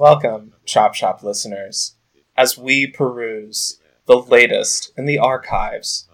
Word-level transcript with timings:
Welcome, 0.00 0.52
Chop 0.64 0.94
Shop 0.94 1.24
listeners, 1.24 1.96
as 2.36 2.56
we 2.56 2.86
peruse 2.86 3.80
the 4.06 4.16
latest 4.16 4.92
in 4.96 5.06
the 5.06 5.18
archives 5.18 6.06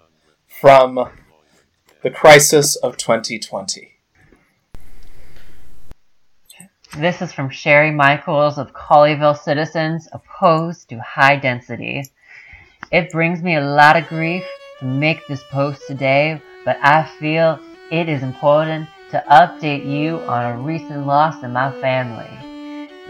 from 0.46 1.10
the 2.00 2.10
crisis 2.10 2.76
of 2.76 2.97
2020. 2.97 3.99
This 6.97 7.20
is 7.20 7.34
from 7.34 7.50
Sherry 7.50 7.91
Michaels 7.91 8.57
of 8.57 8.73
Colleyville 8.73 9.39
Citizens 9.39 10.09
opposed 10.12 10.89
to 10.89 10.98
high 11.01 11.37
density. 11.37 12.05
It 12.91 13.12
brings 13.12 13.43
me 13.43 13.57
a 13.57 13.61
lot 13.61 13.98
of 13.98 14.09
grief 14.09 14.45
to 14.80 14.87
make 14.87 15.27
this 15.27 15.43
post 15.51 15.82
today, 15.87 16.41
but 16.64 16.79
I 16.80 17.07
feel 17.21 17.61
it 17.93 18.09
is 18.09 18.23
important 18.23 18.89
to 19.11 19.23
update 19.30 19.85
you 19.85 20.21
on 20.21 20.53
a 20.53 20.62
recent 20.62 21.07
loss 21.07 21.43
in 21.43 21.53
my 21.53 21.71
family. 21.82 22.44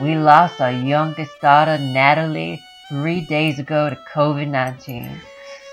We 0.01 0.17
lost 0.17 0.61
our 0.61 0.73
youngest 0.73 1.41
daughter, 1.41 1.79
Natalie, 1.79 2.61
three 2.89 3.21
days 3.21 3.61
ago 3.61 3.89
to 3.89 3.97
COVID 4.13 4.49
19. 4.49 5.21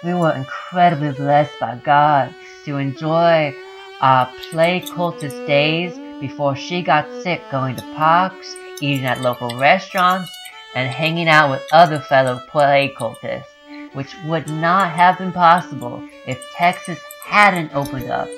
We 0.04 0.14
were 0.14 0.36
incredibly 0.36 1.12
blessed 1.12 1.60
by 1.60 1.78
God 1.84 2.34
to 2.66 2.78
enjoy 2.78 3.56
our 4.00 4.32
play 4.52 4.82
cultist 4.82 5.48
days 5.48 5.98
before 6.20 6.56
she 6.56 6.84
got 6.84 7.10
sick 7.24 7.42
going 7.50 7.76
to 7.78 7.82
parks, 7.96 8.56
eating 8.80 9.06
at 9.06 9.22
local 9.22 9.58
restaurants, 9.58 10.32
and 10.76 10.88
hanging 10.88 11.28
out 11.28 11.50
with 11.50 11.64
other 11.74 12.00
fellow 12.00 12.40
play 12.48 12.94
cultists, 12.96 13.46
which 13.94 14.16
would 14.26 14.48
not 14.48 14.92
have 14.92 15.18
been 15.18 15.32
possible 15.32 16.08
if 16.28 16.40
Texas 16.56 17.00
hadn't 17.26 17.74
opened 17.74 18.12
up. 18.12 18.30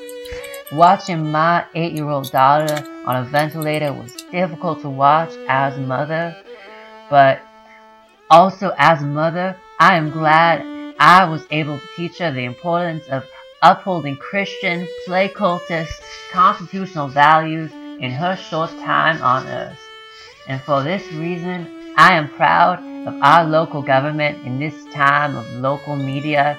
Watching 0.75 1.31
my 1.31 1.65
eight 1.75 1.93
year 1.93 2.09
old 2.09 2.31
daughter 2.31 2.83
on 3.05 3.15
a 3.15 3.25
ventilator 3.25 3.93
was 3.93 4.11
difficult 4.31 4.81
to 4.81 4.89
watch 4.89 5.31
as 5.47 5.77
mother, 5.77 6.35
but 7.11 7.39
also 8.31 8.73
as 8.79 9.03
mother, 9.03 9.55
I 9.79 9.97
am 9.97 10.09
glad 10.09 10.65
I 10.99 11.25
was 11.25 11.45
able 11.51 11.77
to 11.77 11.87
teach 11.95 12.17
her 12.17 12.31
the 12.31 12.45
importance 12.45 13.03
of 13.11 13.23
upholding 13.61 14.15
Christian, 14.15 14.87
play 15.05 15.29
cultist, 15.29 16.01
constitutional 16.31 17.07
values 17.07 17.71
in 17.99 18.09
her 18.09 18.35
short 18.35 18.71
time 18.71 19.21
on 19.21 19.45
earth. 19.45 19.79
And 20.47 20.59
for 20.61 20.81
this 20.81 21.03
reason, 21.13 21.93
I 21.97 22.15
am 22.15 22.29
proud 22.29 22.79
of 23.07 23.13
our 23.21 23.45
local 23.45 23.83
government 23.83 24.43
in 24.43 24.57
this 24.57 24.73
time 24.91 25.35
of 25.35 25.45
local 25.51 25.95
media, 25.95 26.57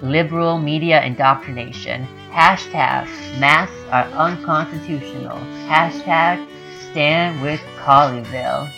liberal 0.00 0.58
media 0.58 1.02
indoctrination. 1.04 2.08
Hashtag 2.30 3.06
masks 3.40 3.74
are 3.90 4.04
unconstitutional. 4.12 5.38
Hashtag 5.68 6.46
stand 6.90 7.42
with 7.42 7.60
Colleyville. 7.78 8.70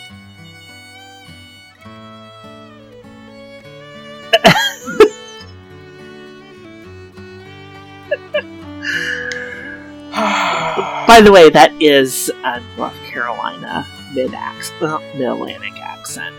By 11.07 11.21
the 11.21 11.31
way, 11.31 11.51
that 11.51 11.73
is 11.79 12.31
a 12.43 12.63
North 12.79 12.95
Carolina 13.05 13.87
mid 14.15 14.33
accent, 14.33 14.83
uh, 14.83 14.99
mid 15.15 15.29
Atlantic 15.29 15.79
accent. 15.79 16.35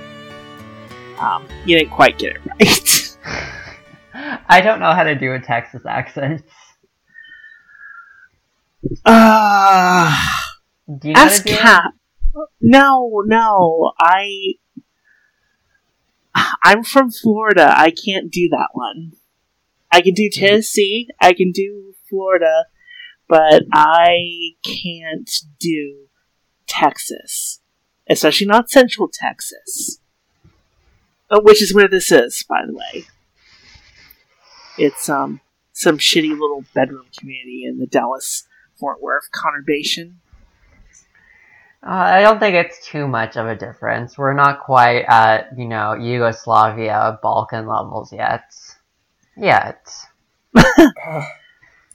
Um, 1.19 1.47
you 1.65 1.77
didn't 1.77 1.91
quite 1.91 2.17
get 2.17 2.35
it 2.35 2.41
right. 3.23 4.39
I 4.49 4.61
don't 4.61 4.79
know 4.79 4.91
how 4.93 5.03
to 5.03 5.13
do 5.13 5.33
a 5.33 5.39
Texas 5.39 5.85
accent. 5.85 6.43
Uh, 9.05 10.15
ask 11.15 11.45
Cat. 11.45 11.91
No, 12.61 13.23
no, 13.25 13.93
I. 13.99 14.55
I'm 16.63 16.83
from 16.83 17.11
Florida. 17.11 17.71
I 17.77 17.91
can't 17.91 18.31
do 18.31 18.49
that 18.49 18.69
one. 18.73 19.11
I 19.91 20.01
can 20.01 20.13
do 20.13 20.29
Tennessee. 20.31 21.09
I 21.21 21.33
can 21.33 21.51
do 21.51 21.93
Florida 22.09 22.65
but 23.33 23.63
I 23.73 24.51
can't 24.63 25.29
do 25.59 26.07
Texas, 26.67 27.61
especially 28.07 28.47
not 28.47 28.69
Central 28.69 29.09
Texas, 29.11 29.99
uh, 31.29 31.39
which 31.41 31.61
is 31.61 31.73
where 31.73 31.87
this 31.87 32.11
is, 32.11 32.45
by 32.47 32.61
the 32.65 32.73
way. 32.73 33.05
It's 34.77 35.09
um 35.09 35.41
some 35.71 35.97
shitty 35.97 36.29
little 36.29 36.65
bedroom 36.73 37.05
community 37.17 37.63
in 37.65 37.79
the 37.79 37.87
Dallas 37.87 38.47
Fort 38.77 39.01
Worth 39.01 39.29
conurbation. 39.31 40.15
Uh, 41.85 41.89
I 41.89 42.21
don't 42.21 42.39
think 42.39 42.55
it's 42.55 42.85
too 42.85 43.07
much 43.07 43.35
of 43.35 43.45
a 43.45 43.55
difference. 43.55 44.17
We're 44.17 44.33
not 44.33 44.61
quite 44.61 45.03
at 45.07 45.57
you 45.57 45.65
know 45.65 45.93
Yugoslavia 45.93 47.19
Balkan 47.21 47.67
levels 47.67 48.13
yet. 48.13 48.53
Yet. 49.35 49.89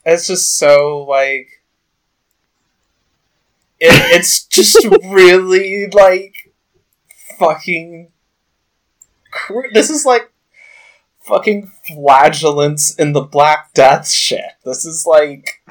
It's 0.05 0.27
just 0.27 0.57
so 0.57 1.05
like 1.07 1.49
it, 3.79 4.15
it's 4.15 4.45
just 4.45 4.85
really 5.05 5.87
like 5.87 6.33
fucking. 7.37 8.11
This 9.73 9.89
is 9.89 10.05
like 10.05 10.31
fucking 11.19 11.71
flagellants 11.87 12.95
in 12.95 13.13
the 13.13 13.21
Black 13.21 13.73
Death 13.73 14.09
shit. 14.09 14.53
This 14.65 14.85
is 14.85 15.05
like. 15.05 15.61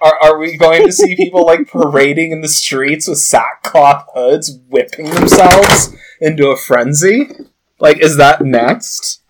Are, 0.00 0.18
are 0.22 0.38
we 0.38 0.56
going 0.56 0.86
to 0.86 0.92
see 0.92 1.16
people 1.16 1.44
like 1.44 1.68
parading 1.68 2.32
in 2.32 2.40
the 2.40 2.48
streets 2.48 3.08
with 3.08 3.18
sackcloth 3.18 4.06
hoods, 4.14 4.58
whipping 4.68 5.06
themselves 5.10 5.96
into 6.20 6.48
a 6.48 6.56
frenzy? 6.56 7.28
Like, 7.80 8.00
is 8.00 8.16
that 8.16 8.40
next? 8.42 9.22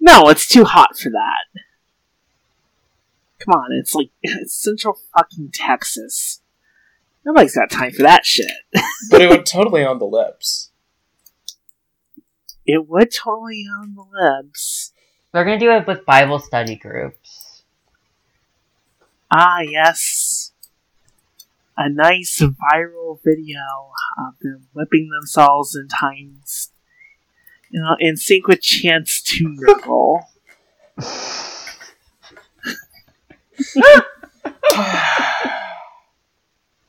No, 0.00 0.28
it's 0.28 0.46
too 0.46 0.64
hot 0.64 0.96
for 0.96 1.10
that. 1.10 1.60
Come 3.40 3.54
on, 3.54 3.72
it's 3.72 3.94
like 3.94 4.10
it's 4.22 4.54
central 4.54 4.98
fucking 5.16 5.50
Texas. 5.52 6.40
Nobody's 7.24 7.54
got 7.54 7.70
time 7.70 7.92
for 7.92 8.02
that 8.02 8.24
shit. 8.24 8.50
but 9.10 9.20
it 9.20 9.28
would 9.28 9.44
totally 9.44 9.84
on 9.84 9.98
the 9.98 10.06
lips. 10.06 10.70
It 12.64 12.88
would 12.88 13.10
totally 13.10 13.64
on 13.80 13.94
the 13.94 14.04
lips. 14.04 14.92
They're 15.32 15.44
gonna 15.44 15.58
do 15.58 15.70
it 15.70 15.86
with 15.86 16.06
Bible 16.06 16.38
study 16.38 16.76
groups. 16.76 17.47
Ah, 19.30 19.60
yes. 19.60 20.52
A 21.76 21.90
nice 21.90 22.40
viral 22.40 23.18
video 23.22 23.60
of 24.18 24.38
them 24.40 24.68
whipping 24.72 25.10
themselves 25.10 25.76
in 25.76 25.86
times, 25.86 26.72
you 27.70 27.78
know, 27.78 27.94
in 27.98 28.16
sync 28.16 28.46
with 28.46 28.62
Chance 28.62 29.20
to 29.22 29.48
Miracle. 29.48 30.22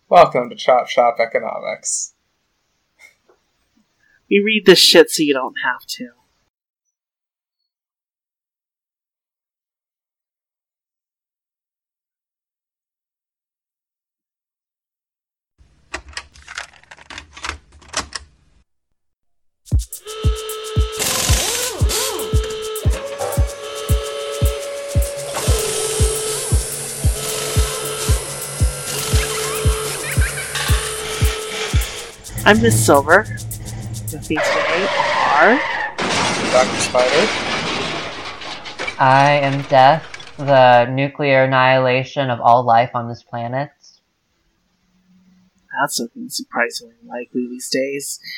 Welcome 0.08 0.50
to 0.50 0.56
Chop 0.56 0.88
Shop 0.88 1.18
Economics. 1.20 2.14
We 4.30 4.42
read 4.44 4.66
this 4.66 4.80
shit 4.80 5.12
so 5.12 5.24
you 5.24 5.34
don't 5.34 5.58
have 5.66 5.86
to. 5.88 6.19
I'm 32.50 32.64
Miss 32.64 32.84
Silver. 32.84 33.28
With 34.12 34.28
me 34.28 34.38
today 34.38 34.88
are 35.38 35.56
Dr. 36.52 36.80
Spider. 36.80 37.28
I 38.98 39.40
am 39.44 39.62
Death, 39.70 40.34
the 40.36 40.86
nuclear 40.86 41.44
annihilation 41.44 42.32
of 42.32 42.42
all 42.42 42.64
life 42.64 42.90
on 42.96 43.08
this 43.08 43.22
planet. 43.22 43.70
That's 45.80 46.00
looking 46.00 46.30
surprisingly 46.30 46.96
likely 47.06 47.48
these 47.48 47.70
days. 47.70 48.20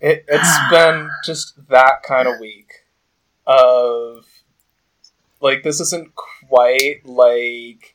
It, 0.00 0.24
it's 0.26 0.58
been 0.70 1.08
just 1.24 1.68
that 1.68 2.02
kind 2.02 2.26
of 2.26 2.40
week 2.40 2.86
of 3.46 4.26
like 5.40 5.62
this 5.62 5.80
isn't 5.80 6.12
quite 6.16 7.06
like 7.06 7.94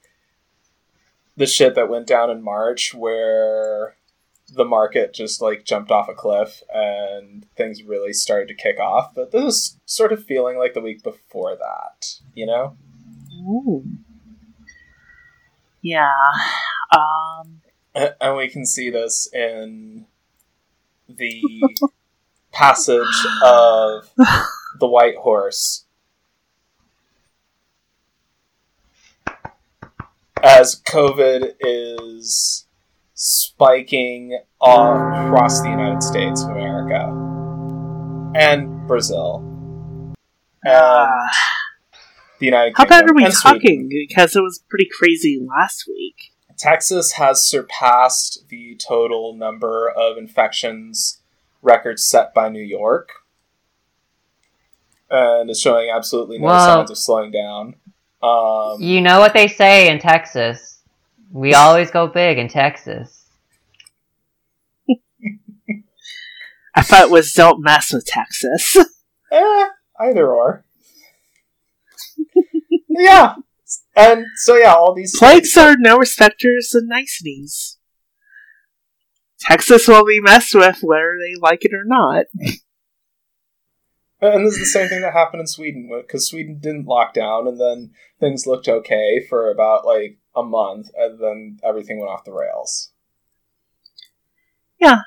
the 1.35 1.45
shit 1.45 1.75
that 1.75 1.89
went 1.89 2.07
down 2.07 2.29
in 2.29 2.41
March 2.41 2.93
where 2.93 3.97
the 4.53 4.65
market 4.65 5.13
just 5.13 5.41
like 5.41 5.63
jumped 5.65 5.91
off 5.91 6.09
a 6.09 6.13
cliff 6.13 6.61
and 6.73 7.45
things 7.55 7.83
really 7.83 8.13
started 8.13 8.47
to 8.49 8.53
kick 8.53 8.79
off. 8.79 9.13
But 9.15 9.31
this 9.31 9.43
is 9.45 9.79
sort 9.85 10.11
of 10.11 10.25
feeling 10.25 10.57
like 10.57 10.73
the 10.73 10.81
week 10.81 11.03
before 11.03 11.55
that, 11.55 12.15
you 12.33 12.45
know? 12.45 12.75
Ooh. 13.47 13.83
Yeah. 15.81 16.11
Um, 16.91 17.61
A- 17.95 18.21
And 18.23 18.37
we 18.37 18.49
can 18.49 18.65
see 18.65 18.89
this 18.89 19.27
in 19.33 20.05
the 21.07 21.41
passage 22.51 23.25
of 23.43 24.09
the 24.79 24.87
White 24.87 25.15
Horse. 25.17 25.85
As 30.43 30.81
COVID 30.87 31.53
is 31.59 32.65
spiking 33.23 34.35
all 34.59 34.95
across 34.95 35.61
the 35.61 35.69
United 35.69 36.01
States 36.01 36.41
of 36.41 36.49
America 36.49 37.05
and 38.35 38.87
Brazil 38.87 39.43
and 40.63 40.73
Uh, 40.73 41.27
the 42.39 42.45
United 42.47 42.73
how 42.75 42.85
bad 42.85 43.07
are 43.07 43.13
we 43.13 43.23
and 43.23 43.31
Sweden. 43.33 43.59
talking? 43.59 43.89
Because 43.89 44.35
it 44.35 44.41
was 44.41 44.63
pretty 44.67 44.87
crazy 44.91 45.39
last 45.39 45.85
week. 45.87 46.31
Texas 46.57 47.13
has 47.13 47.45
surpassed 47.47 48.45
the 48.49 48.75
total 48.75 49.35
number 49.35 49.87
of 49.89 50.17
infections 50.17 51.21
records 51.61 52.03
set 52.03 52.33
by 52.33 52.49
New 52.49 52.63
York. 52.63 53.09
And 55.11 55.47
is 55.49 55.59
showing 55.61 55.91
absolutely 55.95 56.39
no 56.39 56.45
Well- 56.47 56.59
signs 56.77 56.89
of 56.89 56.97
slowing 56.97 57.29
down. 57.31 57.75
Um, 58.23 58.81
You 58.81 59.01
know 59.01 59.19
what 59.19 59.33
they 59.33 59.47
say 59.47 59.89
in 59.89 59.99
Texas. 59.99 60.70
We 61.31 61.53
always 61.53 61.91
go 61.91 62.07
big 62.07 62.37
in 62.37 62.49
Texas. 62.49 63.25
I 66.75 66.81
thought 66.81 67.03
it 67.03 67.11
was 67.11 67.31
don't 67.31 67.63
mess 67.63 67.93
with 67.93 68.05
Texas. 68.05 68.75
eh, 69.31 69.67
either 69.99 70.29
or. 70.29 70.65
yeah. 72.89 73.35
And 73.95 74.25
so, 74.35 74.57
yeah, 74.57 74.73
all 74.73 74.93
these. 74.93 75.17
Plagues 75.17 75.55
are 75.55 75.75
no 75.77 75.97
respecters 75.97 76.75
of 76.75 76.83
niceties. 76.85 77.77
Texas 79.39 79.87
will 79.87 80.05
be 80.05 80.19
messed 80.21 80.53
with 80.53 80.79
whether 80.81 81.15
they 81.19 81.39
like 81.39 81.63
it 81.63 81.73
or 81.73 81.85
not. 81.85 82.25
And 84.21 84.45
this 84.45 84.53
is 84.53 84.59
the 84.59 84.65
same 84.65 84.87
thing 84.87 85.01
that 85.01 85.13
happened 85.13 85.41
in 85.41 85.47
Sweden, 85.47 85.89
because 85.99 86.29
Sweden 86.29 86.59
didn't 86.61 86.85
lock 86.85 87.13
down, 87.13 87.47
and 87.47 87.59
then 87.59 87.91
things 88.19 88.45
looked 88.45 88.67
okay 88.67 89.25
for 89.27 89.49
about, 89.49 89.83
like, 89.83 90.19
a 90.35 90.43
month, 90.43 90.89
and 90.95 91.19
then 91.19 91.59
everything 91.63 91.99
went 91.99 92.11
off 92.11 92.23
the 92.23 92.33
rails. 92.33 92.91
Yeah, 94.79 95.01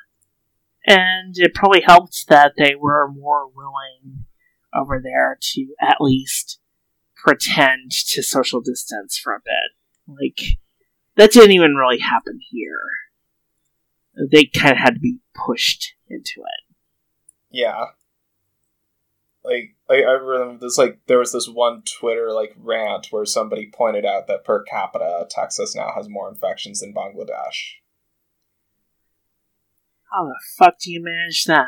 and 0.87 1.35
it 1.37 1.55
probably 1.55 1.83
helped 1.83 2.29
that 2.29 2.53
they 2.57 2.75
were 2.75 3.09
more 3.11 3.49
willing 3.49 4.27
over 4.75 5.01
there 5.03 5.39
to 5.41 5.67
at 5.81 6.01
least 6.01 6.61
pretend 7.17 7.91
to 7.91 8.23
social 8.23 8.61
distance 8.61 9.17
for 9.17 9.35
a 9.35 9.41
bit. 9.45 9.73
Like, 10.07 10.59
that 11.17 11.33
didn't 11.33 11.53
even 11.53 11.75
really 11.75 12.01
happen 12.01 12.39
here. 12.51 12.81
They 14.31 14.45
kind 14.45 14.73
of 14.73 14.79
had 14.79 14.95
to 14.95 15.01
be 15.01 15.19
pushed 15.35 15.95
into 16.09 16.41
it. 16.41 16.77
Yeah. 17.51 17.87
Like, 19.45 19.75
I, 19.91 19.97
I 19.97 20.13
remember 20.13 20.59
this, 20.59 20.79
like, 20.79 21.01
there 21.07 21.19
was 21.19 21.33
this 21.33 21.49
one 21.49 21.83
Twitter, 21.83 22.33
like, 22.33 22.55
rant 22.57 23.09
where 23.11 23.27
somebody 23.27 23.71
pointed 23.71 24.07
out 24.07 24.27
that 24.27 24.45
per 24.45 24.63
capita, 24.63 25.27
Texas 25.29 25.77
now 25.77 25.93
has 25.95 26.09
more 26.09 26.31
infections 26.31 26.81
than 26.81 26.95
Bangladesh. 26.95 27.75
How 30.11 30.25
the 30.25 30.41
fuck 30.59 30.79
do 30.79 30.91
you 30.91 31.03
manage 31.03 31.45
that? 31.45 31.67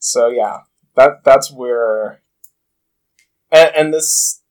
So, 0.00 0.28
yeah, 0.28 0.60
that 0.96 1.22
that's 1.24 1.52
where. 1.52 2.22
And, 3.52 3.70
and 3.76 3.94
this 3.94 4.42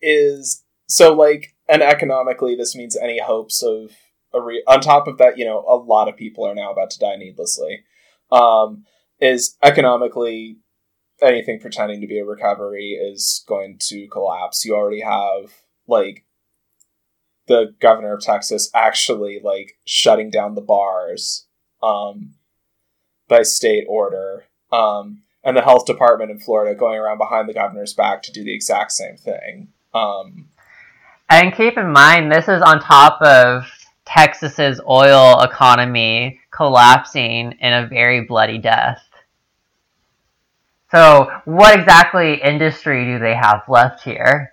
is. 0.00 0.64
So, 0.86 1.12
like, 1.12 1.54
and 1.68 1.82
economically, 1.82 2.56
this 2.56 2.74
means 2.74 2.96
any 2.96 3.20
hopes 3.20 3.62
of. 3.62 3.90
A 4.34 4.40
re- 4.40 4.64
on 4.66 4.80
top 4.80 5.08
of 5.08 5.18
that, 5.18 5.36
you 5.36 5.44
know, 5.44 5.62
a 5.68 5.76
lot 5.76 6.08
of 6.08 6.16
people 6.16 6.46
are 6.46 6.54
now 6.54 6.72
about 6.72 6.90
to 6.92 6.98
die 6.98 7.16
needlessly. 7.16 7.84
Um, 8.30 8.86
is 9.20 9.58
economically 9.62 10.56
anything 11.22 11.60
pretending 11.60 12.00
to 12.00 12.06
be 12.06 12.18
a 12.18 12.24
recovery 12.24 12.98
is 13.00 13.44
going 13.46 13.78
to 13.80 14.08
collapse. 14.08 14.64
You 14.64 14.74
already 14.74 15.00
have 15.00 15.52
like 15.86 16.24
the 17.46 17.74
governor 17.80 18.14
of 18.14 18.22
Texas 18.22 18.70
actually 18.74 19.40
like 19.42 19.78
shutting 19.84 20.30
down 20.30 20.54
the 20.54 20.60
bars 20.60 21.46
um, 21.82 22.34
by 23.28 23.42
state 23.42 23.84
order, 23.88 24.44
um, 24.72 25.22
and 25.44 25.56
the 25.56 25.62
health 25.62 25.86
department 25.86 26.30
in 26.30 26.38
Florida 26.38 26.78
going 26.78 26.98
around 26.98 27.18
behind 27.18 27.48
the 27.48 27.54
governor's 27.54 27.94
back 27.94 28.22
to 28.22 28.32
do 28.32 28.44
the 28.44 28.54
exact 28.54 28.92
same 28.92 29.16
thing. 29.16 29.68
Um, 29.92 30.48
And 31.28 31.54
keep 31.54 31.78
in 31.78 31.90
mind, 31.90 32.30
this 32.30 32.46
is 32.46 32.62
on 32.62 32.78
top 32.78 33.20
of 33.22 33.64
Texas's 34.04 34.80
oil 34.88 35.40
economy 35.40 36.40
collapsing 36.50 37.52
in 37.58 37.72
a 37.72 37.86
very 37.86 38.20
bloody 38.20 38.58
death. 38.58 39.02
So, 40.92 41.30
what 41.46 41.78
exactly 41.78 42.34
industry 42.42 43.06
do 43.06 43.18
they 43.18 43.34
have 43.34 43.62
left 43.66 44.04
here? 44.04 44.52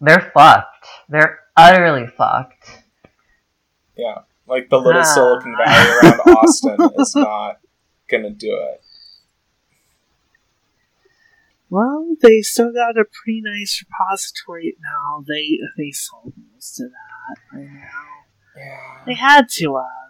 They're 0.00 0.30
fucked. 0.34 0.86
They're 1.08 1.40
utterly 1.56 2.06
fucked. 2.06 2.68
yeah, 3.96 4.18
like 4.46 4.68
the 4.68 4.78
little 4.78 5.00
Ah. 5.00 5.04
Silicon 5.04 5.56
Valley 5.56 5.90
around 6.02 6.20
Austin 6.36 6.76
is 6.98 7.16
not 7.16 7.60
gonna 8.08 8.30
do 8.30 8.54
it. 8.54 8.82
Well, 11.70 12.16
they 12.22 12.40
still 12.42 12.72
got 12.72 12.96
a 12.98 13.04
pretty 13.04 13.42
nice 13.42 13.82
repository 13.82 14.76
now. 14.80 15.24
They 15.26 15.58
they 15.76 15.90
sold 15.90 16.32
most 16.54 16.80
of 16.80 16.90
that 16.90 17.56
right 17.58 17.66
now. 17.66 17.82
Yeah. 18.56 19.04
They 19.06 19.14
had 19.14 19.48
to 19.48 19.76
have. 19.76 20.07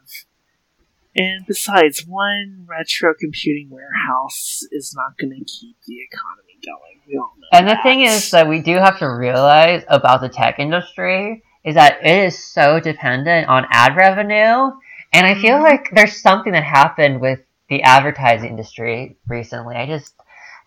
And 1.18 1.44
besides, 1.46 2.04
one 2.06 2.64
retro 2.68 3.14
computing 3.18 3.68
warehouse 3.70 4.62
is 4.70 4.94
not 4.96 5.18
going 5.18 5.30
to 5.32 5.44
keep 5.44 5.76
the 5.86 5.96
economy 6.10 6.58
going. 6.64 7.00
We 7.06 7.16
all 7.18 7.32
know. 7.38 7.48
And 7.58 7.68
the 7.68 7.78
thing 7.82 8.02
is 8.02 8.30
that 8.30 8.48
we 8.48 8.60
do 8.60 8.76
have 8.76 8.98
to 9.00 9.08
realize 9.08 9.82
about 9.88 10.20
the 10.20 10.28
tech 10.28 10.58
industry 10.58 11.42
is 11.64 11.74
that 11.74 11.98
it 12.04 12.24
is 12.26 12.38
so 12.38 12.80
dependent 12.80 13.48
on 13.48 13.66
ad 13.70 13.96
revenue. 13.96 14.72
And 15.12 15.26
I 15.26 15.34
feel 15.34 15.58
Mhm. 15.58 15.62
like 15.62 15.90
there's 15.92 16.20
something 16.20 16.52
that 16.52 16.64
happened 16.64 17.20
with 17.20 17.40
the 17.68 17.82
advertising 17.82 18.50
industry 18.50 19.16
recently. 19.26 19.76
I 19.76 19.86
just, 19.86 20.14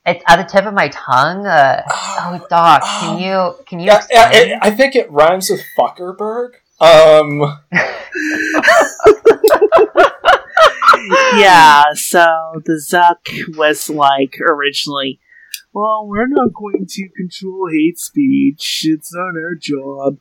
it's 0.06 0.24
at 0.28 0.38
the 0.38 0.44
tip 0.44 0.66
of 0.66 0.74
my 0.74 0.90
tongue. 0.90 1.46
Uh, 1.46 1.84
oh, 1.88 2.46
Doc, 2.50 2.84
can 2.84 3.20
you 3.20 3.56
can 3.68 3.80
you 3.80 3.86
Yeah, 3.88 4.02
yeah, 4.12 4.28
explain? 4.30 4.52
it, 4.52 4.60
I 4.62 4.72
think 4.72 4.96
it 4.96 5.12
rhymes 5.12 5.50
with 5.50 5.64
Fuckerberg. 5.78 6.54
Um, 6.82 7.60
yeah, 11.36 11.84
so 11.94 12.26
the 12.66 12.74
Zuck 12.74 13.58
was 13.58 13.90
like 13.90 14.36
originally, 14.40 15.20
well, 15.74 16.06
we're 16.08 16.28
not 16.28 16.54
going 16.54 16.86
to 16.88 17.10
control 17.10 17.70
hate 17.72 17.98
speech. 17.98 18.86
It's 18.88 19.14
not 19.14 19.36
our 19.36 19.56
job. 19.56 20.18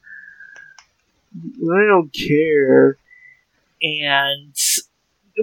I 1.35 1.87
don't 1.89 2.13
care. 2.13 2.99
And, 3.83 4.55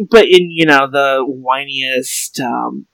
but 0.09 0.25
in, 0.25 0.51
you 0.51 0.65
know, 0.65 0.89
the 0.89 1.25
whiniest, 1.27 2.39
um, 2.39 2.85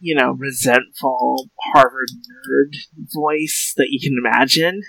you 0.00 0.14
know, 0.14 0.32
resentful 0.32 1.50
Harvard 1.72 2.10
nerd 2.10 2.76
voice 3.12 3.74
that 3.76 3.88
you 3.90 4.00
can 4.00 4.16
imagine. 4.18 4.82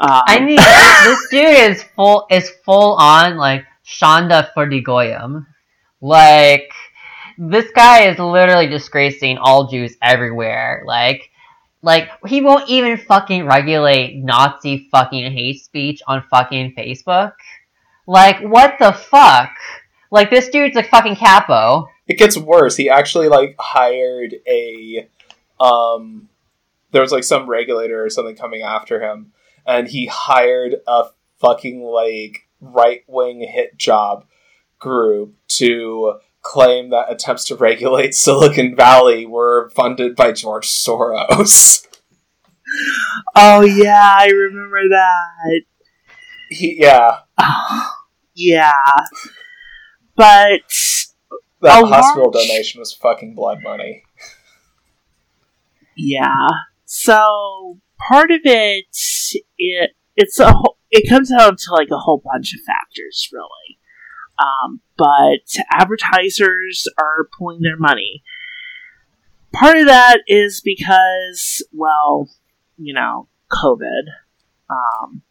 Um, 0.00 0.22
I 0.26 0.40
mean, 0.40 0.56
this 0.56 1.28
dude 1.30 1.70
is 1.70 1.82
full 1.94 2.26
is 2.28 2.50
full 2.64 2.94
on 2.94 3.36
like 3.36 3.64
Shonda 3.86 4.48
Goyim. 4.84 5.46
Like 6.00 6.70
this 7.38 7.70
guy 7.74 8.08
is 8.08 8.18
literally 8.18 8.66
disgracing 8.66 9.38
all 9.38 9.68
Jews 9.68 9.96
everywhere. 10.02 10.82
Like 10.86 11.30
like 11.82 12.08
he 12.26 12.40
won't 12.40 12.68
even 12.68 12.96
fucking 12.96 13.46
regulate 13.46 14.16
Nazi 14.16 14.88
fucking 14.90 15.32
hate 15.32 15.62
speech 15.62 16.02
on 16.06 16.24
fucking 16.30 16.74
Facebook. 16.76 17.32
Like 18.06 18.40
what 18.40 18.76
the 18.78 18.92
fuck? 18.92 19.50
Like 20.10 20.30
this 20.30 20.48
dude's 20.48 20.76
a 20.76 20.82
fucking 20.82 21.16
capo. 21.16 21.88
it 22.06 22.18
gets 22.18 22.36
worse. 22.36 22.76
He 22.76 22.88
actually 22.88 23.28
like 23.28 23.56
hired 23.58 24.34
a 24.46 25.08
um 25.60 26.28
there 26.92 27.02
was 27.02 27.12
like 27.12 27.24
some 27.24 27.48
regulator 27.50 28.04
or 28.04 28.10
something 28.10 28.36
coming 28.36 28.62
after 28.62 29.02
him 29.02 29.32
and 29.66 29.88
he 29.88 30.06
hired 30.06 30.76
a 30.86 31.06
fucking 31.40 31.82
like 31.82 32.43
right-wing 32.60 33.40
hit 33.40 33.76
job 33.76 34.24
group 34.78 35.34
to 35.48 36.18
claim 36.42 36.90
that 36.90 37.10
attempts 37.10 37.44
to 37.46 37.56
regulate 37.56 38.14
Silicon 38.14 38.74
Valley 38.76 39.26
were 39.26 39.70
funded 39.70 40.14
by 40.16 40.32
George 40.32 40.68
Soros. 40.68 41.86
oh 43.36 43.62
yeah, 43.62 44.16
I 44.18 44.26
remember 44.26 44.88
that. 44.90 45.62
he, 46.50 46.80
yeah, 46.80 47.20
Oh, 47.38 47.90
yeah. 48.34 48.72
But 50.16 50.60
that 51.62 51.84
hospital 51.86 52.30
large- 52.32 52.46
donation 52.48 52.78
was 52.78 52.92
fucking 52.92 53.34
blood 53.34 53.58
money. 53.62 54.04
yeah. 55.96 56.46
So 56.84 57.78
part 58.08 58.30
of 58.30 58.40
it 58.44 58.84
it 59.58 59.90
it's 60.16 60.38
a 60.38 60.52
whole, 60.52 60.76
it 60.94 61.08
comes 61.08 61.28
down 61.28 61.56
to 61.56 61.72
like 61.72 61.88
a 61.90 61.98
whole 61.98 62.22
bunch 62.24 62.54
of 62.54 62.60
factors 62.60 63.28
really. 63.32 63.78
Um, 64.38 64.80
but 64.96 65.46
advertisers 65.72 66.88
are 66.98 67.28
pulling 67.36 67.62
their 67.62 67.76
money. 67.76 68.22
Part 69.52 69.76
of 69.76 69.86
that 69.86 70.18
is 70.26 70.60
because, 70.60 71.64
well, 71.72 72.28
you 72.78 72.94
know, 72.94 73.28
COVID. 73.50 74.02
Um, 74.70 75.22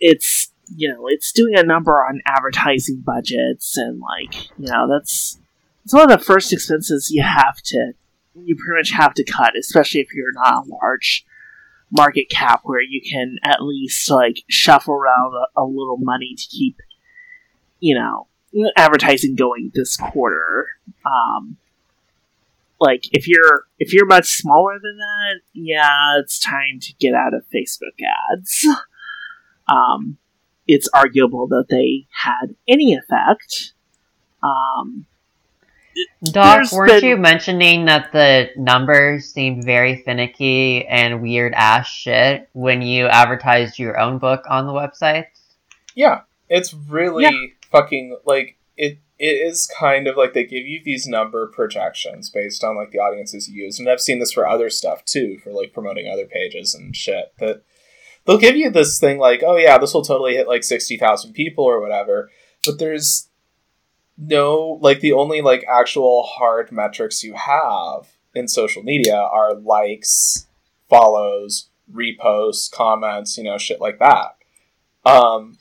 it's 0.00 0.52
you 0.74 0.88
know 0.88 1.06
it's 1.06 1.32
doing 1.32 1.54
a 1.56 1.62
number 1.62 1.92
on 1.92 2.20
advertising 2.26 3.02
budgets 3.04 3.76
and 3.76 4.00
like 4.00 4.48
you 4.58 4.66
know 4.66 4.86
that's 4.88 5.38
it's 5.84 5.94
one 5.94 6.10
of 6.10 6.18
the 6.18 6.24
first 6.24 6.52
expenses 6.52 7.10
you 7.10 7.22
have 7.22 7.56
to 7.62 7.92
you 8.34 8.56
pretty 8.56 8.78
much 8.78 8.90
have 8.90 9.14
to 9.14 9.24
cut, 9.24 9.52
especially 9.58 10.00
if 10.00 10.12
you're 10.12 10.32
not 10.32 10.66
a 10.66 10.68
large 10.68 11.24
market 11.90 12.28
cap 12.30 12.60
where 12.64 12.80
you 12.80 13.00
can 13.08 13.36
at 13.44 13.62
least 13.62 14.10
like 14.10 14.42
shuffle 14.48 14.94
around 14.94 15.32
a, 15.34 15.60
a 15.60 15.64
little 15.64 15.98
money 15.98 16.34
to 16.36 16.46
keep 16.48 16.80
you 17.80 17.94
know 17.94 18.26
advertising 18.76 19.34
going 19.36 19.70
this 19.74 19.96
quarter. 19.96 20.66
Um, 21.04 21.56
like 22.80 23.04
if 23.12 23.26
you're 23.28 23.64
if 23.78 23.92
you're 23.92 24.06
much 24.06 24.26
smaller 24.26 24.74
than 24.74 24.98
that, 24.98 25.40
yeah, 25.52 26.18
it's 26.20 26.38
time 26.38 26.80
to 26.80 26.92
get 26.94 27.14
out 27.14 27.34
of 27.34 27.44
Facebook 27.54 28.02
ads. 28.32 28.66
Um, 29.68 30.18
it's 30.66 30.88
arguable 30.94 31.48
that 31.48 31.66
they 31.70 32.06
had 32.10 32.54
any 32.68 32.94
effect. 32.94 33.72
Um, 34.42 35.06
Doc, 36.24 36.72
weren't 36.72 37.00
been- 37.00 37.04
you 37.04 37.16
mentioning 37.16 37.84
that 37.86 38.12
the 38.12 38.50
numbers 38.56 39.32
seemed 39.32 39.64
very 39.64 40.02
finicky 40.02 40.86
and 40.86 41.22
weird 41.22 41.54
ass 41.54 41.88
shit 41.88 42.48
when 42.52 42.82
you 42.82 43.06
advertised 43.06 43.78
your 43.78 43.98
own 43.98 44.18
book 44.18 44.44
on 44.48 44.66
the 44.66 44.72
website? 44.72 45.26
Yeah, 45.94 46.22
it's 46.48 46.74
really 46.74 47.54
fucking 47.70 48.18
like 48.24 48.58
it. 48.76 48.98
It 49.18 49.24
is 49.24 49.66
kind 49.78 50.06
of 50.06 50.18
like 50.18 50.34
they 50.34 50.44
give 50.44 50.66
you 50.66 50.82
these 50.84 51.06
number 51.06 51.46
projections 51.46 52.28
based 52.28 52.62
on 52.62 52.76
like 52.76 52.90
the 52.90 52.98
audiences 52.98 53.48
you 53.48 53.64
use, 53.64 53.78
and 53.78 53.88
I've 53.88 54.02
seen 54.02 54.18
this 54.18 54.32
for 54.32 54.46
other 54.46 54.68
stuff 54.68 55.06
too, 55.06 55.38
for 55.42 55.52
like 55.52 55.72
promoting 55.72 56.06
other 56.06 56.26
pages 56.26 56.74
and 56.74 56.94
shit. 56.94 57.32
That 57.38 57.62
they'll 58.26 58.36
give 58.36 58.56
you 58.56 58.68
this 58.68 58.98
thing 58.98 59.18
like, 59.18 59.42
oh 59.42 59.56
yeah, 59.56 59.78
this 59.78 59.94
will 59.94 60.04
totally 60.04 60.34
hit 60.34 60.46
like 60.48 60.64
sixty 60.64 60.98
thousand 60.98 61.32
people 61.32 61.64
or 61.64 61.80
whatever, 61.80 62.30
but 62.66 62.78
there's 62.78 63.30
no 64.18 64.78
like 64.80 65.00
the 65.00 65.12
only 65.12 65.40
like 65.42 65.64
actual 65.68 66.22
hard 66.24 66.72
metrics 66.72 67.22
you 67.22 67.34
have 67.34 68.08
in 68.34 68.48
social 68.48 68.82
media 68.82 69.16
are 69.16 69.54
likes, 69.54 70.46
follows, 70.88 71.68
reposts, 71.92 72.70
comments, 72.70 73.36
you 73.38 73.44
know, 73.44 73.58
shit 73.58 73.80
like 73.80 73.98
that. 73.98 74.36
Um, 75.04 75.58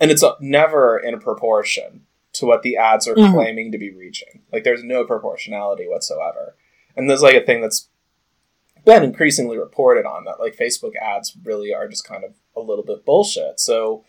and 0.00 0.10
it's 0.10 0.24
never 0.40 0.98
in 0.98 1.18
proportion 1.20 2.02
to 2.34 2.46
what 2.46 2.62
the 2.62 2.76
ads 2.76 3.06
are 3.06 3.14
Mhm. 3.14 3.32
claiming 3.32 3.72
to 3.72 3.78
be 3.78 3.90
reaching. 3.90 4.42
Like 4.52 4.64
there's 4.64 4.82
no 4.82 5.04
proportionality 5.04 5.86
whatsoever. 5.86 6.56
And 6.96 7.08
there's 7.08 7.22
like 7.22 7.36
a 7.36 7.44
thing 7.44 7.60
that's 7.60 7.88
been 8.84 9.04
increasingly 9.04 9.58
reported 9.58 10.04
on 10.06 10.24
that 10.24 10.40
like 10.40 10.56
Facebook 10.56 10.96
ads 11.00 11.36
really 11.44 11.72
are 11.72 11.86
just 11.88 12.06
kind 12.06 12.24
of 12.24 12.34
a 12.56 12.60
little 12.60 12.84
bit 12.84 13.04
bullshit. 13.04 13.60
So 13.60 14.04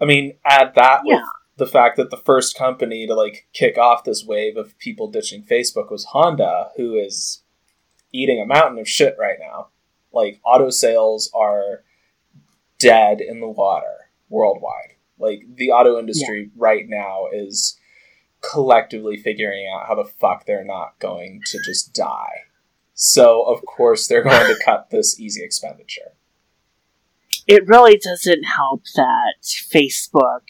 I 0.00 0.04
mean, 0.04 0.36
add 0.44 0.74
that 0.74 1.02
with 1.04 1.18
Yeah. 1.18 1.26
The 1.56 1.66
fact 1.66 1.96
that 1.96 2.10
the 2.10 2.16
first 2.16 2.56
company 2.56 3.06
to 3.06 3.14
like 3.14 3.46
kick 3.52 3.78
off 3.78 4.04
this 4.04 4.24
wave 4.24 4.56
of 4.56 4.78
people 4.78 5.10
ditching 5.10 5.42
Facebook 5.42 5.90
was 5.90 6.04
Honda, 6.06 6.70
who 6.76 6.94
is 6.94 7.42
eating 8.12 8.40
a 8.40 8.46
mountain 8.46 8.78
of 8.78 8.88
shit 8.88 9.16
right 9.18 9.38
now. 9.40 9.68
Like 10.12 10.40
auto 10.44 10.70
sales 10.70 11.30
are 11.34 11.82
dead 12.78 13.20
in 13.20 13.40
the 13.40 13.48
water 13.48 14.10
worldwide. 14.28 14.94
Like 15.18 15.42
the 15.54 15.70
auto 15.70 15.98
industry 15.98 16.50
right 16.56 16.86
now 16.88 17.26
is 17.32 17.78
collectively 18.42 19.16
figuring 19.16 19.66
out 19.74 19.86
how 19.86 19.94
the 19.94 20.04
fuck 20.04 20.44
they're 20.46 20.64
not 20.64 20.98
going 20.98 21.42
to 21.46 21.58
just 21.64 21.94
die. 21.94 22.44
So 22.94 23.42
of 23.42 23.64
course 23.64 24.06
they're 24.06 24.22
going 24.22 24.54
to 24.54 24.62
cut 24.62 24.88
this 24.90 25.18
easy 25.18 25.42
expenditure. 25.42 26.12
it 27.46 27.66
really 27.66 27.96
doesn't 27.96 28.44
help 28.44 28.82
that 28.94 29.34
Facebook 29.42 30.42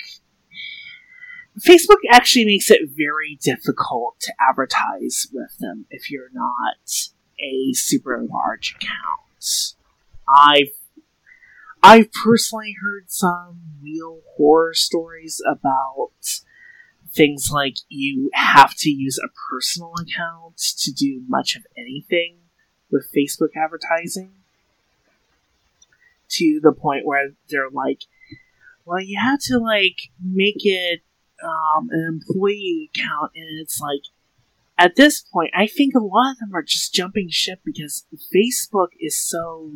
Facebook 1.60 2.00
actually 2.10 2.44
makes 2.44 2.70
it 2.70 2.90
very 2.90 3.38
difficult 3.40 4.20
to 4.20 4.32
advertise 4.38 5.26
with 5.32 5.56
them 5.58 5.86
if 5.90 6.10
you're 6.10 6.30
not 6.32 6.76
a 7.40 7.72
super 7.72 8.22
large 8.30 8.76
account. 8.76 9.74
I've 10.28 10.68
I've 11.82 12.10
personally 12.12 12.74
heard 12.82 13.10
some 13.10 13.60
real 13.80 14.20
horror 14.36 14.74
stories 14.74 15.40
about 15.48 16.10
things 17.08 17.50
like 17.50 17.76
you 17.88 18.30
have 18.34 18.74
to 18.78 18.90
use 18.90 19.18
a 19.18 19.28
personal 19.50 19.94
account 20.00 20.58
to 20.78 20.92
do 20.92 21.22
much 21.28 21.56
of 21.56 21.66
anything 21.76 22.38
with 22.90 23.08
Facebook 23.16 23.50
advertising 23.56 24.32
to 26.28 26.60
the 26.62 26.72
point 26.72 27.06
where 27.06 27.30
they're 27.48 27.70
like, 27.70 28.02
well, 28.84 29.00
you 29.00 29.18
have 29.20 29.40
to 29.42 29.58
like 29.58 30.10
make 30.20 30.64
it 30.64 31.02
um, 31.42 31.88
an 31.90 32.04
employee 32.06 32.90
account, 32.94 33.32
and 33.34 33.60
it's 33.60 33.80
like, 33.80 34.02
at 34.78 34.96
this 34.96 35.22
point, 35.32 35.50
I 35.54 35.66
think 35.66 35.94
a 35.94 36.00
lot 36.00 36.32
of 36.32 36.38
them 36.38 36.54
are 36.54 36.62
just 36.62 36.92
jumping 36.92 37.28
ship 37.30 37.60
because 37.64 38.06
Facebook 38.34 38.88
is 39.00 39.16
so 39.16 39.72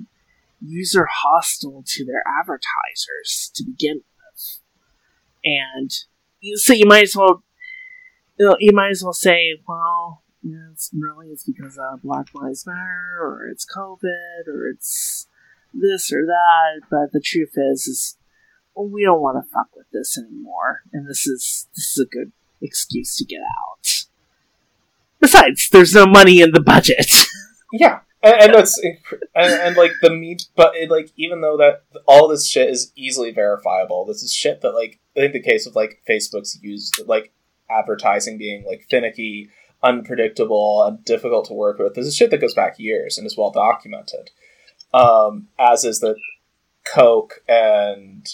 user 0.60 1.06
hostile 1.10 1.82
to 1.86 2.04
their 2.04 2.22
advertisers 2.40 3.50
to 3.54 3.64
begin 3.64 4.02
with, 4.02 4.60
and 5.44 5.90
so 6.56 6.72
you 6.72 6.86
might 6.86 7.04
as 7.04 7.16
well, 7.16 7.42
you, 8.38 8.46
know, 8.46 8.56
you 8.58 8.72
might 8.72 8.90
as 8.90 9.02
well 9.02 9.12
say, 9.12 9.60
well. 9.66 10.22
It's 10.72 10.88
really 10.98 11.26
it's 11.28 11.44
because 11.44 11.76
of 11.76 12.00
Black 12.00 12.28
Lives 12.32 12.66
Matter, 12.66 13.18
or 13.20 13.46
it's 13.48 13.66
COVID, 13.66 14.48
or 14.48 14.68
it's 14.68 15.28
this 15.74 16.10
or 16.10 16.24
that, 16.24 16.80
but 16.90 17.12
the 17.12 17.20
truth 17.20 17.52
is, 17.56 17.86
is 17.86 18.16
well, 18.74 18.88
we 18.88 19.04
don't 19.04 19.20
want 19.20 19.42
to 19.42 19.50
fuck 19.50 19.68
with 19.76 19.86
this 19.92 20.18
anymore, 20.18 20.82
and 20.92 21.08
this 21.08 21.26
is 21.26 21.68
this 21.74 21.96
is 21.96 22.06
a 22.06 22.06
good 22.06 22.32
excuse 22.62 23.16
to 23.16 23.24
get 23.24 23.40
out. 23.40 24.04
Besides, 25.20 25.68
there's 25.70 25.94
no 25.94 26.06
money 26.06 26.40
in 26.40 26.52
the 26.52 26.60
budget. 26.60 27.06
Yeah, 27.72 28.00
and, 28.20 28.52
and 28.52 28.66
and, 29.34 29.52
and 29.52 29.76
like 29.76 29.92
the 30.02 30.10
me, 30.10 30.38
but 30.56 30.74
it, 30.74 30.90
like 30.90 31.12
even 31.16 31.40
though 31.40 31.56
that 31.58 31.84
all 32.06 32.28
this 32.28 32.46
shit 32.46 32.68
is 32.68 32.92
easily 32.96 33.30
verifiable, 33.30 34.04
this 34.04 34.22
is 34.22 34.34
shit 34.34 34.60
that 34.62 34.72
like 34.72 34.98
I 35.16 35.20
think 35.20 35.32
the 35.32 35.40
case 35.40 35.66
of 35.66 35.76
like 35.76 36.02
Facebook's 36.08 36.58
used 36.62 37.00
like 37.06 37.32
advertising 37.70 38.38
being 38.38 38.64
like 38.66 38.86
finicky, 38.90 39.50
unpredictable, 39.82 40.82
and 40.82 41.04
difficult 41.04 41.46
to 41.46 41.54
work 41.54 41.78
with. 41.78 41.94
This 41.94 42.06
is 42.06 42.16
shit 42.16 42.30
that 42.30 42.40
goes 42.40 42.54
back 42.54 42.78
years 42.78 43.16
and 43.16 43.26
is 43.26 43.36
well 43.36 43.52
documented. 43.52 44.30
Um, 44.92 45.48
as 45.58 45.84
is 45.84 46.00
that 46.00 46.16
Coke 46.84 47.42
and 47.48 48.26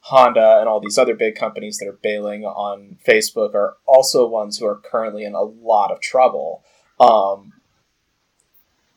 Honda 0.00 0.58
and 0.60 0.68
all 0.68 0.80
these 0.80 0.98
other 0.98 1.14
big 1.14 1.34
companies 1.34 1.78
that 1.78 1.88
are 1.88 1.98
bailing 2.02 2.44
on 2.44 2.98
Facebook 3.06 3.54
are 3.54 3.76
also 3.86 4.26
ones 4.26 4.58
who 4.58 4.66
are 4.66 4.76
currently 4.76 5.24
in 5.24 5.34
a 5.34 5.42
lot 5.42 5.90
of 5.90 6.00
trouble. 6.00 6.62
Um, 6.98 7.54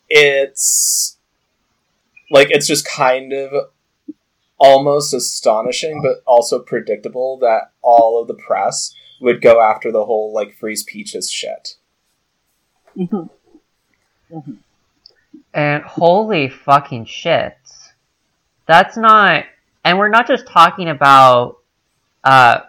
it's 0.09 1.17
like 2.29 2.49
it's 2.51 2.67
just 2.67 2.85
kind 2.87 3.33
of 3.33 3.71
almost 4.57 5.13
astonishing 5.13 6.01
but 6.03 6.21
also 6.25 6.59
predictable 6.59 7.37
that 7.39 7.71
all 7.81 8.21
of 8.21 8.27
the 8.27 8.33
press 8.33 8.93
would 9.19 9.41
go 9.41 9.61
after 9.61 9.91
the 9.91 10.05
whole 10.05 10.31
like 10.33 10.55
freeze 10.55 10.83
peaches 10.83 11.31
shit 11.31 11.77
Mhm. 12.97 14.57
And 15.53 15.83
holy 15.83 16.49
fucking 16.49 17.05
shit. 17.05 17.57
That's 18.65 18.95
not 18.95 19.45
and 19.83 19.97
we're 19.97 20.09
not 20.09 20.27
just 20.27 20.47
talking 20.47 20.89
about 20.89 21.57
uh 22.23 22.61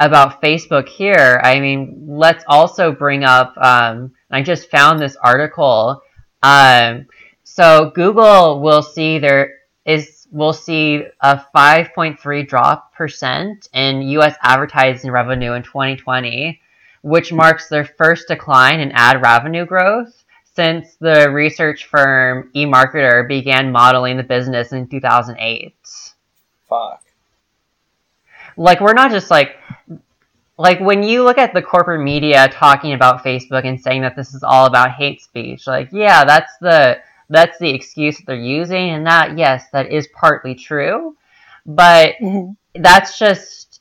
about 0.00 0.40
Facebook 0.40 0.88
here. 0.88 1.40
I 1.42 1.58
mean, 1.58 2.04
let's 2.06 2.44
also 2.46 2.92
bring 2.92 3.24
up 3.24 3.54
um 3.56 4.12
I 4.30 4.42
just 4.42 4.70
found 4.70 5.00
this 5.00 5.16
article. 5.16 6.02
Um 6.42 7.06
so 7.44 7.90
Google 7.94 8.60
will 8.60 8.82
see 8.82 9.18
there 9.18 9.54
is 9.84 10.26
will 10.30 10.52
see 10.52 11.04
a 11.20 11.42
5.3 11.56 12.46
drop 12.46 12.94
percent 12.94 13.68
in 13.72 14.02
US 14.02 14.36
advertising 14.42 15.10
revenue 15.10 15.52
in 15.52 15.62
2020, 15.62 16.60
which 17.02 17.32
marks 17.32 17.68
their 17.68 17.84
first 17.84 18.28
decline 18.28 18.80
in 18.80 18.92
ad 18.92 19.22
revenue 19.22 19.64
growth 19.64 20.17
since 20.58 20.96
the 20.96 21.30
research 21.30 21.86
firm 21.86 22.50
eMarketer 22.52 23.28
began 23.28 23.70
modeling 23.70 24.16
the 24.16 24.24
business 24.24 24.72
in 24.72 24.88
2008. 24.88 25.72
fuck 26.68 27.04
Like 28.56 28.80
we're 28.80 28.92
not 28.92 29.12
just 29.12 29.30
like 29.30 29.54
like 30.56 30.80
when 30.80 31.04
you 31.04 31.22
look 31.22 31.38
at 31.38 31.54
the 31.54 31.62
corporate 31.62 32.00
media 32.00 32.48
talking 32.48 32.92
about 32.92 33.22
Facebook 33.22 33.64
and 33.64 33.80
saying 33.80 34.02
that 34.02 34.16
this 34.16 34.34
is 34.34 34.42
all 34.42 34.66
about 34.66 34.90
hate 34.90 35.22
speech, 35.22 35.68
like 35.68 35.90
yeah, 35.92 36.24
that's 36.24 36.52
the 36.60 36.98
that's 37.30 37.56
the 37.60 37.70
excuse 37.70 38.16
that 38.16 38.26
they're 38.26 38.34
using 38.34 38.90
and 38.90 39.06
that 39.06 39.38
yes, 39.38 39.66
that 39.72 39.92
is 39.92 40.08
partly 40.08 40.56
true. 40.56 41.16
But 41.66 42.14
mm-hmm. 42.20 42.82
that's 42.82 43.16
just 43.16 43.80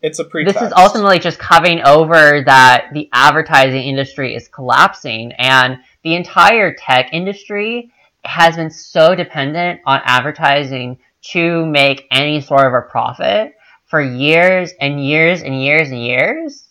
It's 0.00 0.20
a 0.20 0.24
pretext. 0.24 0.58
this 0.58 0.68
is 0.68 0.72
ultimately 0.72 1.18
just 1.18 1.38
covering 1.38 1.82
over 1.82 2.42
that 2.46 2.86
the 2.94 3.10
advertising 3.12 3.82
industry 3.82 4.34
is 4.34 4.48
collapsing 4.48 5.32
and 5.32 5.80
the 6.02 6.14
entire 6.14 6.74
tech 6.74 7.10
industry 7.12 7.92
has 8.24 8.56
been 8.56 8.70
so 8.70 9.14
dependent 9.14 9.80
on 9.86 10.00
advertising 10.04 10.98
to 11.20 11.66
make 11.66 12.06
any 12.10 12.40
sort 12.40 12.66
of 12.66 12.72
a 12.72 12.82
profit 12.82 13.54
for 13.86 14.00
years 14.00 14.72
and 14.80 15.04
years 15.04 15.42
and 15.42 15.60
years 15.62 15.90
and 15.90 16.04
years 16.04 16.68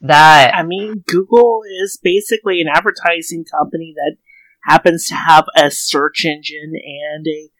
that 0.00 0.54
I 0.54 0.62
mean, 0.62 1.02
Google 1.06 1.62
is 1.82 1.98
basically 2.02 2.60
an 2.60 2.68
advertising 2.68 3.44
company 3.44 3.94
that 3.96 4.16
happens 4.62 5.08
to 5.08 5.14
have 5.14 5.46
a 5.56 5.70
search 5.70 6.24
engine 6.24 6.74
and 6.74 7.26
a 7.26 7.50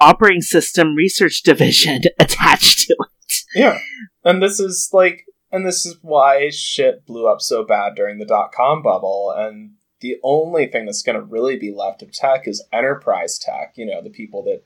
operating 0.00 0.42
system 0.42 0.94
research 0.94 1.42
division 1.42 2.02
attached 2.18 2.86
to 2.86 2.96
it. 3.00 3.34
Yeah. 3.54 3.78
And 4.24 4.42
this 4.42 4.60
is 4.60 4.90
like 4.92 5.24
and 5.50 5.66
this 5.66 5.84
is 5.84 5.96
why 6.02 6.50
shit 6.50 7.06
blew 7.06 7.26
up 7.26 7.40
so 7.40 7.64
bad 7.64 7.94
during 7.94 8.18
the 8.18 8.26
dot 8.26 8.52
com 8.52 8.82
bubble 8.82 9.34
and 9.36 9.72
the 10.00 10.18
only 10.22 10.66
thing 10.66 10.86
that's 10.86 11.02
going 11.02 11.16
to 11.16 11.22
really 11.22 11.56
be 11.56 11.72
left 11.72 12.02
of 12.02 12.12
tech 12.12 12.46
is 12.46 12.62
enterprise 12.72 13.38
tech, 13.38 13.72
you 13.76 13.84
know, 13.86 14.00
the 14.02 14.10
people 14.10 14.42
that 14.44 14.62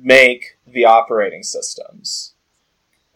make 0.00 0.56
the 0.66 0.84
operating 0.84 1.42
systems 1.42 2.34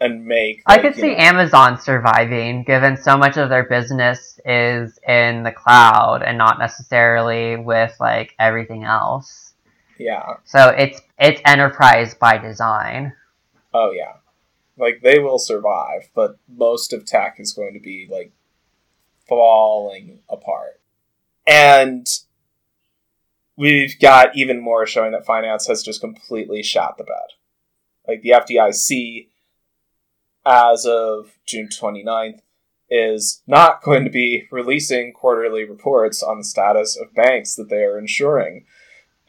and 0.00 0.24
make 0.26 0.62
I 0.66 0.78
could 0.78 0.94
see 0.94 1.12
know- 1.12 1.18
Amazon 1.18 1.80
surviving 1.80 2.64
given 2.64 2.96
so 2.96 3.16
much 3.16 3.36
of 3.36 3.48
their 3.48 3.64
business 3.64 4.40
is 4.44 4.98
in 5.06 5.42
the 5.44 5.52
cloud 5.52 6.22
and 6.22 6.36
not 6.36 6.58
necessarily 6.58 7.56
with 7.56 7.94
like 8.00 8.34
everything 8.38 8.84
else. 8.84 9.52
yeah. 9.98 10.34
So 10.44 10.68
it's 10.70 11.00
it's 11.18 11.40
enterprise 11.44 12.14
by 12.14 12.38
design. 12.38 13.12
Oh 13.72 13.92
yeah. 13.92 14.14
Like 14.76 15.00
they 15.02 15.18
will 15.18 15.38
survive, 15.38 16.08
but 16.14 16.36
most 16.48 16.92
of 16.92 17.04
tech 17.04 17.36
is 17.38 17.52
going 17.52 17.74
to 17.74 17.80
be 17.80 18.08
like 18.10 18.32
falling 19.28 20.18
apart. 20.28 20.80
And 21.46 22.06
we've 23.56 23.98
got 24.00 24.36
even 24.36 24.60
more 24.60 24.86
showing 24.86 25.12
that 25.12 25.26
finance 25.26 25.66
has 25.66 25.82
just 25.82 26.00
completely 26.00 26.62
shot 26.62 26.98
the 26.98 27.04
bed. 27.04 27.16
Like 28.06 28.22
the 28.22 28.30
FDIC 28.30 29.28
as 30.44 30.86
of 30.86 31.32
June 31.46 31.68
29th 31.68 32.40
is 32.90 33.42
not 33.46 33.82
going 33.82 34.04
to 34.04 34.10
be 34.10 34.46
releasing 34.50 35.12
quarterly 35.12 35.64
reports 35.64 36.22
on 36.22 36.38
the 36.38 36.44
status 36.44 36.96
of 36.96 37.14
banks 37.14 37.54
that 37.54 37.70
they 37.70 37.84
are 37.84 37.98
insuring. 37.98 38.66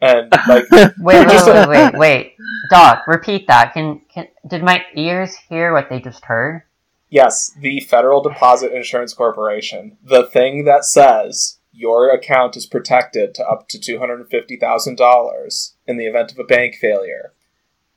And 0.00 0.30
like 0.48 0.70
Wait, 0.70 0.92
wait, 0.98 1.28
Just 1.28 1.46
wait, 1.46 1.68
wait, 1.68 1.68
wait, 1.68 1.98
wait. 1.98 2.36
Doc, 2.70 3.06
repeat 3.06 3.46
that. 3.46 3.72
Can 3.72 4.00
can 4.12 4.28
did 4.46 4.62
my 4.62 4.84
ears 4.94 5.34
hear 5.48 5.72
what 5.72 5.88
they 5.88 6.00
just 6.00 6.24
heard? 6.24 6.62
Yes, 7.08 7.52
the 7.58 7.80
Federal 7.80 8.22
Deposit 8.22 8.72
Insurance 8.72 9.14
Corporation, 9.14 9.96
the 10.02 10.24
thing 10.24 10.64
that 10.64 10.84
says 10.84 11.58
your 11.74 12.10
account 12.10 12.56
is 12.56 12.66
protected 12.66 13.34
to 13.34 13.44
up 13.46 13.68
to 13.68 13.78
$250,000 13.78 15.72
in 15.86 15.96
the 15.96 16.06
event 16.06 16.32
of 16.32 16.38
a 16.38 16.44
bank 16.44 16.76
failure, 16.76 17.32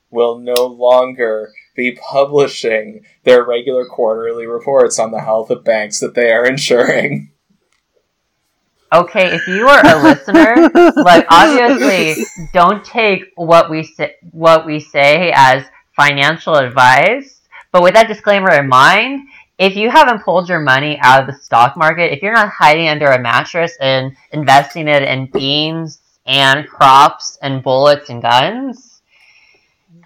will 0.10 0.40
no 0.40 0.66
longer 0.66 1.54
be 1.76 1.92
publishing 1.92 3.06
their 3.24 3.46
regular 3.46 3.86
quarterly 3.86 4.48
reports 4.48 4.98
on 4.98 5.12
the 5.12 5.22
health 5.22 5.50
of 5.50 5.64
banks 5.64 6.00
that 6.00 6.16
they 6.16 6.32
are 6.32 6.46
insuring. 6.46 7.32
Okay, 8.92 9.36
if 9.36 9.46
you 9.48 9.68
are 9.68 9.86
a 9.86 10.02
listener, 10.02 10.70
like 11.04 11.26
obviously 11.30 12.24
don't 12.54 12.86
take 12.86 13.26
what 13.36 13.70
we 13.70 13.84
say 13.84 14.16
what 14.32 14.66
we 14.66 14.80
say 14.80 15.32
as 15.36 15.66
financial 15.94 16.56
advice, 16.56 17.42
but 17.74 17.84
with 17.84 17.96
that 17.96 18.08
disclaimer 18.08 18.54
in 18.54 18.70
mind, 18.70 19.28
if 19.58 19.76
you 19.76 19.90
haven't 19.90 20.24
pulled 20.24 20.50
your 20.50 20.60
money 20.60 21.00
out 21.02 21.22
of 21.22 21.28
the 21.28 21.42
stock 21.42 21.76
market, 21.76 22.14
if 22.14 22.22
you're 22.22 22.34
not 22.34 22.50
hiding 22.50 22.88
under 22.88 23.08
a 23.08 23.20
mattress 23.20 23.76
and 23.82 24.16
investing 24.32 24.88
it 24.88 25.04
in 25.04 25.26
beans 25.28 26.00
and 26.26 26.68
crops 26.68 27.38
and 27.42 27.64
bullets 27.64 28.10
and 28.10 28.22
guns, 28.22 29.02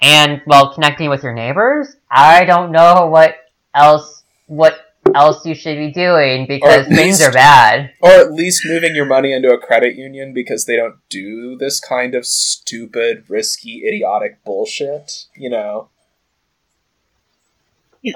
and 0.01 0.41
well 0.47 0.73
connecting 0.73 1.09
with 1.09 1.23
your 1.23 1.33
neighbors, 1.33 1.95
I 2.09 2.45
don't 2.45 2.71
know 2.71 3.07
what 3.07 3.35
else 3.73 4.23
what 4.47 4.79
else 5.15 5.45
you 5.45 5.55
should 5.55 5.77
be 5.77 5.91
doing 5.91 6.45
because 6.47 6.85
at 6.85 6.93
things 6.93 7.19
least- 7.19 7.23
are 7.23 7.31
bad. 7.31 7.91
Or 8.01 8.11
at 8.11 8.31
least 8.31 8.65
moving 8.65 8.95
your 8.95 9.05
money 9.05 9.33
into 9.33 9.51
a 9.51 9.57
credit 9.57 9.95
union 9.95 10.33
because 10.33 10.65
they 10.65 10.75
don't 10.75 10.97
do 11.09 11.57
this 11.57 11.79
kind 11.79 12.15
of 12.15 12.25
stupid, 12.25 13.25
risky, 13.27 13.83
idiotic 13.85 14.43
bullshit, 14.43 15.25
you 15.35 15.49
know? 15.49 15.89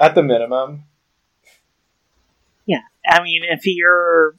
At 0.00 0.14
the 0.14 0.22
minimum. 0.22 0.84
I 3.06 3.22
mean, 3.22 3.42
if 3.44 3.62
you're 3.64 4.36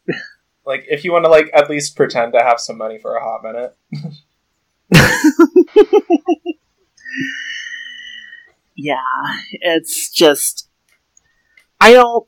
Like, 0.68 0.86
if 0.90 1.06
you 1.06 1.14
want 1.14 1.24
to, 1.24 1.32
like, 1.32 1.50
at 1.54 1.70
least 1.70 1.96
pretend 1.96 2.34
to 2.34 2.40
have 2.44 2.60
some 2.60 2.78
money 2.78 3.00
for 3.00 3.16
a 3.16 3.24
hot 3.24 3.42
minute. 3.42 3.74
yeah, 8.76 8.98
it's 9.52 10.10
just 10.10 10.68
I 11.80 11.94
don't 11.94 12.26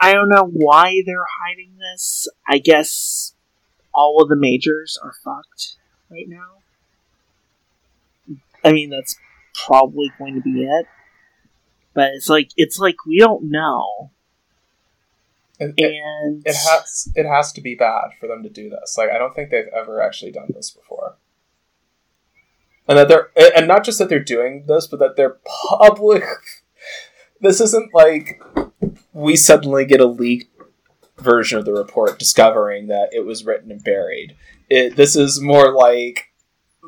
I 0.00 0.12
don't 0.14 0.28
know 0.28 0.50
why 0.52 1.02
they're 1.06 1.26
hiding 1.44 1.76
this. 1.78 2.26
I 2.48 2.58
guess 2.58 3.34
all 3.94 4.20
of 4.20 4.28
the 4.28 4.36
majors 4.36 4.98
are 5.02 5.14
fucked 5.24 5.76
right 6.10 6.28
now. 6.28 6.62
I 8.64 8.72
mean, 8.72 8.90
that's 8.90 9.16
probably 9.66 10.10
going 10.18 10.34
to 10.34 10.40
be 10.40 10.64
it. 10.64 10.86
But 11.94 12.14
it's 12.14 12.28
like 12.28 12.50
it's 12.56 12.80
like 12.80 13.06
we 13.06 13.18
don't 13.18 13.50
know, 13.50 14.10
It, 15.60 15.74
it, 15.76 15.92
and 16.04 16.42
it 16.46 16.54
has 16.54 17.10
it 17.14 17.26
has 17.26 17.52
to 17.52 17.60
be 17.60 17.74
bad 17.74 18.10
for 18.20 18.28
them 18.28 18.42
to 18.42 18.48
do 18.48 18.70
this. 18.70 18.96
Like, 18.96 19.10
I 19.10 19.18
don't 19.18 19.34
think 19.34 19.50
they've 19.50 19.66
ever 19.74 20.00
actually 20.00 20.30
done 20.30 20.52
this 20.54 20.70
before. 20.70 21.16
And 22.86 22.96
that 22.96 23.08
they're, 23.08 23.30
and 23.56 23.68
not 23.68 23.84
just 23.84 23.98
that 23.98 24.08
they're 24.08 24.18
doing 24.22 24.64
this, 24.66 24.86
but 24.86 24.98
that 25.00 25.16
they're 25.16 25.38
public. 25.68 26.24
This 27.40 27.60
isn't 27.60 27.94
like 27.94 28.42
we 29.12 29.36
suddenly 29.36 29.84
get 29.84 30.00
a 30.00 30.06
leaked 30.06 30.50
version 31.18 31.58
of 31.58 31.64
the 31.64 31.72
report 31.72 32.18
discovering 32.18 32.88
that 32.88 33.10
it 33.12 33.24
was 33.24 33.44
written 33.44 33.70
and 33.70 33.82
buried. 33.82 34.36
It, 34.68 34.96
this 34.96 35.16
is 35.16 35.40
more 35.40 35.72
like 35.72 36.27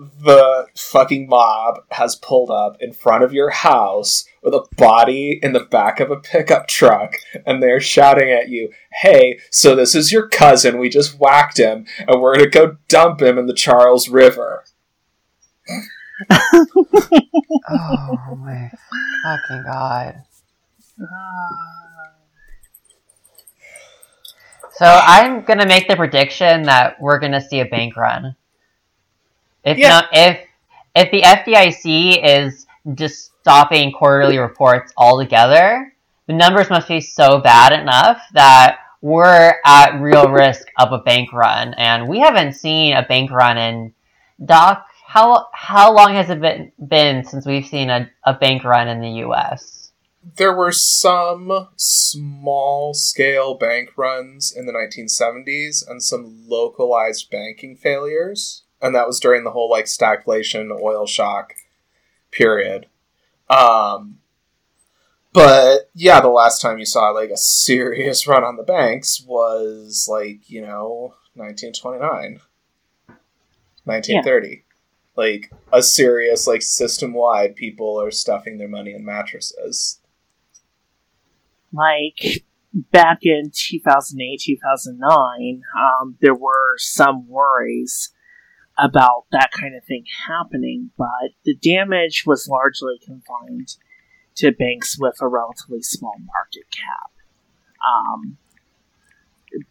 the 0.01 0.67
fucking 0.77 1.29
mob 1.29 1.81
has 1.91 2.17
pulled 2.17 2.51
up 2.51 2.77
in 2.81 2.93
front 2.93 3.23
of 3.23 3.35
your 3.35 3.51
house 3.51 4.25
with 4.43 4.55
a 4.55 4.67
body 4.77 5.39
in 5.43 5.53
the 5.53 5.65
back 5.65 6.01
of 6.01 6.11
a 6.11 6.17
pickup 6.17 6.67
truck 6.69 7.17
and 7.45 7.63
they're 7.63 7.81
shouting 7.81 8.31
at 8.31 8.49
you, 8.49 8.71
Hey, 9.03 9.39
so 9.51 9.77
this 9.77 9.95
is 9.95 10.11
your 10.11 10.27
cousin. 10.29 10.79
We 10.79 10.89
just 10.89 11.19
whacked 11.19 11.59
him 11.59 11.87
and 11.99 12.21
we're 12.21 12.37
going 12.37 12.51
to 12.51 12.59
go 12.59 12.77
dump 12.89 13.21
him 13.21 13.37
in 13.37 13.47
the 13.47 13.55
Charles 13.55 14.09
River. 14.09 14.65
Oh 17.73 18.37
my 18.37 18.71
fucking 19.23 19.63
god. 19.65 20.23
So 24.73 24.87
I'm 24.87 25.43
gonna 25.45 25.67
make 25.67 25.89
the 25.89 25.97
prediction 25.97 26.63
that 26.65 27.01
we're 27.01 27.19
gonna 27.19 27.41
see 27.41 27.61
a 27.61 27.65
bank 27.65 27.97
run. 27.97 28.35
If 29.65 29.79
Yeah. 29.79 29.89
not, 29.89 30.09
if 30.13 30.47
if 30.95 31.11
the 31.13 31.23
FDIC 31.23 32.21
is 32.23 32.67
just 32.95 33.33
stopping 33.41 33.93
quarterly 33.93 34.39
reports 34.39 34.93
altogether, 34.97 35.93
the 36.27 36.33
numbers 36.33 36.69
must 36.71 36.89
be 36.89 37.01
so 37.01 37.39
bad 37.39 37.73
enough 37.73 38.21
that 38.35 38.79
we're 39.01 39.55
at 39.65 40.01
real 40.01 40.29
risk 40.29 40.67
of 40.79 40.93
a 40.93 40.99
bank 40.99 41.33
run, 41.33 41.75
and 41.75 42.09
we 42.09 42.21
haven't 42.21 42.55
seen 42.55 42.95
a 42.95 43.07
bank 43.07 43.31
run 43.31 43.57
in 43.59 43.95
Doc. 44.45 44.87
How 45.07 45.47
how 45.53 45.93
long 45.93 46.15
has 46.15 46.31
it 46.31 46.41
been 46.41 46.73
been 46.79 47.25
since 47.25 47.47
we've 47.47 47.67
seen 47.67 47.91
a, 47.91 48.11
a 48.25 48.35
bank 48.35 48.65
run 48.65 48.89
in 48.89 49.01
the 49.01 49.11
U.S.? 49.27 49.91
There 50.37 50.55
were 50.55 50.73
some 50.73 51.69
small 51.77 52.93
scale 52.95 53.55
bank 53.55 53.91
runs 53.97 54.53
in 54.53 54.67
the 54.67 54.73
1970s 54.73 55.89
and 55.89 56.03
some 56.03 56.45
localized 56.47 57.31
banking 57.31 57.75
failures. 57.75 58.65
And 58.83 58.95
that 58.95 59.07
was 59.07 59.21
during 59.21 59.45
the 59.45 59.51
whole 59.51 59.71
like 59.71 59.85
stagflation 59.87 60.71
oil 60.81 61.07
shock 61.07 61.55
period. 62.31 62.87
Um, 63.49 64.19
but 65.33 65.91
yeah, 65.95 66.21
the 66.21 66.29
last 66.29 66.61
time 66.61 66.79
you 66.79 66.87
saw 66.87 67.11
like 67.11 67.31
a 67.31 67.37
serious 67.37 68.27
run 68.27 68.45
on 68.45 68.57
the 68.57 68.63
banks 68.63 69.23
was 69.27 70.09
like, 70.11 70.49
you 70.49 70.63
know, 70.63 71.15
1929, 71.35 72.41
1930. 73.85 74.65
Like 75.17 75.53
a 75.73 75.83
serious, 75.83 76.47
like 76.47 76.63
system 76.63 77.13
wide, 77.13 77.57
people 77.57 78.01
are 78.01 78.11
stuffing 78.11 78.59
their 78.59 78.69
money 78.69 78.93
in 78.93 79.05
mattresses. 79.05 80.01
like 81.73 82.45
back 82.73 83.19
in 83.23 83.51
2008 83.53 84.41
2009 84.45 85.63
um, 85.79 86.17
there 86.21 86.35
were 86.35 86.77
some 86.79 87.29
worries 87.29 88.13
about 88.83 89.25
that 89.33 89.51
kind 89.53 89.77
of 89.77 89.85
thing 89.85 90.05
happening 90.29 90.91
but 90.97 91.31
the 91.45 91.55
damage 91.55 92.25
was 92.27 92.49
largely 92.49 92.99
confined 93.05 93.77
to 94.41 94.53
banks 94.53 94.97
with 94.99 95.17
a 95.21 95.29
relatively 95.29 95.83
small 95.83 96.17
market 96.19 96.65
cap. 96.71 97.13
Um, 97.87 98.39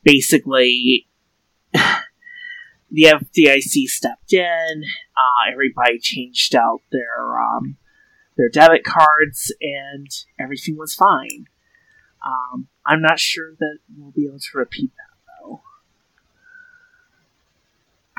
basically, 0.04 1.08
the 1.74 3.04
FDIC 3.04 3.88
stepped 3.88 4.34
in. 4.34 4.84
Uh, 5.18 5.52
everybody 5.52 6.00
changed 6.00 6.56
out 6.56 6.82
their 6.92 7.40
um, 7.40 7.78
their 8.38 8.50
debit 8.50 8.84
cards, 8.84 9.54
and 9.62 10.08
everything 10.40 10.78
was 10.78 10.94
fine. 10.94 11.46
Um, 12.26 12.68
I'm 12.86 13.02
not 13.02 13.20
sure 13.20 13.54
that 13.60 13.80
we'll 13.98 14.12
be 14.12 14.28
able 14.28 14.40
to 14.40 14.58
repeat 14.58 14.92
that 14.98 15.42
though. 15.42 15.62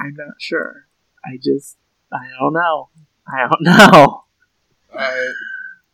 I'm 0.01 0.15
not 0.17 0.35
sure. 0.41 0.87
I 1.25 1.37
just 1.43 1.77
I 2.13 2.27
don't 2.41 2.55
know. 2.55 2.89
I 3.29 3.49
don't 3.49 3.63
know. 3.93 4.25
Uh, 4.93 5.11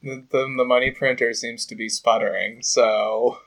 the, 0.02 0.24
the 0.30 0.54
the 0.58 0.64
money 0.64 0.90
printer 0.90 1.32
seems 1.34 1.66
to 1.66 1.74
be 1.74 1.88
sputtering, 1.88 2.62
so 2.62 3.38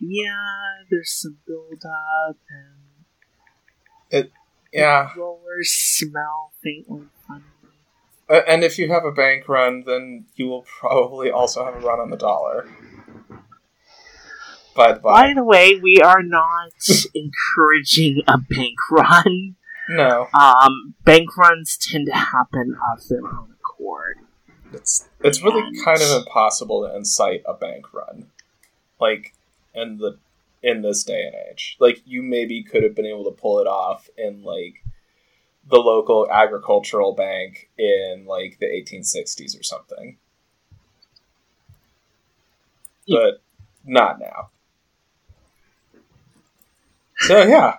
Yeah, 0.00 0.82
there's 0.90 1.12
some 1.12 1.38
build 1.46 1.82
up 1.84 2.36
and 2.48 3.04
It, 4.10 4.32
yeah. 4.72 5.10
rollers 5.16 5.70
smell 5.72 6.52
faintly 6.62 7.06
funny. 7.28 7.44
Uh, 8.28 8.40
and 8.46 8.62
if 8.64 8.78
you 8.78 8.88
have 8.88 9.04
a 9.04 9.12
bank 9.12 9.48
run, 9.48 9.84
then 9.86 10.24
you 10.36 10.46
will 10.46 10.62
probably 10.62 11.30
also 11.30 11.64
have 11.64 11.74
a 11.74 11.80
run 11.80 12.00
on 12.00 12.10
the 12.10 12.16
dollar. 12.16 12.66
By 14.74 14.92
by 14.94 15.32
the 15.34 15.44
way, 15.44 15.74
we 15.82 16.00
are 16.00 16.22
not 16.22 16.72
encouraging 17.14 18.22
a 18.28 18.38
bank 18.38 18.76
run. 18.90 19.56
no, 19.88 20.28
Um, 20.32 20.94
bank 21.04 21.36
runs 21.36 21.76
tend 21.76 22.06
to 22.06 22.14
happen 22.16 22.76
of 22.92 23.06
their 23.08 23.26
own 23.26 23.54
accord. 23.60 24.18
it's 24.72 25.08
it's 25.24 25.42
really 25.42 25.62
kind 25.84 26.00
of 26.00 26.10
impossible 26.22 26.86
to 26.88 26.94
incite 26.96 27.42
a 27.46 27.54
bank 27.54 27.92
run, 27.92 28.28
like 29.00 29.34
in 29.74 29.98
the 29.98 30.18
in 30.62 30.82
this 30.82 31.02
day 31.04 31.24
and 31.24 31.34
age. 31.50 31.76
Like 31.80 32.02
you 32.06 32.22
maybe 32.22 32.62
could 32.62 32.82
have 32.84 32.94
been 32.94 33.06
able 33.06 33.24
to 33.24 33.30
pull 33.32 33.58
it 33.60 33.66
off 33.66 34.08
in 34.16 34.42
like 34.44 34.84
the 35.68 35.78
local 35.78 36.28
agricultural 36.30 37.12
bank 37.14 37.68
in 37.76 38.24
like 38.26 38.58
the 38.60 38.66
1860s 38.66 39.58
or 39.58 39.62
something, 39.62 40.16
Yeah. 43.06 43.18
but 43.20 43.42
not 43.84 44.20
now. 44.20 44.50
So 47.20 47.42
yeah. 47.42 47.76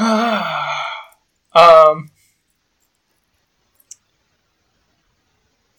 um, 1.54 2.10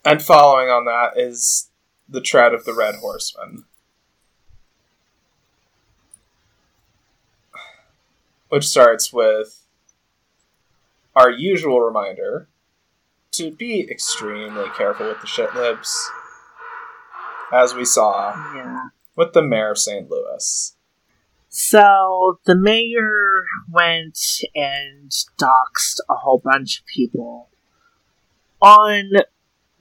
and 0.05 0.21
following 0.21 0.69
on 0.69 0.85
that 0.85 1.13
is 1.17 1.69
the 2.07 2.21
tread 2.21 2.53
of 2.53 2.65
the 2.65 2.73
Red 2.73 2.95
Horseman, 2.95 3.63
which 8.49 8.67
starts 8.67 9.11
with 9.11 9.65
our 11.15 11.31
usual 11.31 11.81
reminder 11.81 12.47
to 13.31 13.49
be 13.49 13.89
extremely 13.89 14.69
careful 14.77 15.07
with 15.07 15.21
the 15.21 15.27
shit 15.27 15.55
libs, 15.55 16.11
as 17.51 17.73
we 17.73 17.85
saw 17.85 18.35
Yeah. 18.55 18.89
With 19.21 19.33
the 19.33 19.43
mayor 19.43 19.69
of 19.69 19.77
St. 19.77 20.09
Louis. 20.09 20.75
So 21.47 22.39
the 22.45 22.55
mayor 22.55 23.43
went 23.69 24.17
and 24.55 25.11
doxxed 25.39 25.99
a 26.09 26.15
whole 26.15 26.41
bunch 26.43 26.79
of 26.79 26.85
people 26.87 27.49
on 28.61 29.11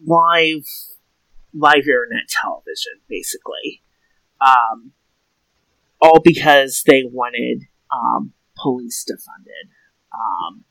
live 0.05 0.67
live 1.55 1.85
internet 1.85 2.29
television, 2.29 3.01
basically. 3.09 3.83
Um, 4.41 4.93
all 6.03 6.21
because 6.23 6.83
they 6.87 7.03
wanted 7.05 7.65
um, 7.91 8.33
police 8.59 9.07
defunded. 9.11 9.71
Um, 10.13 10.65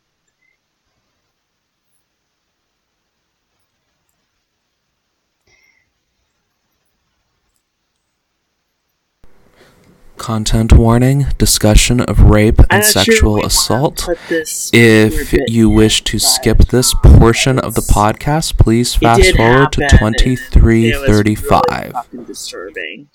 Content 10.19 10.73
warning, 10.73 11.25
discussion 11.38 12.01
of 12.01 12.19
rape 12.19 12.60
and 12.69 12.69
not 12.69 12.84
sure 12.84 13.03
sexual 13.03 13.45
assault. 13.45 14.08
If 14.73 15.34
you 15.47 15.69
wish 15.69 16.03
to 16.03 16.19
skip 16.19 16.58
this 16.58 16.93
portion 16.93 17.58
of 17.58 17.73
the 17.73 17.82
podcast, 17.82 18.58
please 18.58 18.93
fast 18.93 19.36
forward 19.38 19.71
to 19.71 19.82
happen. 19.82 20.13
It 20.15 20.29
was 20.29 20.49
2335. 20.51 21.63
really 21.71 21.91
fucking 21.91 22.23
disturbing. 22.25 23.10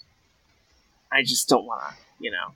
I 1.13 1.23
just 1.23 1.47
don't 1.49 1.67
want 1.67 1.83
to, 1.83 1.95
you 2.19 2.31
know. 2.33 2.55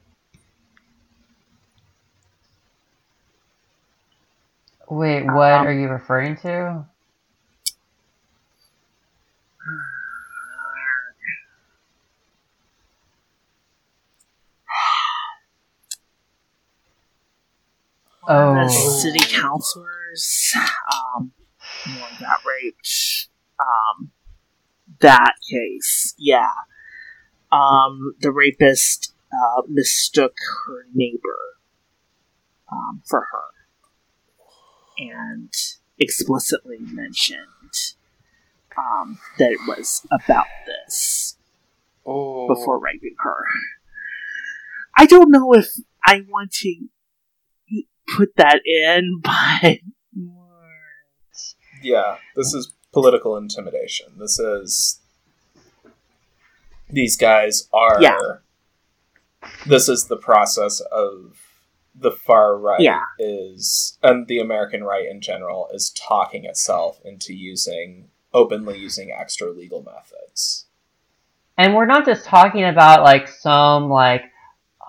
Wait, 4.89 5.25
what 5.27 5.53
Um, 5.53 5.67
are 5.67 5.73
you 5.73 5.89
referring 5.89 6.37
to? 6.39 6.87
Oh. 18.31 18.55
the 18.55 18.69
city 18.69 19.21
councilors 19.21 20.53
um, 20.93 21.33
one 21.87 22.11
got 22.21 22.41
raped. 22.45 23.29
Um, 23.59 24.11
that 25.01 25.35
case, 25.51 26.15
yeah. 26.19 26.51
Um, 27.51 28.15
the 28.21 28.31
rapist 28.31 29.15
uh, 29.33 29.63
mistook 29.67 30.35
her 30.67 30.85
neighbor 30.95 31.39
um, 32.71 33.03
for 33.09 33.27
her 33.33 33.49
and 34.99 35.53
explicitly 35.99 36.79
mentioned 36.81 37.95
um, 38.77 39.19
that 39.39 39.53
it 39.53 39.61
was 39.67 40.07
about 40.13 40.47
this 40.67 41.37
Oh, 42.05 42.47
before 42.49 42.79
raping 42.79 43.17
her. 43.21 43.45
I 44.97 45.07
don't 45.07 45.31
know 45.31 45.53
if 45.55 45.69
I 46.05 46.23
want 46.29 46.53
to 46.53 46.89
put 48.17 48.35
that 48.37 48.61
in, 48.65 49.21
but 49.23 49.79
yeah, 51.83 52.17
this 52.37 52.55
is 52.55 52.73
political 52.93 53.37
intimidation. 53.37 54.09
This 54.19 54.39
is 54.39 55.01
these 56.91 57.17
guys 57.17 57.69
are. 57.73 58.01
Yeah. 58.01 58.19
This 59.67 59.89
is 59.89 60.07
the 60.07 60.17
process 60.17 60.81
of 60.91 61.37
the 61.95 62.11
far 62.11 62.57
right 62.57 62.81
Yeah. 62.81 63.03
is, 63.19 63.99
and 64.03 64.27
the 64.27 64.41
American 64.41 64.83
right 64.85 65.07
in 65.09 65.21
general 65.21 65.69
is 65.73 65.91
talking 65.91 66.45
itself 66.45 67.01
into 67.05 67.35
using 67.35 68.09
openly 68.33 68.79
using 68.79 69.11
extra 69.11 69.51
legal 69.51 69.83
methods. 69.83 70.67
And 71.57 71.75
we're 71.75 71.87
not 71.87 72.05
just 72.05 72.25
talking 72.25 72.65
about 72.65 73.03
like 73.03 73.29
some 73.29 73.89
like 73.89 74.23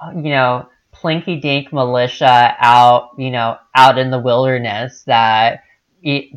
uh, 0.01 0.12
you 0.15 0.32
know 0.32 0.67
plinky 1.01 1.41
dink 1.41 1.71
militia 1.71 2.55
out 2.59 3.12
you 3.17 3.31
know 3.31 3.57
out 3.75 3.97
in 3.97 4.12
the 4.12 4.19
wilderness 4.19 5.03
that 5.05 5.63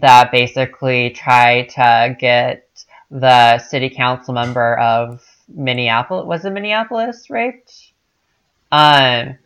that 0.00 0.30
basically 0.32 1.10
try 1.10 1.62
to 1.66 2.16
get 2.18 2.68
the 3.10 3.58
city 3.58 3.90
council 3.90 4.34
member 4.34 4.78
of 4.78 5.22
Minneapolis 5.48 6.26
was 6.26 6.44
it 6.44 6.50
Minneapolis 6.50 7.28
raped 7.30 7.92
um 8.70 9.36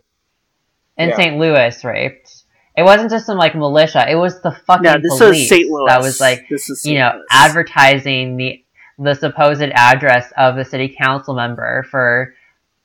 in 0.97 1.09
Yeah. 1.11 1.17
St. 1.17 1.39
Louis 1.39 1.85
raped 1.85 2.45
it 2.77 2.83
wasn't 2.83 3.11
just 3.11 3.27
some 3.27 3.39
like 3.39 3.55
militia 3.55 4.09
it 4.11 4.15
was 4.17 4.41
the 4.43 4.53
fucking 4.53 4.83
no, 4.83 4.99
this 5.01 5.19
police 5.19 5.41
was 5.41 5.49
St. 5.49 5.71
Louis. 5.71 5.85
that 5.89 6.01
was 6.01 6.21
like 6.21 6.47
this 6.49 6.69
is 6.71 6.85
you 6.87 6.99
know, 6.99 7.13
Louis. 7.15 7.25
advertising 7.31 8.37
the 8.37 8.63
the 8.99 9.15
supposed 9.15 9.61
address 9.75 10.33
of 10.39 10.57
the 10.57 10.65
city 10.65 10.89
council 10.99 11.35
member 11.35 11.83
for, 11.91 12.35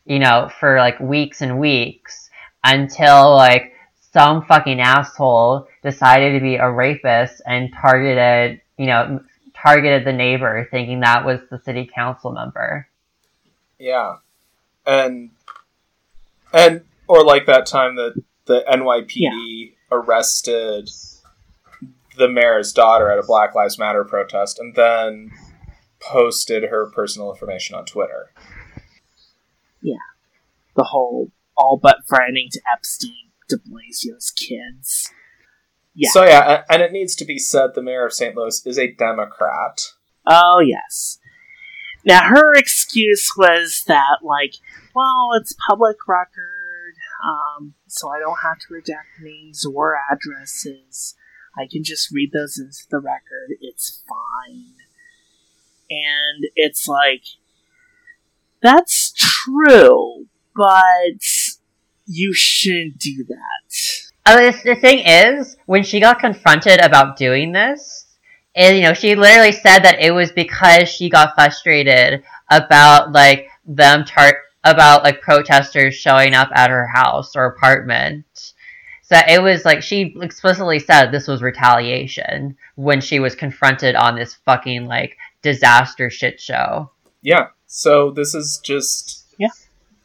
you 0.06 0.20
know, 0.20 0.50
for 0.60 0.78
like 0.78 1.00
weeks 1.00 1.42
and 1.42 1.58
weeks 1.58 2.21
until 2.64 3.36
like 3.36 3.74
some 4.14 4.46
fucking 4.46 4.80
asshole 4.80 5.68
decided 5.84 6.34
to 6.34 6.40
be 6.40 6.56
a 6.56 6.70
rapist 6.70 7.42
and 7.46 7.72
targeted, 7.74 8.62
you 8.78 8.88
know, 8.88 9.20
targeted 9.56 10.06
the 10.06 10.14
neighbor 10.14 10.68
thinking 10.72 11.00
that 11.02 11.26
was 11.26 11.40
the 11.50 11.60
city 11.60 11.90
council 11.94 12.32
member. 12.32 12.88
Yeah, 13.80 14.18
and 14.86 15.32
and 16.54 16.82
or 17.08 17.24
like 17.24 17.46
that 17.48 17.66
time 17.66 17.96
that 17.96 18.22
the 18.46 18.64
NYPD 18.70 19.74
arrested 19.92 20.90
the 22.18 22.30
mayor's 22.30 22.74
daughter 22.74 23.10
at 23.12 23.18
a 23.18 23.24
Black 23.24 23.56
Lives 23.56 23.80
Matter 23.80 24.04
protest, 24.04 24.60
and 24.60 24.76
then 24.76 25.32
posted 26.02 26.64
her 26.64 26.90
personal 26.92 27.32
information 27.32 27.76
on 27.76 27.86
Twitter. 27.86 28.32
Yeah. 29.82 29.96
The 30.76 30.84
whole 30.84 31.32
all 31.62 31.80
but 31.82 31.98
friending 32.10 32.50
to 32.52 32.62
Epstein 32.74 33.32
de 33.48 33.58
Blasio's 33.58 34.32
kids. 34.32 35.12
Yeah. 35.94 36.10
So 36.12 36.24
yeah, 36.24 36.64
and 36.70 36.82
it 36.82 36.92
needs 36.92 37.16
to 37.16 37.26
be 37.26 37.38
said 37.38 37.72
the 37.74 37.82
mayor 37.82 38.06
of 38.06 38.14
St. 38.14 38.36
Louis 38.36 38.66
is 38.66 38.80
a 38.80 38.92
Democrat. 38.92 39.82
Oh, 40.26 40.64
yes. 40.66 41.20
Now, 42.06 42.22
her 42.30 42.54
excuse 42.56 43.32
was 43.38 43.84
that, 43.88 44.20
like, 44.24 44.54
well, 44.96 45.30
it's 45.36 45.56
public 45.68 45.98
record, 46.08 46.96
um, 47.24 47.76
so 47.88 48.10
I 48.10 48.20
don't 48.20 48.40
have 48.42 48.58
to 48.60 48.74
redact 48.74 49.22
names 49.22 49.66
or 49.66 49.98
addresses. 50.10 51.16
I 51.58 51.68
can 51.70 51.84
just 51.84 52.12
read 52.12 52.32
those 52.32 52.58
into 52.58 52.88
the 52.90 53.00
record. 53.00 53.56
It's 53.60 54.04
fine. 54.08 54.74
And 55.90 56.46
it's 56.56 56.88
like, 56.88 57.24
that's 58.62 59.12
true, 59.12 60.28
but 60.56 61.22
you 62.12 62.34
shouldn't 62.34 62.98
do 62.98 63.26
that. 63.30 63.76
Uh, 64.26 64.38
this- 64.38 64.64
the 64.64 64.76
thing 64.76 65.00
is, 65.00 65.58
when 65.66 65.84
she 65.84 66.00
got 66.00 66.20
confronted 66.20 66.80
about 66.80 67.18
doing 67.18 67.52
this, 67.52 68.06
and 68.56 68.76
you 68.78 68.84
know, 68.84 68.94
she 68.94 69.16
literally 69.16 69.52
said 69.54 69.80
that 69.80 70.02
it 70.02 70.12
was 70.12 70.32
because 70.32 70.90
she 70.90 71.10
got 71.10 71.36
frustrated 71.36 72.24
about 72.50 73.12
like 73.14 73.48
them 73.66 74.04
tar- 74.06 74.42
about 74.64 75.04
like 75.04 75.22
protesters 75.22 75.96
showing 75.96 76.34
up 76.34 76.50
at 76.54 76.70
her 76.70 76.88
house 76.88 77.36
or 77.36 77.46
apartment. 77.46 78.26
So 79.04 79.18
it 79.28 79.42
was 79.42 79.66
like 79.66 79.82
she 79.82 80.16
explicitly 80.22 80.80
said 80.80 81.08
this 81.12 81.28
was 81.28 81.42
retaliation 81.42 82.56
when 82.76 83.02
she 83.02 83.20
was 83.20 83.36
confronted 83.36 83.96
on 83.96 84.16
this 84.16 84.36
fucking 84.46 84.86
like 84.86 85.18
disaster 85.42 86.10
shit 86.10 86.40
show. 86.40 86.92
Yeah. 87.22 87.48
So 87.68 88.12
this 88.12 88.36
is 88.36 88.60
just 88.64 89.26
Yeah. 89.38 89.50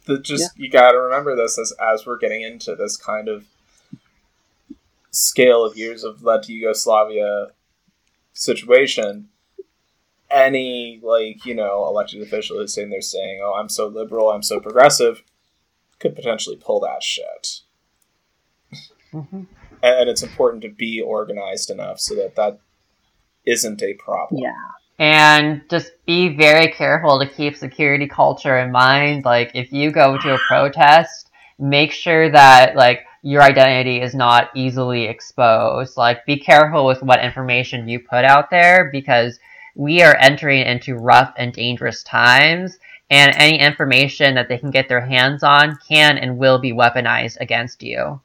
The 0.06 0.18
just 0.18 0.56
you 0.56 0.70
got 0.70 0.92
to 0.92 0.98
remember 0.98 1.34
this 1.36 1.58
as 1.58 1.72
as 1.72 2.06
we're 2.06 2.18
getting 2.18 2.42
into 2.42 2.74
this 2.74 2.96
kind 2.96 3.28
of 3.28 3.46
scale 5.10 5.64
of 5.64 5.76
years 5.76 6.04
of 6.04 6.22
led 6.22 6.44
to 6.44 6.52
Yugoslavia 6.52 7.48
situation. 8.32 9.28
Any 10.30 11.00
like 11.02 11.44
you 11.44 11.54
know 11.54 11.86
elected 11.86 12.22
official 12.22 12.58
who's 12.58 12.74
sitting 12.74 12.90
there 12.90 13.00
saying, 13.00 13.40
"Oh, 13.42 13.54
I'm 13.54 13.68
so 13.68 13.86
liberal, 13.86 14.30
I'm 14.30 14.42
so 14.42 14.60
progressive," 14.60 15.22
could 15.98 16.14
potentially 16.14 16.56
pull 16.56 16.80
that 16.80 17.02
shit. 17.02 17.60
hmm 19.12 19.44
And 19.82 20.08
it's 20.08 20.22
important 20.22 20.62
to 20.62 20.68
be 20.68 21.00
organized 21.00 21.70
enough 21.70 22.00
so 22.00 22.14
that 22.16 22.34
that 22.36 22.60
isn't 23.44 23.82
a 23.82 23.94
problem. 23.94 24.42
Yeah. 24.42 24.70
And 24.98 25.62
just 25.68 25.92
be 26.06 26.36
very 26.36 26.72
careful 26.72 27.18
to 27.18 27.28
keep 27.28 27.56
security 27.56 28.06
culture 28.06 28.58
in 28.58 28.72
mind. 28.72 29.24
Like 29.24 29.50
if 29.54 29.72
you 29.72 29.90
go 29.90 30.18
to 30.18 30.34
a 30.34 30.38
protest 30.48 31.26
make 31.58 31.92
sure 31.92 32.30
that 32.30 32.76
like 32.76 33.06
your 33.22 33.42
identity 33.42 34.00
is 34.00 34.14
not 34.14 34.50
easily 34.54 35.04
exposed. 35.04 35.96
Like 35.96 36.24
be 36.26 36.38
careful 36.38 36.86
with 36.86 37.02
what 37.02 37.24
information 37.24 37.88
you 37.88 38.00
put 38.00 38.24
out 38.24 38.50
there 38.50 38.90
because 38.92 39.38
we 39.74 40.02
are 40.02 40.16
entering 40.16 40.62
into 40.62 40.96
rough 40.96 41.32
and 41.36 41.52
dangerous 41.52 42.02
times. 42.02 42.78
And 43.08 43.34
any 43.36 43.58
information 43.58 44.34
that 44.34 44.48
they 44.48 44.58
can 44.58 44.72
get 44.72 44.88
their 44.88 45.00
hands 45.00 45.44
on 45.44 45.78
can 45.88 46.18
and 46.18 46.38
will 46.38 46.58
be 46.58 46.72
weaponized 46.72 47.36
against 47.40 47.82
you. 47.82 48.20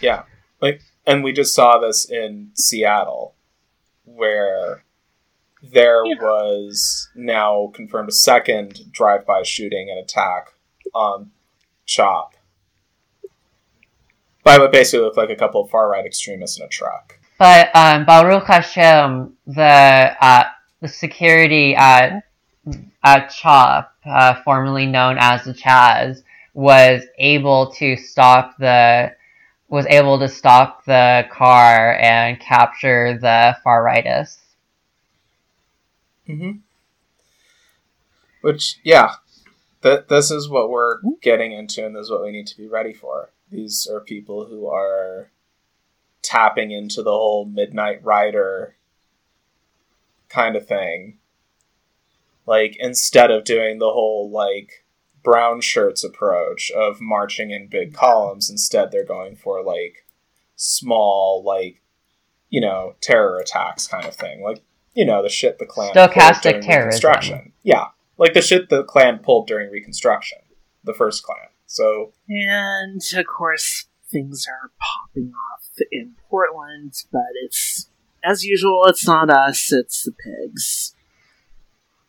Yeah. 0.00 0.22
Like 0.60 0.80
and 1.06 1.24
we 1.24 1.32
just 1.32 1.54
saw 1.54 1.78
this 1.78 2.08
in 2.08 2.50
Seattle 2.54 3.34
where 4.04 4.84
there 5.62 6.04
Yeah. 6.04 6.14
was 6.20 7.08
now 7.14 7.70
confirmed 7.74 8.08
a 8.08 8.12
second 8.12 8.90
drive-by 8.92 9.42
shooting 9.42 9.88
and 9.90 9.98
attack 9.98 10.52
on 10.94 11.30
Chop 11.86 12.34
by 14.44 14.58
what 14.58 14.72
basically 14.72 15.04
looked 15.04 15.16
like 15.16 15.30
a 15.30 15.36
couple 15.36 15.62
of 15.62 15.70
far-right 15.70 16.04
extremists 16.04 16.58
in 16.58 16.64
a 16.64 16.68
truck. 16.68 17.18
But 17.38 17.74
um, 17.74 18.04
Baruch 18.04 18.44
Hashem, 18.44 19.36
the 19.46 20.16
uh, 20.20 20.44
the 20.80 20.88
security 20.88 21.74
at 21.74 22.22
at 23.02 23.28
CHOP, 23.30 23.92
uh, 24.06 24.34
formerly 24.44 24.86
known 24.86 25.16
as 25.18 25.44
the 25.44 25.52
Chaz, 25.54 26.22
was 26.54 27.02
able 27.18 27.72
to 27.72 27.96
stop 27.96 28.56
the 28.58 29.12
was 29.68 29.86
able 29.86 30.18
to 30.18 30.28
stop 30.28 30.84
the 30.84 31.24
car 31.32 31.94
and 31.98 32.38
capture 32.38 33.18
the 33.18 33.56
far 33.64 33.84
rightists. 33.84 34.38
Mm-hmm. 36.28 36.58
Which, 38.42 38.80
yeah, 38.82 39.14
th- 39.82 40.06
this 40.08 40.30
is 40.30 40.48
what 40.48 40.70
we're 40.70 41.00
getting 41.20 41.52
into, 41.52 41.84
and 41.84 41.94
this 41.94 42.06
is 42.06 42.10
what 42.10 42.22
we 42.22 42.32
need 42.32 42.46
to 42.48 42.56
be 42.56 42.66
ready 42.66 42.92
for. 42.92 43.30
These 43.50 43.86
are 43.86 44.00
people 44.00 44.46
who 44.46 44.68
are 44.68 45.30
tapping 46.22 46.70
into 46.70 47.02
the 47.02 47.10
whole 47.10 47.44
Midnight 47.44 48.02
Rider 48.04 48.76
kind 50.28 50.56
of 50.56 50.66
thing. 50.66 51.18
Like, 52.46 52.76
instead 52.78 53.30
of 53.30 53.44
doing 53.44 53.78
the 53.78 53.92
whole, 53.92 54.30
like, 54.30 54.84
brown 55.22 55.60
shirts 55.60 56.02
approach 56.02 56.72
of 56.72 57.00
marching 57.00 57.52
in 57.52 57.68
big 57.68 57.94
columns, 57.94 58.50
instead 58.50 58.90
they're 58.90 59.04
going 59.04 59.36
for, 59.36 59.62
like, 59.62 60.04
small, 60.56 61.42
like, 61.44 61.80
you 62.48 62.60
know, 62.60 62.94
terror 63.00 63.38
attacks 63.38 63.86
kind 63.86 64.06
of 64.06 64.16
thing. 64.16 64.42
Like, 64.42 64.62
you 64.94 65.04
know, 65.04 65.22
the 65.22 65.28
shit 65.28 65.58
the 65.58 65.66
Klan 65.66 65.92
pulled 65.92 66.10
Stochastic 66.10 66.42
during 66.42 66.62
terrorism. 66.62 67.08
Reconstruction. 67.08 67.52
Yeah, 67.62 67.86
like 68.18 68.34
the 68.34 68.42
shit 68.42 68.68
the 68.68 68.84
Klan 68.84 69.18
pulled 69.18 69.46
during 69.46 69.70
Reconstruction, 69.70 70.38
the 70.84 70.94
first 70.94 71.22
Klan. 71.22 71.38
So 71.66 72.12
And 72.28 73.00
of 73.16 73.26
course, 73.26 73.86
things 74.10 74.46
are 74.46 74.70
popping 74.78 75.32
off 75.32 75.68
in 75.90 76.14
Portland, 76.28 76.92
but 77.10 77.22
it's 77.44 77.88
as 78.22 78.44
usual. 78.44 78.84
It's 78.86 79.06
not 79.06 79.30
us; 79.30 79.72
it's 79.72 80.04
the 80.04 80.12
pigs. 80.12 80.94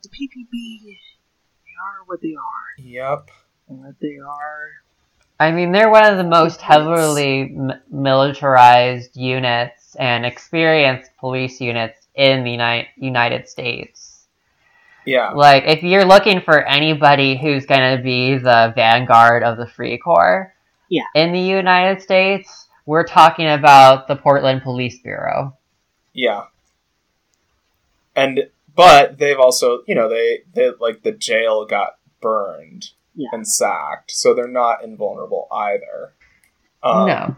The 0.03 0.09
PPB, 0.09 0.83
they 0.83 1.71
are 1.81 2.03
what 2.05 2.21
they 2.21 2.35
are, 2.35 2.83
yep, 2.83 3.29
and 3.69 3.79
what 3.79 3.95
they 4.01 4.17
are. 4.17 4.69
I 5.39 5.51
mean, 5.51 5.71
they're 5.71 5.89
one 5.89 6.05
of 6.05 6.17
the 6.17 6.23
most 6.23 6.61
heavily 6.61 7.53
m- 7.57 7.73
militarized 7.89 9.15
units 9.15 9.95
and 9.95 10.25
experienced 10.25 11.09
police 11.19 11.59
units 11.59 12.02
in 12.15 12.43
the 12.43 12.51
Uni- 12.51 12.87
United 12.97 13.47
States. 13.49 14.25
yeah, 15.05 15.31
Like, 15.31 15.63
if 15.65 15.83
you're 15.83 16.05
looking 16.05 16.39
for 16.41 16.61
anybody 16.63 17.37
who's 17.37 17.65
gonna 17.65 18.01
be 18.01 18.37
the 18.37 18.71
vanguard 18.75 19.43
of 19.43 19.57
the 19.57 19.67
Free 19.67 19.97
Corps 19.97 20.53
Yeah. 20.89 21.03
in 21.15 21.31
the 21.33 21.39
United 21.39 22.01
States, 22.01 22.69
we're 22.85 23.03
talking 23.05 23.49
about 23.49 24.07
the 24.07 24.15
Portland 24.15 24.61
Police 24.63 24.99
Bureau. 25.01 25.57
yeah. 26.13 26.43
And 28.15 28.49
but 28.75 29.17
they've 29.17 29.39
also, 29.39 29.79
you 29.87 29.95
know, 29.95 30.07
they 30.09 30.43
they 30.53 30.69
like 30.79 31.03
the 31.03 31.11
jail 31.11 31.65
got 31.65 31.97
burned 32.21 32.91
Yeah. 33.15 33.29
and 33.33 33.47
sacked, 33.47 34.11
so 34.11 34.33
they're 34.33 34.47
not 34.47 34.83
invulnerable 34.83 35.47
either. 35.51 36.13
Um, 36.83 37.07
no. 37.07 37.35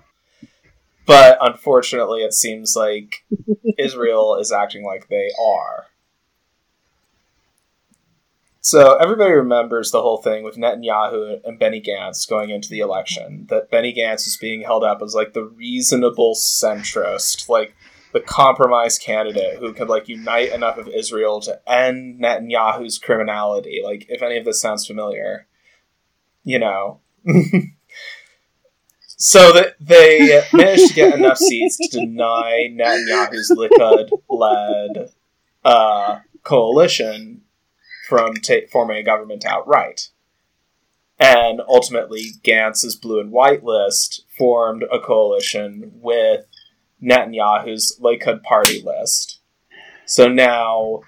But 1.06 1.38
unfortunately, 1.41 2.22
it 2.22 2.34
seems 2.34 2.76
like 2.76 3.26
Israel 3.78 4.36
is 4.36 4.52
acting 4.52 4.84
like 4.84 5.08
they 5.08 5.30
are. 5.39 5.86
So 8.65 8.96
everybody 8.96 9.32
remembers 9.32 9.91
the 9.91 10.02
whole 10.02 10.18
thing 10.18 10.44
with 10.44 10.56
Netanyahu 10.56 11.39
and 11.44 11.60
Benny 11.60 11.80
Gantz 11.80 12.28
going 12.28 12.50
into 12.50 12.68
the 12.68 12.80
election. 12.80 13.46
That 13.50 13.70
Benny 13.70 13.94
Gantz 13.94 14.26
is 14.26 14.38
being 14.41 14.63
held 14.63 14.84
up 14.84 15.04
as 15.04 15.13
like 15.13 15.34
the 15.34 15.44
reasonable 15.44 16.34
centrist, 16.34 17.48
like 17.48 17.76
the 18.12 18.22
compromise 18.22 18.98
candidate 18.98 19.60
who 19.60 19.72
could 19.72 19.88
like 19.88 20.08
unite 20.08 20.52
enough 20.52 20.80
of 20.80 20.88
Israel 20.88 21.41
to 21.41 21.62
end 21.72 22.20
Netanyahu's 22.20 22.98
criminality. 22.98 23.82
Like 23.84 24.08
if 24.10 24.24
any 24.24 24.38
of 24.38 24.46
this 24.46 24.62
sounds 24.62 24.88
familiar, 24.88 25.46
you 26.44 26.58
know. 26.58 27.02
So 29.17 29.54
that 29.54 29.75
they 29.80 30.43
managed 30.54 30.89
to 30.89 30.93
get 30.93 31.15
enough 31.15 31.38
seats 31.38 31.78
to 31.78 31.99
deny 31.99 32.67
Netanyahu's 32.71 33.51
Likud-led 33.58 35.10
uh, 35.63 36.19
coalition 36.43 37.41
from 38.08 38.36
ta- 38.36 38.67
forming 38.71 38.97
a 38.97 39.04
government 39.04 39.45
outright. 39.45 40.10
And 41.17 41.62
ultimately, 41.67 42.32
Gantz's 42.43 42.97
blue 42.97 43.21
and 43.21 43.32
white 43.32 43.63
list 43.63 44.25
formed 44.38 44.84
a 44.91 44.99
coalition 44.99 45.93
with 45.95 46.45
Netanyahu's 47.01 47.97
Likud 48.01 48.43
party 48.43 48.82
list. 48.82 49.39
So 50.06 50.28
now 50.28 51.01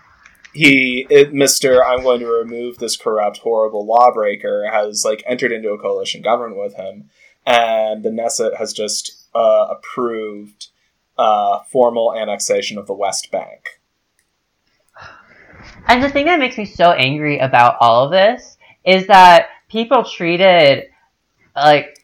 he, 0.53 1.05
it, 1.09 1.33
Mr. 1.33 1.85
I'm 1.85 2.03
going 2.03 2.21
to 2.21 2.27
remove 2.27 2.77
this 2.77 2.95
corrupt, 2.95 3.39
horrible 3.39 3.85
lawbreaker, 3.85 4.69
has 4.71 5.03
like 5.03 5.23
entered 5.27 5.51
into 5.51 5.71
a 5.71 5.77
coalition 5.77 6.21
government 6.21 6.59
with 6.59 6.75
him 6.75 7.09
and 7.47 8.03
the 8.03 8.09
Knesset 8.09 8.57
has 8.57 8.73
just 8.73 9.25
uh, 9.33 9.67
approved 9.71 10.67
uh, 11.17 11.59
formal 11.71 12.13
annexation 12.13 12.77
of 12.77 12.85
the 12.85 12.93
West 12.93 13.31
Bank. 13.31 13.79
And 15.87 16.03
the 16.03 16.09
thing 16.09 16.25
that 16.25 16.39
makes 16.39 16.57
me 16.57 16.65
so 16.65 16.91
angry 16.91 17.39
about 17.39 17.77
all 17.79 18.03
of 18.05 18.11
this 18.11 18.57
is 18.83 19.07
that 19.07 19.47
people 19.69 20.03
treated 20.03 20.87
like 21.55 22.03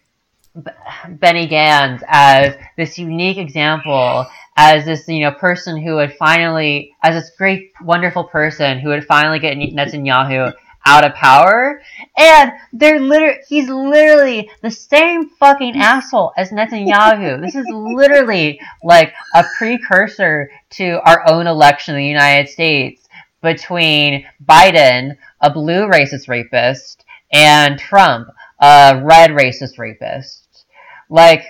Benny 1.10 1.48
Gantz 1.48 2.02
as 2.08 2.56
this 2.78 2.98
unique 2.98 3.38
example, 3.38 4.26
as 4.56 4.86
this 4.86 5.08
you 5.08 5.20
know 5.20 5.32
person 5.32 5.82
who 5.82 5.96
would 5.96 6.14
finally, 6.14 6.96
as 7.04 7.22
this 7.22 7.36
great 7.38 7.74
wonderful 7.82 8.24
person 8.24 8.80
who 8.80 8.90
would 8.90 9.06
finally 9.06 9.40
get 9.40 9.58
Netanyahu 9.58 10.54
out 10.86 11.06
of 11.06 11.14
power, 11.14 11.82
and 12.18 12.52
they're 12.74 13.00
literally 13.00 13.40
he's 13.48 13.70
literally 13.70 14.50
the 14.62 14.72
same 14.72 15.30
fucking 15.30 15.76
asshole 15.76 16.34
as 16.38 16.52
Netanyahu. 16.52 17.42
this 17.46 17.56
is 17.56 17.66
literally 17.70 18.60
like 18.84 19.14
a 19.34 19.44
precursor 19.58 20.52
to 20.72 21.00
our 21.06 21.24
own 21.30 21.48
election 21.48 21.96
in 21.96 22.02
the 22.02 22.08
United 22.08 22.50
States 22.50 23.08
between 23.42 24.26
Biden, 24.46 25.18
a 25.42 25.52
blue 25.52 25.88
racist 25.88 26.28
rapist, 26.28 27.04
and 27.32 27.78
Trump, 27.78 28.30
a 28.60 29.02
red 29.04 29.32
racist 29.32 29.78
rapist. 29.78 30.66
Like, 31.10 31.44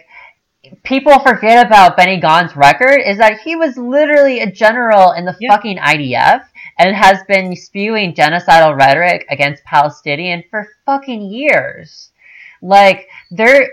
people 0.83 1.19
forget 1.19 1.65
about 1.65 1.95
Benny 1.95 2.19
Gantz's 2.19 2.55
record 2.55 2.99
is 3.05 3.17
that 3.19 3.41
he 3.41 3.55
was 3.55 3.77
literally 3.77 4.39
a 4.39 4.51
general 4.51 5.11
in 5.11 5.25
the 5.25 5.35
yeah. 5.39 5.55
fucking 5.55 5.77
IDF 5.77 6.45
and 6.77 6.95
has 6.95 7.19
been 7.27 7.55
spewing 7.55 8.13
genocidal 8.13 8.77
rhetoric 8.77 9.25
against 9.29 9.63
Palestinians 9.65 10.49
for 10.49 10.67
fucking 10.85 11.23
years. 11.23 12.11
Like, 12.61 13.07
they're. 13.31 13.69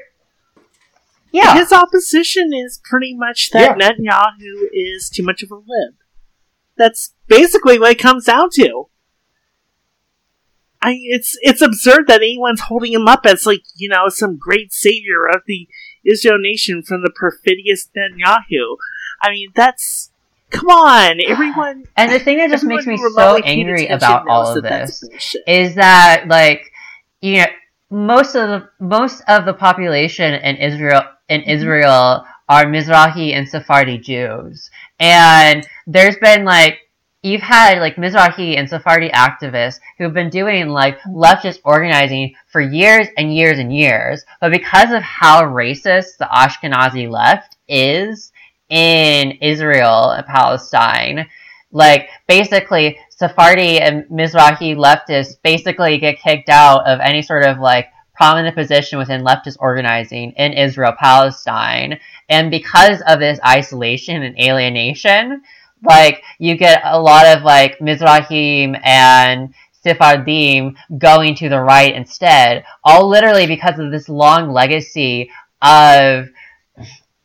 Yeah. 1.32 1.54
His 1.54 1.72
opposition 1.72 2.50
is 2.52 2.80
pretty 2.82 3.14
much 3.16 3.50
that 3.52 3.78
yeah. 3.78 3.90
Netanyahu 3.90 4.68
is 4.72 5.08
too 5.08 5.22
much 5.22 5.42
of 5.42 5.50
a 5.52 5.54
lib. 5.54 5.94
That's 6.76 7.14
basically 7.28 7.78
what 7.78 7.92
it 7.92 7.98
comes 7.98 8.24
down 8.24 8.48
to. 8.54 8.88
I 10.82 10.96
it's 10.98 11.36
it's 11.42 11.60
absurd 11.60 12.06
that 12.08 12.22
anyone's 12.22 12.62
holding 12.62 12.92
him 12.92 13.06
up 13.06 13.26
as 13.26 13.44
like 13.44 13.62
you 13.76 13.88
know 13.88 14.08
some 14.08 14.38
great 14.38 14.72
savior 14.72 15.26
of 15.28 15.42
the 15.46 15.68
Israel 16.04 16.38
nation 16.38 16.82
from 16.82 17.02
the 17.02 17.12
perfidious 17.14 17.88
Netanyahu. 17.96 18.76
I 19.22 19.30
mean 19.30 19.50
that's 19.54 20.09
come 20.50 20.68
on 20.68 21.20
everyone. 21.28 21.84
And 21.96 22.12
the 22.12 22.18
thing 22.18 22.38
that 22.38 22.50
just 22.50 22.64
makes 22.64 22.86
me 22.86 22.96
so 22.96 23.36
angry 23.38 23.86
about 23.86 24.28
all 24.28 24.56
of 24.56 24.62
this 24.62 25.02
is 25.46 25.74
that 25.76 26.24
like 26.28 26.70
you 27.20 27.38
know 27.38 27.46
most 27.90 28.34
of 28.34 28.48
the 28.48 28.68
most 28.78 29.22
of 29.28 29.44
the 29.44 29.54
population 29.54 30.34
in 30.34 30.56
Israel 30.56 31.02
in 31.28 31.40
mm-hmm. 31.40 31.50
Israel 31.50 32.24
are 32.48 32.64
Mizrahi 32.64 33.32
and 33.32 33.48
Sephardi 33.48 33.98
Jews, 33.98 34.70
and 34.98 35.66
there's 35.86 36.16
been 36.16 36.44
like 36.44 36.78
you've 37.22 37.42
had 37.42 37.78
like 37.78 37.96
Mizrahi 37.96 38.56
and 38.58 38.68
Sephardi 38.68 39.10
activists 39.10 39.78
who've 39.98 40.14
been 40.14 40.30
doing 40.30 40.68
like 40.68 40.98
leftist 41.02 41.60
organizing 41.64 42.34
for 42.48 42.60
years 42.60 43.08
and 43.16 43.34
years 43.34 43.58
and 43.58 43.74
years, 43.74 44.24
but 44.40 44.50
because 44.50 44.90
of 44.90 45.02
how 45.02 45.42
racist 45.42 46.16
the 46.18 46.28
Ashkenazi 46.32 47.10
left 47.10 47.56
is 47.68 48.32
in 48.70 49.32
Israel 49.42 50.10
and 50.10 50.26
Palestine, 50.26 51.28
like 51.72 52.08
basically 52.26 52.98
Sephardi 53.10 53.80
and 53.80 54.04
Mizrahi 54.04 54.74
leftists 54.76 55.36
basically 55.42 55.98
get 55.98 56.20
kicked 56.20 56.48
out 56.48 56.86
of 56.86 57.00
any 57.00 57.20
sort 57.22 57.44
of 57.44 57.58
like 57.58 57.88
prominent 58.14 58.54
position 58.54 58.98
within 58.98 59.22
leftist 59.22 59.56
organizing 59.60 60.32
in 60.32 60.52
Israel 60.52 60.92
Palestine. 60.98 61.98
And 62.28 62.50
because 62.50 63.02
of 63.06 63.18
this 63.18 63.40
isolation 63.44 64.22
and 64.22 64.38
alienation, 64.38 65.42
like 65.82 66.22
you 66.38 66.56
get 66.56 66.82
a 66.84 67.00
lot 67.00 67.26
of 67.26 67.42
like 67.42 67.78
Mizrahim 67.78 68.78
and 68.84 69.54
Sephardim 69.82 70.76
going 70.98 71.34
to 71.36 71.48
the 71.48 71.60
right 71.60 71.94
instead, 71.94 72.64
all 72.84 73.08
literally 73.08 73.46
because 73.46 73.78
of 73.78 73.90
this 73.90 74.08
long 74.08 74.50
legacy 74.52 75.30
of 75.62 76.28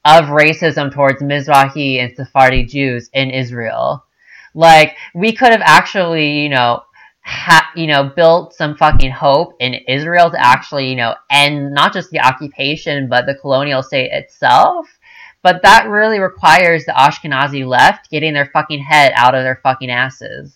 of 0.05 0.25
racism 0.25 0.93
towards 0.93 1.21
Mizrahi 1.21 1.99
and 1.99 2.15
Sephardi 2.15 2.65
Jews 2.65 3.09
in 3.13 3.31
Israel. 3.31 4.05
Like 4.53 4.95
we 5.13 5.33
could 5.33 5.51
have 5.51 5.63
actually, 5.63 6.41
you 6.41 6.49
know, 6.49 6.83
ha- 7.21 7.71
you 7.75 7.87
know, 7.87 8.11
built 8.15 8.53
some 8.53 8.77
fucking 8.77 9.11
hope 9.11 9.53
in 9.59 9.73
Israel 9.73 10.31
to 10.31 10.39
actually, 10.39 10.89
you 10.89 10.95
know, 10.95 11.15
end 11.29 11.73
not 11.73 11.91
just 11.91 12.11
the 12.11 12.21
occupation 12.21 13.09
but 13.09 13.25
the 13.25 13.35
colonial 13.35 13.83
state 13.83 14.11
itself 14.11 14.87
but 15.45 15.61
that 15.61 15.87
really 15.87 16.17
requires 16.17 16.85
the 16.85 16.91
Ashkenazi 16.93 17.67
left 17.67 18.09
getting 18.09 18.33
their 18.33 18.47
fucking 18.47 18.79
head 18.79 19.13
out 19.15 19.35
of 19.35 19.43
their 19.43 19.59
fucking 19.61 19.91
asses. 19.91 20.55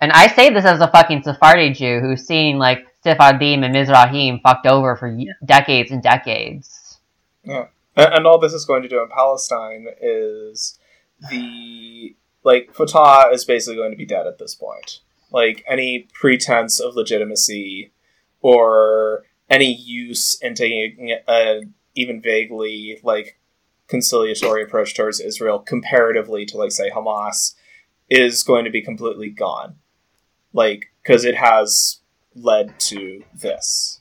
And 0.00 0.10
I 0.10 0.26
say 0.26 0.50
this 0.50 0.64
as 0.64 0.80
a 0.80 0.88
fucking 0.88 1.22
Sephardi 1.22 1.70
Jew 1.70 2.00
who's 2.00 2.26
seen 2.26 2.58
like 2.58 2.84
Sephardim 3.04 3.62
and 3.62 3.72
Mizrahim 3.72 4.42
fucked 4.42 4.66
over 4.66 4.96
for 4.96 5.16
decades 5.44 5.92
and 5.92 6.02
decades. 6.02 6.85
Yeah. 7.46 7.66
And 7.96 8.26
all 8.26 8.38
this 8.38 8.52
is 8.52 8.66
going 8.66 8.82
to 8.82 8.88
do 8.88 9.02
in 9.02 9.08
Palestine 9.08 9.86
is 10.00 10.78
the 11.30 12.14
like 12.44 12.74
Fatah 12.74 13.30
is 13.32 13.44
basically 13.44 13.76
going 13.76 13.90
to 13.90 13.96
be 13.96 14.04
dead 14.04 14.26
at 14.26 14.38
this 14.38 14.54
point. 14.54 15.00
Like 15.32 15.64
any 15.66 16.06
pretense 16.12 16.78
of 16.78 16.94
legitimacy 16.94 17.92
or 18.42 19.24
any 19.48 19.74
use 19.74 20.38
in 20.42 20.54
taking 20.54 21.16
a 21.26 21.62
even 21.94 22.20
vaguely 22.20 23.00
like 23.02 23.38
conciliatory 23.88 24.62
approach 24.62 24.94
towards 24.94 25.20
Israel 25.20 25.58
comparatively 25.58 26.44
to 26.46 26.58
like 26.58 26.72
say 26.72 26.90
Hamas 26.90 27.54
is 28.10 28.42
going 28.42 28.64
to 28.64 28.70
be 28.70 28.82
completely 28.82 29.30
gone. 29.30 29.76
Like 30.52 30.92
because 31.02 31.24
it 31.24 31.36
has 31.36 32.00
led 32.34 32.78
to 32.80 33.24
this. 33.34 34.00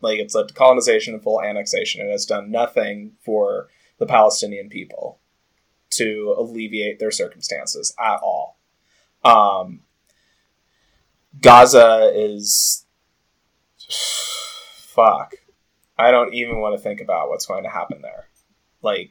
Like 0.00 0.18
it's 0.18 0.34
led 0.34 0.48
to 0.48 0.54
colonization 0.54 1.14
and 1.14 1.22
full 1.22 1.42
annexation. 1.42 2.00
and 2.00 2.10
has 2.10 2.26
done 2.26 2.50
nothing 2.50 3.12
for 3.20 3.68
the 3.98 4.06
Palestinian 4.06 4.68
people 4.68 5.18
to 5.90 6.34
alleviate 6.38 6.98
their 6.98 7.10
circumstances 7.10 7.94
at 7.98 8.20
all. 8.22 8.58
Um, 9.24 9.80
Gaza 11.40 12.12
is 12.14 12.86
fuck. 14.90 15.34
I 15.98 16.10
don't 16.10 16.32
even 16.34 16.60
want 16.60 16.76
to 16.76 16.82
think 16.82 17.00
about 17.00 17.28
what's 17.28 17.46
going 17.46 17.64
to 17.64 17.70
happen 17.70 18.00
there. 18.00 18.28
Like, 18.82 19.10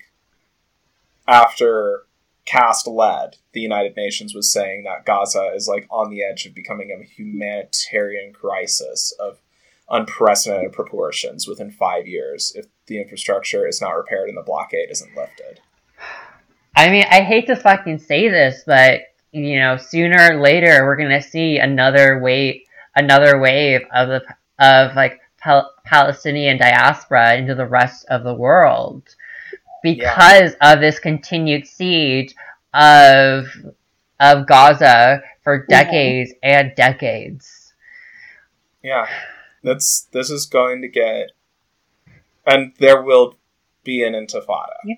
after 1.28 2.08
Cast 2.46 2.88
Lead, 2.88 3.38
the 3.54 3.62
United 3.62 3.96
Nations 3.96 4.34
was 4.34 4.52
saying 4.52 4.84
that 4.84 5.06
Gaza 5.06 5.52
is 5.54 5.68
like 5.68 5.86
on 5.92 6.10
the 6.10 6.24
edge 6.24 6.48
of 6.48 6.56
becoming 6.56 6.92
a 6.92 7.04
humanitarian 7.06 8.34
crisis 8.34 9.14
of 9.20 9.40
unprecedented 9.92 10.72
proportions 10.72 11.48
within 11.48 11.72
five 11.72 12.08
years 12.08 12.52
if 12.56 12.68
the 12.88 13.02
infrastructure 13.02 13.68
is 13.68 13.82
not 13.82 13.92
repaired 13.92 14.30
and 14.30 14.38
the 14.38 14.44
blockade 14.44 14.90
isn't 14.90 15.16
lifted. 15.16 15.60
I 16.76 16.90
mean, 16.90 17.06
I 17.10 17.22
hate 17.22 17.48
to 17.48 17.56
fucking 17.56 18.00
say 18.00 18.30
this, 18.30 18.64
but 18.66 19.02
you 19.32 19.60
know, 19.60 19.78
sooner 19.78 20.34
or 20.34 20.42
later 20.42 20.86
we're 20.86 20.96
gonna 20.96 21.22
see 21.22 21.58
another 21.58 22.20
wave, 22.20 22.62
another 22.96 23.40
wave 23.40 23.82
of 23.94 24.08
the 24.10 24.24
of 24.60 24.96
like 24.96 25.20
Pal- 25.38 25.74
Palestinian 25.86 26.58
diaspora 26.58 27.36
into 27.36 27.56
the 27.56 27.66
rest 27.66 28.06
of 28.10 28.24
the 28.24 28.34
world 28.34 29.04
because 29.84 30.56
yeah. 30.62 30.74
of 30.74 30.80
this 30.80 31.00
continued 31.00 31.68
siege 31.68 32.36
of 32.74 33.46
of 34.20 34.48
Gaza 34.48 35.22
for 35.44 35.66
decades 35.68 36.34
and 36.44 36.74
decades. 36.76 37.74
Yeah. 38.84 39.08
That's 39.64 40.08
this 40.12 40.30
is 40.30 40.46
going 40.46 40.82
to 40.82 40.88
get 40.88 41.32
and 42.46 42.74
there 42.80 43.02
will 43.02 43.36
be 43.84 44.04
an 44.04 44.14
intifada. 44.14 44.78
Yeah. 44.86 44.96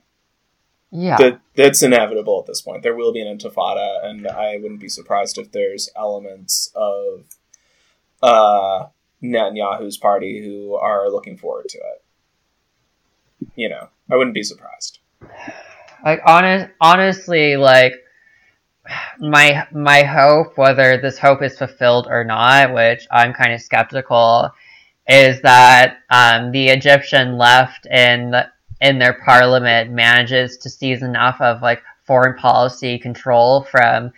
Yeah. 0.93 1.17
That 1.17 1.41
that's 1.55 1.81
inevitable 1.81 2.39
at 2.39 2.47
this 2.47 2.61
point. 2.61 2.83
There 2.83 2.95
will 2.95 3.13
be 3.13 3.21
an 3.21 3.37
intifada 3.37 4.05
and 4.05 4.27
I 4.27 4.57
wouldn't 4.57 4.81
be 4.81 4.89
surprised 4.89 5.37
if 5.37 5.51
there's 5.51 5.89
elements 5.95 6.71
of 6.75 7.25
uh 8.21 8.87
Netanyahu's 9.23 9.97
party 9.97 10.43
who 10.43 10.75
are 10.75 11.09
looking 11.09 11.37
forward 11.37 11.69
to 11.69 11.77
it. 11.77 13.49
You 13.55 13.69
know, 13.69 13.89
I 14.11 14.15
wouldn't 14.15 14.33
be 14.33 14.43
surprised. 14.43 14.99
Like 16.03 16.21
honest, 16.25 16.71
honestly, 16.81 17.57
like 17.57 17.93
my 19.19 19.67
my 19.71 20.03
hope, 20.03 20.57
whether 20.57 20.97
this 20.97 21.17
hope 21.17 21.41
is 21.41 21.57
fulfilled 21.57 22.07
or 22.09 22.23
not, 22.23 22.73
which 22.73 23.07
I'm 23.11 23.33
kind 23.33 23.53
of 23.53 23.61
skeptical, 23.61 24.49
is 25.07 25.41
that 25.41 25.97
um, 26.09 26.51
the 26.51 26.69
Egyptian 26.69 27.37
left 27.37 27.85
in 27.85 28.35
in 28.81 28.99
their 28.99 29.13
parliament 29.25 29.91
manages 29.91 30.57
to 30.57 30.69
seize 30.69 31.03
enough 31.03 31.39
of 31.39 31.61
like 31.61 31.81
foreign 32.05 32.35
policy 32.37 32.97
control 32.97 33.63
from 33.63 34.11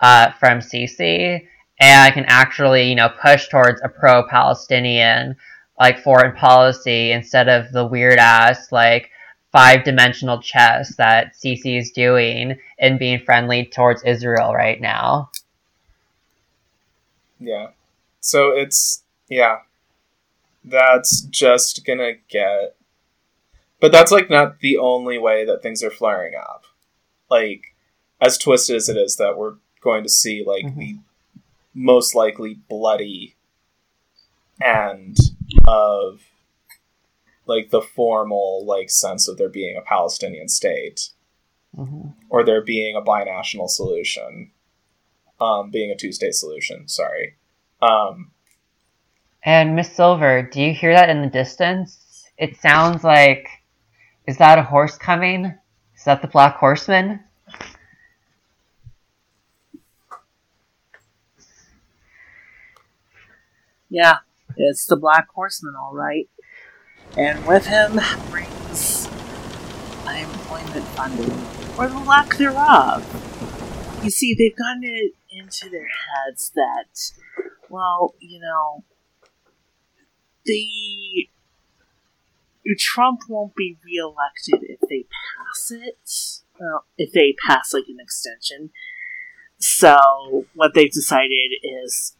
uh, 0.00 0.30
from 0.32 0.58
Sisi 0.58 1.46
and 1.78 2.14
can 2.14 2.24
actually, 2.26 2.88
you 2.88 2.94
know, 2.94 3.10
push 3.20 3.48
towards 3.48 3.80
a 3.82 3.88
pro-Palestinian 3.88 5.36
like 5.78 5.98
foreign 5.98 6.34
policy 6.34 7.12
instead 7.12 7.48
of 7.48 7.70
the 7.72 7.86
weird 7.86 8.18
ass 8.18 8.72
like 8.72 9.10
five-dimensional 9.56 10.42
chess 10.42 10.96
that 10.96 11.34
Sisi 11.34 11.78
is 11.78 11.90
doing 11.90 12.58
and 12.78 12.98
being 12.98 13.18
friendly 13.24 13.64
towards 13.64 14.02
Israel 14.04 14.52
right 14.52 14.80
now. 14.80 15.30
Yeah. 17.40 17.68
So 18.20 18.50
it's 18.50 19.02
yeah. 19.30 19.60
that's 20.62 21.22
just 21.22 21.86
gonna 21.86 22.14
get. 22.28 22.76
But 23.80 23.92
that's 23.92 24.12
like 24.12 24.28
not 24.28 24.60
the 24.60 24.76
only 24.76 25.16
way 25.16 25.46
that 25.46 25.62
things 25.62 25.82
are 25.82 25.90
flaring 25.90 26.34
up. 26.34 26.64
Like, 27.30 27.74
as 28.20 28.36
twisted 28.36 28.76
as 28.76 28.88
it 28.90 28.96
is, 28.96 29.16
that 29.16 29.38
we're 29.38 29.54
going 29.80 30.02
to 30.02 30.08
see 30.10 30.44
like 30.44 30.64
Mhm. 30.64 30.76
the 30.76 30.98
most 31.74 32.14
likely 32.14 32.54
bloody 32.68 33.36
end 34.62 35.16
of 35.66 36.20
like 37.46 37.70
the 37.70 37.80
formal 37.82 38.64
like 38.66 38.90
sense 38.90 39.28
of 39.28 39.38
there 39.38 39.48
being 39.48 39.76
a 39.76 39.82
Palestinian 39.82 40.48
state 40.48 41.10
Mhm. 41.76 42.14
or 42.28 42.44
there 42.44 42.62
being 42.62 42.96
a 42.96 43.02
binational 43.02 43.68
solution, 43.68 44.50
um, 45.40 45.70
being 45.70 45.90
a 45.90 45.96
two 45.96 46.12
state 46.12 46.34
solution. 46.34 46.88
Sorry. 46.88 47.36
Um, 47.82 48.32
And 49.42 49.76
Miss 49.76 49.92
Silver, 49.94 50.42
do 50.42 50.60
you 50.60 50.72
hear 50.74 50.92
that 50.92 51.08
in 51.08 51.22
the 51.22 51.28
distance? 51.28 52.24
It 52.36 52.56
sounds 52.56 53.04
like. 53.04 53.48
Is 54.26 54.38
that 54.38 54.58
a 54.58 54.62
horse 54.64 54.98
coming? 54.98 55.54
Is 55.94 56.04
that 56.04 56.20
the 56.20 56.26
Black 56.26 56.56
Horseman? 56.56 57.20
Yeah, 63.88 64.16
it's 64.56 64.86
the 64.86 64.96
Black 64.96 65.28
Horseman, 65.34 65.74
all 65.76 65.94
right. 65.94 66.28
And 67.16 67.46
with 67.46 67.66
him 67.66 67.98
brings 68.30 69.08
unemployment 70.06 70.84
funding, 70.88 71.32
or 71.78 71.88
the 71.88 71.98
lack 72.06 72.36
thereof. 72.36 73.04
You 74.02 74.10
see, 74.10 74.34
they've 74.34 74.56
gotten 74.56 74.84
it 74.84 75.12
into 75.30 75.70
their 75.70 75.88
heads 75.88 76.50
that, 76.54 77.12
well, 77.68 78.14
you 78.20 78.38
know, 78.40 78.84
the 80.44 81.28
Trump 82.78 83.20
won't 83.28 83.54
be 83.54 83.78
reelected 83.84 84.62
if 84.68 84.80
they 84.88 85.04
pass 85.04 85.70
it. 85.70 86.42
Well, 86.60 86.84
if 86.98 87.12
they 87.12 87.34
pass 87.46 87.72
like 87.72 87.88
an 87.88 87.98
extension. 88.00 88.70
So 89.58 90.46
what 90.54 90.74
they've 90.74 90.90
decided 90.90 91.52
is 91.62 92.15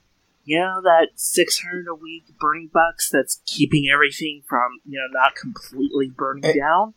you 0.46 0.58
know 0.58 0.80
that 0.82 1.08
600 1.16 1.86
a 1.90 1.94
week 1.94 2.24
burning 2.40 2.70
bucks 2.72 3.10
that's 3.10 3.42
keeping 3.46 3.90
everything 3.92 4.42
from 4.48 4.80
you 4.86 4.98
know 4.98 5.20
not 5.20 5.34
completely 5.34 6.08
burning 6.08 6.44
Eh. 6.46 6.54
down 6.54 6.94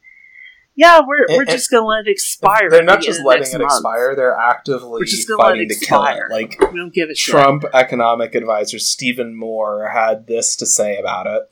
yeah 0.75 1.01
we're, 1.05 1.23
Eh, 1.29 1.35
we're 1.37 1.43
eh, 1.49 1.51
just 1.51 1.69
gonna 1.71 1.85
let 1.85 2.05
it 2.07 2.11
expire 2.11 2.69
they're 2.69 2.83
not 2.83 2.99
the 3.01 3.05
just 3.07 3.25
letting 3.25 3.47
it 3.51 3.57
month. 3.57 3.63
expire; 3.71 4.15
they're 4.15 4.37
actively 4.37 4.99
We're 5.01 5.05
just 5.05 5.27
gonna 5.27 5.41
let 5.41 5.49
fighting 5.51 5.67
it 5.69 5.79
to 5.79 5.85
kill 5.85 6.03
expire. 6.05 6.27
it. 6.29 6.33
Like 6.33 6.71
we 6.71 6.77
don't 6.77 6.93
give 6.93 7.09
a 7.09 7.15
shit 7.15 7.31
Trump 7.33 7.65
economic 7.73 8.35
advisor 8.35 8.79
Stephen 8.79 9.35
Moore 9.35 9.89
had 9.89 10.27
this 10.27 10.55
to 10.57 10.65
say 10.65 10.97
about 10.97 11.27
it. 11.27 11.43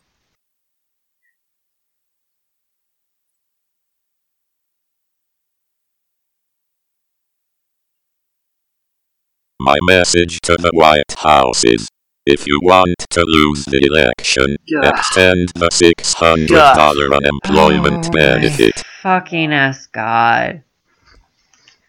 My 9.59 9.77
message 9.83 10.39
to 10.41 10.55
the 10.57 10.69
White 10.73 11.15
House 11.17 11.63
is 11.65 11.87
if 12.25 12.45
you 12.45 12.59
want 12.61 12.93
to 13.09 13.23
lose 13.25 13.65
the 13.65 13.79
election, 13.89 14.55
Ugh. 14.77 14.93
extend 14.93 15.49
the 15.55 15.69
$600 15.69 17.13
unemployment 17.15 18.07
Oh, 18.07 18.11
benefit. 18.11 18.75
my 18.77 18.83
fucking 19.19 19.53
ass 19.53 19.87
God. 19.87 20.63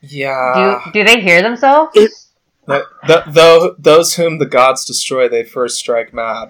Yeah. 0.01 0.81
Do 0.85 0.93
do 0.93 1.05
they 1.05 1.21
hear 1.21 1.43
themselves? 1.43 1.91
It- 1.95 2.11
Th- 2.69 2.83
th- 3.07 3.25
though 3.29 3.75
those 3.79 4.14
whom 4.14 4.39
the 4.39 4.45
gods 4.47 4.85
destroy, 4.85 5.27
they 5.29 5.43
first 5.43 5.79
strike 5.79 6.12
mad. 6.12 6.49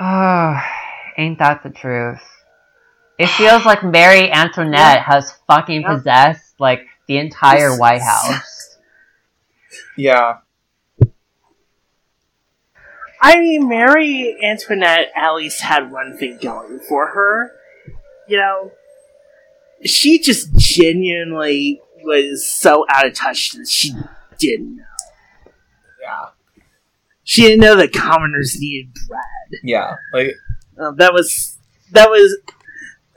Oh, 0.00 0.60
ain't 1.18 1.38
that 1.38 1.62
the 1.62 1.68
truth? 1.70 2.20
It 3.18 3.28
feels 3.28 3.66
like 3.66 3.84
Mary 3.84 4.30
Antoinette 4.32 5.02
has 5.02 5.32
fucking 5.46 5.82
Yep. 5.82 5.90
possessed 5.90 6.54
like 6.58 6.86
the 7.10 7.18
entire 7.18 7.70
This 7.70 7.78
White 7.80 7.96
is- 7.96 8.02
House. 8.04 8.76
Yeah. 9.96 10.38
I 13.20 13.38
mean, 13.38 13.68
Mary 13.68 14.36
Antoinette 14.42 15.08
at 15.14 15.32
least 15.34 15.60
had 15.60 15.90
one 15.92 16.16
thing 16.16 16.38
going 16.40 16.80
for 16.88 17.08
her. 17.08 17.52
You 18.26 18.38
know, 18.38 18.72
she 19.84 20.18
just 20.18 20.54
genuinely 20.56 21.82
was 22.02 22.48
so 22.50 22.86
out 22.88 23.06
of 23.06 23.12
touch 23.14 23.52
that 23.52 23.68
she 23.68 23.92
didn't 24.38 24.76
know. 24.76 25.52
Yeah. 26.00 26.28
She 27.24 27.42
didn't 27.42 27.60
know 27.60 27.76
that 27.76 27.92
commoners 27.92 28.56
needed 28.58 28.94
bread. 29.06 29.60
Yeah. 29.62 29.96
Like 30.14 30.34
Uh, 30.80 30.92
that 30.92 31.12
was 31.12 31.58
that 31.92 32.08
was 32.10 32.38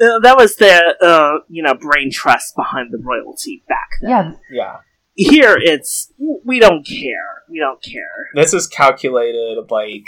uh, 0.02 0.20
that 0.20 0.36
was 0.38 0.56
the 0.58 0.96
uh, 1.02 1.44
you 1.50 1.62
know 1.64 1.74
brain 1.74 2.12
trust 2.12 2.56
behind 2.56 2.91
the 2.91 2.98
royalty 2.98 3.64
back 3.68 3.89
then. 4.02 4.39
Yeah, 4.50 4.52
yeah. 4.52 4.78
Here 5.16 5.56
it's 5.60 6.12
we 6.44 6.60
don't 6.60 6.86
care. 6.86 7.44
We 7.50 7.60
don't 7.60 7.82
care. 7.84 8.30
This 8.34 8.54
is 8.54 8.68
calculated 8.68 9.58
like 9.70 10.06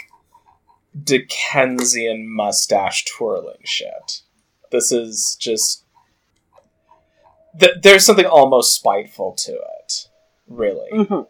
Dickensian 1.02 2.28
mustache 2.34 3.06
twirling 3.06 3.60
shit. 3.64 4.22
This 4.72 4.92
is 4.92 5.38
just 5.40 5.84
th- 7.60 7.76
there's 7.82 8.06
something 8.06 8.26
almost 8.26 8.76
spiteful 8.76 9.34
to 9.34 9.54
it. 9.54 10.08
Really. 10.48 10.90
Mhm. 10.92 11.28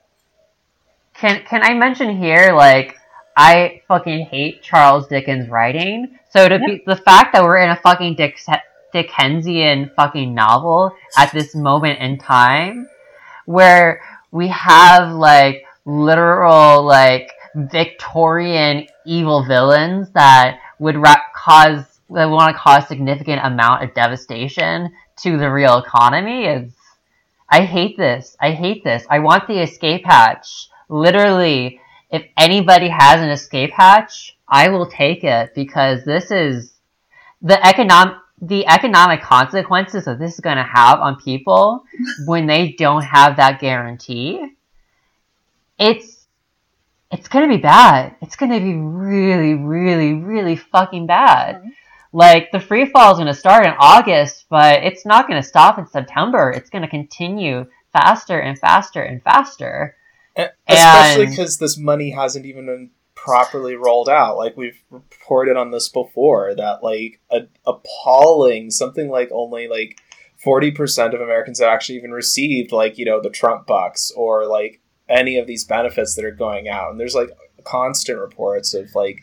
Can 1.15 1.43
can 1.45 1.61
I 1.63 1.73
mention 1.73 2.17
here 2.17 2.53
like 2.53 2.97
I 3.35 3.81
fucking 3.87 4.27
hate 4.27 4.61
Charles 4.61 5.07
Dickens' 5.07 5.49
writing. 5.49 6.17
So 6.29 6.47
to 6.47 6.59
be 6.59 6.83
the 6.85 6.95
fact 6.95 7.33
that 7.33 7.43
we're 7.43 7.57
in 7.57 7.69
a 7.69 7.75
fucking 7.75 8.15
Dick, 8.15 8.39
Dickensian 8.93 9.91
fucking 9.95 10.33
novel 10.33 10.95
at 11.17 11.31
this 11.33 11.53
moment 11.53 11.99
in 11.99 12.17
time, 12.17 12.87
where 13.45 14.01
we 14.31 14.47
have 14.47 15.11
like 15.11 15.65
literal 15.85 16.83
like 16.83 17.31
Victorian 17.55 18.87
evil 19.05 19.43
villains 19.45 20.09
that 20.11 20.59
would 20.79 20.97
ra- 20.97 21.15
cause 21.35 21.83
that 22.09 22.29
want 22.29 22.55
to 22.55 22.59
cause 22.59 22.87
significant 22.87 23.41
amount 23.43 23.83
of 23.83 23.93
devastation 23.93 24.93
to 25.17 25.37
the 25.37 25.51
real 25.51 25.77
economy 25.77 26.45
is 26.45 26.71
I 27.49 27.61
hate 27.61 27.97
this. 27.97 28.35
I 28.41 28.51
hate 28.51 28.83
this. 28.83 29.05
I 29.09 29.19
want 29.19 29.47
the 29.47 29.61
escape 29.61 30.05
hatch. 30.05 30.69
Literally, 30.89 31.79
if 32.15 32.25
anybody 32.37 32.87
has 32.87 33.21
an 33.21 33.29
escape 33.29 33.71
hatch, 33.71 34.37
I 34.47 34.69
will 34.69 34.87
take 34.87 35.23
it 35.23 35.53
because 35.53 36.05
this 36.05 36.31
is 36.31 36.73
the 37.41 37.63
economic 37.65 38.15
the 38.41 38.67
economic 38.67 39.21
consequences 39.21 40.05
that 40.05 40.19
this 40.19 40.33
is 40.33 40.39
going 40.41 40.57
to 40.57 40.63
have 40.63 40.99
on 40.99 41.15
people 41.21 41.83
when 42.25 42.47
they 42.47 42.73
don't 42.77 43.01
have 43.03 43.37
that 43.37 43.59
guarantee. 43.59 44.45
It's 45.77 46.27
it's 47.11 47.27
going 47.27 47.49
to 47.49 47.55
be 47.55 47.61
bad. 47.61 48.15
It's 48.21 48.35
going 48.35 48.51
to 48.51 48.59
be 48.59 48.75
really 48.75 49.55
really 49.55 50.13
really 50.13 50.55
fucking 50.55 51.05
bad. 51.05 51.57
Mm-hmm. 51.57 51.69
Like 52.13 52.51
the 52.53 52.61
free 52.61 52.85
fall 52.85 53.11
is 53.11 53.17
going 53.17 53.27
to 53.27 53.33
start 53.33 53.65
in 53.65 53.73
August, 53.77 54.45
but 54.49 54.83
it's 54.83 55.05
not 55.05 55.27
going 55.27 55.41
to 55.41 55.47
stop 55.47 55.77
in 55.77 55.85
September. 55.85 56.49
It's 56.49 56.69
going 56.69 56.83
to 56.83 56.87
continue 56.87 57.65
faster 57.91 58.39
and 58.39 58.57
faster 58.57 59.01
and 59.01 59.21
faster. 59.21 59.97
Especially 60.35 61.27
because 61.27 61.57
this 61.57 61.77
money 61.77 62.11
hasn't 62.11 62.45
even 62.45 62.65
been 62.65 62.91
properly 63.15 63.75
rolled 63.75 64.09
out. 64.09 64.37
Like 64.37 64.55
we've 64.57 64.81
reported 64.89 65.57
on 65.57 65.71
this 65.71 65.89
before, 65.89 66.53
that 66.55 66.83
like 66.83 67.19
a 67.31 67.47
appalling 67.65 68.71
something 68.71 69.09
like 69.09 69.29
only 69.31 69.67
like 69.67 69.99
forty 70.43 70.71
percent 70.71 71.13
of 71.13 71.21
Americans 71.21 71.59
have 71.59 71.69
actually 71.69 71.97
even 71.97 72.11
received 72.11 72.71
like 72.71 72.97
you 72.97 73.05
know 73.05 73.21
the 73.21 73.29
Trump 73.29 73.65
bucks 73.65 74.11
or 74.15 74.45
like 74.45 74.81
any 75.09 75.37
of 75.37 75.47
these 75.47 75.63
benefits 75.63 76.15
that 76.15 76.25
are 76.25 76.31
going 76.31 76.67
out. 76.67 76.91
And 76.91 76.99
there's 76.99 77.15
like 77.15 77.29
constant 77.63 78.19
reports 78.19 78.73
of 78.73 78.93
like 78.95 79.21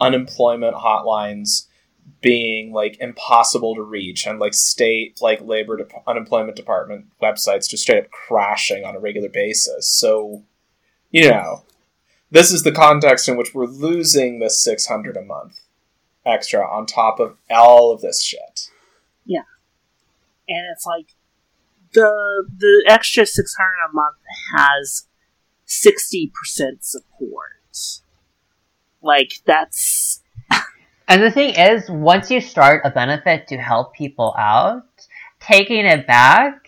unemployment 0.00 0.74
hotlines 0.74 1.66
being 2.20 2.72
like 2.72 2.98
impossible 3.00 3.74
to 3.74 3.82
reach 3.82 4.26
and 4.26 4.38
like 4.38 4.54
state 4.54 5.18
like 5.20 5.40
labor 5.40 5.76
de- 5.76 5.86
unemployment 6.06 6.56
department 6.56 7.06
websites 7.22 7.68
just 7.68 7.82
straight 7.82 8.04
up 8.04 8.10
crashing 8.10 8.84
on 8.84 8.96
a 8.96 9.00
regular 9.00 9.28
basis 9.28 9.90
so 9.90 10.42
you 11.22 11.30
know 11.30 11.62
this 12.30 12.50
is 12.52 12.62
the 12.62 12.72
context 12.72 13.28
in 13.28 13.36
which 13.36 13.54
we're 13.54 13.66
losing 13.66 14.38
this 14.38 14.62
600 14.62 15.16
a 15.16 15.22
month 15.22 15.60
extra 16.26 16.60
on 16.66 16.86
top 16.86 17.20
of 17.20 17.36
all 17.50 17.92
of 17.92 18.00
this 18.00 18.22
shit 18.22 18.70
Yeah. 19.24 19.42
and 20.48 20.66
it's 20.72 20.86
like 20.86 21.08
the 21.92 22.44
the 22.56 22.84
extra 22.88 23.24
six 23.24 23.54
hundred 23.54 23.88
a 23.88 23.92
month 23.94 24.16
has 24.56 25.06
sixty 25.64 26.32
percent 26.34 26.84
support. 26.84 27.52
Like 29.00 29.40
that's 29.46 30.20
And 31.08 31.22
the 31.22 31.30
thing 31.30 31.54
is, 31.54 31.88
once 31.88 32.30
you 32.30 32.40
start 32.40 32.82
a 32.84 32.90
benefit 32.90 33.46
to 33.48 33.58
help 33.58 33.94
people 33.94 34.34
out, 34.36 34.82
taking 35.38 35.84
it 35.86 36.06
back, 36.06 36.63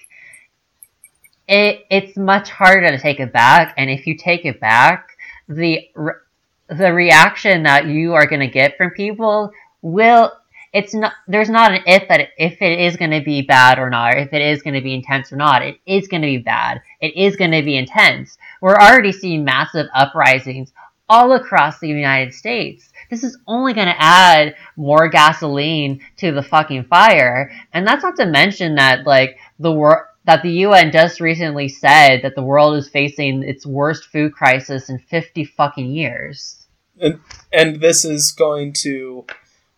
it 1.49 1.87
it's 1.91 2.17
much 2.17 2.51
harder 2.51 2.91
to 2.91 2.99
take 2.99 3.21
it 3.21 3.33
back. 3.33 3.75
And 3.77 3.91
if 3.91 4.07
you 4.07 4.17
take 4.17 4.45
it 4.45 4.61
back, 4.61 5.17
the 5.49 5.89
r- 5.95 6.23
the 6.69 6.93
reaction 6.93 7.63
that 7.63 7.87
you 7.87 8.15
are 8.15 8.27
going 8.27 8.41
to 8.41 8.49
get 8.49 8.77
from 8.77 8.91
people 8.91 9.53
will 9.83 10.33
it's 10.73 10.93
not 10.93 11.13
there's 11.29 11.49
not 11.49 11.73
an 11.73 11.83
if 11.87 12.09
that 12.09 12.29
if 12.37 12.61
it 12.61 12.81
is 12.81 12.97
going 12.97 13.13
to 13.13 13.21
be 13.21 13.43
bad 13.43 13.79
or 13.79 13.89
not 13.89 14.15
or 14.15 14.19
if 14.19 14.33
it 14.33 14.43
is 14.43 14.63
going 14.63 14.75
to 14.75 14.81
be 14.81 14.95
intense 14.95 15.33
or 15.33 15.37
not 15.37 15.63
it 15.63 15.79
is 15.87 16.09
going 16.09 16.23
to 16.23 16.27
be 16.27 16.39
bad. 16.39 16.83
It 17.01 17.17
is 17.17 17.37
going 17.37 17.53
to 17.53 17.63
be 17.63 17.77
intense. 17.77 18.37
We're 18.61 18.75
already 18.75 19.13
seeing 19.13 19.45
massive 19.45 19.87
uprisings 19.95 20.73
all 21.09 21.33
across 21.35 21.79
the 21.79 21.89
united 21.89 22.35
states. 22.35 22.91
This 23.11 23.23
is 23.23 23.39
only 23.47 23.73
going 23.73 23.87
to 23.87 24.03
add 24.03 24.57
more 24.77 25.09
gasoline 25.09 26.01
to 26.17 26.33
the 26.33 26.43
fucking 26.43 26.85
fire. 26.85 27.53
And 27.73 27.87
that's 27.87 28.03
not 28.03 28.17
to 28.17 28.27
mention 28.27 28.75
that 28.75 29.07
like 29.07 29.39
the 29.61 29.71
world 29.71 30.03
that 30.27 30.43
the 30.43 30.51
UN 30.51 30.93
just 30.93 31.21
recently 31.21 31.69
said 31.69 32.23
that 32.23 32.35
the 32.35 32.43
world 32.43 32.77
is 32.77 32.89
facing 32.89 33.43
its 33.43 33.65
worst 33.65 34.07
food 34.07 34.33
crisis 34.33 34.91
in 34.91 34.99
50 34.99 35.45
fucking 35.45 35.91
years. 35.91 36.67
And 37.01 37.21
and 37.53 37.81
this 37.81 38.05
is 38.05 38.33
going 38.33 38.73
to 38.81 39.25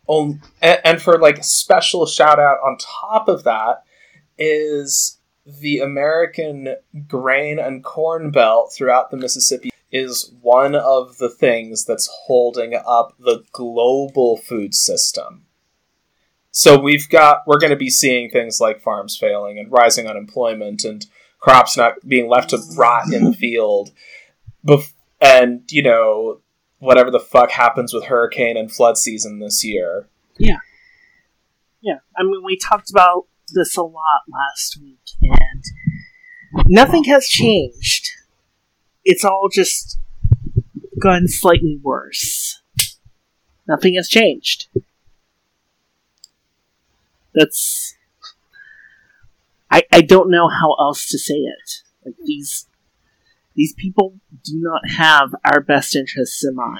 um, 0.08 0.40
and, 0.62 0.80
and 0.84 1.02
for 1.02 1.18
like 1.18 1.44
special 1.44 2.06
shout 2.06 2.38
out 2.38 2.58
on 2.64 2.78
top 2.78 3.28
of 3.28 3.44
that 3.44 3.82
is 4.38 5.18
the 5.44 5.80
American 5.80 6.76
grain 7.06 7.58
and 7.58 7.84
corn 7.84 8.30
belt 8.30 8.72
throughout 8.72 9.10
the 9.10 9.16
Mississippi 9.16 9.70
is 9.90 10.32
one 10.42 10.74
of 10.74 11.18
the 11.18 11.30
things 11.30 11.84
that's 11.84 12.08
holding 12.26 12.74
up 12.74 13.14
the 13.18 13.42
global 13.52 14.36
food 14.36 14.74
system. 14.74 15.44
So 16.58 16.76
we've 16.76 17.08
got 17.08 17.46
we're 17.46 17.60
going 17.60 17.70
to 17.70 17.76
be 17.76 17.88
seeing 17.88 18.30
things 18.30 18.60
like 18.60 18.82
farms 18.82 19.16
failing 19.16 19.60
and 19.60 19.70
rising 19.70 20.08
unemployment 20.08 20.82
and 20.82 21.06
crops 21.38 21.76
not 21.76 22.04
being 22.04 22.28
left 22.28 22.50
to 22.50 22.58
rot 22.76 23.12
in 23.12 23.22
the 23.22 23.32
field, 23.32 23.92
bef- 24.66 24.92
and 25.20 25.62
you 25.70 25.84
know 25.84 26.40
whatever 26.80 27.12
the 27.12 27.20
fuck 27.20 27.52
happens 27.52 27.94
with 27.94 28.06
hurricane 28.06 28.56
and 28.56 28.72
flood 28.72 28.98
season 28.98 29.38
this 29.38 29.64
year. 29.64 30.08
Yeah, 30.36 30.58
yeah. 31.80 31.98
I 32.16 32.24
mean, 32.24 32.42
we 32.44 32.58
talked 32.58 32.90
about 32.90 33.28
this 33.54 33.76
a 33.76 33.82
lot 33.84 34.22
last 34.28 34.80
week, 34.82 34.98
and 35.22 35.62
nothing 36.66 37.04
has 37.04 37.28
changed. 37.28 38.08
It's 39.04 39.24
all 39.24 39.48
just 39.48 40.00
gone 41.00 41.28
slightly 41.28 41.78
worse. 41.80 42.60
Nothing 43.68 43.94
has 43.94 44.08
changed. 44.08 44.66
That's. 47.34 47.94
I, 49.70 49.82
I 49.92 50.00
don't 50.00 50.30
know 50.30 50.48
how 50.48 50.74
else 50.78 51.08
to 51.10 51.18
say 51.18 51.34
it. 51.34 51.82
Like 52.04 52.14
these 52.24 52.66
these 53.54 53.74
people 53.74 54.14
do 54.44 54.60
not 54.60 54.88
have 54.88 55.34
our 55.44 55.60
best 55.60 55.96
interests 55.96 56.44
in 56.44 56.54
mind. 56.54 56.78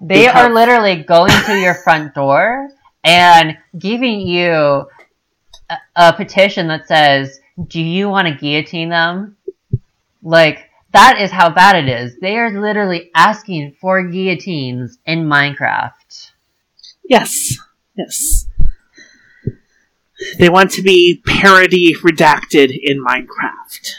They, 0.00 0.22
they 0.22 0.28
are 0.28 0.52
literally 0.52 1.02
going 1.02 1.32
to 1.46 1.58
your 1.58 1.74
front 1.74 2.14
door 2.14 2.68
and 3.02 3.56
giving 3.78 4.20
you 4.20 4.86
a, 5.68 5.76
a 5.96 6.12
petition 6.12 6.68
that 6.68 6.86
says, 6.86 7.38
"Do 7.66 7.80
you 7.80 8.08
want 8.08 8.28
to 8.28 8.34
guillotine 8.34 8.88
them?" 8.88 9.36
Like 10.22 10.70
that 10.92 11.20
is 11.20 11.32
how 11.32 11.50
bad 11.50 11.76
it 11.76 11.88
is. 11.88 12.16
They 12.20 12.36
are 12.36 12.50
literally 12.50 13.10
asking 13.16 13.76
for 13.80 14.02
guillotines 14.04 14.98
in 15.04 15.24
Minecraft. 15.24 16.30
Yes. 17.08 17.58
Yes. 17.96 18.46
They 20.38 20.48
want 20.48 20.70
to 20.72 20.82
be 20.82 21.22
parody 21.26 21.94
redacted 21.94 22.76
in 22.80 23.04
Minecraft. 23.04 23.94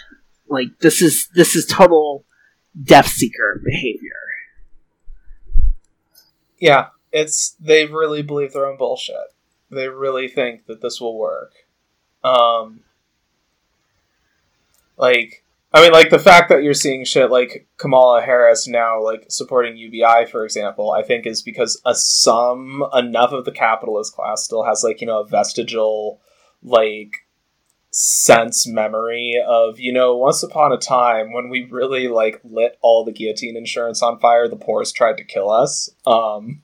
Like 0.48 0.80
this 0.80 1.02
is 1.02 1.28
this 1.36 1.56
is 1.56 1.66
total 1.66 2.26
Death 2.82 3.08
Seeker 3.08 3.62
behavior. 3.64 4.12
Yeah, 6.60 6.88
it's 7.12 7.52
they 7.60 7.86
really 7.86 8.22
believe 8.22 8.54
their 8.54 8.66
own 8.66 8.78
bullshit. 8.78 9.16
They 9.72 9.88
really 9.88 10.28
think 10.28 10.66
that 10.68 10.82
this 10.82 11.02
will 11.02 11.18
work. 11.18 11.54
Um, 12.24 12.82
like 14.98 15.45
I 15.76 15.82
mean, 15.82 15.92
like 15.92 16.10
the 16.10 16.20
fact 16.20 16.48
that 16.48 16.64
you're 16.64 16.74
seeing 16.74 17.04
shit 17.04 17.30
like 17.30 17.68
Kamala 17.76 18.22
Harris 18.22 18.66
now, 18.66 19.04
like 19.04 19.26
supporting 19.28 19.76
UBI, 19.76 20.26
for 20.32 20.46
example, 20.46 20.94
I 20.94 21.04
think 21.04 21.28
is 21.28 21.42
because 21.42 21.82
a 21.86 21.94
some 21.94 22.82
enough 22.94 23.34
of 23.34 23.44
the 23.44 23.52
capitalist 23.52 24.16
class 24.16 24.46
still 24.46 24.64
has 24.64 24.86
like 24.86 25.02
you 25.02 25.08
know 25.08 25.20
a 25.20 25.28
vestigial 25.28 26.22
like 26.64 27.28
sense 27.92 28.66
memory 28.66 29.36
of 29.46 29.78
you 29.78 29.92
know 29.92 30.16
once 30.16 30.44
upon 30.44 30.72
a 30.72 30.78
time 30.78 31.34
when 31.34 31.50
we 31.50 31.68
really 31.70 32.08
like 32.08 32.40
lit 32.46 32.78
all 32.82 33.04
the 33.04 33.12
guillotine 33.12 33.58
insurance 33.58 34.02
on 34.02 34.18
fire, 34.18 34.48
the 34.48 34.56
poorest 34.56 34.96
tried 34.96 35.18
to 35.18 35.26
kill 35.26 35.50
us. 35.50 35.90
Um, 36.08 36.62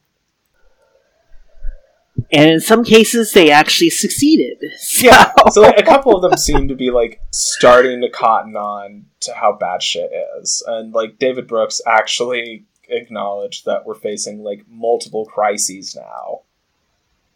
and 2.32 2.50
in 2.52 2.60
some 2.60 2.84
cases 2.84 3.34
they 3.34 3.52
actually 3.52 3.90
succeeded. 3.90 4.58
So. 4.82 5.08
Yeah, 5.08 5.32
so 5.52 5.62
like, 5.62 5.80
a 5.80 5.84
couple 5.84 6.16
of 6.16 6.22
them 6.22 6.38
seem 6.38 6.68
to 6.68 6.76
be 6.76 6.92
like 6.92 7.22
starting 7.32 8.02
to 8.02 8.10
cotton 8.10 8.56
on 8.56 9.06
to 9.22 9.34
how 9.34 9.54
bad 9.54 9.82
shit 9.82 10.12
is, 10.40 10.64
and 10.68 10.94
like 10.94 11.18
David 11.18 11.48
Brooks 11.48 11.82
actually 11.88 12.66
acknowledged 12.90 13.66
that 13.66 13.86
we're 13.86 13.96
facing 13.96 14.44
like 14.44 14.66
multiple 14.68 15.26
crises 15.26 15.96
now. 15.96 16.42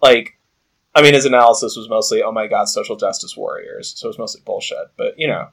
Like, 0.01 0.37
I 0.93 1.01
mean, 1.01 1.13
his 1.13 1.25
analysis 1.25 1.75
was 1.75 1.89
mostly, 1.89 2.23
"Oh 2.23 2.31
my 2.31 2.47
god, 2.47 2.65
social 2.65 2.95
justice 2.95 3.37
warriors," 3.37 3.93
so 3.95 4.07
it 4.07 4.09
was 4.09 4.19
mostly 4.19 4.41
bullshit. 4.45 4.91
But 4.97 5.17
you 5.17 5.27
know, 5.27 5.49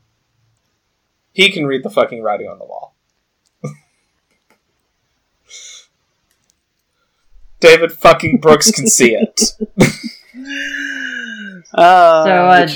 he 1.33 1.51
can 1.51 1.67
read 1.67 1.83
the 1.83 1.91
fucking 1.91 2.23
writing 2.23 2.49
on 2.49 2.59
the 2.59 2.65
wall. 2.65 2.97
David 7.63 7.93
fucking 7.93 8.39
Brooks 8.39 8.73
can 8.73 8.89
see 8.89 9.15
it. 9.15 9.41
oh, 11.79 12.25
so, 12.25 12.33
uh, 12.49 12.67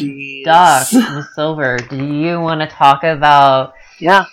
Doc, 0.45 0.89
the 0.91 1.27
Silver, 1.35 1.79
do 1.79 2.07
you 2.07 2.41
want 2.41 2.61
to 2.61 2.69
talk 2.69 3.03
about 3.03 3.75
yeah 3.99 4.27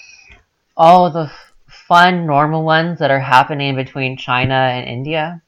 all 0.77 1.09
the 1.09 1.31
fun 1.67 2.27
normal 2.27 2.63
ones 2.63 2.99
that 2.99 3.09
are 3.09 3.19
happening 3.19 3.75
between 3.75 4.15
China 4.15 4.53
and 4.53 4.87
India? 4.87 5.41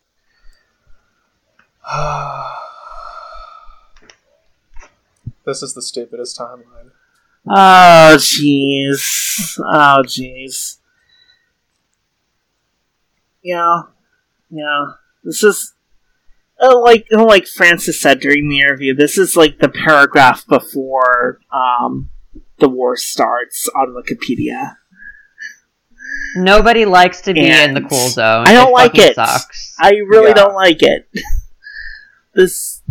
this 5.45 5.61
is 5.61 5.75
the 5.75 5.83
stupidest 5.83 6.35
timeline. 6.35 6.89
Oh 7.47 8.15
jeez. 8.17 9.59
Oh 9.59 10.01
jeez. 10.03 10.77
Yeah, 13.43 13.83
yeah, 14.49 14.85
this 15.23 15.43
is 15.43 15.73
uh, 16.61 16.79
like 16.79 17.07
like 17.11 17.47
Francis 17.47 18.01
said 18.01 18.19
during 18.19 18.49
the 18.49 18.59
interview. 18.59 18.93
This 18.93 19.17
is 19.17 19.35
like 19.35 19.59
the 19.59 19.69
paragraph 19.69 20.45
before 20.47 21.39
um, 21.51 22.09
the 22.59 22.69
war 22.69 22.95
starts 22.95 23.67
on 23.75 23.95
Wikipedia. 23.95 24.77
Nobody 26.37 26.85
likes 26.85 27.21
to 27.21 27.33
be 27.33 27.47
and 27.49 27.77
in 27.77 27.83
the 27.83 27.89
cool 27.89 28.09
zone. 28.09 28.47
I 28.47 28.53
don't 28.53 28.69
it 28.69 28.73
like 28.73 28.97
it. 28.97 29.15
Sucks. 29.15 29.75
I 29.79 29.91
really 29.91 30.29
yeah. 30.29 30.33
don't 30.33 30.55
like 30.55 30.81
it. 30.81 31.09
this. 32.33 32.81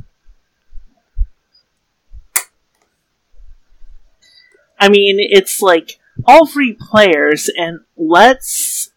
I 4.78 4.88
mean, 4.88 5.16
it's 5.18 5.62
like 5.62 5.98
all 6.26 6.46
free 6.46 6.76
players, 6.78 7.50
and 7.56 7.80
let's 7.96 8.90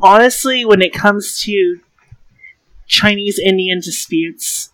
honestly, 0.00 0.64
when 0.64 0.82
it 0.82 0.92
comes 0.92 1.40
to 1.42 1.80
Chinese 2.86 3.38
Indian 3.38 3.80
disputes, 3.80 4.70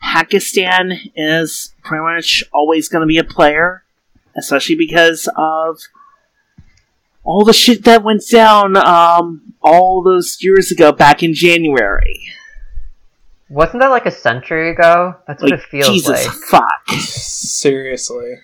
Pakistan 0.00 0.92
is 1.14 1.74
pretty 1.82 2.02
much 2.02 2.44
always 2.52 2.88
going 2.88 3.02
to 3.02 3.06
be 3.06 3.18
a 3.18 3.24
player, 3.24 3.84
especially 4.36 4.74
because 4.74 5.28
of 5.36 5.78
all 7.24 7.44
the 7.44 7.52
shit 7.52 7.84
that 7.84 8.02
went 8.02 8.22
down 8.30 8.76
um, 8.76 9.54
all 9.62 10.02
those 10.02 10.38
years 10.40 10.70
ago 10.70 10.92
back 10.92 11.22
in 11.22 11.34
January. 11.34 12.20
Wasn't 13.48 13.80
that 13.80 13.88
like 13.88 14.06
a 14.06 14.10
century 14.10 14.70
ago? 14.70 15.16
That's 15.26 15.42
like, 15.42 15.50
what 15.50 15.60
it 15.60 15.66
feels 15.66 15.88
Jesus 15.88 16.26
like. 16.26 16.36
fuck. 16.48 16.90
Seriously. 16.98 18.34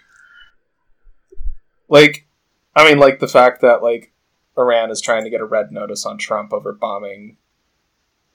Like, 1.88 2.26
I 2.74 2.88
mean, 2.88 2.98
like 2.98 3.20
the 3.20 3.28
fact 3.28 3.60
that, 3.62 3.82
like, 3.82 4.12
Iran 4.58 4.90
is 4.90 5.00
trying 5.00 5.24
to 5.24 5.30
get 5.30 5.40
a 5.40 5.44
red 5.44 5.70
notice 5.70 6.04
on 6.04 6.18
Trump 6.18 6.52
over 6.52 6.72
bombing 6.72 7.36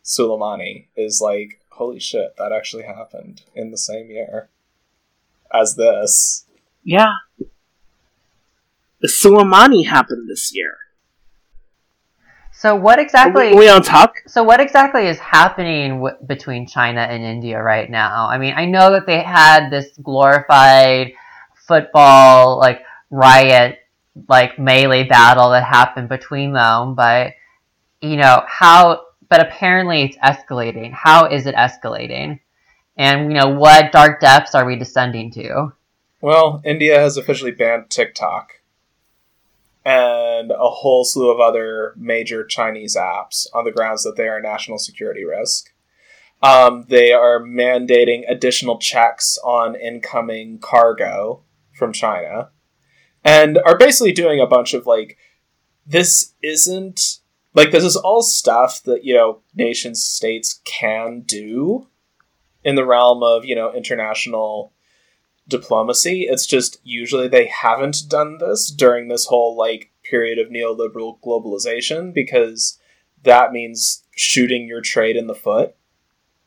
Soleimani 0.04 0.88
is 0.96 1.22
like, 1.22 1.62
holy 1.70 2.00
shit, 2.00 2.36
that 2.38 2.52
actually 2.52 2.84
happened 2.84 3.44
in 3.56 3.72
the 3.72 3.78
same 3.78 4.10
year 4.10 4.50
as 5.54 5.76
this. 5.76 6.46
Yeah. 6.84 7.14
The 9.00 9.08
Soleimani 9.08 9.86
happened 9.86 10.30
this 10.30 10.52
year. 10.54 10.78
So 12.54 12.76
what 12.76 13.00
exactly? 13.00 13.50
We, 13.50 13.56
we 13.60 13.66
don't 13.66 13.84
talk. 13.84 14.18
So 14.28 14.44
what 14.44 14.60
exactly 14.60 15.08
is 15.08 15.18
happening 15.18 15.96
w- 15.96 16.16
between 16.28 16.68
China 16.68 17.02
and 17.02 17.24
India 17.24 17.62
right 17.62 17.90
now? 17.90 18.28
I 18.28 18.38
mean, 18.38 18.54
I 18.56 18.66
know 18.66 18.92
that 18.92 19.08
they 19.08 19.22
had 19.22 19.70
this 19.72 19.98
glorified 20.04 21.14
football 21.56 22.60
like 22.60 22.84
riot 23.10 23.80
like 24.28 24.60
melee 24.60 25.04
battle 25.04 25.52
that 25.52 25.64
happened 25.64 26.10
between 26.10 26.54
them, 26.54 26.94
but 26.96 27.34
you 28.02 28.18
know 28.18 28.44
how. 28.48 29.06
But 29.32 29.40
apparently, 29.40 30.02
it's 30.02 30.18
escalating. 30.18 30.92
How 30.92 31.26
is 31.26 31.48
it 31.48 31.56
escalating? 31.56 32.42
And 32.98 33.32
you 33.32 33.40
know 33.40 33.48
what 33.48 33.94
dark 33.94 34.20
depths 34.20 34.54
are 34.54 34.66
we 34.66 34.76
descending 34.76 35.32
to? 35.32 35.72
Well, 36.20 36.62
India 36.66 37.00
has 37.00 37.16
officially 37.16 37.52
banned 37.52 37.90
TikTok 37.90 38.60
and 39.86 40.52
a 40.52 40.70
whole 40.70 41.06
slew 41.06 41.32
of 41.32 41.40
other 41.40 41.94
major 41.96 42.44
Chinese 42.44 42.98
apps 42.98 43.48
on 43.54 43.64
the 43.64 43.72
grounds 43.72 44.04
that 44.04 44.18
they 44.18 44.28
are 44.28 44.38
a 44.38 44.42
national 44.42 44.80
security 44.80 45.24
risk. 45.24 45.72
Um, 46.44 46.84
they 46.90 47.14
are 47.14 47.42
mandating 47.42 48.30
additional 48.30 48.80
checks 48.80 49.38
on 49.46 49.76
incoming 49.78 50.60
cargo 50.60 51.44
from 51.72 51.94
China 51.94 52.50
and 53.24 53.58
are 53.60 53.78
basically 53.78 54.12
doing 54.12 54.42
a 54.42 54.46
bunch 54.46 54.74
of 54.74 54.86
like, 54.86 55.18
this 55.88 56.34
isn't 56.44 57.21
like 57.54 57.72
this 57.72 57.84
is 57.84 57.96
all 57.96 58.22
stuff 58.22 58.82
that 58.84 59.04
you 59.04 59.14
know 59.14 59.42
nation 59.56 59.96
states 59.96 60.62
can 60.64 61.22
do 61.22 61.88
in 62.64 62.76
the 62.76 62.86
realm 62.86 63.24
of 63.24 63.46
you 63.46 63.56
know 63.56 63.74
international 63.74 64.74
diplomacy. 65.48 66.24
It's 66.30 66.46
just 66.46 66.80
usually 66.84 67.28
they 67.28 67.48
haven't 67.48 68.04
done 68.08 68.38
this 68.40 68.70
during 68.70 69.08
this 69.08 69.26
whole 69.26 69.56
like 69.58 69.92
period 70.04 70.40
of 70.40 70.48
neoliberal 70.48 71.20
globalization 71.22 72.14
because 72.14 72.80
that 73.24 73.52
means 73.52 74.04
shooting 74.16 74.68
your 74.68 74.82
trade 74.82 75.16
in 75.16 75.28
the 75.28 75.36
foot, 75.36 75.76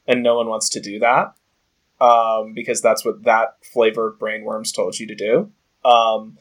and 0.07 0.23
no 0.23 0.37
one 0.37 0.49
wants 0.49 0.69
to 0.71 0.81
do 0.81 0.99
that 1.01 1.35
um, 2.01 2.53
because 2.55 2.81
that's 2.81 3.05
what 3.05 3.25
that 3.25 3.57
flavor 3.65 4.09
of 4.09 4.19
brainworms 4.19 4.75
told 4.75 4.99
you 4.99 5.07
to 5.07 5.15
do. 5.15 5.51
Um, 5.85 6.39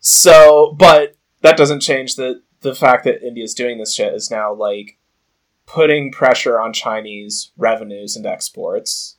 so, 0.00 0.74
but 0.78 1.16
that 1.42 1.56
doesn't 1.56 1.80
change 1.80 2.16
the 2.16 2.42
the 2.60 2.74
fact 2.74 3.04
that 3.04 3.26
India's 3.26 3.54
doing 3.54 3.78
this 3.78 3.94
shit 3.94 4.14
is 4.14 4.30
now 4.30 4.52
like 4.52 4.98
putting 5.66 6.12
pressure 6.12 6.60
on 6.60 6.72
Chinese 6.72 7.52
revenues 7.56 8.16
and 8.16 8.26
exports. 8.26 9.16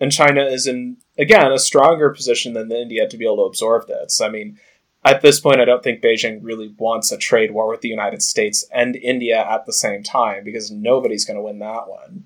And 0.00 0.12
China 0.12 0.44
is 0.44 0.66
in, 0.66 0.98
again, 1.18 1.52
a 1.52 1.58
stronger 1.58 2.10
position 2.10 2.52
than 2.52 2.70
India 2.70 3.08
to 3.08 3.16
be 3.16 3.24
able 3.24 3.36
to 3.36 3.42
absorb 3.42 3.86
this. 3.86 4.20
I 4.20 4.28
mean, 4.28 4.58
at 5.04 5.22
this 5.22 5.40
point, 5.40 5.60
I 5.60 5.64
don't 5.64 5.82
think 5.82 6.02
Beijing 6.02 6.40
really 6.42 6.74
wants 6.78 7.12
a 7.12 7.18
trade 7.18 7.52
war 7.52 7.68
with 7.68 7.80
the 7.80 7.88
United 7.88 8.22
States 8.22 8.64
and 8.72 8.96
India 8.96 9.38
at 9.38 9.66
the 9.66 9.72
same 9.72 10.02
time 10.02 10.44
because 10.44 10.70
nobody's 10.70 11.24
going 11.24 11.36
to 11.36 11.42
win 11.42 11.58
that 11.60 11.88
one. 11.88 12.24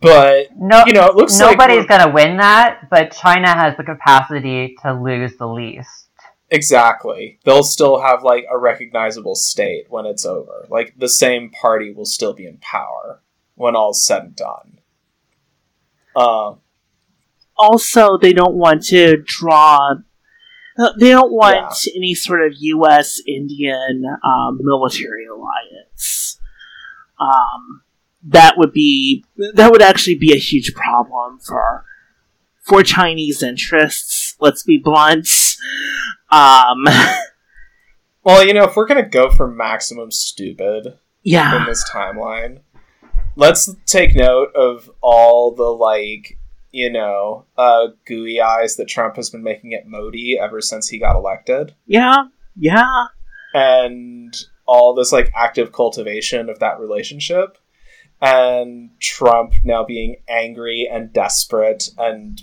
But, 0.00 0.48
No, 0.56 0.84
you 0.86 0.92
know, 0.92 1.06
it 1.06 1.14
looks 1.14 1.38
nobody's 1.38 1.80
like. 1.80 1.88
going 1.88 2.06
to 2.06 2.10
win 2.14 2.36
that, 2.38 2.88
but 2.90 3.12
China 3.12 3.48
has 3.48 3.76
the 3.76 3.84
capacity 3.84 4.76
to 4.82 4.94
lose 4.94 5.36
the 5.36 5.46
least. 5.46 6.08
Exactly. 6.50 7.38
They'll 7.44 7.62
still 7.62 8.00
have, 8.00 8.22
like, 8.24 8.44
a 8.50 8.58
recognizable 8.58 9.36
state 9.36 9.86
when 9.88 10.04
it's 10.06 10.26
over. 10.26 10.66
Like, 10.68 10.94
the 10.98 11.08
same 11.08 11.50
party 11.50 11.92
will 11.92 12.04
still 12.06 12.32
be 12.32 12.46
in 12.46 12.58
power 12.58 13.22
when 13.54 13.76
all's 13.76 14.04
said 14.04 14.22
and 14.22 14.36
done. 14.36 14.78
Uh, 16.16 16.54
Also, 17.56 18.16
they 18.18 18.32
don't 18.32 18.54
want 18.56 18.82
to 18.86 19.18
draw. 19.24 19.94
uh, 20.78 20.92
They 20.98 21.10
don't 21.10 21.30
want 21.32 21.86
any 21.94 22.14
sort 22.14 22.44
of 22.44 22.52
U.S. 22.58 23.20
Indian 23.26 24.02
um, 24.24 24.58
military 24.62 25.26
alliance. 25.26 26.38
Um, 27.20 27.82
that 28.24 28.54
would 28.56 28.72
be 28.72 29.24
that 29.54 29.70
would 29.70 29.82
actually 29.82 30.16
be 30.16 30.32
a 30.32 30.38
huge 30.38 30.72
problem 30.74 31.38
for 31.38 31.84
for 32.62 32.82
Chinese 32.82 33.42
interests. 33.42 34.36
Let's 34.40 34.62
be 34.62 34.78
blunt. 34.78 35.28
Um, 36.30 36.84
well, 38.24 38.46
you 38.46 38.54
know, 38.54 38.64
if 38.64 38.76
we're 38.76 38.86
going 38.86 39.02
to 39.02 39.08
go 39.08 39.30
for 39.30 39.46
maximum 39.46 40.10
stupid, 40.10 40.98
yeah, 41.22 41.60
in 41.60 41.66
this 41.66 41.88
timeline. 41.90 42.60
Let's 43.36 43.74
take 43.86 44.14
note 44.14 44.54
of 44.54 44.90
all 45.00 45.54
the 45.54 45.64
like, 45.64 46.38
you 46.72 46.90
know, 46.90 47.46
uh, 47.56 47.88
gooey 48.06 48.40
eyes 48.40 48.76
that 48.76 48.88
Trump 48.88 49.16
has 49.16 49.30
been 49.30 49.42
making 49.42 49.74
at 49.74 49.86
Modi 49.86 50.38
ever 50.38 50.60
since 50.60 50.88
he 50.88 50.98
got 50.98 51.16
elected, 51.16 51.74
yeah, 51.86 52.24
yeah. 52.56 53.06
and 53.54 54.34
all 54.66 54.94
this 54.94 55.12
like 55.12 55.30
active 55.34 55.72
cultivation 55.72 56.48
of 56.48 56.58
that 56.58 56.80
relationship, 56.80 57.58
and 58.20 58.90
Trump 59.00 59.54
now 59.64 59.84
being 59.84 60.16
angry 60.28 60.88
and 60.90 61.12
desperate 61.12 61.90
and 61.98 62.42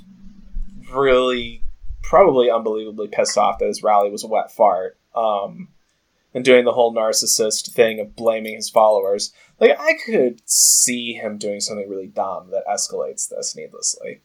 really 0.94 1.64
probably 2.08 2.50
unbelievably 2.50 3.10
pissed 3.10 3.38
off 3.38 3.60
that 3.60 3.68
his 3.68 3.84
rally 3.84 4.10
was 4.10 4.24
a 4.24 4.28
wet 4.28 4.50
fart. 4.52 4.98
Um, 5.14 5.68
and 6.34 6.46
doing 6.46 6.66
the 6.66 6.72
whole 6.72 6.94
narcissist 6.94 7.72
thing 7.72 8.00
of 8.00 8.16
blaming 8.16 8.56
his 8.56 8.70
followers. 8.70 9.34
Like, 9.60 9.76
I 9.80 9.94
could 10.06 10.40
see 10.48 11.14
him 11.14 11.38
doing 11.38 11.60
something 11.60 11.90
really 11.90 12.08
dumb 12.08 12.52
that 12.52 12.68
escalates 12.68 13.28
this 13.28 13.56
needlessly. 13.56 14.22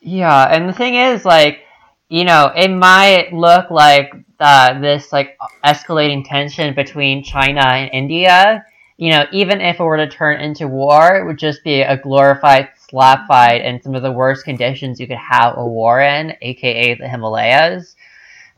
Yeah, 0.00 0.44
and 0.44 0.68
the 0.68 0.74
thing 0.74 0.94
is, 0.94 1.24
like, 1.24 1.60
you 2.08 2.24
know, 2.24 2.52
it 2.54 2.68
might 2.68 3.32
look 3.32 3.70
like 3.70 4.12
uh, 4.38 4.78
this 4.80 5.12
like 5.12 5.38
escalating 5.64 6.28
tension 6.28 6.74
between 6.74 7.24
China 7.24 7.62
and 7.62 7.90
India. 7.92 8.66
You 8.98 9.12
know, 9.12 9.24
even 9.32 9.62
if 9.62 9.80
it 9.80 9.82
were 9.82 9.96
to 9.96 10.08
turn 10.08 10.40
into 10.40 10.68
war, 10.68 11.16
it 11.16 11.24
would 11.24 11.38
just 11.38 11.64
be 11.64 11.80
a 11.80 11.96
glorified 11.96 12.68
slap 12.92 13.26
fight 13.26 13.64
in 13.64 13.82
some 13.82 13.94
of 13.94 14.02
the 14.02 14.12
worst 14.12 14.44
conditions 14.44 15.00
you 15.00 15.06
could 15.06 15.16
have 15.16 15.56
a 15.56 15.66
war 15.66 16.02
in, 16.02 16.34
aka 16.42 16.94
the 16.94 17.08
Himalayas. 17.08 17.96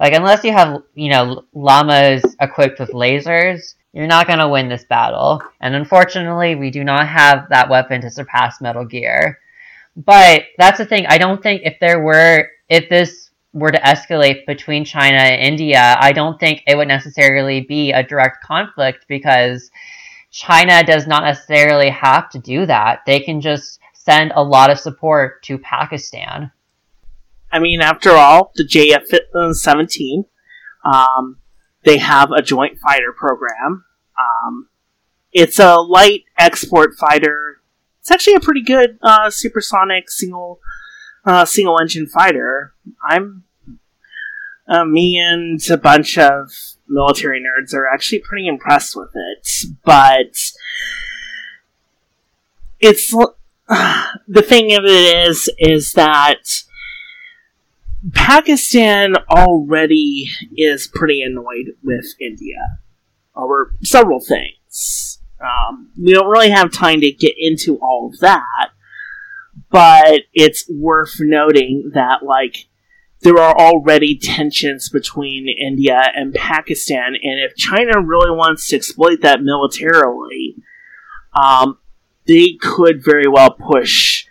Like, 0.00 0.12
unless 0.12 0.42
you 0.42 0.50
have, 0.52 0.82
you 0.94 1.08
know, 1.08 1.44
llamas 1.54 2.24
equipped 2.40 2.80
with 2.80 2.90
lasers, 2.90 3.76
you're 3.92 4.08
not 4.08 4.26
going 4.26 4.40
to 4.40 4.48
win 4.48 4.68
this 4.68 4.84
battle. 4.84 5.40
And 5.60 5.76
unfortunately, 5.76 6.56
we 6.56 6.72
do 6.72 6.82
not 6.82 7.06
have 7.06 7.48
that 7.50 7.70
weapon 7.70 8.00
to 8.00 8.10
surpass 8.10 8.60
Metal 8.60 8.84
Gear. 8.84 9.38
But 9.96 10.42
that's 10.58 10.78
the 10.78 10.84
thing. 10.84 11.06
I 11.06 11.16
don't 11.16 11.40
think 11.40 11.62
if 11.64 11.78
there 11.78 12.02
were, 12.02 12.48
if 12.68 12.88
this 12.88 13.30
were 13.52 13.70
to 13.70 13.78
escalate 13.78 14.44
between 14.46 14.84
China 14.84 15.18
and 15.18 15.40
India, 15.40 15.96
I 16.00 16.10
don't 16.10 16.40
think 16.40 16.64
it 16.66 16.76
would 16.76 16.88
necessarily 16.88 17.60
be 17.60 17.92
a 17.92 18.02
direct 18.02 18.42
conflict 18.42 19.06
because 19.06 19.70
China 20.32 20.82
does 20.82 21.06
not 21.06 21.22
necessarily 21.22 21.90
have 21.90 22.28
to 22.30 22.40
do 22.40 22.66
that. 22.66 23.02
They 23.06 23.20
can 23.20 23.40
just 23.40 23.78
send 24.04 24.32
a 24.34 24.42
lot 24.42 24.70
of 24.70 24.78
support 24.78 25.42
to 25.44 25.58
Pakistan. 25.58 26.52
I 27.50 27.58
mean, 27.58 27.80
after 27.80 28.10
all, 28.10 28.52
the 28.54 28.64
JF 28.64 29.54
seventeen, 29.54 30.26
um, 30.84 31.38
they 31.84 31.98
have 31.98 32.30
a 32.30 32.42
joint 32.42 32.78
fighter 32.78 33.12
program. 33.16 33.84
Um, 34.18 34.68
it's 35.32 35.58
a 35.58 35.76
light 35.76 36.24
export 36.38 36.94
fighter. 36.94 37.60
It's 38.00 38.10
actually 38.10 38.34
a 38.34 38.40
pretty 38.40 38.62
good 38.62 38.98
uh, 39.02 39.30
supersonic 39.30 40.10
single 40.10 40.60
uh, 41.24 41.44
single 41.44 41.80
engine 41.80 42.06
fighter. 42.06 42.74
I'm 43.02 43.44
uh, 44.68 44.84
me 44.84 45.18
and 45.18 45.60
a 45.70 45.76
bunch 45.76 46.18
of 46.18 46.50
military 46.88 47.40
nerds 47.40 47.74
are 47.74 47.88
actually 47.88 48.20
pretty 48.20 48.46
impressed 48.46 48.96
with 48.96 49.10
it, 49.14 49.48
but 49.84 50.36
it's 52.80 53.14
the 54.28 54.42
thing 54.42 54.74
of 54.74 54.84
it 54.84 55.28
is 55.28 55.50
is 55.58 55.92
that 55.94 56.62
Pakistan 58.12 59.14
already 59.30 60.30
is 60.56 60.86
pretty 60.86 61.22
annoyed 61.22 61.74
with 61.82 62.04
India 62.20 62.80
over 63.34 63.74
several 63.82 64.20
things. 64.20 65.18
Um, 65.40 65.90
we 66.00 66.12
don't 66.12 66.28
really 66.28 66.50
have 66.50 66.70
time 66.70 67.00
to 67.00 67.10
get 67.10 67.34
into 67.38 67.76
all 67.78 68.10
of 68.12 68.20
that, 68.20 68.70
but 69.70 70.22
it's 70.32 70.68
worth 70.70 71.16
noting 71.18 71.90
that, 71.94 72.22
like, 72.22 72.66
there 73.22 73.38
are 73.38 73.56
already 73.58 74.18
tensions 74.18 74.90
between 74.90 75.48
India 75.48 76.00
and 76.14 76.34
Pakistan, 76.34 77.14
and 77.14 77.40
if 77.40 77.56
China 77.56 78.00
really 78.02 78.30
wants 78.30 78.68
to 78.68 78.76
exploit 78.76 79.22
that 79.22 79.42
militarily, 79.42 80.56
um, 81.34 81.78
they 82.26 82.56
could 82.60 83.04
very 83.04 83.28
well 83.28 83.50
push 83.50 84.26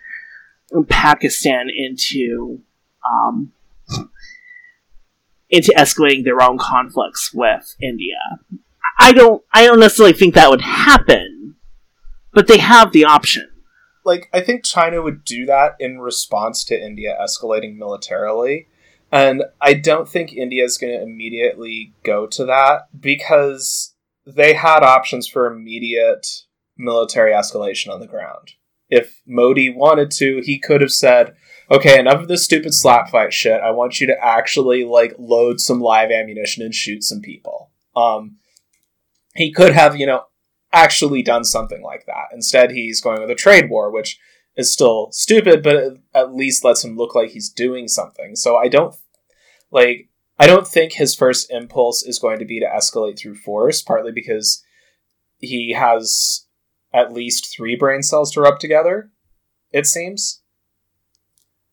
Pakistan 0.88 1.68
into 1.68 2.60
um, 3.08 3.52
into 5.48 5.72
escalating 5.76 6.24
their 6.24 6.42
own 6.42 6.58
conflicts 6.58 7.32
with 7.32 7.76
India. 7.80 8.16
I 8.98 9.12
don't 9.12 9.42
I 9.52 9.66
don't 9.66 9.80
necessarily 9.80 10.14
think 10.14 10.34
that 10.34 10.50
would 10.50 10.62
happen, 10.62 11.56
but 12.32 12.46
they 12.46 12.58
have 12.58 12.92
the 12.92 13.04
option. 13.04 13.48
Like, 14.04 14.28
I 14.34 14.40
think 14.42 14.64
China 14.64 15.00
would 15.00 15.24
do 15.24 15.46
that 15.46 15.76
in 15.80 15.98
response 15.98 16.62
to 16.64 16.78
India 16.78 17.16
escalating 17.20 17.76
militarily. 17.76 18.68
And 19.10 19.44
I 19.60 19.74
don't 19.74 20.08
think 20.08 20.32
India 20.32 20.64
is 20.64 20.76
going 20.76 20.92
to 20.92 21.02
immediately 21.02 21.94
go 22.02 22.26
to 22.26 22.44
that 22.46 22.88
because 22.98 23.94
they 24.26 24.54
had 24.54 24.82
options 24.82 25.26
for 25.26 25.46
immediate 25.46 26.42
military 26.76 27.32
escalation 27.32 27.92
on 27.92 28.00
the 28.00 28.06
ground. 28.06 28.52
If 28.88 29.22
Modi 29.26 29.70
wanted 29.70 30.10
to, 30.12 30.40
he 30.44 30.58
could 30.58 30.80
have 30.80 30.92
said, 30.92 31.34
okay, 31.70 31.98
enough 31.98 32.22
of 32.22 32.28
this 32.28 32.44
stupid 32.44 32.74
slap 32.74 33.08
fight 33.08 33.32
shit. 33.32 33.60
I 33.60 33.70
want 33.70 34.00
you 34.00 34.06
to 34.08 34.24
actually 34.24 34.84
like 34.84 35.14
load 35.18 35.60
some 35.60 35.80
live 35.80 36.10
ammunition 36.10 36.62
and 36.62 36.74
shoot 36.74 37.02
some 37.02 37.20
people. 37.20 37.70
Um, 37.96 38.36
he 39.34 39.52
could 39.52 39.72
have, 39.72 39.96
you 39.96 40.06
know, 40.06 40.24
actually 40.72 41.22
done 41.22 41.44
something 41.44 41.82
like 41.82 42.06
that. 42.06 42.26
Instead, 42.32 42.72
he's 42.72 43.00
going 43.00 43.20
with 43.20 43.30
a 43.30 43.34
trade 43.34 43.70
war, 43.70 43.90
which 43.90 44.18
is 44.56 44.72
still 44.72 45.08
stupid, 45.12 45.62
but 45.62 45.98
at 46.14 46.34
least 46.34 46.64
lets 46.64 46.84
him 46.84 46.96
look 46.96 47.14
like 47.14 47.30
he's 47.30 47.48
doing 47.48 47.88
something. 47.88 48.36
So 48.36 48.56
I 48.56 48.68
don't 48.68 48.94
like 49.70 50.08
I 50.38 50.46
don't 50.46 50.66
think 50.66 50.92
his 50.92 51.14
first 51.14 51.50
impulse 51.50 52.02
is 52.02 52.18
going 52.18 52.38
to 52.40 52.44
be 52.44 52.60
to 52.60 52.66
escalate 52.66 53.18
through 53.18 53.36
force, 53.36 53.82
partly 53.82 54.12
because 54.12 54.62
he 55.38 55.72
has 55.72 56.43
at 56.94 57.12
least 57.12 57.54
three 57.54 57.76
brain 57.76 58.02
cells 58.02 58.30
to 58.32 58.40
rub 58.40 58.58
together, 58.58 59.10
it 59.72 59.86
seems. 59.86 60.42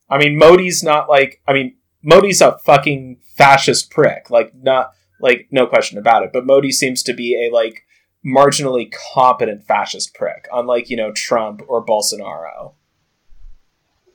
I 0.09 0.17
mean, 0.17 0.37
Modi's 0.37 0.83
not 0.83 1.07
like 1.07 1.41
I 1.47 1.53
mean, 1.53 1.77
Modi's 2.03 2.41
a 2.41 2.57
fucking 2.57 3.19
fascist 3.37 3.91
prick, 3.91 4.29
like 4.29 4.53
not 4.55 4.91
like 5.21 5.47
no 5.51 5.67
question 5.67 5.97
about 5.97 6.23
it, 6.23 6.31
but 6.33 6.45
Modi 6.45 6.71
seems 6.71 7.03
to 7.03 7.13
be 7.13 7.47
a 7.47 7.53
like 7.53 7.83
marginally 8.25 8.91
competent 9.13 9.63
fascist 9.63 10.13
prick, 10.13 10.47
unlike, 10.51 10.89
you 10.89 10.97
know, 10.97 11.11
Trump 11.11 11.61
or 11.67 11.85
Bolsonaro. 11.85 12.73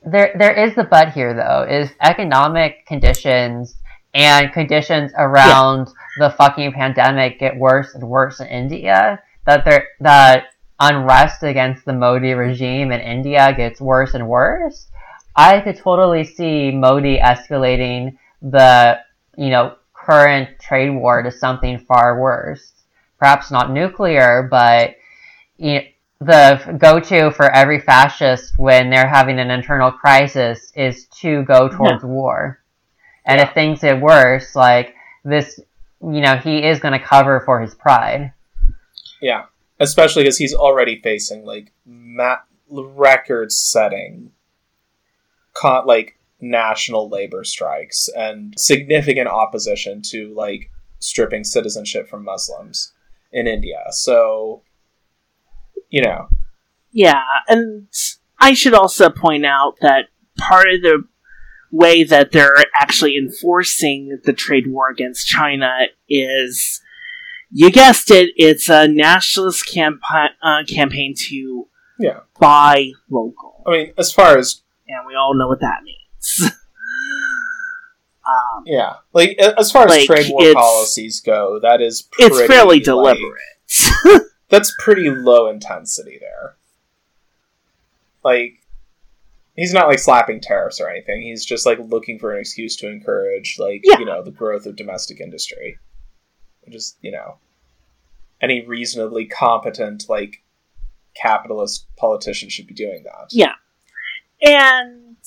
There, 0.03 0.33
there 0.37 0.53
is 0.53 0.75
the 0.75 0.83
but 0.83 1.11
here 1.11 1.33
though. 1.33 1.63
Is 1.63 1.89
economic 2.01 2.85
conditions 2.85 3.75
and 4.13 4.51
conditions 4.53 5.11
around 5.17 5.87
yeah. 5.87 6.27
the 6.27 6.35
fucking 6.35 6.73
pandemic 6.73 7.39
get 7.39 7.57
worse 7.57 7.93
and 7.93 8.07
worse 8.07 8.39
in 8.39 8.47
India. 8.47 9.19
That 9.45 9.65
there, 9.65 9.87
that 10.01 10.45
unrest 10.79 11.43
against 11.43 11.85
the 11.85 11.93
Modi 11.93 12.33
regime 12.33 12.91
in 12.91 12.99
India 12.99 13.53
gets 13.55 13.81
worse 13.81 14.13
and 14.13 14.27
worse. 14.27 14.87
I 15.35 15.59
could 15.61 15.77
totally 15.77 16.23
see 16.23 16.71
Modi 16.71 17.19
escalating 17.19 18.17
the, 18.41 18.99
you 19.37 19.49
know, 19.49 19.75
current 19.93 20.49
trade 20.59 20.89
war 20.89 21.21
to 21.21 21.31
something 21.31 21.79
far 21.79 22.19
worse 22.19 22.73
perhaps 23.17 23.51
not 23.51 23.71
nuclear, 23.71 24.47
but 24.49 24.95
you 25.57 25.75
know, 25.75 25.81
the 26.19 26.77
go-to 26.79 27.29
for 27.31 27.51
every 27.51 27.79
fascist 27.79 28.57
when 28.57 28.89
they're 28.89 29.07
having 29.07 29.39
an 29.39 29.51
internal 29.51 29.91
crisis 29.91 30.71
is 30.75 31.05
to 31.05 31.43
go 31.43 31.67
towards 31.67 32.03
yeah. 32.03 32.09
war. 32.09 32.59
And 33.25 33.39
yeah. 33.39 33.47
if 33.47 33.53
things 33.53 33.81
get 33.81 34.01
worse, 34.01 34.55
like 34.55 34.95
this, 35.23 35.59
you 36.01 36.21
know, 36.21 36.37
he 36.37 36.63
is 36.63 36.79
going 36.79 36.99
to 36.99 37.05
cover 37.05 37.41
for 37.45 37.61
his 37.61 37.75
pride. 37.75 38.33
Yeah, 39.21 39.45
especially 39.79 40.23
because 40.23 40.37
he's 40.37 40.53
already 40.53 40.99
facing 41.01 41.45
like 41.45 41.71
ma- 41.85 42.37
record-setting, 42.69 44.31
con- 45.53 45.85
like 45.85 46.17
national 46.39 47.09
labor 47.09 47.43
strikes 47.43 48.09
and 48.15 48.53
significant 48.57 49.27
opposition 49.27 50.01
to 50.01 50.33
like 50.35 50.69
stripping 50.99 51.43
citizenship 51.43 52.07
from 52.07 52.23
Muslims 52.23 52.93
in 53.31 53.47
India. 53.47 53.83
So, 53.89 54.63
you 55.89 56.01
know. 56.01 56.27
Yeah, 56.91 57.23
and 57.47 57.87
I 58.39 58.53
should 58.53 58.73
also 58.73 59.09
point 59.09 59.45
out 59.45 59.75
that 59.81 60.05
part 60.37 60.67
of 60.67 60.81
the 60.81 61.03
way 61.71 62.03
that 62.03 62.31
they're 62.31 62.55
actually 62.75 63.17
enforcing 63.17 64.19
the 64.23 64.33
trade 64.33 64.67
war 64.67 64.89
against 64.89 65.27
China 65.27 65.69
is, 66.07 66.81
you 67.51 67.71
guessed 67.71 68.11
it, 68.11 68.31
it's 68.35 68.69
a 68.69 68.87
nationalist 68.87 69.65
campa- 69.67 70.29
uh, 70.41 70.63
campaign 70.67 71.13
to 71.29 71.67
yeah. 71.99 72.19
buy 72.39 72.91
local. 73.09 73.63
I 73.65 73.71
mean, 73.71 73.93
as 73.97 74.11
far 74.11 74.37
as. 74.37 74.61
And 74.87 75.05
we 75.05 75.15
all 75.15 75.33
know 75.33 75.47
what 75.47 75.59
that 75.61 75.83
means. 75.83 76.53
Um, 78.27 78.63
yeah, 78.65 78.95
like 79.13 79.37
as 79.39 79.71
far 79.71 79.85
as 79.85 79.89
like, 79.89 80.05
trade 80.05 80.29
war 80.29 80.53
policies 80.53 81.21
go, 81.21 81.59
that 81.61 81.81
is 81.81 82.01
pretty, 82.01 82.35
it's 82.35 82.47
fairly 82.47 82.79
deliberate. 82.81 83.39
That's 84.49 84.75
pretty 84.79 85.09
low 85.09 85.47
intensity 85.47 86.17
there. 86.19 86.57
Like 88.25 88.61
he's 89.55 89.73
not 89.73 89.87
like 89.87 89.99
slapping 89.99 90.41
tariffs 90.41 90.81
or 90.81 90.89
anything. 90.89 91.21
He's 91.21 91.45
just 91.45 91.65
like 91.65 91.79
looking 91.79 92.19
for 92.19 92.33
an 92.33 92.41
excuse 92.41 92.75
to 92.77 92.89
encourage 92.89 93.57
like 93.59 93.81
yeah. 93.83 93.99
you 93.99 94.05
know 94.05 94.21
the 94.21 94.31
growth 94.31 94.65
of 94.65 94.75
domestic 94.75 95.21
industry, 95.21 95.77
which 96.67 96.75
is 96.75 96.95
you 97.01 97.11
know 97.11 97.37
any 98.41 98.63
reasonably 98.65 99.25
competent 99.25 100.07
like 100.07 100.43
capitalist 101.15 101.87
politician 101.95 102.49
should 102.49 102.67
be 102.67 102.75
doing 102.75 103.03
that. 103.03 103.29
Yeah, 103.31 103.55
and 104.41 105.17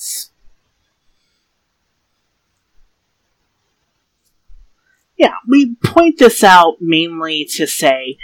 yeah, 5.17 5.35
we 5.47 5.75
point 5.83 6.19
this 6.19 6.43
out 6.43 6.77
mainly 6.79 7.45
to 7.55 7.67
say 7.67 8.17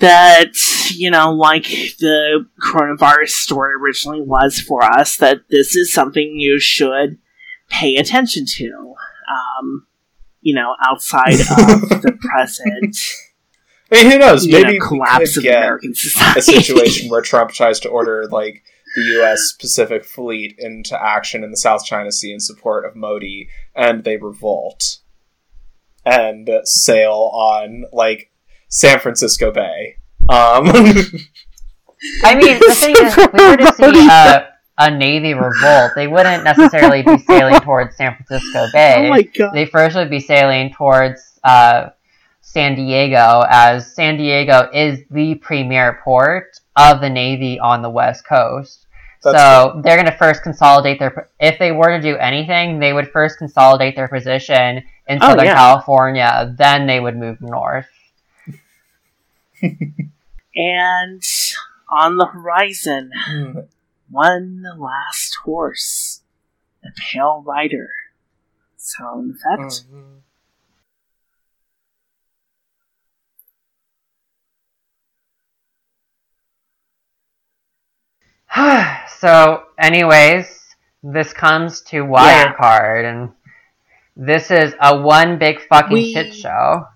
that, 0.00 0.54
you 0.90 1.10
know, 1.10 1.32
like 1.32 1.64
the 1.98 2.46
coronavirus 2.60 3.30
story 3.30 3.74
originally 3.74 4.20
was 4.20 4.60
for 4.60 4.82
us, 4.82 5.16
that 5.18 5.48
this 5.50 5.76
is 5.76 5.92
something 5.92 6.38
you 6.38 6.58
should 6.58 7.18
pay 7.68 7.96
attention 7.96 8.44
to, 8.46 8.94
um, 9.30 9.86
you 10.40 10.54
know, 10.54 10.74
outside 10.84 11.32
of 11.40 12.02
the 12.02 12.16
present. 12.20 12.96
I 13.92 14.02
mean, 14.02 14.12
who 14.12 14.18
knows? 14.18 14.46
Maybe 14.46 14.78
know, 14.78 14.86
collapse 14.86 15.36
of 15.36 15.44
American 15.44 15.94
society. 15.94 16.38
A 16.38 16.42
situation 16.42 17.10
where 17.10 17.22
Trump 17.22 17.50
tries 17.50 17.80
to 17.80 17.88
order, 17.88 18.28
like, 18.30 18.62
the 18.96 19.02
U.S. 19.02 19.52
Pacific 19.52 20.04
Fleet 20.04 20.54
into 20.58 21.00
action 21.00 21.44
in 21.44 21.50
the 21.50 21.56
South 21.56 21.84
China 21.84 22.10
Sea 22.10 22.32
in 22.32 22.40
support 22.40 22.84
of 22.84 22.96
Modi, 22.96 23.48
and 23.74 24.04
they 24.04 24.16
revolt 24.16 24.98
and 26.04 26.48
sail 26.64 27.30
on 27.32 27.84
like 27.92 28.30
San 28.68 28.98
Francisco 29.00 29.50
Bay. 29.50 29.96
Um, 30.22 30.68
I 32.24 32.34
mean, 32.34 32.58
the 32.58 32.74
thing 32.74 32.94
is, 32.98 33.16
we 33.16 33.48
were 33.48 33.56
to 33.56 33.72
see 33.74 34.08
a, 34.08 34.48
a 34.78 34.90
Navy 34.90 35.34
revolt, 35.34 35.92
they 35.94 36.06
wouldn't 36.06 36.44
necessarily 36.44 37.02
be 37.02 37.18
sailing 37.26 37.60
towards 37.60 37.96
San 37.96 38.16
Francisco 38.16 38.66
Bay. 38.72 39.06
Oh 39.06 39.10
my 39.10 39.22
god! 39.22 39.52
They 39.52 39.66
first 39.66 39.96
would 39.96 40.10
be 40.10 40.20
sailing 40.20 40.72
towards 40.72 41.38
uh, 41.44 41.90
San 42.40 42.74
Diego, 42.74 43.44
as 43.48 43.94
San 43.94 44.16
Diego 44.16 44.68
is 44.72 45.00
the 45.10 45.36
premier 45.36 46.00
port 46.02 46.58
of 46.76 47.00
the 47.00 47.10
Navy 47.10 47.58
on 47.58 47.82
the 47.82 47.90
West 47.90 48.26
Coast. 48.26 48.86
That's 49.22 49.36
so 49.36 49.70
cool. 49.72 49.82
they're 49.82 49.96
going 49.96 50.10
to 50.10 50.16
first 50.16 50.42
consolidate 50.42 50.98
their. 50.98 51.28
If 51.38 51.58
they 51.58 51.72
were 51.72 51.96
to 51.96 52.00
do 52.00 52.16
anything, 52.16 52.78
they 52.78 52.92
would 52.92 53.10
first 53.10 53.38
consolidate 53.38 53.94
their 53.94 54.08
position 54.08 54.82
in 55.08 55.18
oh, 55.20 55.28
Southern 55.28 55.44
yeah. 55.44 55.54
California. 55.54 56.54
Then 56.56 56.86
they 56.86 57.00
would 57.00 57.16
move 57.16 57.40
north. 57.40 57.86
and 59.62 61.22
on 61.90 62.16
the 62.16 62.26
horizon, 62.26 63.10
hmm. 63.14 63.58
One 64.10 64.64
last 64.76 65.36
horse, 65.44 66.22
the 66.82 66.90
Pale 66.96 67.44
Rider. 67.46 67.90
Sound 68.76 69.36
effect. 69.36 69.84
Mm-hmm. 69.92 70.18
so, 79.18 79.64
anyways, 79.78 80.58
this 81.02 81.32
comes 81.32 81.82
to 81.82 82.04
Wirecard, 82.04 83.02
yeah. 83.02 83.10
and 83.10 83.32
this 84.16 84.50
is 84.50 84.74
a 84.80 85.00
one 85.00 85.38
big 85.38 85.60
fucking 85.68 85.92
we... 85.92 86.12
shit 86.12 86.34
show. 86.34 86.86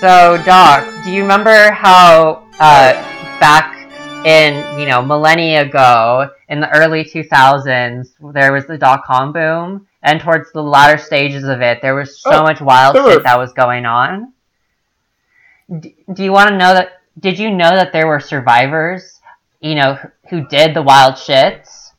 So, 0.00 0.42
Doc, 0.44 1.04
do 1.04 1.10
you 1.10 1.22
remember 1.22 1.70
how 1.70 2.46
uh, 2.58 2.92
back 3.40 3.84
in 4.24 4.78
you 4.78 4.86
know 4.86 5.02
millennia 5.02 5.62
ago 5.62 6.30
in 6.48 6.60
the 6.60 6.70
early 6.70 7.04
2000s 7.04 8.08
there 8.32 8.52
was 8.52 8.66
the 8.66 8.78
dot 8.78 9.04
com 9.04 9.32
boom, 9.32 9.86
and 10.02 10.20
towards 10.20 10.52
the 10.52 10.62
latter 10.62 10.98
stages 10.98 11.44
of 11.44 11.60
it 11.60 11.80
there 11.82 11.94
was 11.94 12.20
so 12.20 12.30
oh, 12.30 12.42
much 12.42 12.60
wild 12.60 12.96
shit 12.96 13.04
were... 13.04 13.22
that 13.22 13.38
was 13.38 13.52
going 13.52 13.86
on. 13.86 14.32
D- 15.80 15.96
do 16.12 16.22
you 16.22 16.32
want 16.32 16.50
to 16.50 16.56
know 16.56 16.74
that? 16.74 17.00
Did 17.18 17.38
you 17.38 17.50
know 17.50 17.70
that 17.70 17.92
there 17.92 18.06
were 18.06 18.20
survivors 18.20 19.14
you 19.64 19.74
know, 19.74 19.98
who 20.28 20.46
did 20.48 20.74
the 20.74 20.82
wild 20.82 21.14
shits 21.14 21.92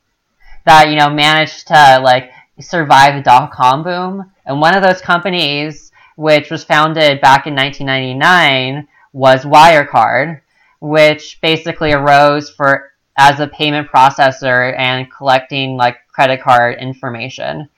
that, 0.67 0.89
you 0.89 0.95
know, 0.95 1.09
managed 1.09 1.65
to, 1.67 1.99
like, 2.03 2.29
survive 2.59 3.15
the 3.15 3.23
dot 3.23 3.51
com 3.51 3.81
boom. 3.81 4.31
And 4.45 4.61
one 4.61 4.77
of 4.77 4.83
those 4.83 5.01
companies, 5.01 5.91
which 6.15 6.51
was 6.51 6.63
founded 6.63 7.21
back 7.21 7.47
in 7.47 7.55
1999, 7.55 8.87
was 9.13 9.45
Wirecard, 9.45 10.41
which 10.79 11.41
basically 11.41 11.91
arose 11.91 12.51
for 12.51 12.91
as 13.17 13.39
a 13.39 13.47
payment 13.47 13.87
processor 13.89 14.77
and 14.77 15.11
collecting 15.11 15.77
like 15.77 15.97
credit 16.11 16.41
card 16.41 16.77
information. 16.79 17.69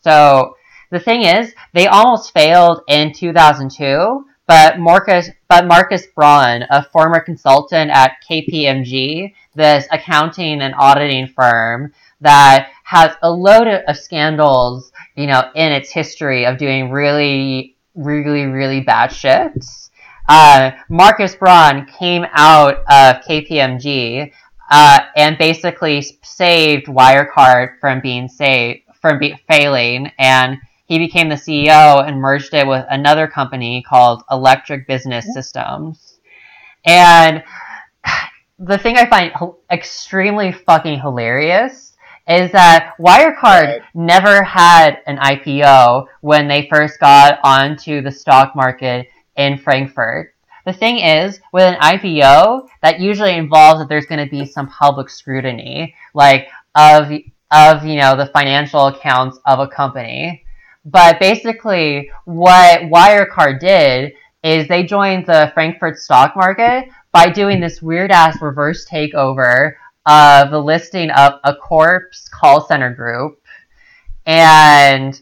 So 0.00 0.56
the 0.90 1.00
thing 1.00 1.22
is, 1.22 1.54
they 1.72 1.86
almost 1.86 2.34
failed 2.34 2.82
in 2.88 3.12
2002, 3.12 4.26
but 4.46 4.78
Markus, 4.78 5.30
but 5.48 5.66
Markus 5.66 6.06
Braun, 6.14 6.64
a 6.68 6.84
former 6.84 7.20
consultant 7.20 7.90
at 7.90 8.16
KPMG, 8.28 9.32
this 9.54 9.86
accounting 9.90 10.60
and 10.60 10.74
auditing 10.76 11.28
firm 11.28 11.92
that 12.20 12.70
has 12.84 13.14
a 13.22 13.30
load 13.30 13.66
of, 13.66 13.96
scandals, 13.96 14.92
you 15.16 15.26
know, 15.26 15.42
in 15.54 15.72
its 15.72 15.90
history 15.90 16.44
of 16.44 16.58
doing 16.58 16.90
really, 16.90 17.76
really, 17.94 18.44
really 18.44 18.80
bad 18.80 19.08
shit. 19.08 19.64
Uh, 20.28 20.70
Markus 20.88 21.34
Braun 21.34 21.86
came 21.86 22.24
out 22.32 22.76
of 22.88 23.22
KPMG 23.24 24.32
uh, 24.72 25.00
and 25.16 25.36
basically 25.36 26.00
saved 26.22 26.86
Wirecard 26.86 27.78
from 27.78 28.00
being 28.00 28.26
saved 28.26 28.80
from 29.02 29.18
be- 29.18 29.36
failing, 29.46 30.10
and 30.18 30.56
he 30.86 30.98
became 30.98 31.28
the 31.28 31.34
CEO 31.34 32.06
and 32.06 32.18
merged 32.18 32.54
it 32.54 32.66
with 32.66 32.86
another 32.90 33.26
company 33.26 33.84
called 33.86 34.22
Electric 34.30 34.86
Business 34.86 35.26
Systems. 35.34 36.18
And 36.86 37.42
the 38.58 38.78
thing 38.78 38.96
I 38.96 39.04
find 39.04 39.32
h- 39.40 39.50
extremely 39.70 40.52
fucking 40.52 41.00
hilarious 41.00 41.92
is 42.26 42.50
that 42.52 42.94
Wirecard 42.98 43.42
Right. 43.42 43.82
never 43.94 44.42
had 44.42 45.00
an 45.06 45.18
IPO 45.18 46.06
when 46.22 46.48
they 46.48 46.66
first 46.72 46.98
got 46.98 47.40
onto 47.44 48.00
the 48.00 48.10
stock 48.10 48.56
market 48.56 49.08
in 49.36 49.58
Frankfurt. 49.58 50.31
The 50.64 50.72
thing 50.72 50.98
is, 50.98 51.40
with 51.52 51.64
an 51.64 51.80
IPO, 51.80 52.68
that 52.82 53.00
usually 53.00 53.36
involves 53.36 53.80
that 53.80 53.88
there's 53.88 54.06
going 54.06 54.24
to 54.24 54.30
be 54.30 54.46
some 54.46 54.68
public 54.68 55.10
scrutiny, 55.10 55.94
like 56.14 56.48
of 56.74 57.10
of 57.50 57.84
you 57.84 57.96
know 57.96 58.16
the 58.16 58.30
financial 58.32 58.86
accounts 58.86 59.38
of 59.46 59.58
a 59.58 59.68
company. 59.68 60.44
But 60.84 61.20
basically, 61.20 62.10
what 62.24 62.82
Wirecard 62.82 63.60
did 63.60 64.12
is 64.42 64.66
they 64.66 64.82
joined 64.84 65.26
the 65.26 65.50
Frankfurt 65.54 65.98
stock 65.98 66.34
market 66.34 66.88
by 67.12 67.28
doing 67.28 67.60
this 67.60 67.80
weird 67.80 68.10
ass 68.10 68.40
reverse 68.42 68.88
takeover 68.88 69.74
of 70.06 70.50
the 70.50 70.58
listing 70.60 71.10
of 71.10 71.34
a 71.44 71.54
corpse 71.54 72.28
call 72.28 72.66
center 72.66 72.92
group, 72.92 73.40
and 74.26 75.20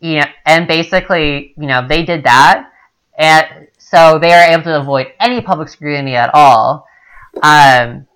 you 0.00 0.20
know, 0.20 0.26
and 0.46 0.66
basically, 0.66 1.54
you 1.56 1.66
know, 1.66 1.86
they 1.86 2.04
did 2.04 2.24
that, 2.24 2.70
and 3.16 3.68
so 3.92 4.18
they 4.18 4.32
are 4.32 4.50
able 4.52 4.64
to 4.64 4.80
avoid 4.80 5.08
any 5.20 5.42
public 5.42 5.68
scrutiny 5.68 6.16
at 6.16 6.30
all. 6.32 6.86
Um, 7.42 8.06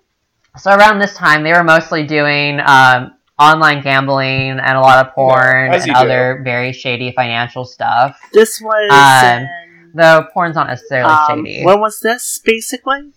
so 0.57 0.71
around 0.71 0.97
this 0.97 1.13
time, 1.13 1.43
they 1.43 1.53
were 1.53 1.63
mostly 1.63 2.03
doing 2.03 2.59
um, 2.65 3.13
online 3.37 3.83
gambling 3.83 4.59
and 4.59 4.77
a 4.77 4.81
lot 4.81 5.05
of 5.05 5.13
porn 5.13 5.71
as 5.71 5.83
and 5.83 5.89
you 5.89 5.93
do. 5.93 5.99
other 5.99 6.41
very 6.43 6.73
shady 6.73 7.11
financial 7.15 7.63
stuff. 7.63 8.19
This 8.33 8.59
was. 8.59 8.89
Um, 8.91 9.43
in, 9.43 9.47
Though 9.93 10.27
porn's 10.33 10.55
not 10.55 10.67
necessarily 10.67 11.13
um, 11.13 11.45
shady. 11.45 11.63
when 11.63 11.79
was 11.79 11.99
this, 11.99 12.39
basically? 12.43 13.11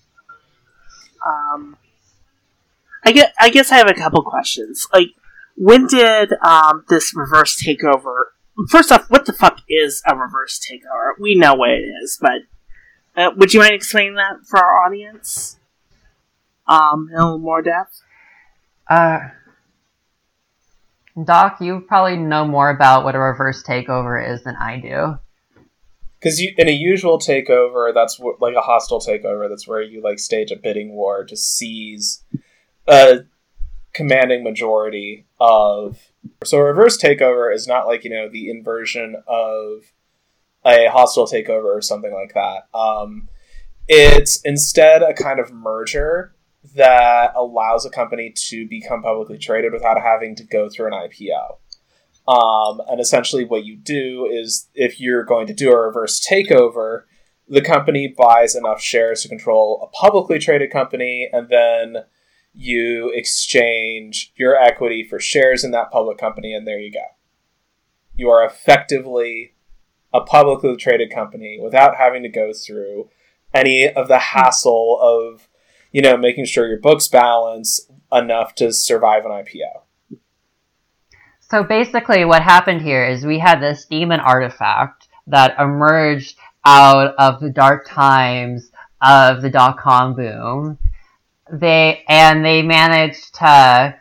Um, 1.27 1.77
I 3.05 3.13
guess, 3.13 3.33
I 3.39 3.51
guess 3.51 3.73
I 3.73 3.77
have 3.77 3.89
a 3.89 3.95
couple 3.95 4.23
questions. 4.23 4.87
Like, 4.93 5.09
when 5.57 5.87
did 5.87 6.33
um, 6.43 6.85
this 6.89 7.15
reverse 7.15 7.63
takeover? 7.63 8.25
First 8.69 8.93
off, 8.93 9.11
what 9.11 9.27
the 9.27 9.33
fuck 9.33 9.61
is 9.69 10.03
a 10.07 10.17
reverse 10.17 10.59
takeover? 10.61 11.13
We 11.21 11.35
know 11.35 11.55
what 11.55 11.71
it 11.71 11.83
is, 12.03 12.19
but 12.21 12.43
uh, 13.17 13.31
would 13.37 13.55
you 13.55 13.61
mind 13.61 13.75
explaining 13.75 14.15
that 14.15 14.47
for 14.47 14.59
our 14.59 14.85
audience? 14.87 15.59
Um, 16.67 17.09
in 17.11 17.19
a 17.19 17.25
little 17.25 17.39
more 17.39 17.63
depth. 17.63 18.03
Uh, 18.89 19.19
Doc, 21.25 21.61
you 21.61 21.81
probably 21.81 22.17
know 22.17 22.47
more 22.47 22.71
about 22.71 23.05
what 23.05 23.15
a 23.15 23.19
reverse 23.19 23.63
takeover 23.63 24.33
is 24.33 24.43
than 24.45 24.57
I 24.57 24.79
do. 24.79 25.19
Because 26.19 26.41
in 26.41 26.69
a 26.69 26.73
usual 26.73 27.19
takeover, 27.19 27.93
that's 27.95 28.17
wh- 28.19 28.41
like 28.41 28.55
a 28.55 28.61
hostile 28.61 29.01
takeover. 29.01 29.49
That's 29.49 29.67
where 29.67 29.83
you 29.83 30.03
like 30.03 30.19
stage 30.19 30.51
a 30.51 30.57
bidding 30.57 30.93
war 30.93 31.25
to 31.25 31.37
seize 31.37 32.23
a 32.87 33.21
commanding 33.93 34.45
majority 34.45 35.27
of. 35.41 36.10
So 36.45 36.59
a 36.59 36.65
reverse 36.65 36.99
takeover 36.99 37.55
is 37.55 37.67
not 37.67 37.87
like 37.87 38.05
you 38.05 38.11
know 38.11 38.29
the 38.29 38.51
inversion 38.51 39.17
of 39.27 39.93
a 40.65 40.89
hostile 40.91 41.27
takeover 41.27 41.77
or 41.77 41.83
something 41.83 42.13
like 42.13 42.35
that. 42.35 42.69
Um, 42.79 43.29
it's 43.89 44.41
instead 44.43 45.03
a 45.03 45.15
kind 45.15 45.41
of 45.41 45.53
merger 45.53 46.35
that 46.77 47.33
allows 47.35 47.87
a 47.87 47.91
company 47.91 48.31
to 48.49 48.69
become 48.69 49.03
publicly 49.03 49.39
traded 49.39 49.73
without 49.73 50.01
having 50.01 50.35
to 50.37 50.45
go 50.45 50.69
through 50.69 50.89
an 50.89 50.93
IPO. 50.93 51.57
Um, 52.29 52.81
and 52.89 53.01
essentially, 53.01 53.45
what 53.45 53.65
you 53.65 53.77
do 53.77 54.29
is 54.31 54.69
if 54.75 55.01
you're 55.01 55.25
going 55.25 55.47
to 55.47 55.55
do 55.55 55.73
a 55.73 55.81
reverse 55.81 56.25
takeover, 56.25 57.05
the 57.49 57.63
company 57.63 58.15
buys 58.17 58.55
enough 58.55 58.81
shares 58.81 59.23
to 59.23 59.29
control 59.29 59.81
a 59.83 59.97
publicly 59.97 60.39
traded 60.39 60.71
company, 60.71 61.29
and 61.33 61.49
then 61.49 62.05
you 62.55 63.11
exchange 63.15 64.33
your 64.37 64.57
equity 64.57 65.05
for 65.05 65.19
shares 65.19 65.65
in 65.65 65.71
that 65.71 65.91
public 65.91 66.19
company, 66.19 66.53
and 66.53 66.67
there 66.67 66.81
you 66.81 66.93
go. 66.93 67.05
You 68.15 68.29
are 68.31 68.45
effectively 68.45 69.55
a 70.13 70.21
publicly 70.21 70.77
traded 70.77 71.13
company 71.13 71.59
without 71.63 71.97
having 71.97 72.23
to 72.23 72.29
go 72.29 72.53
through 72.53 73.09
any 73.55 73.89
of 73.89 74.09
the 74.09 74.19
hassle 74.19 74.99
of, 75.01 75.49
you 75.93 76.03
know, 76.03 76.17
making 76.17 76.45
sure 76.45 76.67
your 76.67 76.81
books 76.81 77.09
balance 77.09 77.89
enough 78.13 78.55
to 78.57 78.73
survive 78.73 79.25
an 79.25 79.31
IPO. 79.31 80.19
So 81.41 81.65
basically, 81.65 82.25
what 82.25 82.43
happened 82.43 82.83
here 82.83 83.05
is 83.05 83.25
we 83.25 83.39
had 83.39 83.61
this 83.61 83.87
demon 83.87 84.21
artifact 84.21 85.09
that 85.27 85.59
emerged 85.59 86.37
out 86.65 87.15
of 87.17 87.41
the 87.41 87.51
dark 87.51 87.87
times 87.89 88.71
of 89.01 89.43
the 89.43 89.51
dot 89.51 89.79
com 89.79 90.15
boom. 90.15 90.79
They 91.53 92.05
and 92.09 92.45
they 92.45 92.63
managed 92.63 93.35
to 93.37 93.97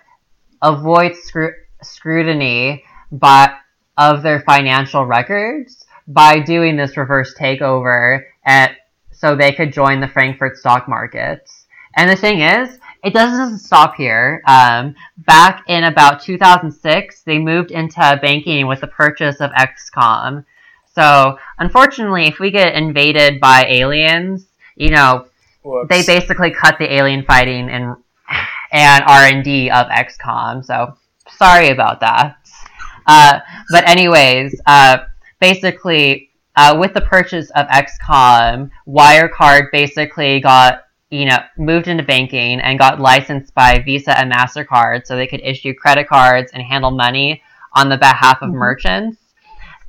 avoid 0.62 1.14
scru- 1.14 1.56
scrutiny 1.82 2.84
by 3.12 3.54
of 3.98 4.24
their 4.24 4.42
financial 4.42 5.06
records 5.06 5.86
by 6.08 6.40
doing 6.40 6.76
this 6.76 6.98
reverse 6.98 7.36
takeover 7.38 8.24
at 8.46 8.78
so 9.12 9.36
they 9.36 9.52
could 9.52 9.74
join 9.74 10.00
the 10.00 10.08
Frankfurt 10.08 10.58
stock 10.58 10.88
market. 10.88 11.50
And 11.96 12.10
the 12.10 12.16
thing 12.16 12.40
is, 12.40 12.80
it 13.04 13.14
doesn't 13.14 13.60
stop 13.60 13.96
here. 13.96 14.42
Um, 14.48 14.96
back 15.18 15.64
in 15.68 15.84
about 15.84 16.22
2006, 16.22 17.22
they 17.24 17.40
moved 17.40 17.72
into 17.72 18.20
banking 18.22 18.68
with 18.68 18.82
the 18.82 18.88
purchase 18.88 19.42
of 19.42 19.52
XCOM. 19.52 20.46
So, 20.94 21.38
unfortunately, 21.58 22.26
if 22.26 22.40
we 22.40 22.52
get 22.52 22.76
invaded 22.76 23.40
by 23.40 23.66
aliens, 23.68 24.48
you 24.76 24.90
know, 24.90 25.28
Whoops. 25.64 25.90
they 25.90 26.04
basically 26.04 26.52
cut 26.52 26.78
the 26.80 26.92
alien 26.94 27.24
fighting 27.24 27.70
and 27.70 27.96
and 28.72 29.04
R 29.06 29.24
and 29.24 29.44
D 29.44 29.70
of 29.70 29.88
XCOM. 29.88 30.64
So 30.64 30.98
sorry 31.30 31.70
about 31.70 32.00
that. 32.02 32.38
Uh, 33.08 33.40
but 33.72 33.88
anyways, 33.90 34.60
uh, 34.66 35.00
basically, 35.40 36.30
uh, 36.56 36.78
with 36.80 36.94
the 36.94 37.02
purchase 37.02 37.50
of 37.52 37.66
XCOM, 37.68 38.70
Wirecard 38.88 39.72
basically 39.72 40.40
got 40.40 40.84
you 41.10 41.26
know 41.26 41.40
moved 41.58 41.88
into 41.88 42.04
banking 42.04 42.60
and 42.60 42.78
got 42.78 43.00
licensed 43.00 43.54
by 43.56 43.80
Visa 43.80 44.18
and 44.18 44.32
Mastercard, 44.32 45.06
so 45.06 45.16
they 45.16 45.28
could 45.28 45.42
issue 45.42 45.74
credit 45.74 46.08
cards 46.08 46.52
and 46.54 46.62
handle 46.64 46.92
money 46.92 47.42
on 47.74 47.90
the 47.90 47.98
behalf 47.98 48.42
of 48.42 48.50
merchants. 48.52 49.18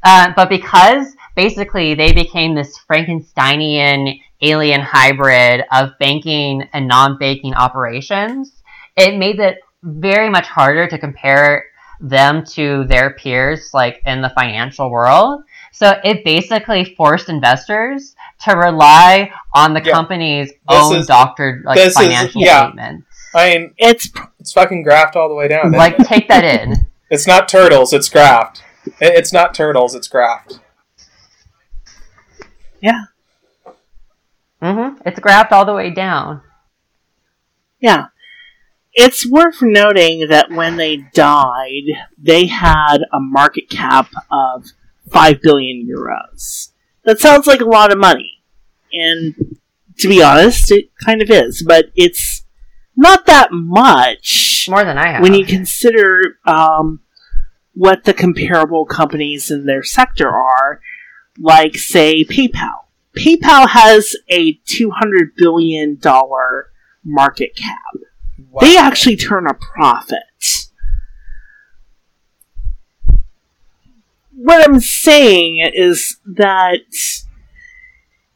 Uh, 0.03 0.33
but 0.35 0.49
because 0.49 1.15
basically 1.37 1.95
they 1.95 2.13
became 2.13 2.55
this 2.55 2.79
Frankensteinian 2.89 4.19
alien 4.43 4.81
hybrid 4.81 5.65
of 5.73 5.91
banking 5.99 6.69
and 6.73 6.87
non-banking 6.89 7.55
operations, 7.55 8.63
it 8.97 9.17
made 9.19 9.39
it 9.41 9.59
very 9.83 10.29
much 10.29 10.47
harder 10.47 10.87
to 10.89 10.99
compare 10.99 11.65
them 12.01 12.45
to 12.45 12.85
their 12.85 13.11
peers 13.11 13.71
like 13.75 14.01
in 14.07 14.23
the 14.23 14.31
financial 14.31 14.91
world. 14.91 15.43
So 15.73 15.99
it 16.05 16.25
basically 16.25 16.95
forced 16.97 17.29
investors 17.29 18.15
to 18.45 18.57
rely 18.57 19.31
on 19.55 19.75
the 19.75 19.83
Yeah. 19.83 19.93
company's 19.93 20.49
This 20.49 20.59
own 20.69 20.97
is- 20.97 21.07
doctored 21.07 21.63
like 21.65 21.77
this 21.77 21.89
is- 21.89 21.97
financial 21.99 22.41
yeah. 22.41 22.67
statements. 22.69 23.07
I 23.35 23.51
mean, 23.51 23.75
It's 23.79 24.11
it's 24.41 24.53
fucking 24.53 24.83
graft 24.83 25.15
all 25.15 25.29
the 25.29 25.35
way 25.35 25.47
down. 25.49 25.73
Like 25.73 25.99
it? 26.01 26.07
take 26.07 26.29
that 26.29 26.45
in. 26.45 26.87
It's 27.13 27.27
not 27.27 27.49
turtles, 27.49 27.93
it's 27.93 28.09
graft. 28.09 28.63
It's 29.01 29.33
not 29.33 29.53
turtles, 29.53 29.95
it's 29.97 30.07
graft. 30.07 30.61
yeah, 32.81 33.03
hmm 34.61 34.95
It's 35.07 35.21
grabbed 35.21 35.53
all 35.53 35.65
the 35.65 35.75
way 35.75 35.91
down. 35.91 36.43
yeah. 37.81 38.07
It's 38.93 39.25
worth 39.31 39.63
noting 39.63 40.27
that 40.29 40.51
when 40.51 40.77
they 40.77 40.97
died, 41.15 41.85
they 42.19 42.47
had 42.47 42.99
a 43.13 43.21
market 43.21 43.71
cap 43.71 44.09
of 44.33 44.67
five 45.13 45.41
billion 45.43 45.87
euros. 45.89 46.73
That 47.05 47.21
sounds 47.21 47.47
like 47.47 47.61
a 47.61 47.65
lot 47.65 47.93
of 47.93 47.99
money, 47.99 48.43
and 48.93 49.35
to 49.99 50.09
be 50.09 50.21
honest, 50.23 50.73
it 50.73 50.91
kind 51.05 51.23
of 51.23 51.31
is. 51.31 51.63
But 51.67 51.87
it's 51.95 52.45
not 52.97 53.27
that 53.27 53.53
much 53.53 54.67
More 54.69 54.85
than 54.85 54.99
I 54.99 55.13
have. 55.13 55.23
when 55.23 55.35
you 55.35 55.47
consider 55.47 56.39
um, 56.45 57.01
what 57.73 58.03
the 58.05 58.13
comparable 58.13 58.87
companies 58.87 59.53
in 59.53 59.67
their 59.67 59.85
sector 59.85 60.29
are, 60.29 60.81
like 61.39 61.77
say 61.79 62.25
PayPal. 62.25 62.87
PayPal 63.17 63.69
has 63.69 64.15
a 64.29 64.55
$200 64.67 65.31
billion 65.37 65.99
market 67.05 67.57
cap. 67.57 68.03
Wow. 68.51 68.61
They 68.61 68.77
actually 68.77 69.17
turn 69.17 69.47
a 69.47 69.55
profit. 69.55 70.19
What 74.33 74.67
I'm 74.67 74.81
saying 74.81 75.71
is 75.75 76.19
that 76.25 76.81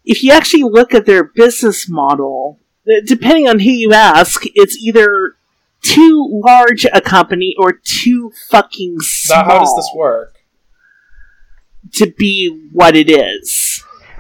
if 0.05 0.22
you 0.22 0.33
actually 0.33 0.64
look 0.64 0.93
at 0.93 1.07
their 1.07 1.25
business 1.25 1.89
model, 1.89 2.61
depending 3.07 3.49
on 3.49 3.61
who 3.61 3.70
you 3.70 3.93
ask, 3.93 4.43
it's 4.55 4.77
either 4.77 5.37
too 5.81 6.43
large 6.45 6.85
a 6.93 7.01
company 7.01 7.55
or 7.59 7.72
too 7.72 8.33
fucking 8.51 9.01
small. 9.01 9.39
Now, 9.39 9.45
how 9.45 9.59
does 9.61 9.75
this 9.77 9.91
work? 9.97 10.37
To 11.95 12.11
be 12.11 12.68
what 12.72 12.97
it 12.97 13.09
is. 13.09 13.74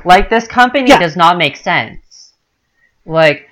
Like 0.04 0.28
this 0.30 0.46
company 0.46 0.90
Yeah. 0.90 0.98
does 0.98 1.16
not 1.16 1.38
make 1.38 1.56
sense. 1.56 2.32
Like 3.06 3.48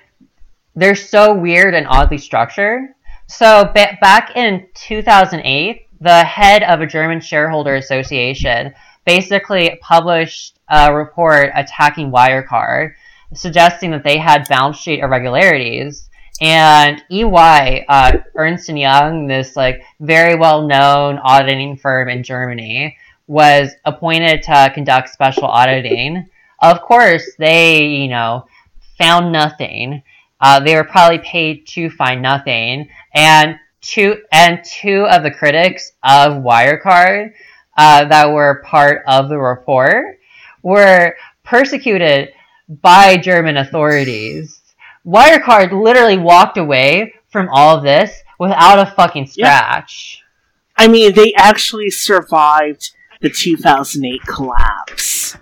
they're 0.75 0.95
so 0.95 1.33
weird 1.33 1.73
and 1.73 1.87
oddly 1.87 2.17
structured. 2.17 2.89
So 3.27 3.71
ba- 3.73 3.97
back 4.01 4.35
in 4.35 4.67
2008, 4.73 5.87
the 6.01 6.23
head 6.23 6.63
of 6.63 6.81
a 6.81 6.87
German 6.87 7.21
shareholder 7.21 7.75
association 7.75 8.73
basically 9.05 9.77
published 9.81 10.59
a 10.69 10.93
report 10.93 11.51
attacking 11.55 12.11
Wirecard, 12.11 12.93
suggesting 13.33 13.91
that 13.91 14.03
they 14.03 14.17
had 14.17 14.47
balance 14.47 14.77
sheet 14.77 14.99
irregularities. 14.99 16.09
And 16.41 17.01
EY, 17.11 17.85
uh, 17.87 18.17
Ernst 18.35 18.67
Young, 18.69 19.27
this 19.27 19.55
like 19.55 19.83
very 19.99 20.35
well 20.35 20.67
known 20.67 21.19
auditing 21.19 21.77
firm 21.77 22.09
in 22.09 22.23
Germany, 22.23 22.97
was 23.27 23.71
appointed 23.85 24.43
to 24.43 24.71
conduct 24.73 25.09
special 25.09 25.45
auditing. 25.45 26.27
Of 26.63 26.81
course, 26.81 27.29
they, 27.37 27.87
you 27.87 28.07
know, 28.07 28.47
found 28.97 29.33
nothing. 29.33 30.01
Uh, 30.39 30.61
they 30.61 30.75
were 30.75 30.85
probably 30.85 31.19
paid 31.19 31.67
to 31.67 31.89
find 31.89 32.21
nothing, 32.21 32.87
and 33.13 33.59
two 33.81 34.21
and 34.31 34.63
two 34.63 35.05
of 35.09 35.23
the 35.23 35.31
critics 35.31 35.91
of 36.03 36.41
Wirecard 36.41 37.33
uh, 37.77 38.05
that 38.05 38.31
were 38.31 38.63
part 38.65 39.03
of 39.07 39.27
the 39.27 39.37
report 39.37 40.19
were 40.61 41.15
persecuted 41.43 42.29
by 42.69 43.17
German 43.17 43.57
authorities. 43.57 44.61
Wirecard 45.05 45.73
literally 45.73 46.17
walked 46.17 46.57
away 46.57 47.13
from 47.29 47.49
all 47.49 47.75
of 47.75 47.83
this 47.83 48.21
without 48.39 48.79
a 48.79 48.91
fucking 48.91 49.27
scratch. 49.27 50.23
I 50.77 50.87
mean, 50.87 51.13
they 51.13 51.33
actually 51.35 51.89
survived 51.89 52.91
the 53.19 53.29
2008 53.29 54.21
collapse. 54.21 55.37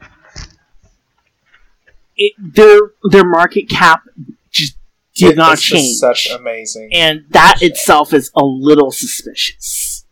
It, 2.24 2.34
their 2.38 2.80
their 3.10 3.24
market 3.26 3.68
cap 3.68 4.04
just 4.52 4.78
did 5.16 5.32
It- 5.32 5.38
not 5.38 5.54
it's 5.54 5.62
just 5.64 5.74
change, 5.84 5.98
such 5.98 6.28
amazing. 6.32 6.90
and 6.94 7.26
that 7.32 7.58
itself 7.62 8.14
is 8.14 8.30
a 8.36 8.44
little 8.46 8.92
suspicious. 8.92 10.06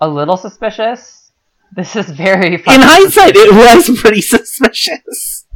A 0.00 0.08
little 0.08 0.36
suspicious. 0.36 1.30
This 1.76 1.94
is 1.96 2.10
very 2.10 2.54
In 2.54 2.58
fucking 2.62 2.80
hindsight, 2.82 3.32
it 3.36 3.52
was 3.52 4.00
pretty 4.00 4.20
suspicious. 4.22 5.46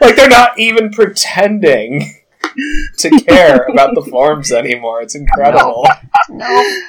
like 0.00 0.16
they're 0.16 0.28
not 0.28 0.58
even 0.58 0.90
pretending 0.90 2.14
to 2.98 3.10
care 3.26 3.64
about 3.66 3.94
the 3.94 4.02
forms 4.10 4.52
anymore. 4.52 5.02
It's 5.02 5.14
incredible. 5.14 5.86
No. 6.30 6.80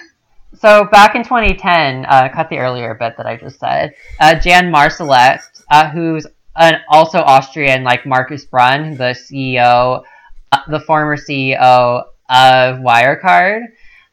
So 0.65 0.85
back 0.85 1.13
in 1.13 1.23
2010, 1.23 2.05
uh, 2.05 2.29
cut 2.33 2.49
the 2.49 2.57
earlier 2.57 2.95
bit 2.95 3.17
that 3.17 3.27
I 3.27 3.35
just 3.35 3.59
said. 3.59 3.93
Uh, 4.19 4.33
Jan 4.33 4.71
Marsalek, 4.71 5.39
uh, 5.69 5.91
who's 5.91 6.25
an 6.55 6.81
also 6.89 7.19
Austrian, 7.19 7.83
like 7.83 8.07
Markus 8.07 8.45
Braun, 8.45 8.97
the 8.97 9.13
CEO, 9.13 10.03
uh, 10.51 10.57
the 10.67 10.79
former 10.79 11.17
CEO 11.17 12.05
of 12.27 12.77
Wirecard, 12.79 13.65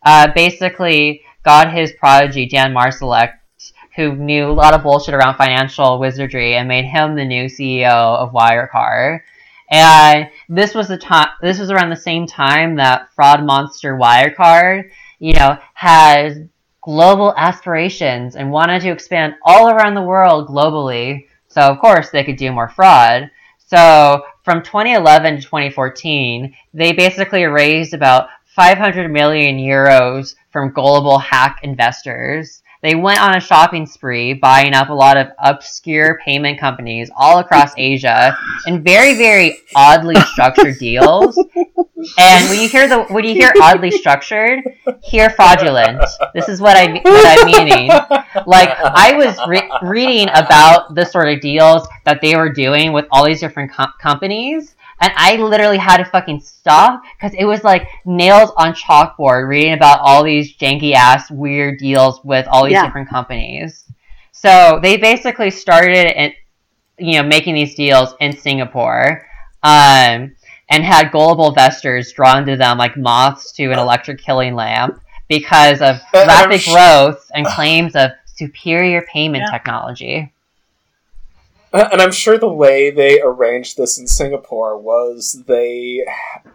uh, 0.04 0.30
basically 0.34 1.22
got 1.42 1.72
his 1.72 1.90
prodigy 1.92 2.44
Jan 2.44 2.74
Marsalek, 2.74 3.32
who 3.96 4.14
knew 4.14 4.50
a 4.50 4.52
lot 4.52 4.74
of 4.74 4.82
bullshit 4.82 5.14
around 5.14 5.38
financial 5.38 5.98
wizardry, 5.98 6.56
and 6.56 6.68
made 6.68 6.84
him 6.84 7.14
the 7.14 7.24
new 7.24 7.46
CEO 7.46 7.86
of 8.18 8.32
Wirecard. 8.32 9.20
And 9.70 10.28
this 10.50 10.74
was 10.74 10.88
the 10.88 10.98
time. 10.98 11.28
This 11.40 11.58
was 11.58 11.70
around 11.70 11.88
the 11.88 11.96
same 11.96 12.26
time 12.26 12.76
that 12.76 13.10
fraud 13.14 13.42
monster 13.42 13.96
Wirecard 13.96 14.90
you 15.22 15.32
know, 15.34 15.56
has 15.74 16.36
global 16.80 17.32
aspirations 17.36 18.34
and 18.34 18.50
wanted 18.50 18.82
to 18.82 18.90
expand 18.90 19.34
all 19.44 19.70
around 19.70 19.94
the 19.94 20.02
world 20.02 20.48
globally. 20.48 21.28
So, 21.46 21.60
of 21.60 21.78
course, 21.78 22.10
they 22.10 22.24
could 22.24 22.36
do 22.36 22.50
more 22.50 22.68
fraud. 22.68 23.30
So, 23.58 24.24
from 24.42 24.64
2011 24.64 25.36
to 25.36 25.42
2014, 25.42 26.52
they 26.74 26.92
basically 26.92 27.44
raised 27.44 27.94
about 27.94 28.30
500 28.46 29.08
million 29.12 29.58
euros 29.58 30.34
from 30.50 30.72
gullible 30.72 31.18
hack 31.18 31.60
investors. 31.62 32.60
They 32.82 32.96
went 32.96 33.22
on 33.22 33.36
a 33.36 33.40
shopping 33.40 33.86
spree, 33.86 34.34
buying 34.34 34.74
up 34.74 34.88
a 34.88 34.92
lot 34.92 35.16
of 35.16 35.28
obscure 35.38 36.18
payment 36.24 36.58
companies 36.58 37.12
all 37.16 37.38
across 37.38 37.72
Asia 37.76 38.36
in 38.66 38.82
very, 38.82 39.14
very 39.14 39.60
oddly 39.76 40.16
structured 40.32 40.78
deals. 40.80 41.38
And 42.18 42.48
when 42.48 42.60
you 42.60 42.68
hear 42.68 42.88
the 42.88 43.04
when 43.04 43.24
you 43.24 43.34
hear 43.34 43.52
oddly 43.60 43.90
structured, 43.90 44.60
hear 45.02 45.30
fraudulent. 45.30 46.02
This 46.34 46.48
is 46.48 46.60
what 46.60 46.76
I 46.76 46.92
what 46.92 47.38
I'm 47.38 47.46
meaning. 47.46 47.88
Like 48.46 48.70
I 48.80 49.14
was 49.16 49.38
re- 49.46 49.70
reading 49.82 50.28
about 50.34 50.94
the 50.94 51.04
sort 51.04 51.28
of 51.28 51.40
deals 51.40 51.86
that 52.04 52.20
they 52.20 52.34
were 52.36 52.52
doing 52.52 52.92
with 52.92 53.06
all 53.10 53.24
these 53.24 53.40
different 53.40 53.70
com- 53.72 53.92
companies, 54.00 54.74
and 55.00 55.12
I 55.16 55.36
literally 55.36 55.78
had 55.78 55.98
to 55.98 56.04
fucking 56.04 56.40
stop 56.40 57.02
because 57.16 57.34
it 57.38 57.44
was 57.44 57.62
like 57.62 57.86
nails 58.04 58.50
on 58.56 58.74
chalkboard 58.74 59.48
reading 59.48 59.74
about 59.74 60.00
all 60.00 60.24
these 60.24 60.56
janky 60.56 60.94
ass 60.94 61.30
weird 61.30 61.78
deals 61.78 62.22
with 62.24 62.46
all 62.48 62.64
these 62.64 62.72
Yeah. 62.72 62.86
different 62.86 63.08
companies. 63.08 63.84
So 64.32 64.80
they 64.82 64.96
basically 64.96 65.50
started 65.50 66.06
and 66.16 66.32
you 66.98 67.20
know 67.20 67.28
making 67.28 67.54
these 67.54 67.74
deals 67.74 68.14
in 68.20 68.36
Singapore. 68.36 69.26
Um, 69.62 70.34
and 70.72 70.82
had 70.84 71.12
gullible 71.12 71.48
investors 71.50 72.12
drawn 72.12 72.46
to 72.46 72.56
them 72.56 72.78
like 72.78 72.96
moths 72.96 73.52
to 73.52 73.64
an 73.70 73.78
electric 73.78 74.18
killing 74.20 74.54
lamp 74.54 74.98
because 75.28 75.80
of 75.80 75.96
Uh, 76.14 76.24
rapid 76.26 76.60
sh- 76.60 76.72
growth 76.72 77.30
and 77.34 77.46
claims 77.46 77.94
of 77.94 78.10
superior 78.26 79.02
payment 79.02 79.44
Yeah. 79.46 79.50
technology. 79.52 80.32
And 81.74 82.02
I'm 82.02 82.12
sure 82.12 82.36
the 82.36 82.52
way 82.52 82.90
they 82.90 83.20
arranged 83.22 83.78
this 83.78 83.98
in 83.98 84.06
Singapore 84.06 84.76
was 84.78 85.42
they 85.46 86.04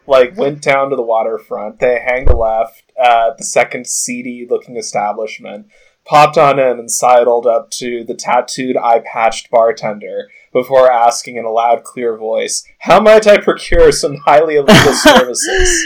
like 0.05 0.37
went 0.37 0.61
down 0.61 0.91
to 0.91 0.95
the 0.95 1.01
waterfront, 1.01 1.79
they 1.79 1.99
hanged 1.99 2.29
a 2.29 2.37
left 2.37 2.83
at 3.03 3.37
the 3.39 3.43
second 3.43 3.87
seedy 3.87 4.45
looking 4.47 4.77
establishment, 4.77 5.67
popped 6.05 6.37
on 6.37 6.59
in 6.59 6.77
and 6.79 6.91
sidled 6.91 7.47
up 7.47 7.71
to 7.71 8.03
the 8.03 8.13
tattooed 8.13 8.77
eye 8.77 8.99
patched 8.99 9.49
bartender 9.49 10.27
before 10.57 10.91
asking 10.91 11.37
in 11.37 11.45
a 11.45 11.51
loud, 11.51 11.83
clear 11.83 12.17
voice, 12.17 12.63
How 12.79 12.99
might 12.99 13.27
I 13.27 13.37
procure 13.37 13.91
some 13.91 14.17
highly 14.25 14.55
illegal 14.55 14.93
services? 14.93 15.83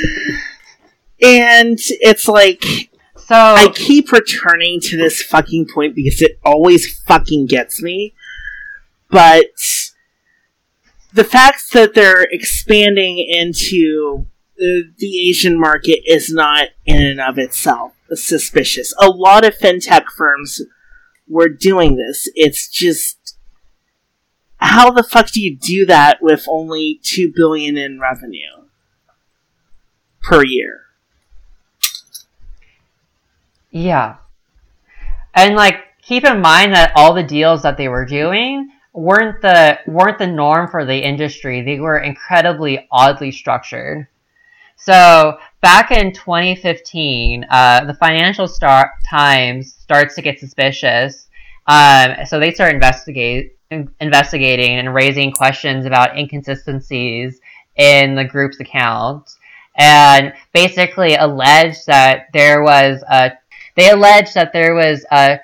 And 1.22 1.78
it's 2.02 2.28
like 2.28 2.64
So 3.16 3.36
I 3.36 3.70
keep 3.74 4.12
returning 4.12 4.80
to 4.82 4.98
this 4.98 5.22
fucking 5.22 5.68
point 5.74 5.96
because 5.96 6.22
it 6.22 6.40
always 6.44 7.00
fucking 7.04 7.48
gets 7.48 7.82
me. 7.82 8.14
But 9.10 9.46
the 11.14 11.26
fact 11.26 11.74
that 11.74 11.94
they're 11.94 12.24
expanding 12.32 13.20
into 13.20 14.26
the, 14.58 14.92
the 14.98 15.30
Asian 15.30 15.60
market 15.60 16.00
is 16.06 16.32
not 16.32 16.70
in 16.86 17.04
and 17.04 17.20
of 17.20 17.38
itself 17.38 17.94
suspicious. 18.14 18.94
A 19.02 19.08
lot 19.08 19.46
of 19.46 19.58
fintech 19.58 20.06
firms 20.18 20.62
were 21.28 21.50
doing 21.50 21.96
this. 21.96 22.30
It's 22.36 22.68
just 22.70 23.21
how 24.62 24.92
the 24.92 25.04
fuck 25.04 25.32
do 25.32 25.42
you 25.42 25.58
do 25.58 25.86
that 25.88 26.20
with 26.22 26.46
only 26.48 27.00
2 27.04 27.34
billion 27.36 27.78
in 27.78 28.00
revenue 28.00 28.68
per 30.22 30.46
year? 30.46 30.82
Yeah. 33.72 34.18
And 35.34 35.56
like 35.56 35.84
keep 36.02 36.24
in 36.26 36.42
mind 36.42 36.74
that 36.74 36.92
all 36.96 37.14
the 37.14 37.24
deals 37.24 37.64
that 37.64 37.78
they 37.78 37.88
were 37.88 38.06
doing 38.06 38.70
weren't 38.94 39.42
the 39.42 39.80
weren't 39.88 40.20
the 40.20 40.28
norm 40.28 40.68
for 40.70 40.86
the 40.86 40.98
industry. 40.98 41.62
They 41.62 41.80
were 41.80 42.00
incredibly 42.00 42.88
oddly 42.92 43.32
structured. 43.32 44.08
So 44.76 45.38
back 45.62 45.92
in 45.92 46.12
2015, 46.12 47.46
uh, 47.50 47.86
the 47.86 47.94
Financial 47.94 48.48
Star- 48.48 48.94
Times 49.08 49.74
starts 49.74 50.16
to 50.16 50.22
get 50.22 50.40
suspicious. 50.40 51.30
Um, 51.68 52.26
so 52.26 52.40
they 52.40 52.52
start 52.52 52.74
investigate 52.74 53.58
in- 53.72 53.92
investigating 54.00 54.78
and 54.78 54.94
raising 54.94 55.32
questions 55.32 55.86
about 55.86 56.18
inconsistencies 56.18 57.40
in 57.78 58.16
the 58.16 58.26
group's 58.26 58.60
accounts, 58.60 59.38
and 59.78 60.34
basically 60.54 61.16
alleged 61.16 61.88
that 61.88 62.28
there 62.34 62.62
was 62.62 63.02
a 63.10 63.32
they 63.76 63.90
alleged 63.90 64.36
that 64.36 64.52
there 64.54 64.76
was 64.76 65.06
a 65.12 65.40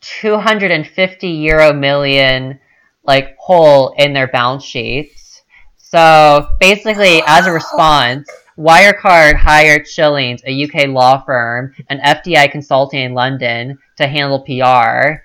250 0.00 1.28
euro 1.28 1.72
million 1.72 2.58
like 3.04 3.36
hole 3.36 3.94
in 3.98 4.12
their 4.12 4.28
balance 4.28 4.64
sheets. 4.64 5.42
So 5.76 6.48
basically, 6.58 7.22
as 7.26 7.46
a 7.46 7.52
response, 7.52 8.30
Wirecard 8.58 9.34
hired 9.34 9.86
Schillings, 9.86 10.42
a 10.46 10.64
UK 10.64 10.88
law 10.88 11.22
firm, 11.24 11.74
and 11.90 12.00
FTI 12.00 12.50
Consulting 12.50 13.00
in 13.00 13.14
London 13.14 13.78
to 13.98 14.06
handle 14.06 14.40
PR. 14.40 15.22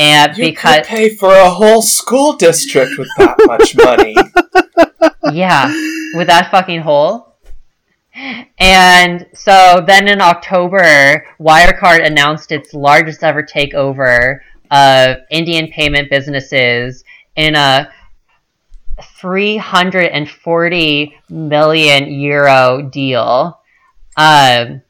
And 0.00 0.36
You 0.38 0.46
because 0.46 0.86
pay 0.86 1.14
for 1.14 1.34
a 1.34 1.50
whole 1.50 1.82
school 1.82 2.32
district 2.32 2.96
with 2.96 3.10
that 3.18 3.36
much 3.44 3.76
money. 3.76 4.16
yeah, 5.34 5.70
with 6.14 6.28
that 6.28 6.50
fucking 6.50 6.80
hole. 6.80 7.34
And 8.58 9.26
so 9.34 9.84
then 9.86 10.08
in 10.08 10.22
October, 10.22 11.26
Wirecard 11.38 12.06
announced 12.06 12.50
its 12.50 12.72
largest 12.72 13.22
ever 13.22 13.42
takeover 13.42 14.38
of 14.70 15.18
Indian 15.30 15.68
payment 15.68 16.08
businesses 16.08 17.04
in 17.36 17.54
a 17.54 17.92
340 19.02 21.14
million 21.28 22.10
euro 22.10 22.88
deal. 22.90 23.60
Um, 24.16 24.80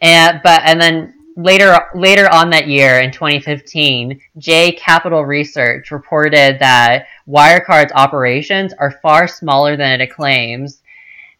and 0.00 0.40
but 0.44 0.62
and 0.64 0.80
then 0.80 1.14
later 1.36 1.78
later 1.94 2.32
on 2.32 2.50
that 2.50 2.68
year 2.68 3.00
in 3.00 3.10
2015, 3.12 4.20
J 4.38 4.72
Capital 4.72 5.24
Research 5.24 5.90
reported 5.90 6.58
that 6.60 7.06
Wirecard's 7.28 7.92
operations 7.94 8.72
are 8.74 8.98
far 9.02 9.26
smaller 9.26 9.76
than 9.76 10.00
it 10.00 10.12
claims, 10.12 10.82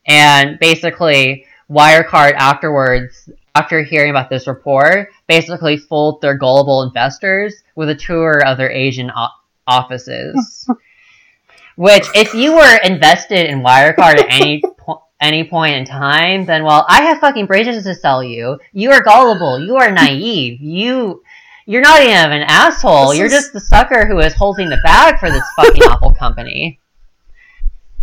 and 0.06 0.58
basically 0.58 1.46
Wirecard 1.70 2.34
afterwards, 2.34 3.28
after 3.54 3.82
hearing 3.82 4.10
about 4.10 4.30
this 4.30 4.46
report, 4.46 5.10
basically 5.26 5.76
fooled 5.76 6.20
their 6.20 6.36
gullible 6.36 6.82
investors 6.82 7.54
with 7.74 7.88
a 7.88 7.94
tour 7.94 8.42
of 8.46 8.58
their 8.58 8.70
Asian 8.70 9.10
o- 9.10 9.28
offices. 9.66 10.68
Which, 11.76 12.04
if 12.14 12.34
you 12.34 12.54
were 12.54 12.78
invested 12.84 13.46
in 13.46 13.62
Wirecard 13.62 14.20
at 14.20 14.26
any 14.28 14.62
po- 14.78 15.01
any 15.22 15.44
point 15.44 15.74
in 15.76 15.84
time, 15.84 16.44
then 16.46 16.64
well, 16.64 16.84
I 16.88 17.02
have 17.02 17.18
fucking 17.18 17.46
bridges 17.46 17.84
to 17.84 17.94
sell 17.94 18.22
you. 18.22 18.58
You 18.72 18.90
are 18.90 19.02
gullible. 19.02 19.58
You 19.64 19.76
are 19.76 19.90
naive. 19.90 20.60
You, 20.60 21.22
you're 21.66 21.80
not 21.80 22.02
even 22.02 22.14
an 22.14 22.42
asshole. 22.42 23.10
This 23.10 23.18
You're 23.18 23.26
is- 23.26 23.32
just 23.32 23.52
the 23.52 23.60
sucker 23.60 24.06
who 24.06 24.18
is 24.18 24.34
holding 24.34 24.68
the 24.68 24.80
bag 24.84 25.18
for 25.18 25.30
this 25.30 25.44
fucking 25.56 25.82
awful 25.90 26.12
company. 26.14 26.80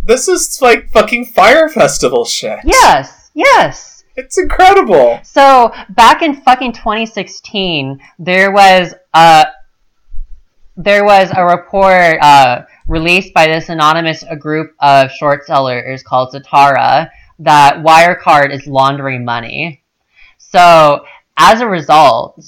This 0.02 0.28
is 0.28 0.60
like 0.62 0.90
fucking 0.90 1.26
Fire 1.26 1.68
Festival 1.68 2.24
shit. 2.24 2.58
Yes, 2.64 3.30
yes. 3.34 4.02
It's 4.16 4.38
incredible. 4.38 5.20
So 5.22 5.72
back 5.90 6.22
in 6.22 6.34
fucking 6.42 6.72
2016, 6.72 8.00
there 8.18 8.50
was 8.50 8.94
a 9.14 9.46
there 10.76 11.04
was 11.04 11.30
a 11.36 11.44
report 11.44 12.18
uh, 12.22 12.62
released 12.90 13.32
by 13.32 13.46
this 13.46 13.68
anonymous 13.68 14.24
group 14.40 14.74
of 14.80 15.10
short 15.12 15.46
sellers 15.46 16.02
called 16.02 16.34
Zatarra 16.34 17.08
that 17.38 17.76
Wirecard 17.84 18.52
is 18.52 18.66
laundering 18.66 19.24
money. 19.24 19.82
So 20.38 21.04
as 21.36 21.60
a 21.60 21.68
result, 21.68 22.38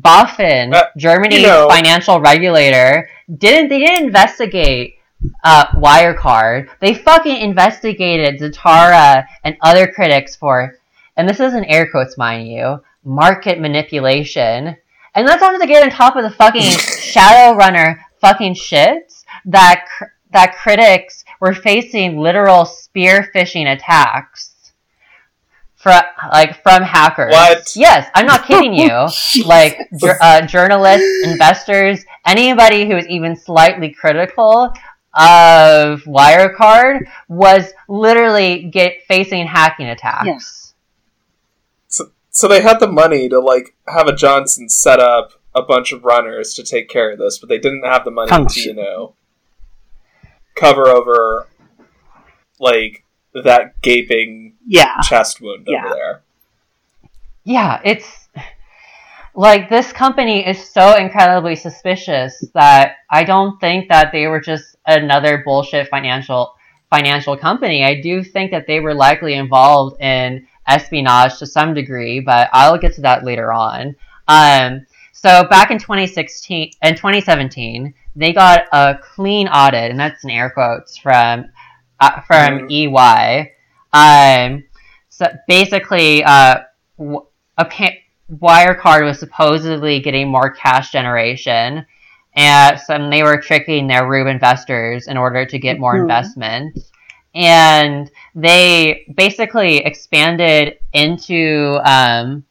BaFin, 0.00 0.74
Uh, 0.74 0.86
Germany's 0.98 1.40
you 1.42 1.46
know- 1.46 1.68
financial 1.70 2.20
regulator, 2.20 3.08
didn't 3.38 3.68
they 3.68 3.78
didn't 3.78 4.06
investigate 4.06 4.96
uh, 5.44 5.66
Wirecard. 5.76 6.68
They 6.80 6.94
fucking 6.94 7.36
investigated 7.36 8.40
Zatarra 8.40 9.24
and 9.44 9.56
other 9.62 9.86
critics 9.86 10.34
for, 10.34 10.74
and 11.16 11.28
this 11.28 11.38
is 11.38 11.54
in 11.54 11.64
air 11.66 11.88
quotes, 11.88 12.18
mind 12.18 12.48
you, 12.48 12.82
market 13.04 13.60
manipulation. 13.60 14.76
And 15.14 15.28
that's 15.28 15.40
not 15.40 15.60
to 15.60 15.66
get 15.66 15.84
on 15.84 15.90
top 15.90 16.16
of 16.16 16.24
the 16.24 16.30
fucking 16.30 16.62
Shadowrunner 17.12 18.00
fucking 18.20 18.54
shit 18.54 19.11
that 19.46 19.86
that 20.32 20.56
critics 20.56 21.24
were 21.40 21.54
facing 21.54 22.18
literal 22.18 22.64
spear 22.64 23.30
phishing 23.34 23.72
attacks 23.72 24.52
from 25.82 26.02
like 26.32 26.62
from 26.62 26.82
hackers. 26.82 27.32
What? 27.32 27.72
Yes, 27.74 28.08
I'm 28.14 28.26
not 28.26 28.46
kidding 28.46 28.72
you. 28.72 29.08
like 29.44 29.78
uh, 30.20 30.46
journalists, 30.46 31.26
investors, 31.26 32.04
anybody 32.24 32.86
who 32.86 32.96
is 32.96 33.06
even 33.08 33.34
slightly 33.36 33.90
critical 33.92 34.72
of 35.14 36.02
Wirecard 36.04 37.00
was 37.28 37.72
literally 37.88 38.64
get 38.64 39.02
facing 39.08 39.46
hacking 39.46 39.88
attacks. 39.88 40.26
Yes. 40.26 40.74
So 41.88 42.12
so 42.30 42.46
they 42.46 42.62
had 42.62 42.78
the 42.78 42.88
money 42.88 43.28
to 43.28 43.40
like 43.40 43.74
have 43.88 44.06
a 44.06 44.14
Johnson 44.14 44.68
set 44.68 45.00
up 45.00 45.32
a 45.54 45.62
bunch 45.62 45.92
of 45.92 46.04
runners 46.04 46.54
to 46.54 46.62
take 46.62 46.88
care 46.88 47.10
of 47.10 47.18
this, 47.18 47.38
but 47.38 47.48
they 47.48 47.58
didn't 47.58 47.84
have 47.84 48.04
the 48.04 48.10
money 48.10 48.30
to, 48.46 48.60
you 48.60 48.72
know, 48.72 49.16
cover 50.56 50.88
over 50.88 51.46
like 52.60 53.04
that 53.34 53.80
gaping 53.82 54.54
Yeah. 54.66 55.00
chest 55.02 55.40
wound 55.40 55.66
Yeah. 55.68 55.84
over 55.84 55.94
there. 55.94 56.22
Yeah, 57.44 57.80
it's 57.84 58.28
like 59.34 59.68
this 59.68 59.92
company 59.92 60.46
is 60.46 60.68
so 60.70 60.94
incredibly 60.96 61.56
suspicious 61.56 62.44
that 62.54 62.96
I 63.10 63.24
don't 63.24 63.58
think 63.60 63.88
that 63.88 64.12
they 64.12 64.26
were 64.26 64.40
just 64.40 64.76
another 64.86 65.42
bullshit 65.44 65.88
financial 65.88 66.54
financial 66.90 67.36
company. 67.36 67.82
I 67.84 68.00
do 68.02 68.22
think 68.22 68.50
that 68.50 68.66
they 68.66 68.78
were 68.80 68.94
likely 68.94 69.34
involved 69.34 70.00
in 70.02 70.46
espionage 70.68 71.38
to 71.38 71.46
some 71.46 71.72
degree, 71.72 72.20
but 72.20 72.50
I'll 72.52 72.76
get 72.78 72.94
to 72.96 73.00
that 73.00 73.24
later 73.24 73.50
on. 73.50 73.96
Um, 74.28 74.86
so 75.12 75.44
back 75.48 75.70
in 75.70 75.78
2016 75.78 76.72
and 76.82 76.94
2017, 76.96 77.94
they 78.14 78.32
got 78.32 78.64
a 78.72 78.98
clean 79.00 79.48
audit, 79.48 79.90
and 79.90 79.98
that's 79.98 80.22
in 80.24 80.30
air 80.30 80.50
quotes 80.50 80.96
from 80.96 81.46
uh, 82.00 82.20
from 82.22 82.68
EY. 82.70 83.52
Um, 83.92 84.64
so 85.08 85.26
basically, 85.46 86.24
uh, 86.24 86.60
a 87.58 87.64
pa- 87.64 87.90
Wirecard 88.30 89.04
was 89.04 89.18
supposedly 89.18 90.00
getting 90.00 90.28
more 90.28 90.50
cash 90.50 90.90
generation, 90.90 91.86
and 92.34 92.80
some 92.80 93.10
they 93.10 93.22
were 93.22 93.40
tricking 93.40 93.86
their 93.86 94.06
Rube 94.08 94.26
investors 94.26 95.06
in 95.06 95.16
order 95.16 95.44
to 95.46 95.58
get 95.58 95.78
more 95.78 95.94
Mhm. 95.96 96.02
investment. 96.02 96.78
And 97.34 98.10
they 98.34 99.06
basically 99.16 99.78
expanded 99.78 100.78
into 100.92 101.80
um, 101.84 102.44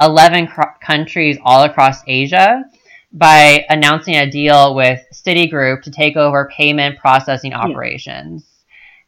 11 0.00 0.48
cr- 0.48 0.62
countries 0.80 1.38
all 1.44 1.62
across 1.62 2.02
Asia 2.06 2.64
by 3.12 3.64
announcing 3.68 4.16
a 4.16 4.30
deal 4.30 4.74
with 4.74 5.00
Citigroup 5.12 5.82
to 5.82 5.90
take 5.90 6.16
over 6.16 6.50
payment 6.54 6.98
processing 6.98 7.54
operations. 7.54 8.44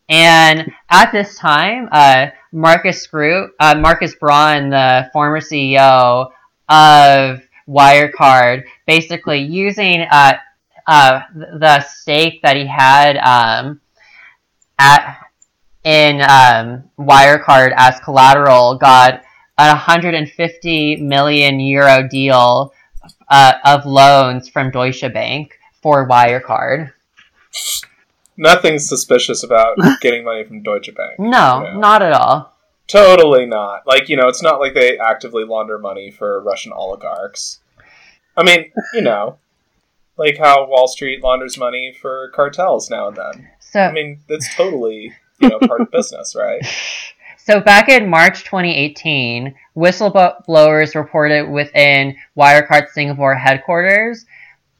And 0.08 0.72
at 0.88 1.12
this 1.12 1.38
time, 1.38 1.88
uh, 1.92 2.28
Marcus 2.52 3.02
Screw, 3.02 3.50
uh, 3.60 3.76
Markus 3.76 4.14
Braun, 4.16 4.70
the 4.70 5.08
former 5.12 5.40
CEO 5.40 6.30
of 6.68 7.40
Wirecard, 7.68 8.64
basically 8.86 9.40
using 9.40 10.00
uh, 10.10 10.32
uh, 10.86 11.20
the 11.34 11.80
stake 11.80 12.42
that 12.42 12.56
he 12.56 12.66
had 12.66 13.16
um, 13.18 13.80
at 14.78 15.18
in 15.84 16.20
um, 16.20 16.90
Wirecard 16.98 17.72
as 17.76 17.98
collateral, 18.00 18.76
got 18.76 19.22
a 19.56 19.68
150 19.68 20.96
million 20.96 21.60
euro 21.60 22.06
deal 22.08 22.72
uh, 23.30 23.54
of 23.64 23.86
loans 23.86 24.48
from 24.48 24.70
Deutsche 24.70 25.00
Bank 25.12 25.58
for 25.80 26.08
Wirecard. 26.08 26.92
Nothing 28.36 28.78
suspicious 28.78 29.42
about 29.42 29.78
getting 30.00 30.24
money 30.24 30.44
from 30.44 30.62
Deutsche 30.62 30.94
Bank. 30.94 31.18
No, 31.18 31.64
you 31.66 31.74
know? 31.74 31.80
not 31.80 32.02
at 32.02 32.12
all. 32.12 32.56
Totally 32.86 33.46
not. 33.46 33.86
Like, 33.86 34.08
you 34.08 34.16
know, 34.16 34.26
it's 34.26 34.42
not 34.42 34.58
like 34.58 34.74
they 34.74 34.98
actively 34.98 35.44
launder 35.44 35.78
money 35.78 36.10
for 36.10 36.42
Russian 36.42 36.72
oligarchs. 36.72 37.60
I 38.36 38.42
mean, 38.42 38.72
you 38.94 39.02
know, 39.02 39.38
like 40.16 40.38
how 40.38 40.66
Wall 40.66 40.88
Street 40.88 41.22
launders 41.22 41.56
money 41.56 41.92
for 41.92 42.30
cartels 42.34 42.90
now 42.90 43.08
and 43.08 43.16
then. 43.16 43.48
So, 43.60 43.80
I 43.80 43.92
mean, 43.92 44.20
that's 44.28 44.52
totally, 44.56 45.14
you 45.38 45.48
know, 45.48 45.60
part 45.60 45.82
of 45.82 45.90
business, 45.92 46.34
right? 46.34 46.62
So 47.50 47.58
back 47.58 47.88
in 47.88 48.08
March 48.08 48.44
2018, 48.44 49.52
whistleblowers 49.76 50.94
reported 50.94 51.50
within 51.50 52.16
Wirecard 52.38 52.90
Singapore 52.90 53.34
headquarters, 53.34 54.24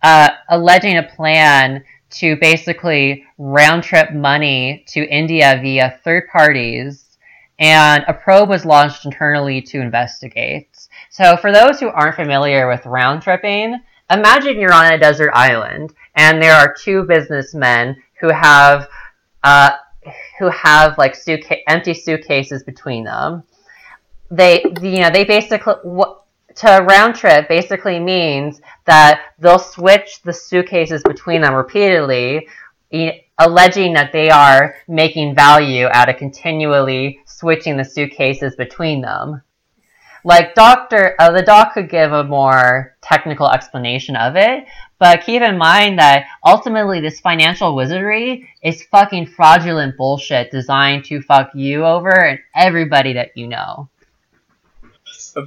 uh, 0.04 0.28
alleging 0.48 0.96
a 0.96 1.02
plan 1.02 1.82
to 2.10 2.36
basically 2.36 3.24
round 3.38 3.82
trip 3.82 4.12
money 4.12 4.84
to 4.86 5.00
India 5.00 5.58
via 5.60 5.98
third 6.04 6.28
parties, 6.30 7.18
and 7.58 8.04
a 8.06 8.14
probe 8.14 8.48
was 8.48 8.64
launched 8.64 9.04
internally 9.04 9.60
to 9.62 9.80
investigate. 9.80 10.68
So 11.10 11.36
for 11.38 11.50
those 11.50 11.80
who 11.80 11.88
aren't 11.88 12.14
familiar 12.14 12.68
with 12.68 12.86
round 12.86 13.22
tripping, 13.22 13.80
imagine 14.08 14.60
you're 14.60 14.72
on 14.72 14.92
a 14.92 14.98
desert 14.98 15.32
island, 15.34 15.92
and 16.14 16.40
there 16.40 16.54
are 16.54 16.72
two 16.72 17.02
businessmen 17.02 18.00
who 18.20 18.28
have 18.28 18.86
uh, 19.42 19.70
who 20.38 20.48
have 20.48 20.96
like 20.98 21.16
empty 21.68 21.94
suitcases 21.94 22.62
between 22.62 23.04
them. 23.04 23.42
They, 24.30 24.62
you 24.82 25.00
know, 25.00 25.10
they 25.10 25.24
basically 25.24 25.74
what 25.82 26.24
to 26.56 26.84
round 26.88 27.14
trip 27.14 27.48
basically 27.48 27.98
means 27.98 28.60
that 28.86 29.22
they'll 29.38 29.58
switch 29.58 30.22
the 30.22 30.32
suitcases 30.32 31.02
between 31.02 31.42
them 31.42 31.54
repeatedly, 31.54 32.48
alleging 33.38 33.92
that 33.94 34.12
they 34.12 34.30
are 34.30 34.74
making 34.88 35.34
value 35.34 35.86
out 35.92 36.08
of 36.08 36.16
continually 36.16 37.20
switching 37.24 37.76
the 37.76 37.84
suitcases 37.84 38.56
between 38.56 39.00
them. 39.00 39.42
Like 40.24 40.54
Doctor, 40.54 41.14
uh, 41.18 41.32
the 41.32 41.42
doc 41.42 41.74
could 41.74 41.88
give 41.88 42.12
a 42.12 42.24
more 42.24 42.96
technical 43.00 43.50
explanation 43.50 44.16
of 44.16 44.36
it, 44.36 44.64
but 44.98 45.24
keep 45.24 45.42
in 45.42 45.56
mind 45.56 45.98
that 45.98 46.26
ultimately 46.44 47.00
this 47.00 47.20
financial 47.20 47.74
wizardry 47.74 48.48
is 48.62 48.82
fucking 48.84 49.26
fraudulent 49.26 49.96
bullshit 49.96 50.50
designed 50.50 51.04
to 51.06 51.22
fuck 51.22 51.50
you 51.54 51.84
over 51.84 52.10
and 52.10 52.38
everybody 52.54 53.14
that 53.14 53.36
you 53.36 53.46
know. 53.46 53.88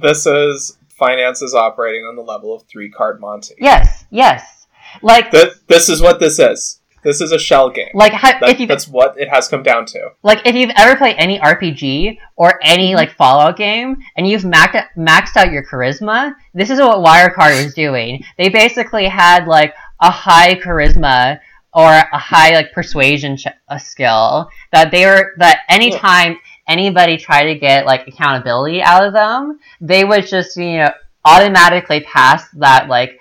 This 0.02 0.26
is 0.26 0.76
finances 0.88 1.54
operating 1.54 2.04
on 2.04 2.16
the 2.16 2.22
level 2.22 2.54
of 2.54 2.62
three 2.64 2.90
card 2.90 3.20
Monty. 3.20 3.54
Yes, 3.58 4.04
yes. 4.10 4.66
Like, 5.02 5.30
Th- 5.30 5.52
this 5.66 5.88
is 5.88 6.00
what 6.00 6.20
this 6.20 6.38
is. 6.38 6.80
This 7.04 7.20
is 7.20 7.32
a 7.32 7.38
shell 7.38 7.70
game. 7.70 7.90
like 7.94 8.12
ha- 8.12 8.38
That- 8.40 8.50
if 8.50 8.60
you 8.60 8.66
that's 8.66 8.88
what 8.88 9.18
it 9.18 9.28
has 9.28 9.48
come 9.48 9.62
down 9.62 9.86
to. 9.86 10.10
like 10.22 10.40
if 10.44 10.54
you've 10.54 10.72
ever 10.76 10.96
played 10.96 11.16
any 11.18 11.38
RPG 11.38 12.18
or 12.36 12.58
any 12.62 12.88
mm-hmm. 12.88 12.96
like 12.96 13.12
Fallout 13.12 13.56
game 13.56 13.96
and 14.16 14.26
you've 14.26 14.42
maxed 14.42 14.86
maxed 14.96 15.36
out 15.36 15.52
your 15.52 15.64
charisma, 15.64 16.34
this 16.54 16.70
is 16.70 16.80
what 16.80 16.98
Wirecard 16.98 17.64
was 17.64 17.74
doing. 17.74 18.24
They 18.38 18.48
basically 18.48 19.06
had 19.06 19.46
like 19.46 19.74
a 20.00 20.10
high 20.10 20.54
charisma 20.54 21.38
or 21.72 21.90
a 21.90 22.18
high 22.18 22.54
like 22.54 22.72
persuasion 22.72 23.36
ch- 23.36 23.46
a 23.68 23.78
skill 23.78 24.48
that 24.72 24.90
they 24.90 25.06
were 25.06 25.32
that 25.38 25.60
anytime 25.68 26.38
anybody 26.66 27.16
tried 27.16 27.52
to 27.52 27.58
get 27.58 27.84
like 27.84 28.06
accountability 28.06 28.80
out 28.80 29.04
of 29.04 29.12
them, 29.12 29.58
they 29.80 30.04
would 30.04 30.26
just 30.26 30.56
you 30.56 30.78
know 30.78 30.90
automatically 31.24 32.00
pass 32.00 32.48
that 32.50 32.88
like 32.88 33.18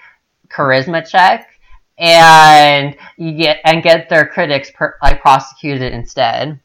charisma 0.50 1.08
check 1.08 1.48
and 1.98 2.96
you 3.18 3.34
get 3.34 3.60
and 3.66 3.84
get 3.84 4.10
their 4.10 4.26
critics 4.26 4.72
per, 4.74 4.98
like 5.02 5.22
prosecuted 5.22 5.94
instead. 5.94 6.60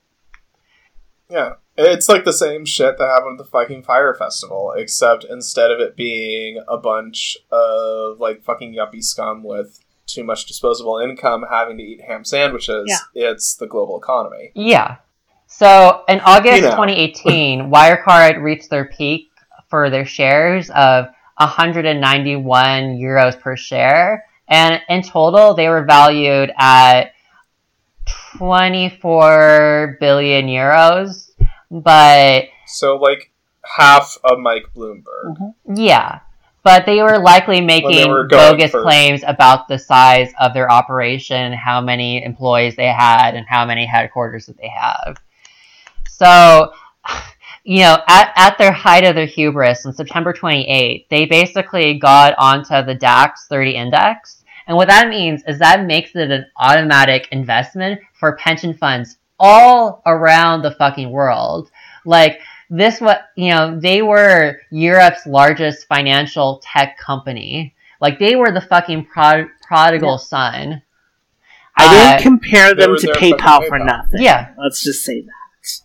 Yeah. 1.31 1.55
It's 1.81 2.09
like 2.09 2.25
the 2.25 2.33
same 2.33 2.65
shit 2.65 2.99
that 2.99 3.07
happened 3.07 3.39
at 3.39 3.45
the 3.45 3.51
fucking 3.51 3.85
fire 3.85 4.13
festival, 4.13 4.75
except 4.77 5.25
instead 5.25 5.71
of 5.71 5.79
it 5.79 5.95
being 5.95 6.61
a 6.67 6.77
bunch 6.77 7.37
of 7.53 8.19
like 8.19 8.43
fucking 8.43 8.75
yuppie 8.75 9.05
scum 9.05 9.45
with 9.45 9.85
too 10.07 10.25
much 10.25 10.47
disposable 10.47 10.99
income 10.99 11.45
having 11.49 11.77
to 11.77 11.85
eat 11.85 12.01
ham 12.01 12.25
sandwiches, 12.25 12.91
it's 13.15 13.55
the 13.55 13.67
global 13.67 13.97
economy. 13.97 14.51
Yeah. 14.55 14.97
So 15.47 16.03
in 16.09 16.21
August 16.21 16.57
You 16.57 16.63
know. 16.63 16.71
2018, 16.71 17.61
Wirecard 17.71 18.43
reached 18.43 18.71
their 18.71 18.87
peak 18.87 19.31
for 19.69 19.89
their 19.89 20.05
shares 20.05 20.71
of 20.71 21.07
191 21.37 22.99
euros 22.99 23.39
per 23.39 23.55
share, 23.55 24.25
and 24.49 24.81
in 24.89 25.03
total, 25.03 25.55
they 25.55 25.69
were 25.69 25.85
valued 25.85 26.53
at 26.57 27.12
24 28.37 29.99
billion 30.01 30.47
euros. 30.47 31.31
But 31.70 32.45
So 32.66 32.97
like 32.97 33.31
half 33.77 34.16
of 34.25 34.39
Mike 34.39 34.66
Bloomberg. 34.75 35.05
Mm-hmm. 35.27 35.75
yeah, 35.77 36.20
but 36.62 36.87
they 36.87 37.03
were 37.03 37.19
likely 37.19 37.61
making 37.61 38.11
were 38.11 38.27
bogus 38.27 38.73
first. 38.73 38.83
claims 38.83 39.23
about 39.27 39.69
the 39.69 39.79
size 39.79 40.33
of 40.41 40.55
their 40.55 40.70
operation, 40.70 41.53
how 41.53 41.81
many 41.81 42.23
employees 42.25 42.77
they 42.77 42.89
had, 42.93 43.35
and 43.35 43.47
how 43.47 43.65
many 43.65 43.87
headquarters 43.87 44.47
that 44.47 44.59
they 44.59 44.69
have. 44.69 45.16
So, 46.09 46.73
you 47.65 47.81
know, 47.81 47.99
at, 48.07 48.33
at 48.37 48.59
their 48.59 48.73
height 48.73 49.05
of 49.05 49.15
their 49.15 49.27
hubris 49.27 49.87
on 49.87 49.93
September 49.93 50.33
28th, 50.33 51.07
they 51.09 51.27
basically 51.27 51.99
got 51.99 52.35
onto 52.39 52.83
the 52.85 52.95
DAX 52.95 53.47
30 53.47 53.70
index. 53.73 54.38
And 54.69 54.77
what 54.77 54.89
that 54.89 55.09
means 55.09 55.43
is 55.49 55.59
that 55.59 55.85
makes 55.86 56.15
it 56.15 56.31
an 56.31 56.47
automatic 56.57 57.27
investment 57.32 58.01
for 58.20 58.36
pension 58.36 58.74
funds 58.74 59.16
all 59.40 60.03
around 60.07 60.62
the 60.62 60.73
fucking 60.73 61.11
world. 61.11 61.70
Like, 62.05 62.40
this 62.70 63.01
what 63.01 63.23
you 63.35 63.49
know 63.49 63.81
they 63.81 64.03
were 64.03 64.61
europe's 64.70 65.27
largest 65.27 65.86
financial 65.89 66.61
tech 66.62 66.99
company 66.99 67.74
like 67.99 68.19
they 68.19 68.36
were 68.36 68.53
the 68.53 68.61
fucking 68.61 69.07
prod- 69.07 69.49
prodigal 69.66 70.19
son 70.19 70.82
I 71.78 71.86
Uh, 71.86 71.90
didn't 72.19 72.23
compare 72.24 72.74
they 72.74 72.82
them 72.82 72.97
to 72.99 73.07
there 73.07 73.15
PayPal 73.15 73.62
for 73.62 73.69
for 73.69 73.78
nothing. 73.78 74.20
yeah 74.23 74.51
Let's 74.59 74.82
just 74.85 75.03
say 75.03 75.23
that. 75.23 75.81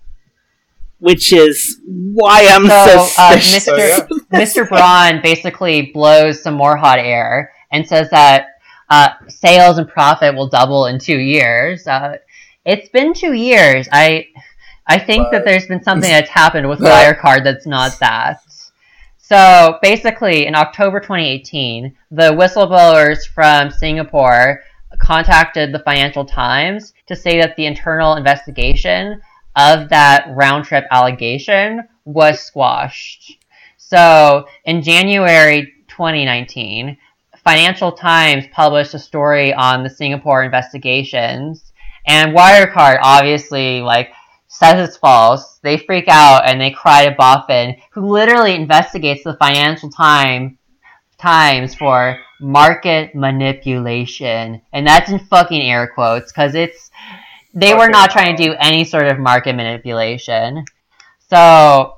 Which 1.00 1.32
is 1.32 1.80
why 1.86 2.48
I'm 2.52 2.68
So, 2.68 2.86
so, 2.86 3.22
uh, 3.22 3.40
suspicious. 3.40 3.64
So, 3.64 3.78
yeah. 3.78 4.40
mr 4.42 4.68
braun 4.68 5.22
basically 5.24 5.92
blows 5.94 6.44
some 6.44 6.56
more 6.56 6.76
hot 6.76 7.00
air 7.00 7.54
and 7.72 7.88
says 7.88 8.10
that 8.10 8.48
uh, 8.90 9.10
sales 9.28 9.78
and 9.78 9.88
profit 9.88 10.36
will 10.36 10.50
double 10.50 10.86
in 10.86 11.00
two 11.00 11.18
years. 11.18 11.88
Uh, 11.88 12.18
it's 12.66 12.90
been 12.90 13.14
two 13.14 13.34
years. 13.34 13.88
I 13.92 14.28
i 14.86 15.00
think 15.00 15.32
that 15.32 15.46
there's 15.46 15.66
been 15.66 15.82
something 15.82 16.10
that's 16.10 16.30
happened 16.30 16.68
with 16.68 16.80
wirecard 16.92 17.44
that's 17.44 17.66
not 17.66 18.00
that. 18.00 18.42
So 19.18 19.80
basically, 19.82 20.46
in 20.46 20.54
October 20.54 21.00
2018, 21.00 21.96
the 22.12 22.32
whistleblowers 22.32 23.26
from 23.26 23.72
Singapore 23.72 24.62
contacted 25.00 25.72
the 25.72 25.80
Financial 25.80 26.26
Times 26.26 26.94
to 27.08 27.16
say 27.16 27.40
that 27.40 27.56
the 27.56 27.66
internal 27.66 28.16
investigation 28.16 29.22
of 29.56 29.90
that 29.90 30.28
round 30.36 30.66
trip 30.66 30.86
allegation 30.92 31.88
was 32.06 32.42
squashed. 32.42 33.38
So 33.78 34.46
in 34.66 34.82
January 34.82 35.74
2019, 35.88 36.98
Financial 37.44 37.92
Times 37.92 38.46
published 38.52 38.94
a 38.94 39.00
story 39.00 39.54
on 39.54 39.84
the 39.84 39.90
Singapore 39.90 40.44
investigations, 40.44 41.74
and 42.06 42.36
Wirecard 42.36 43.00
obviously 43.02 43.82
like 43.82 44.12
says 44.48 44.88
it's 44.88 44.98
false. 44.98 45.60
They 45.64 45.78
freak 45.78 46.06
out 46.08 46.48
and 46.48 46.62
they 46.62 46.72
cry 46.72 47.06
to 47.06 47.16
BaFin, 47.16 47.80
who 47.92 48.08
literally 48.08 48.56
investigates 48.56 49.24
the 49.24 49.36
Financial 49.36 49.90
Time 49.90 50.58
Times 51.18 51.74
for 51.74 52.20
market 52.40 53.16
manipulation, 53.16 54.62
and 54.72 54.86
that's 54.86 55.10
in 55.10 55.20
fucking 55.20 55.62
air 55.62 55.88
quotes 55.88 56.32
because 56.32 56.54
it's 56.54 56.92
they 57.54 57.74
were 57.74 57.90
not 57.90 58.12
trying 58.12 58.36
to 58.36 58.44
do 58.44 58.56
any 58.60 58.84
sort 58.84 59.08
of 59.08 59.20
market 59.20 59.54
manipulation. 59.54 60.66
So, 61.30 61.96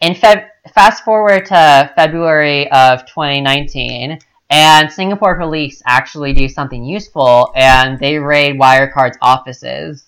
in 0.00 0.14
Feb- 0.14 0.48
fast 0.72 1.04
forward 1.04 1.46
to 1.46 1.92
February 1.96 2.70
of 2.70 3.06
2019, 3.06 4.18
and 4.50 4.90
Singapore 4.90 5.38
police 5.38 5.82
actually 5.86 6.32
do 6.32 6.48
something 6.48 6.84
useful, 6.84 7.52
and 7.54 7.98
they 7.98 8.18
raid 8.18 8.58
Wirecard's 8.58 9.18
offices. 9.20 10.04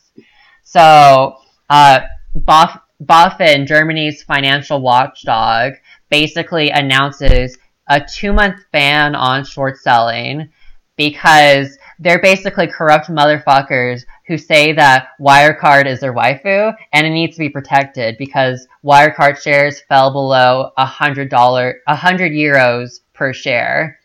So, 0.62 1.36
uh, 1.68 2.00
Bof- 2.36 2.80
BaFin, 3.04 3.66
Germany's 3.66 4.22
financial 4.22 4.80
watchdog, 4.80 5.74
basically 6.10 6.70
announces 6.70 7.56
a 7.88 8.00
two-month 8.00 8.64
ban 8.72 9.14
on 9.14 9.44
short 9.44 9.78
selling 9.78 10.48
because 10.96 11.78
they're 11.98 12.20
basically 12.20 12.66
corrupt 12.66 13.08
motherfuckers 13.08 14.04
who 14.26 14.38
say 14.38 14.72
that 14.72 15.08
Wirecard 15.20 15.86
is 15.86 16.00
their 16.00 16.14
waifu 16.14 16.74
and 16.92 17.06
it 17.06 17.10
needs 17.10 17.36
to 17.36 17.40
be 17.40 17.48
protected 17.48 18.16
because 18.18 18.66
Wirecard 18.84 19.40
shares 19.40 19.80
fell 19.82 20.12
below 20.12 20.70
a 20.76 20.84
hundred 20.86 21.30
dollar, 21.30 21.80
a 21.86 21.96
hundred 21.96 22.32
euros 22.32 23.00
per 23.12 23.32
share. 23.32 23.99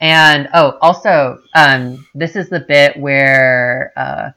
And 0.00 0.48
oh, 0.54 0.78
also, 0.80 1.38
um, 1.54 2.06
this 2.14 2.36
is 2.36 2.48
the 2.48 2.60
bit 2.60 2.98
where 2.98 3.92
uh, 3.96 4.30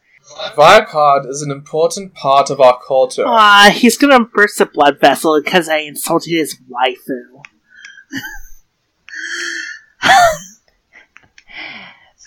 Wirecard 0.55 1.27
is 1.29 1.41
an 1.41 1.51
important 1.51 2.13
part 2.13 2.49
of 2.49 2.59
our 2.59 2.79
culture. 2.85 3.25
Aw, 3.25 3.71
he's 3.73 3.97
gonna 3.97 4.25
burst 4.25 4.59
a 4.59 4.65
blood 4.65 4.99
vessel 4.99 5.41
because 5.41 5.69
I 5.69 5.77
insulted 5.77 6.31
his 6.31 6.59
waifu. 6.69 7.41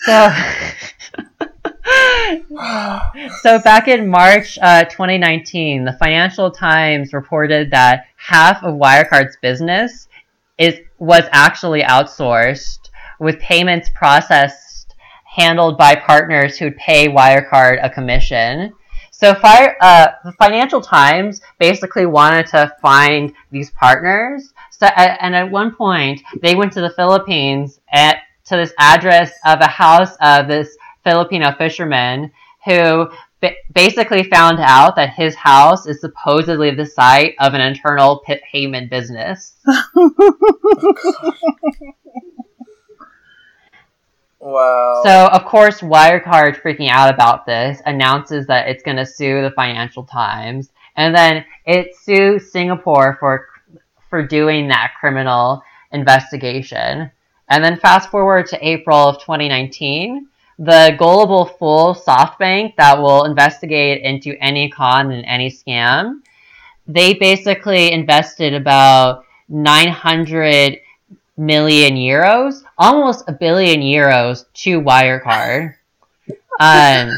So, 0.07 0.31
so 3.41 3.59
back 3.59 3.89
in 3.89 4.07
March 4.07 4.57
uh, 4.61 4.85
2019, 4.85 5.83
the 5.83 5.91
Financial 5.99 6.49
Times 6.49 7.11
reported 7.11 7.71
that 7.71 8.05
half 8.15 8.63
of 8.63 8.75
Wirecard's 8.75 9.35
business 9.41 10.07
is 10.57 10.75
was 10.97 11.23
actually 11.31 11.81
outsourced, 11.81 12.86
with 13.19 13.39
payments 13.39 13.89
processed 13.93 14.95
handled 15.25 15.77
by 15.77 15.95
partners 15.95 16.57
who'd 16.57 16.75
pay 16.77 17.07
Wirecard 17.07 17.83
a 17.83 17.89
commission. 17.89 18.73
So, 19.11 19.33
Fire, 19.35 19.75
uh, 19.81 20.07
the 20.23 20.31
Financial 20.33 20.81
Times 20.81 21.41
basically 21.59 22.05
wanted 22.05 22.47
to 22.47 22.71
find 22.81 23.33
these 23.51 23.71
partners. 23.71 24.53
So, 24.71 24.85
and 24.85 25.35
at 25.35 25.49
one 25.49 25.73
point, 25.75 26.21
they 26.41 26.55
went 26.55 26.71
to 26.73 26.81
the 26.81 26.91
Philippines 26.91 27.79
at 27.91 28.17
to 28.45 28.55
this 28.55 28.73
address 28.79 29.31
of 29.45 29.59
a 29.59 29.67
house 29.67 30.15
of 30.21 30.47
this 30.47 30.77
Filipino 31.03 31.51
fisherman 31.57 32.31
who 32.65 33.09
ba- 33.41 33.55
basically 33.73 34.23
found 34.23 34.59
out 34.59 34.95
that 34.95 35.13
his 35.13 35.35
house 35.35 35.85
is 35.85 35.99
supposedly 36.01 36.71
the 36.71 36.85
site 36.85 37.35
of 37.39 37.53
an 37.53 37.61
internal 37.61 38.19
pit 38.25 38.41
payment 38.51 38.89
business. 38.89 39.55
Wow. 44.39 45.01
So, 45.03 45.27
of 45.27 45.45
course, 45.45 45.81
Wirecard, 45.81 46.61
freaking 46.61 46.89
out 46.89 47.13
about 47.13 47.45
this, 47.45 47.81
announces 47.85 48.45
that 48.47 48.67
it's 48.67 48.83
going 48.83 48.97
to 48.97 49.05
sue 49.05 49.41
the 49.41 49.51
Financial 49.51 50.03
Times, 50.03 50.69
and 50.95 51.15
then 51.15 51.43
it 51.65 51.95
sues 51.95 52.51
Singapore 52.51 53.17
for 53.19 53.47
for 54.09 54.25
doing 54.25 54.67
that 54.69 54.93
criminal 54.99 55.61
investigation. 55.91 57.11
And 57.49 57.63
then 57.63 57.77
fast 57.77 58.09
forward 58.09 58.47
to 58.47 58.67
April 58.67 58.97
of 58.97 59.19
2019, 59.19 60.27
the 60.59 60.95
gullible 60.97 61.45
fool 61.45 61.95
SoftBank 61.95 62.75
that 62.77 62.97
will 62.97 63.25
investigate 63.25 64.01
into 64.01 64.35
any 64.41 64.69
con 64.69 65.11
and 65.11 65.25
any 65.25 65.49
scam, 65.49 66.21
they 66.87 67.13
basically 67.13 67.91
invested 67.91 68.53
about 68.53 69.23
900 69.49 70.79
million 71.37 71.95
euros, 71.95 72.63
almost 72.77 73.23
a 73.27 73.31
billion 73.31 73.81
euros 73.81 74.45
to 74.53 74.81
Wirecard. 74.81 75.75
um, 76.59 77.11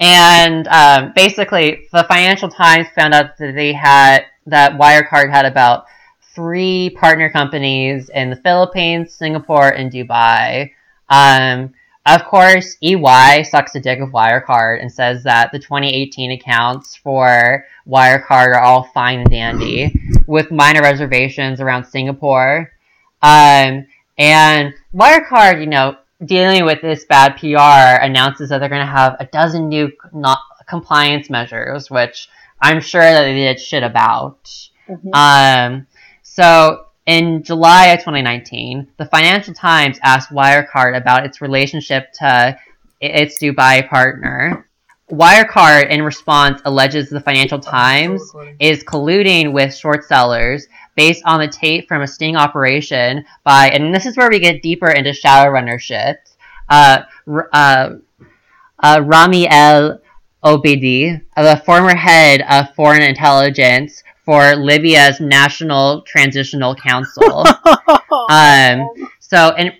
and 0.00 0.68
um, 0.68 1.12
basically, 1.14 1.86
the 1.92 2.04
Financial 2.04 2.48
Times 2.48 2.88
found 2.94 3.14
out 3.14 3.36
that 3.38 3.54
they 3.54 3.72
had 3.72 4.24
that 4.46 4.78
Wirecard 4.78 5.30
had 5.30 5.44
about 5.44 5.86
three 6.34 6.90
partner 6.90 7.30
companies 7.30 8.10
in 8.10 8.30
the 8.30 8.36
Philippines, 8.36 9.12
Singapore, 9.12 9.70
and 9.70 9.90
Dubai. 9.90 10.70
Um, 11.08 11.74
of 12.06 12.24
course, 12.24 12.76
EY 12.80 13.42
sucks 13.42 13.74
a 13.74 13.80
dick 13.80 14.00
of 14.00 14.10
Wirecard 14.10 14.80
and 14.80 14.90
says 14.90 15.24
that 15.24 15.52
the 15.52 15.58
2018 15.58 16.30
accounts 16.32 16.96
for 16.96 17.66
Wirecard 17.86 18.54
are 18.54 18.60
all 18.60 18.84
fine 18.94 19.20
and 19.20 19.30
dandy, 19.30 19.92
with 20.26 20.50
minor 20.50 20.80
reservations 20.80 21.60
around 21.60 21.84
Singapore. 21.84 22.72
Um, 23.22 23.86
and 24.16 24.74
Wirecard, 24.94 25.60
you 25.60 25.66
know, 25.66 25.96
dealing 26.24 26.64
with 26.64 26.82
this 26.82 27.04
bad 27.04 27.36
PR, 27.36 28.04
announces 28.04 28.48
that 28.48 28.58
they're 28.58 28.68
going 28.68 28.86
to 28.86 28.86
have 28.86 29.16
a 29.20 29.26
dozen 29.26 29.68
new 29.68 29.92
not 30.12 30.40
compliance 30.68 31.30
measures, 31.30 31.90
which 31.90 32.28
I'm 32.60 32.80
sure 32.80 33.02
that 33.02 33.22
they 33.22 33.34
did 33.34 33.60
shit 33.60 33.82
about. 33.82 34.48
Mhm. 34.88 35.14
Um, 35.14 35.86
so 36.22 36.86
in 37.06 37.42
July 37.42 37.86
of 37.86 38.00
2019, 38.00 38.88
the 38.96 39.06
Financial 39.06 39.54
Times 39.54 39.98
asked 40.02 40.30
Wirecard 40.30 40.96
about 40.96 41.24
its 41.24 41.40
relationship 41.40 42.12
to 42.14 42.58
its 43.00 43.40
Dubai 43.40 43.88
partner. 43.88 44.66
Wirecard, 45.10 45.88
in 45.88 46.02
response, 46.02 46.60
alleges 46.66 47.08
the 47.08 47.20
Financial 47.20 47.58
Times 47.58 48.20
is 48.60 48.84
colluding 48.84 49.52
with 49.52 49.74
short 49.74 50.04
sellers 50.04 50.66
based 50.98 51.22
on 51.24 51.38
the 51.38 51.46
tape 51.46 51.86
from 51.86 52.02
a 52.02 52.08
sting 52.08 52.34
operation 52.34 53.24
by, 53.44 53.70
and 53.70 53.94
this 53.94 54.04
is 54.04 54.16
where 54.16 54.28
we 54.28 54.40
get 54.40 54.62
deeper 54.62 54.90
into 54.90 55.10
Shadowrunner 55.10 55.78
shit. 55.78 56.18
Uh, 56.68 57.02
uh, 57.52 57.90
uh, 58.82 59.00
Rami 59.04 59.48
El 59.48 60.00
Obeidi, 60.42 61.22
the 61.36 61.62
former 61.64 61.94
head 61.94 62.42
of 62.50 62.74
foreign 62.74 63.02
intelligence 63.02 64.02
for 64.24 64.56
Libya's 64.56 65.20
National 65.20 66.02
Transitional 66.02 66.74
Council. 66.74 67.44
um, 68.28 68.88
so, 69.20 69.52
and 69.56 69.72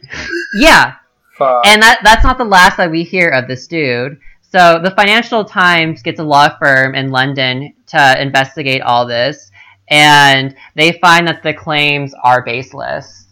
yeah, 0.54 0.94
Fuck. 1.36 1.66
and 1.66 1.82
that 1.82 1.98
that's 2.04 2.22
not 2.22 2.38
the 2.38 2.44
last 2.44 2.76
that 2.76 2.92
we 2.92 3.02
hear 3.02 3.28
of 3.28 3.48
this 3.48 3.66
dude. 3.66 4.20
So 4.42 4.80
the 4.82 4.92
Financial 4.92 5.44
Times 5.44 6.00
gets 6.00 6.20
a 6.20 6.24
law 6.24 6.48
firm 6.60 6.94
in 6.94 7.10
London 7.10 7.74
to 7.88 8.22
investigate 8.22 8.82
all 8.82 9.04
this, 9.04 9.50
and 9.90 10.54
they 10.74 10.92
find 10.92 11.26
that 11.28 11.42
the 11.42 11.54
claims 11.54 12.14
are 12.22 12.42
baseless. 12.42 13.26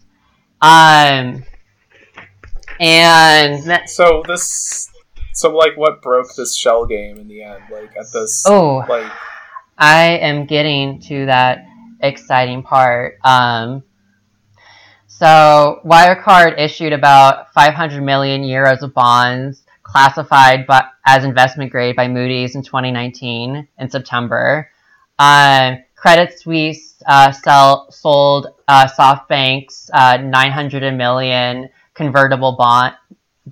Um, 0.60 1.44
and 2.80 3.62
that, 3.64 3.88
so 3.88 4.22
this, 4.26 4.90
so 5.32 5.54
like, 5.54 5.76
what 5.76 6.02
broke 6.02 6.34
this 6.36 6.56
shell 6.56 6.86
game 6.86 7.18
in 7.18 7.28
the 7.28 7.42
end? 7.42 7.62
Like 7.70 7.96
at 7.96 8.06
this, 8.12 8.44
oh, 8.46 8.84
like, 8.88 9.10
I 9.78 10.18
am 10.18 10.46
getting 10.46 11.00
to 11.02 11.26
that 11.26 11.66
exciting 12.00 12.62
part. 12.62 13.18
Um, 13.24 13.82
so 15.06 15.80
Wirecard 15.84 16.58
issued 16.58 16.92
about 16.92 17.52
500 17.54 18.02
million 18.02 18.42
euros 18.42 18.82
of 18.82 18.92
bonds 18.92 19.62
classified 19.82 20.66
but 20.66 20.90
as 21.06 21.24
investment 21.24 21.70
grade 21.70 21.96
by 21.96 22.08
Moody's 22.08 22.54
in 22.54 22.62
2019 22.62 23.68
in 23.78 23.90
September. 23.90 24.68
Um, 25.18 25.78
Credit 26.06 26.38
Suisse 26.38 27.02
uh, 27.08 27.32
sell, 27.32 27.90
sold 27.90 28.46
uh, 28.68 28.86
SoftBank's 28.86 29.90
uh, 29.92 30.18
900 30.18 30.94
million 30.94 31.68
convertible 31.94 32.52
bond 32.52 32.94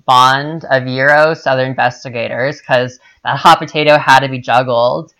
bond 0.05 0.63
of 0.63 0.83
euros 0.83 1.43
to 1.43 1.51
other 1.51 1.65
investigators 1.65 2.61
because 2.61 2.97
that 3.25 3.35
hot 3.35 3.59
potato 3.59 3.97
had 3.97 4.21
to 4.21 4.29
be 4.29 4.39
juggled. 4.39 5.13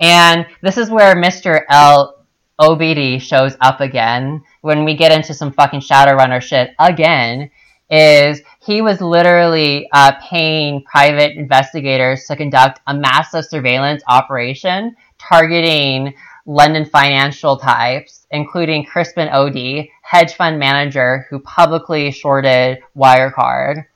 And 0.00 0.44
this 0.62 0.76
is 0.76 0.90
where 0.90 1.14
Mr. 1.14 1.62
El 1.68 2.26
Obeidi 2.60 3.20
shows 3.20 3.56
up 3.60 3.80
again 3.80 4.42
when 4.62 4.84
we 4.84 4.96
get 4.96 5.12
into 5.12 5.32
some 5.32 5.52
fucking 5.52 5.82
Shadowrunner 5.82 6.42
shit 6.42 6.70
again. 6.80 7.52
Is 7.88 8.42
he 8.66 8.82
was 8.82 9.00
literally 9.00 9.88
uh, 9.92 10.14
paying 10.20 10.82
private 10.90 11.36
investigators 11.36 12.24
to 12.26 12.34
conduct 12.34 12.80
a 12.88 12.94
massive 12.94 13.44
surveillance 13.44 14.02
operation 14.08 14.96
targeting 15.18 16.14
London 16.46 16.84
financial 16.84 17.56
types, 17.56 18.26
including 18.30 18.84
Crispin 18.84 19.28
Odey, 19.28 19.90
hedge 20.02 20.34
fund 20.34 20.58
manager 20.58 21.26
who 21.30 21.38
publicly 21.40 22.10
shorted 22.10 22.78
Wirecard. 22.96 23.86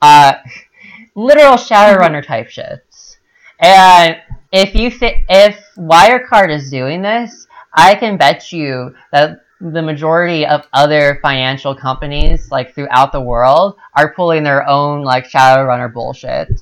Uh, 0.00 0.34
literal 1.14 1.54
Shadowrunner 1.54 2.24
type 2.24 2.48
shits. 2.48 3.16
And 3.58 4.16
if 4.52 4.74
you 4.74 4.90
th- 4.90 5.24
if 5.28 5.64
Wirecard 5.76 6.50
is 6.50 6.70
doing 6.70 7.02
this, 7.02 7.46
I 7.74 7.94
can 7.94 8.16
bet 8.16 8.52
you 8.52 8.94
that 9.12 9.40
the 9.60 9.82
majority 9.82 10.46
of 10.46 10.66
other 10.72 11.18
financial 11.20 11.74
companies, 11.74 12.50
like 12.50 12.74
throughout 12.74 13.10
the 13.12 13.20
world, 13.20 13.76
are 13.94 14.14
pulling 14.14 14.44
their 14.44 14.66
own 14.68 15.02
like 15.02 15.28
Shadowrunner 15.28 15.92
bullshit. 15.92 16.60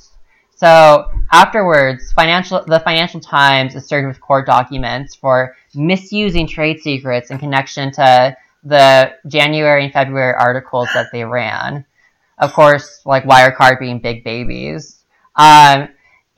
So 0.57 1.11
afterwards, 1.33 2.12
financial 2.12 2.65
the 2.66 2.81
Financial 2.81 3.20
Times 3.20 3.74
is 3.74 3.87
served 3.87 4.09
with 4.09 4.20
court 4.20 4.47
documents 4.47 5.15
for 5.15 5.55
misusing 5.74 6.47
trade 6.47 6.81
secrets 6.81 7.31
in 7.31 7.39
connection 7.39 7.93
to 7.93 8.37
the 8.65 9.12
January 9.28 9.85
and 9.85 9.93
February 9.93 10.35
articles 10.35 10.89
that 10.95 11.12
they 11.12 11.24
ran. 11.24 11.85
Of 12.39 12.55
course, 12.55 13.03
like 13.05 13.24
Wirecard 13.24 13.78
being 13.78 14.01
big 14.01 14.24
babies. 14.24 15.05
Um, 15.37 15.89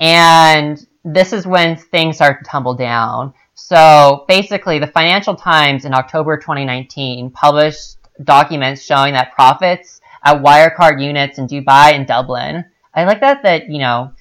and 0.01 0.85
this 1.05 1.33
is 1.33 1.47
when 1.47 1.77
things 1.77 2.17
start 2.17 2.45
to 2.45 2.51
tumble 2.51 2.75
down. 2.75 3.35
So 3.55 4.25
basically, 4.27 4.81
the 4.81 4.89
Financial 4.89 5.37
Times 5.37 5.85
in 5.85 5.95
October 5.95 6.37
2019 6.37 7.31
published 7.31 7.97
documents 8.25 8.83
showing 8.83 9.15
that 9.15 9.33
profits 9.33 10.01
at 10.25 10.43
Wirecard 10.43 11.03
units 11.03 11.39
in 11.39 11.47
Dubai 11.47 11.95
and 11.95 12.07
Dublin. 12.07 12.65
I 12.99 13.05
like 13.05 13.21
that 13.21 13.43
that 13.45 13.69
you 13.69 13.79
know 13.79 14.13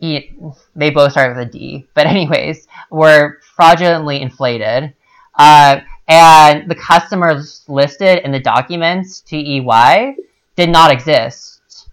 they 0.00 0.90
both 0.90 1.12
start 1.12 1.34
with 1.34 1.48
a 1.48 1.50
D, 1.50 1.86
but 1.94 2.06
anyways, 2.06 2.68
were 2.90 3.38
fraudulently 3.56 4.20
inflated. 4.20 4.92
Uh, 5.36 5.80
and 6.06 6.70
the 6.70 6.74
customers 6.74 7.64
listed 7.66 8.18
in 8.24 8.30
the 8.30 8.38
documents 8.38 9.20
to 9.22 9.36
EY 9.36 10.16
did 10.54 10.68
not 10.68 10.92
exist. 10.92 11.88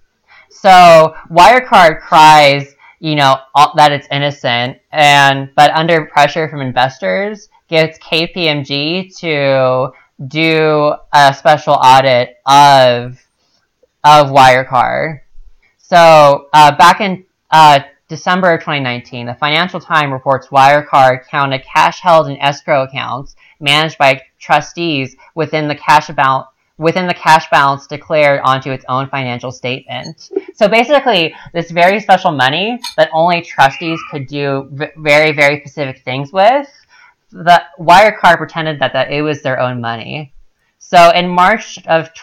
So 0.49 1.15
Wirecard 1.31 2.01
cries, 2.01 2.75
you 2.99 3.15
know, 3.15 3.37
all- 3.55 3.73
that 3.77 3.93
it's 3.93 4.07
innocent, 4.11 4.77
and 4.91 5.49
but 5.55 5.71
under 5.71 6.05
pressure 6.05 6.49
from 6.49 6.61
investors, 6.61 7.47
gets 7.69 7.97
KPMG 7.99 9.17
to 9.19 9.91
do 10.27 10.93
a 11.13 11.33
special 11.33 11.73
audit 11.73 12.35
of 12.45 13.17
of 14.03 14.27
Wirecard. 14.27 15.21
So 15.91 16.47
uh, 16.53 16.73
back 16.77 17.01
in 17.01 17.25
uh, 17.49 17.81
December 18.07 18.53
of 18.53 18.61
2019, 18.61 19.25
the 19.25 19.33
Financial 19.33 19.81
Times 19.81 20.13
reports 20.13 20.47
Wirecard 20.47 21.27
counted 21.27 21.65
cash 21.65 21.99
held 21.99 22.29
in 22.29 22.37
escrow 22.37 22.83
accounts 22.83 23.35
managed 23.59 23.97
by 23.97 24.21
trustees 24.39 25.17
within 25.35 25.67
the 25.67 25.75
cash 25.75 26.07
amount 26.07 26.47
within 26.77 27.07
the 27.07 27.13
cash 27.13 27.49
balance 27.49 27.87
declared 27.87 28.39
onto 28.45 28.71
its 28.71 28.85
own 28.87 29.09
financial 29.09 29.51
statement. 29.51 30.31
So 30.55 30.69
basically, 30.69 31.35
this 31.53 31.71
very 31.71 31.99
special 31.99 32.31
money 32.31 32.79
that 32.95 33.09
only 33.11 33.41
trustees 33.41 33.99
could 34.09 34.27
do 34.27 34.69
very, 34.95 35.33
very 35.33 35.59
specific 35.59 36.03
things 36.03 36.31
with, 36.31 36.69
the 37.33 37.61
Wirecard 37.77 38.37
pretended 38.37 38.79
that, 38.79 38.93
that 38.93 39.11
it 39.11 39.23
was 39.23 39.41
their 39.41 39.59
own 39.59 39.81
money. 39.81 40.31
So 40.79 41.11
in 41.11 41.27
March 41.27 41.77
of 41.85 42.13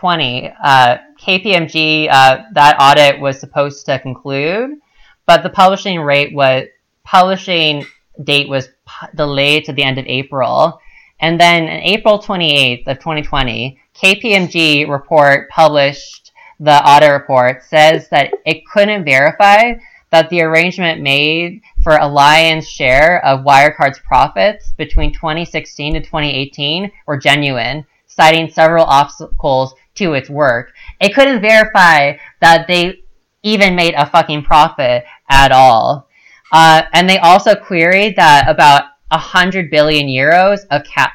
2020, 0.00 0.52
uh, 0.62 0.98
KPMG, 1.20 2.08
uh, 2.10 2.42
that 2.52 2.76
audit 2.80 3.20
was 3.20 3.38
supposed 3.38 3.86
to 3.86 3.98
conclude, 3.98 4.78
but 5.26 5.42
the 5.42 5.50
publishing 5.50 6.00
rate 6.00 6.34
was 6.34 6.64
publishing 7.04 7.84
date 8.22 8.48
was 8.48 8.66
p- 8.66 9.06
delayed 9.14 9.64
to 9.64 9.72
the 9.72 9.82
end 9.82 9.98
of 9.98 10.06
April. 10.06 10.78
And 11.20 11.40
then 11.40 11.64
on 11.64 11.68
April 11.68 12.18
28th 12.18 12.86
of 12.86 12.98
2020, 12.98 13.78
KPMG 13.94 14.88
report 14.88 15.48
published 15.50 16.32
the 16.60 16.88
audit 16.88 17.10
report 17.10 17.64
says 17.64 18.08
that 18.10 18.32
it 18.46 18.66
couldn't 18.66 19.04
verify 19.04 19.74
that 20.10 20.30
the 20.30 20.40
arrangement 20.40 21.02
made 21.02 21.60
for 21.82 21.96
a 21.96 22.06
lion's 22.06 22.68
share 22.68 23.24
of 23.24 23.44
Wirecard's 23.44 23.98
profits 23.98 24.72
between 24.72 25.12
2016 25.12 25.94
to 25.94 26.00
2018 26.00 26.92
were 27.06 27.16
genuine, 27.16 27.84
citing 28.06 28.48
several 28.48 28.84
obstacles 28.84 29.74
to 29.96 30.14
its 30.14 30.30
work. 30.30 30.72
It 31.00 31.14
couldn't 31.14 31.40
verify 31.40 32.16
that 32.40 32.66
they 32.66 33.02
even 33.42 33.76
made 33.76 33.94
a 33.94 34.06
fucking 34.06 34.44
profit 34.44 35.04
at 35.28 35.52
all. 35.52 36.08
Uh, 36.52 36.82
and 36.92 37.08
they 37.08 37.18
also 37.18 37.54
queried 37.54 38.16
that 38.16 38.48
about 38.48 38.84
100 39.08 39.70
billion 39.70 40.06
euros 40.06 40.60
of 40.70 40.82
ca- 40.84 41.12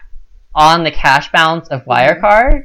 on 0.54 0.84
the 0.84 0.92
cash 0.92 1.32
balance 1.32 1.68
of 1.70 1.86
Wirecard 1.86 2.64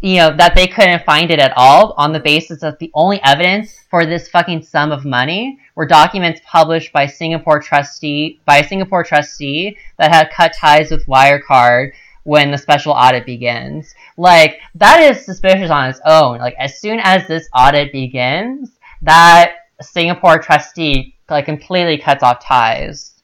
you 0.00 0.16
know, 0.18 0.34
that 0.36 0.54
they 0.54 0.66
couldn't 0.68 1.04
find 1.04 1.30
it 1.30 1.40
at 1.40 1.52
all 1.56 1.92
on 1.96 2.12
the 2.12 2.20
basis 2.20 2.62
of 2.62 2.78
the 2.78 2.90
only 2.94 3.20
evidence 3.24 3.80
for 3.90 4.06
this 4.06 4.28
fucking 4.28 4.62
sum 4.62 4.92
of 4.92 5.04
money 5.04 5.58
were 5.74 5.86
documents 5.86 6.40
published 6.46 6.92
by 6.92 7.06
Singapore 7.06 7.60
trustee 7.60 8.40
by 8.44 8.58
a 8.58 8.68
Singapore 8.68 9.02
trustee 9.02 9.76
that 9.98 10.12
had 10.12 10.30
cut 10.30 10.52
ties 10.54 10.90
with 10.90 11.06
Wirecard 11.06 11.92
when 12.28 12.50
the 12.50 12.58
special 12.58 12.92
audit 12.92 13.24
begins. 13.24 13.94
Like 14.18 14.60
that 14.74 15.00
is 15.00 15.24
suspicious 15.24 15.70
on 15.70 15.88
its 15.88 15.98
own. 16.04 16.36
Like 16.36 16.54
as 16.58 16.78
soon 16.78 17.00
as 17.02 17.26
this 17.26 17.48
audit 17.56 17.90
begins, 17.90 18.72
that 19.00 19.54
Singapore 19.80 20.38
trustee 20.38 21.14
like 21.30 21.46
completely 21.46 21.96
cuts 21.96 22.22
off 22.22 22.44
ties. 22.44 23.22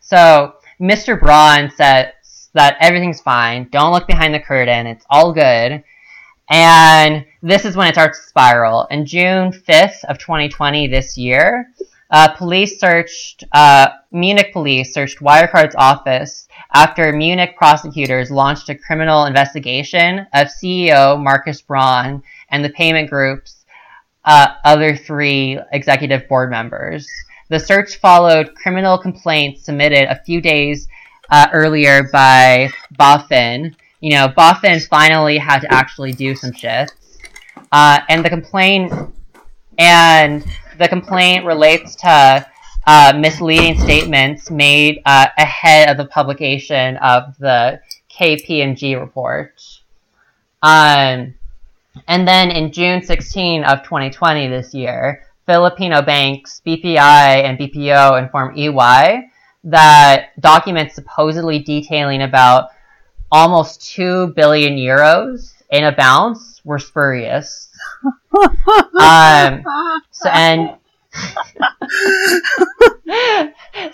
So 0.00 0.54
Mr. 0.80 1.20
Braun 1.20 1.70
says 1.70 2.14
that 2.54 2.78
everything's 2.80 3.20
fine. 3.20 3.68
Don't 3.70 3.92
look 3.92 4.06
behind 4.06 4.32
the 4.32 4.40
curtain. 4.40 4.86
It's 4.86 5.04
all 5.10 5.34
good. 5.34 5.84
And 6.48 7.26
this 7.42 7.66
is 7.66 7.76
when 7.76 7.88
it 7.88 7.94
starts 7.94 8.22
to 8.22 8.28
spiral. 8.28 8.86
In 8.90 9.04
June 9.04 9.52
5th 9.52 10.02
of 10.04 10.16
2020, 10.16 10.86
this 10.86 11.18
year, 11.18 11.66
uh, 12.10 12.28
police 12.34 12.80
searched, 12.80 13.44
uh, 13.52 13.88
Munich 14.12 14.54
police 14.54 14.94
searched 14.94 15.18
Wirecard's 15.18 15.74
office 15.76 16.45
after 16.72 17.12
Munich 17.12 17.56
prosecutors 17.56 18.30
launched 18.30 18.68
a 18.68 18.74
criminal 18.74 19.24
investigation 19.24 20.26
of 20.34 20.48
CEO 20.48 21.22
Markus 21.22 21.62
Braun 21.62 22.22
and 22.50 22.64
the 22.64 22.70
payment 22.70 23.10
group's 23.10 23.64
uh, 24.24 24.48
other 24.64 24.96
three 24.96 25.58
executive 25.72 26.28
board 26.28 26.50
members. 26.50 27.08
The 27.48 27.60
search 27.60 27.96
followed 27.96 28.54
criminal 28.54 28.98
complaints 28.98 29.64
submitted 29.64 30.08
a 30.08 30.20
few 30.24 30.40
days 30.40 30.88
uh, 31.30 31.46
earlier 31.52 32.08
by 32.12 32.70
BaFin, 32.98 33.74
you 34.00 34.10
know, 34.10 34.28
BaFin 34.28 34.86
finally 34.88 35.38
had 35.38 35.60
to 35.60 35.72
actually 35.72 36.12
do 36.12 36.34
some 36.34 36.52
shit. 36.52 36.92
Uh, 37.72 38.00
and 38.08 38.24
the 38.24 38.30
complaint, 38.30 38.92
and 39.78 40.44
the 40.78 40.88
complaint 40.88 41.44
relates 41.44 41.96
to 41.96 42.46
uh, 42.86 43.12
misleading 43.16 43.80
statements 43.80 44.50
made 44.50 45.02
uh, 45.04 45.26
ahead 45.38 45.88
of 45.88 45.96
the 45.96 46.06
publication 46.06 46.96
of 46.98 47.36
the 47.38 47.80
KPMG 48.10 48.98
report. 48.98 49.60
Um, 50.62 51.34
and 52.06 52.28
then 52.28 52.50
in 52.50 52.72
June 52.72 53.02
16 53.02 53.64
of 53.64 53.82
2020 53.82 54.48
this 54.48 54.74
year, 54.74 55.24
Filipino 55.46 56.02
banks 56.02 56.60
BPI 56.66 56.98
and 56.98 57.58
BDO 57.58 58.22
informed 58.22 58.58
EY 58.58 59.30
that 59.64 60.40
documents 60.40 60.94
supposedly 60.94 61.58
detailing 61.58 62.22
about 62.22 62.70
almost 63.30 63.94
2 63.94 64.28
billion 64.36 64.76
euros 64.76 65.54
in 65.70 65.84
a 65.84 65.92
bounce 65.92 66.60
were 66.64 66.78
spurious. 66.78 67.68
um, 69.00 69.64
so, 70.10 70.28
and 70.28 70.76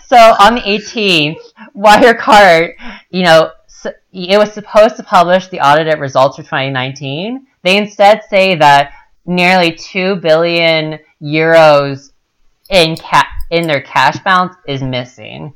so 0.06 0.16
on 0.40 0.54
the 0.56 0.62
18th, 0.64 1.38
Wirecard, 1.74 2.74
you 3.10 3.22
know, 3.24 3.50
it 4.12 4.38
was 4.38 4.52
supposed 4.52 4.96
to 4.96 5.02
publish 5.02 5.48
the 5.48 5.60
audited 5.60 5.98
results 5.98 6.36
for 6.36 6.42
2019. 6.42 7.46
They 7.62 7.76
instead 7.76 8.22
say 8.28 8.54
that 8.56 8.92
nearly 9.26 9.72
2 9.72 10.16
billion 10.16 10.98
euros 11.22 12.12
in 12.70 12.96
ca- 12.96 13.28
in 13.50 13.66
their 13.66 13.80
cash 13.80 14.18
balance 14.24 14.54
is 14.66 14.82
missing. 14.82 15.54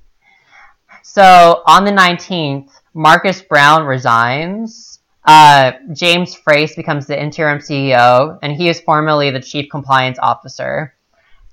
So 1.02 1.62
on 1.66 1.84
the 1.84 1.93
19th, 1.93 2.70
Markus 2.94 3.43
Braun 3.43 3.84
resigns. 3.84 5.01
Uh, 5.24 5.72
James 5.93 6.36
Freis 6.36 6.76
becomes 6.76 7.06
the 7.06 7.20
interim 7.20 7.59
CEO, 7.59 8.38
and 8.43 8.52
he 8.52 8.68
is 8.68 8.80
formerly 8.80 9.30
the 9.30 9.40
chief 9.40 9.68
compliance 9.70 10.18
officer. 10.20 10.94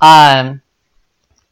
Um, 0.03 0.61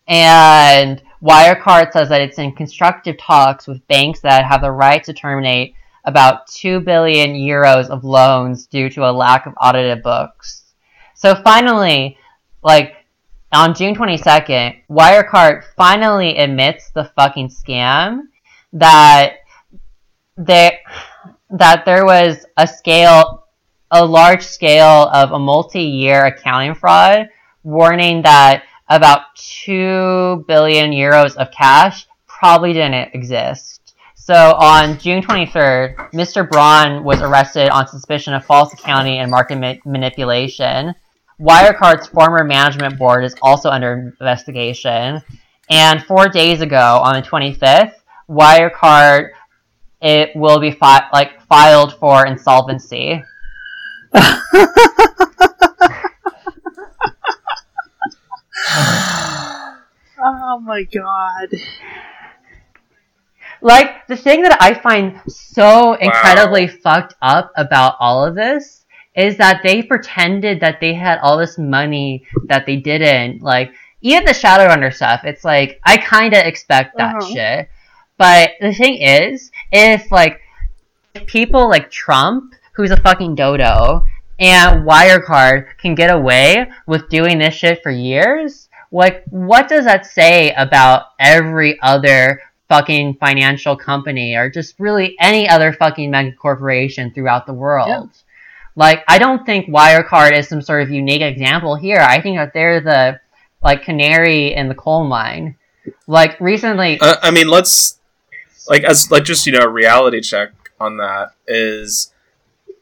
and 0.09 1.01
Wirecard 1.23 1.93
says 1.93 2.09
that 2.09 2.21
it's 2.21 2.37
in 2.37 2.51
constructive 2.51 3.17
talks 3.17 3.65
with 3.65 3.87
banks 3.87 4.19
that 4.21 4.43
have 4.43 4.59
the 4.59 4.71
right 4.71 5.01
to 5.05 5.13
terminate 5.13 5.73
about 6.03 6.47
2 6.47 6.81
billion 6.81 7.33
euros 7.33 7.87
of 7.87 8.03
loans 8.03 8.67
due 8.67 8.89
to 8.89 9.09
a 9.09 9.11
lack 9.11 9.45
of 9.45 9.53
audited 9.61 10.03
books. 10.03 10.63
So 11.15 11.33
finally, 11.33 12.17
like 12.61 12.95
on 13.53 13.73
June 13.73 13.95
22nd, 13.95 14.81
Wirecard 14.89 15.63
finally 15.77 16.37
admits 16.37 16.89
the 16.89 17.05
fucking 17.15 17.47
scam 17.47 18.23
that 18.73 19.35
there 20.35 20.77
that 21.51 21.85
there 21.85 22.05
was 22.05 22.45
a 22.57 22.67
scale 22.67 23.45
a 23.91 24.05
large 24.05 24.43
scale 24.43 25.07
of 25.13 25.31
a 25.31 25.39
multi-year 25.39 26.25
accounting 26.25 26.73
fraud 26.73 27.27
warning 27.63 28.21
that 28.23 28.63
about 28.89 29.35
2 29.35 30.45
billion 30.47 30.91
euros 30.91 31.35
of 31.37 31.51
cash 31.51 32.07
probably 32.27 32.73
didn't 32.73 33.13
exist. 33.13 33.95
So 34.15 34.33
on 34.35 34.99
June 34.99 35.21
23rd, 35.21 36.11
Mr. 36.11 36.49
Braun 36.49 37.03
was 37.03 37.21
arrested 37.21 37.69
on 37.69 37.87
suspicion 37.87 38.33
of 38.33 38.45
false 38.45 38.73
accounting 38.73 39.19
and 39.19 39.31
market 39.31 39.57
ma- 39.57 39.75
manipulation. 39.85 40.93
Wirecard's 41.39 42.07
former 42.07 42.43
management 42.43 42.99
board 42.99 43.23
is 43.23 43.35
also 43.41 43.69
under 43.69 44.13
investigation. 44.19 45.21
And 45.69 46.03
four 46.03 46.27
days 46.27 46.61
ago, 46.61 47.01
on 47.03 47.15
the 47.15 47.21
25th, 47.21 47.93
Wirecard 48.29 49.31
it 50.01 50.35
will 50.35 50.59
be 50.59 50.71
fi- 50.71 51.07
like 51.13 51.41
filed 51.43 51.93
for 51.93 52.25
insolvency. 52.25 53.23
oh 60.23 60.50
my 60.61 60.83
god. 60.83 61.49
Like 63.61 64.07
the 64.07 64.17
thing 64.17 64.41
that 64.41 64.57
I 64.61 64.73
find 64.73 65.19
so 65.27 65.93
incredibly 65.93 66.65
wow. 66.65 66.73
fucked 66.83 67.15
up 67.21 67.51
about 67.55 67.95
all 67.99 68.25
of 68.25 68.35
this 68.35 68.85
is 69.15 69.37
that 69.37 69.61
they 69.63 69.83
pretended 69.83 70.61
that 70.61 70.79
they 70.79 70.93
had 70.93 71.19
all 71.19 71.37
this 71.37 71.57
money 71.57 72.25
that 72.45 72.65
they 72.65 72.77
didn't. 72.77 73.41
Like 73.41 73.73
even 74.01 74.25
the 74.25 74.31
Shadowrunner 74.31 74.93
stuff, 74.93 75.21
it's 75.25 75.43
like 75.43 75.79
I 75.83 75.97
kind 75.97 76.33
of 76.33 76.45
expect 76.45 76.97
that 76.97 77.15
uh-huh. 77.17 77.33
shit. 77.33 77.69
But 78.17 78.51
the 78.59 78.73
thing 78.73 79.01
is, 79.01 79.51
if 79.71 80.11
like 80.11 80.41
people 81.27 81.69
like 81.69 81.91
Trump, 81.91 82.53
who's 82.73 82.91
a 82.91 83.01
fucking 83.01 83.35
dodo, 83.35 84.05
and 84.39 84.87
Wirecard 84.87 85.77
can 85.77 85.93
get 85.93 86.09
away 86.09 86.71
with 86.87 87.09
doing 87.09 87.37
this 87.37 87.53
shit 87.53 87.83
for 87.83 87.91
years, 87.91 88.69
like 88.91 89.23
what 89.29 89.69
does 89.69 89.85
that 89.85 90.05
say 90.05 90.53
about 90.53 91.05
every 91.19 91.79
other 91.81 92.41
fucking 92.67 93.15
financial 93.15 93.75
company 93.75 94.35
or 94.35 94.49
just 94.49 94.75
really 94.79 95.15
any 95.19 95.47
other 95.47 95.73
fucking 95.73 96.11
mega 96.11 96.31
corporation 96.33 97.11
throughout 97.11 97.45
the 97.45 97.53
world? 97.53 97.87
Yeah. 97.87 98.03
Like 98.75 99.03
I 99.07 99.17
don't 99.17 99.45
think 99.45 99.67
Wirecard 99.67 100.37
is 100.37 100.47
some 100.47 100.61
sort 100.61 100.83
of 100.83 100.91
unique 100.91 101.21
example 101.21 101.75
here. 101.75 101.99
I 101.99 102.21
think 102.21 102.37
that 102.37 102.53
they're 102.53 102.81
the 102.81 103.19
like 103.63 103.83
canary 103.83 104.53
in 104.53 104.69
the 104.69 104.75
coal 104.75 105.05
mine. 105.05 105.55
Like 106.07 106.39
recently, 106.39 106.99
uh, 106.99 107.15
I 107.21 107.31
mean, 107.31 107.47
let's 107.47 107.99
like 108.67 108.83
as 108.83 109.09
like 109.11 109.23
just 109.23 109.45
you 109.45 109.53
know 109.53 109.65
a 109.65 109.69
reality 109.69 110.21
check 110.21 110.51
on 110.79 110.97
that 110.97 111.31
is 111.47 112.13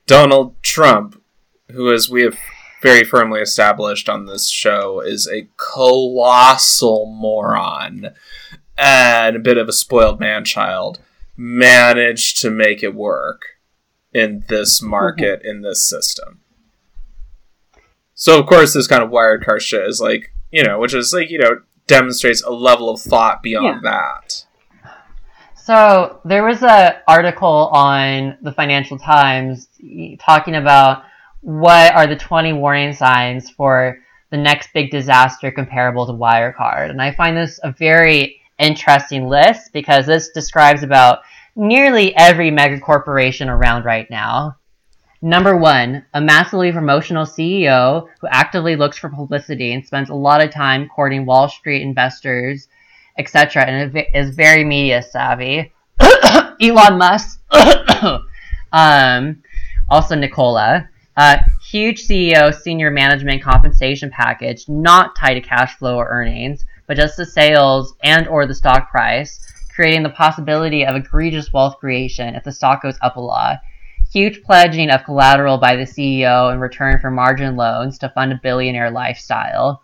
Donald 0.06 0.61
Trump, 0.61 1.22
who 1.72 1.91
as 1.91 2.10
we 2.10 2.23
have 2.23 2.38
very 2.81 3.03
firmly 3.03 3.41
established 3.41 4.07
on 4.07 4.26
this 4.26 4.49
show 4.49 5.01
is 5.01 5.27
a 5.27 5.47
colossal 5.57 7.06
moron 7.06 8.14
and 8.77 9.35
a 9.35 9.39
bit 9.39 9.57
of 9.57 9.68
a 9.68 9.73
spoiled 9.73 10.19
man 10.19 10.45
child, 10.45 10.99
managed 11.35 12.41
to 12.41 12.49
make 12.49 12.81
it 12.81 12.95
work 12.95 13.41
in 14.14 14.43
this 14.47 14.81
mhm. 14.81 14.89
market 14.89 15.41
in 15.43 15.61
this 15.61 15.84
system. 15.88 16.39
So 18.15 18.39
of 18.39 18.47
course 18.47 18.73
this 18.73 18.88
kind 18.88 19.03
of 19.03 19.10
Wirecard 19.10 19.61
shit 19.61 19.88
is 19.88 20.01
like 20.01 20.34
you 20.51 20.64
know, 20.64 20.80
which 20.80 20.93
is 20.93 21.14
like 21.14 21.30
you 21.30 21.39
know 21.39 21.61
demonstrates 21.88 22.43
a 22.43 22.51
level 22.51 22.89
of 22.89 23.01
thought 23.01 23.43
beyond 23.43 23.81
yeah. 23.84 23.91
that. 23.91 24.45
So 25.56 26.19
there 26.26 26.43
was 26.43 26.64
a 26.64 27.01
article 27.07 27.69
on 27.72 28.38
the 28.41 28.51
Financial 28.51 28.97
Times 28.97 29.68
talking 30.19 30.56
about 30.56 31.03
what 31.41 31.93
are 31.95 32.07
the 32.07 32.15
20 32.15 32.53
warning 32.53 32.93
signs 32.93 33.49
for 33.49 33.99
the 34.29 34.37
next 34.37 34.73
big 34.73 34.91
disaster 34.91 35.51
comparable 35.51 36.05
to 36.05 36.13
Wirecard. 36.13 36.89
And 36.89 37.01
I 37.01 37.11
find 37.11 37.35
this 37.35 37.59
a 37.63 37.71
very 37.71 38.41
interesting 38.57 39.27
list 39.27 39.73
because 39.73 40.05
this 40.05 40.29
describes 40.29 40.83
about 40.83 41.19
nearly 41.55 42.15
every 42.15 42.51
mega 42.51 42.79
corporation 42.79 43.49
around 43.49 43.85
right 43.85 44.09
now. 44.09 44.57
Number 45.21 45.57
one, 45.57 46.05
a 46.13 46.21
massively 46.21 46.71
promotional 46.71 47.25
CEO 47.25 48.07
who 48.21 48.27
actively 48.27 48.75
looks 48.75 48.97
for 48.97 49.09
publicity 49.09 49.73
and 49.73 49.85
spends 49.85 50.09
a 50.09 50.15
lot 50.15 50.41
of 50.41 50.51
time 50.51 50.87
courting 50.87 51.25
Wall 51.25 51.49
Street 51.49 51.81
investors, 51.81 52.69
etc., 53.17 53.65
and 53.65 54.05
is 54.13 54.33
very 54.33 54.63
media 54.63 55.01
savvy. 55.01 55.73
Elon 56.61 56.97
Musk. 56.97 57.41
um, 58.71 59.43
also 59.89 60.15
Nikola. 60.15 60.88
Uh, 61.19 61.37
huge 61.61 62.07
CEO 62.07 62.55
senior 62.55 62.89
management 62.89 63.43
compensation 63.43 64.09
package, 64.09 64.69
not 64.69 65.17
tied 65.17 65.33
to 65.33 65.41
cash 65.41 65.75
flow 65.75 65.97
or 65.97 66.07
earnings, 66.07 66.65
but 66.87 66.95
just 66.95 67.17
the 67.17 67.25
sales 67.25 67.93
and 68.03 68.25
or 68.29 68.45
the 68.45 68.55
stock 68.55 68.89
price, 68.89 69.45
creating 69.75 70.01
the 70.01 70.09
possibility 70.09 70.85
of 70.85 70.95
egregious 70.95 71.51
wealth 71.51 71.77
creation 71.77 72.35
if 72.35 72.45
the 72.45 72.51
stock 72.53 72.81
goes 72.81 72.97
up 73.01 73.17
a 73.17 73.19
lot 73.19 73.57
huge 74.11 74.41
pledging 74.43 74.89
of 74.89 75.03
collateral 75.03 75.57
by 75.57 75.75
the 75.75 75.83
CEO 75.83 76.51
in 76.51 76.59
return 76.59 76.99
for 76.99 77.11
margin 77.11 77.55
loans 77.55 77.99
to 77.99 78.09
fund 78.09 78.31
a 78.31 78.39
billionaire 78.41 78.89
lifestyle. 78.89 79.83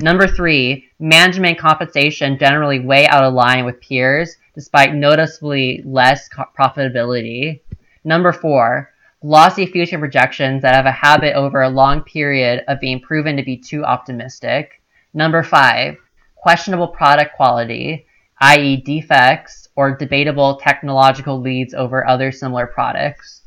Number 0.00 0.26
three, 0.26 0.88
management 0.98 1.58
compensation 1.58 2.38
generally 2.38 2.80
way 2.80 3.06
out 3.06 3.24
of 3.24 3.34
line 3.34 3.64
with 3.64 3.80
peers 3.80 4.36
despite 4.54 4.94
noticeably 4.94 5.80
less 5.86 6.28
profitability. 6.58 7.60
Number 8.04 8.32
four, 8.32 8.91
glossy 9.22 9.66
future 9.66 10.00
projections 10.00 10.62
that 10.62 10.74
have 10.74 10.84
a 10.86 10.90
habit 10.90 11.34
over 11.34 11.62
a 11.62 11.68
long 11.68 12.02
period 12.02 12.64
of 12.66 12.80
being 12.80 13.00
proven 13.00 13.36
to 13.36 13.42
be 13.44 13.56
too 13.56 13.84
optimistic. 13.84 14.82
Number 15.14 15.44
five, 15.44 15.96
questionable 16.34 16.88
product 16.88 17.36
quality, 17.36 18.04
i.e., 18.40 18.76
defects 18.78 19.68
or 19.76 19.96
debatable 19.96 20.56
technological 20.56 21.40
leads 21.40 21.72
over 21.72 22.04
other 22.04 22.32
similar 22.32 22.66
products. 22.66 23.42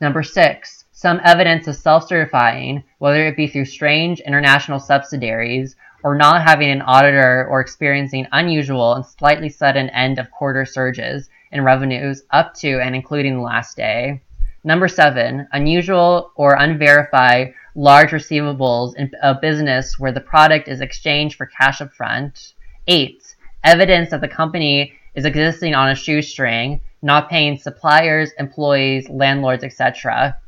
Number 0.00 0.22
six, 0.22 0.84
some 0.92 1.20
evidence 1.24 1.66
of 1.66 1.74
self-certifying, 1.74 2.84
whether 2.98 3.26
it 3.26 3.36
be 3.36 3.48
through 3.48 3.64
strange 3.64 4.20
international 4.20 4.78
subsidiaries 4.78 5.74
or 6.04 6.14
not 6.14 6.42
having 6.42 6.70
an 6.70 6.82
auditor 6.82 7.48
or 7.50 7.60
experiencing 7.60 8.28
unusual 8.30 8.94
and 8.94 9.04
slightly 9.04 9.48
sudden 9.48 9.90
end 9.90 10.20
of 10.20 10.30
quarter 10.30 10.64
surges 10.64 11.28
in 11.50 11.64
revenues 11.64 12.22
up 12.30 12.54
to 12.54 12.80
and 12.80 12.94
including 12.94 13.34
the 13.34 13.42
last 13.42 13.76
day. 13.76 14.20
Number 14.64 14.88
seven, 14.88 15.48
unusual 15.52 16.32
or 16.36 16.54
unverified 16.54 17.54
large 17.74 18.10
receivables 18.10 18.94
in 18.96 19.10
a 19.22 19.34
business 19.34 19.98
where 19.98 20.12
the 20.12 20.20
product 20.20 20.68
is 20.68 20.80
exchanged 20.80 21.36
for 21.36 21.46
cash 21.46 21.80
up 21.80 21.92
front. 21.92 22.54
Eight, 22.86 23.34
evidence 23.64 24.10
that 24.10 24.20
the 24.20 24.28
company 24.28 24.92
is 25.14 25.24
existing 25.24 25.74
on 25.74 25.90
a 25.90 25.94
shoestring 25.94 26.80
not 27.02 27.28
paying 27.28 27.58
suppliers, 27.58 28.30
employees, 28.38 29.08
landlords, 29.08 29.64
etc. 29.64 30.38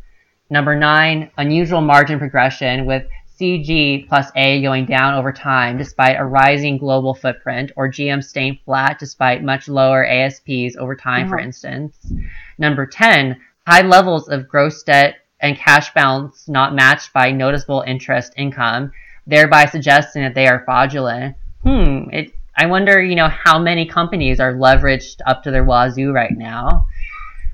Number 0.51 0.77
nine, 0.77 1.31
unusual 1.37 1.81
margin 1.81 2.19
progression 2.19 2.87
with 2.87 3.05
CG 3.39 4.09
plus 4.09 4.31
A 4.37 4.63
going 4.63 4.87
down 4.87 5.15
over 5.15 5.33
time 5.33 5.77
despite 5.77 6.17
a 6.19 6.25
rising 6.25 6.79
global 6.79 7.15
footprint, 7.15 7.73
or 7.77 7.89
GM 7.89 8.23
staying 8.23 8.61
flat 8.65 8.99
despite 9.01 9.43
much 9.43 9.69
lower 9.69 10.07
ASPs 10.07 10.77
over 10.79 10.95
time, 10.95 11.29
for 11.29 11.39
mm-hmm. 11.39 11.47
instance. 11.47 12.13
Number 12.59 12.87
10, 12.87 13.41
high 13.67 13.83
levels 13.83 14.29
of 14.29 14.49
gross 14.49 14.83
debt 14.83 15.17
and 15.41 15.57
cash 15.57 15.93
balance 15.95 16.49
not 16.49 16.75
matched 16.75 17.13
by 17.13 17.31
noticeable 17.31 17.85
interest 17.87 18.33
income, 18.37 18.93
thereby 19.27 19.67
suggesting 19.67 20.23
that 20.23 20.35
they 20.35 20.47
are 20.47 20.65
fraudulent. 20.65 21.37
Hmm, 21.63 22.09
it 22.13 22.33
I 22.57 22.67
wonder, 22.67 23.03
you 23.03 23.17
know, 23.17 23.29
how 23.29 23.59
many 23.59 23.85
companies 23.85 24.39
are 24.39 24.55
leveraged 24.55 25.17
up 25.27 25.43
to 25.43 25.51
their 25.51 25.65
wazoo 25.65 26.13
right 26.13 26.37
now. 26.37 26.87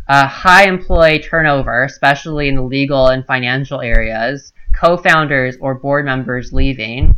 Uh, 0.08 0.26
high 0.26 0.68
employee 0.68 1.20
turnover, 1.20 1.84
especially 1.84 2.48
in 2.48 2.56
the 2.56 2.62
legal 2.62 3.06
and 3.06 3.24
financial 3.24 3.80
areas. 3.80 4.52
Co-founders 4.74 5.56
or 5.60 5.74
board 5.74 6.04
members 6.04 6.52
leaving. 6.52 7.14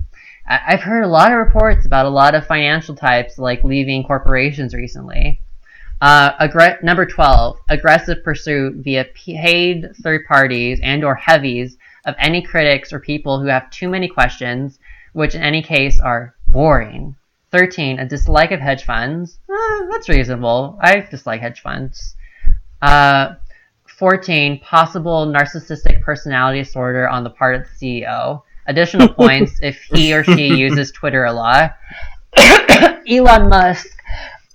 I've 0.48 0.82
heard 0.82 1.02
a 1.02 1.08
lot 1.08 1.32
of 1.32 1.38
reports 1.38 1.86
about 1.86 2.06
a 2.06 2.10
lot 2.10 2.34
of 2.34 2.46
financial 2.46 2.94
types 2.94 3.38
like 3.38 3.64
leaving 3.64 4.04
corporations 4.04 4.74
recently. 4.74 5.40
Uh, 6.02 6.36
aggr- 6.48 6.82
number 6.82 7.06
12, 7.06 7.60
aggressive 7.68 8.24
pursuit 8.24 8.74
via 8.78 9.04
paid 9.14 9.94
third 10.02 10.26
parties 10.26 10.80
and 10.82 11.04
or 11.04 11.14
heavies 11.14 11.76
of 12.06 12.16
any 12.18 12.42
critics 12.42 12.92
or 12.92 12.98
people 12.98 13.40
who 13.40 13.46
have 13.46 13.70
too 13.70 13.88
many 13.88 14.08
questions, 14.08 14.80
which 15.12 15.36
in 15.36 15.42
any 15.42 15.62
case 15.62 16.00
are 16.00 16.34
boring. 16.48 17.14
13, 17.52 18.00
a 18.00 18.04
dislike 18.04 18.50
of 18.50 18.58
hedge 18.58 18.82
funds. 18.82 19.38
Eh, 19.48 19.86
that's 19.92 20.08
reasonable. 20.08 20.76
I 20.82 21.06
dislike 21.08 21.40
hedge 21.40 21.60
funds. 21.60 22.16
Uh, 22.80 23.34
14, 23.86 24.58
possible 24.58 25.24
narcissistic 25.28 26.02
personality 26.02 26.64
disorder 26.64 27.08
on 27.08 27.22
the 27.22 27.30
part 27.30 27.54
of 27.54 27.62
the 27.62 28.02
CEO. 28.02 28.42
Additional 28.66 29.06
points 29.14 29.60
if 29.62 29.80
he 29.82 30.12
or 30.12 30.24
she 30.24 30.48
uses 30.48 30.90
Twitter 30.90 31.26
a 31.26 31.32
lot. 31.32 31.76
Elon 33.08 33.48
Musk. 33.48 33.86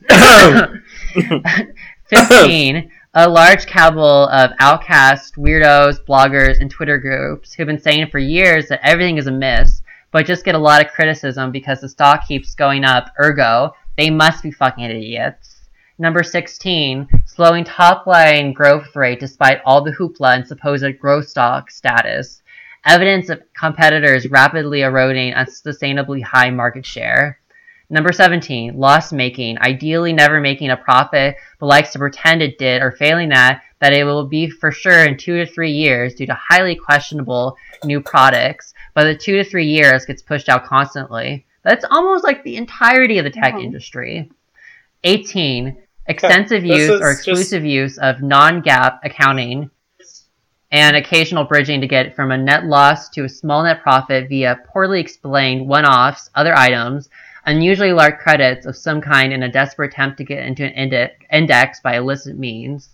15, 2.09 2.91
a 3.13 3.29
large 3.29 3.65
cabal 3.65 4.29
of 4.29 4.51
outcast, 4.59 5.35
weirdos, 5.35 5.97
bloggers, 6.07 6.59
and 6.59 6.69
Twitter 6.69 6.97
groups 6.97 7.53
who've 7.53 7.67
been 7.67 7.79
saying 7.79 8.07
for 8.09 8.19
years 8.19 8.67
that 8.67 8.79
everything 8.83 9.17
is 9.17 9.27
amiss 9.27 9.81
but 10.11 10.25
just 10.25 10.45
get 10.45 10.55
a 10.55 10.59
lot 10.59 10.83
of 10.83 10.91
criticism 10.91 11.51
because 11.51 11.81
the 11.81 11.89
stock 11.89 12.27
keeps 12.27 12.55
going 12.55 12.83
up, 12.83 13.13
ergo, 13.21 13.73
they 13.97 14.09
must 14.09 14.43
be 14.43 14.51
fucking 14.51 14.83
idiots. 14.83 15.69
Number 15.99 16.23
16, 16.23 17.07
slowing 17.25 17.63
top 17.63 18.05
line 18.07 18.53
growth 18.53 18.95
rate 18.95 19.19
despite 19.19 19.61
all 19.65 19.83
the 19.83 19.91
hoopla 19.91 20.35
and 20.35 20.47
supposed 20.47 20.99
growth 20.99 21.27
stock 21.27 21.71
status. 21.71 22.41
Evidence 22.85 23.29
of 23.29 23.41
competitors 23.53 24.29
rapidly 24.29 24.81
eroding 24.81 25.33
unsustainably 25.33 26.23
high 26.23 26.51
market 26.51 26.85
share. 26.85 27.39
Number 27.89 28.11
17, 28.11 28.77
loss 28.77 29.13
making, 29.13 29.59
ideally 29.59 30.11
never 30.11 30.41
making 30.41 30.71
a 30.71 30.77
profit, 30.77 31.37
but 31.57 31.67
likes 31.67 31.93
to 31.93 31.99
pretend 31.99 32.41
it 32.41 32.57
did, 32.57 32.81
or 32.81 32.91
failing 32.91 33.29
that, 33.29 33.61
that 33.79 33.93
it 33.93 34.03
will 34.03 34.25
be 34.25 34.49
for 34.49 34.71
sure 34.71 35.05
in 35.05 35.17
two 35.17 35.37
to 35.37 35.51
three 35.51 35.71
years 35.71 36.15
due 36.15 36.25
to 36.25 36.33
highly 36.33 36.75
questionable 36.75 37.55
new 37.85 38.01
products, 38.01 38.73
but 38.93 39.05
the 39.05 39.15
two 39.15 39.37
to 39.37 39.49
three 39.49 39.67
years 39.67 40.05
gets 40.05 40.21
pushed 40.21 40.49
out 40.49 40.65
constantly. 40.65 41.45
That's 41.63 41.85
almost 41.89 42.25
like 42.25 42.43
the 42.43 42.57
entirety 42.57 43.19
of 43.19 43.23
the 43.23 43.29
tech 43.29 43.55
industry. 43.55 44.29
18. 45.03 45.77
Extensive 46.07 46.65
use 46.65 47.01
or 47.01 47.11
exclusive 47.11 47.63
just... 47.63 47.71
use 47.71 47.97
of 47.99 48.21
non 48.21 48.61
GAAP 48.61 48.99
accounting 49.03 49.69
and 50.71 50.97
occasional 50.97 51.45
bridging 51.45 51.81
to 51.81 51.87
get 51.87 52.15
from 52.15 52.31
a 52.31 52.37
net 52.37 52.65
loss 52.65 53.09
to 53.09 53.23
a 53.23 53.29
small 53.29 53.63
net 53.63 53.81
profit 53.81 54.27
via 54.27 54.59
poorly 54.67 54.99
explained 54.99 55.67
one 55.67 55.85
offs, 55.85 56.29
other 56.35 56.55
items, 56.55 57.09
unusually 57.47 57.93
large 57.93 58.19
credits 58.19 58.65
of 58.65 58.75
some 58.75 59.01
kind 59.01 59.33
in 59.33 59.41
a 59.41 59.51
desperate 59.51 59.93
attempt 59.93 60.17
to 60.17 60.23
get 60.23 60.45
into 60.45 60.65
an 60.65 61.09
index 61.31 61.79
by 61.79 61.95
illicit 61.95 62.37
means. 62.37 62.89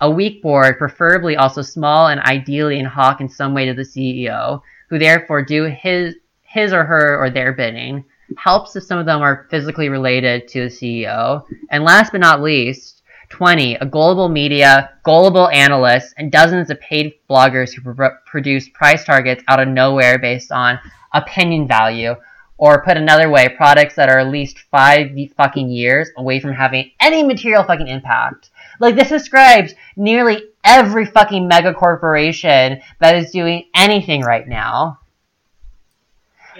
A 0.00 0.08
weak 0.08 0.40
board, 0.40 0.78
preferably 0.78 1.36
also 1.36 1.60
small 1.60 2.06
and 2.06 2.20
ideally 2.20 2.78
in 2.78 2.84
hock 2.84 3.20
in 3.20 3.28
some 3.28 3.52
way 3.52 3.66
to 3.66 3.74
the 3.74 3.82
CEO, 3.82 4.62
who 4.88 4.98
therefore 4.98 5.42
do 5.42 5.64
his 5.64 6.14
his 6.42 6.72
or 6.72 6.84
her 6.84 7.18
or 7.18 7.28
their 7.28 7.52
bidding. 7.52 8.04
Helps 8.36 8.76
if 8.76 8.84
some 8.84 8.98
of 8.98 9.06
them 9.06 9.20
are 9.20 9.46
physically 9.50 9.88
related 9.88 10.46
to 10.48 10.60
the 10.60 10.66
CEO. 10.74 11.44
And 11.70 11.82
last 11.82 12.12
but 12.12 12.20
not 12.20 12.40
least, 12.40 13.02
20, 13.30 13.74
a 13.74 13.86
global 13.86 14.28
media, 14.28 14.90
gullible 15.02 15.48
analysts, 15.48 16.14
and 16.16 16.32
dozens 16.32 16.70
of 16.70 16.80
paid 16.80 17.14
bloggers 17.28 17.74
who 17.74 17.94
pr- 17.94 18.06
produce 18.24 18.68
price 18.68 19.04
targets 19.04 19.42
out 19.48 19.60
of 19.60 19.68
nowhere 19.68 20.18
based 20.18 20.52
on 20.52 20.78
opinion 21.12 21.66
value. 21.66 22.14
Or 22.58 22.82
put 22.82 22.96
another 22.96 23.30
way, 23.30 23.48
products 23.48 23.94
that 23.94 24.08
are 24.08 24.18
at 24.18 24.28
least 24.28 24.58
five 24.70 25.16
fucking 25.36 25.70
years 25.70 26.10
away 26.16 26.40
from 26.40 26.52
having 26.52 26.90
any 27.00 27.22
material 27.22 27.62
fucking 27.62 27.86
impact. 27.86 28.50
Like 28.80 28.96
this 28.96 29.08
describes 29.08 29.74
nearly 29.96 30.42
every 30.64 31.06
fucking 31.06 31.46
mega 31.46 31.72
corporation 31.72 32.80
that 32.98 33.14
is 33.16 33.30
doing 33.30 33.66
anything 33.74 34.22
right 34.22 34.46
now. 34.46 34.98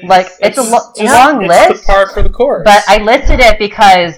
Like 0.03 0.27
it's, 0.27 0.39
it's 0.41 0.59
a 0.59 0.63
lo- 0.63 0.93
yeah, 0.97 1.27
long 1.27 1.43
it's 1.45 1.49
list. 1.49 1.87
The 1.87 1.93
par 1.93 2.09
for 2.09 2.23
the 2.23 2.31
course. 2.31 2.63
But 2.65 2.85
I 2.87 3.03
listed 3.03 3.41
it 3.41 3.59
because 3.59 4.15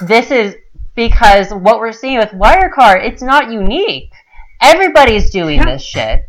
this 0.00 0.30
is 0.30 0.56
because 0.94 1.52
what 1.52 1.78
we're 1.78 1.92
seeing 1.92 2.18
with 2.18 2.30
Wirecard, 2.30 3.04
it's 3.04 3.22
not 3.22 3.50
unique. 3.50 4.10
Everybody's 4.60 5.30
doing 5.30 5.58
yeah. 5.58 5.72
this 5.72 5.82
shit. 5.82 6.24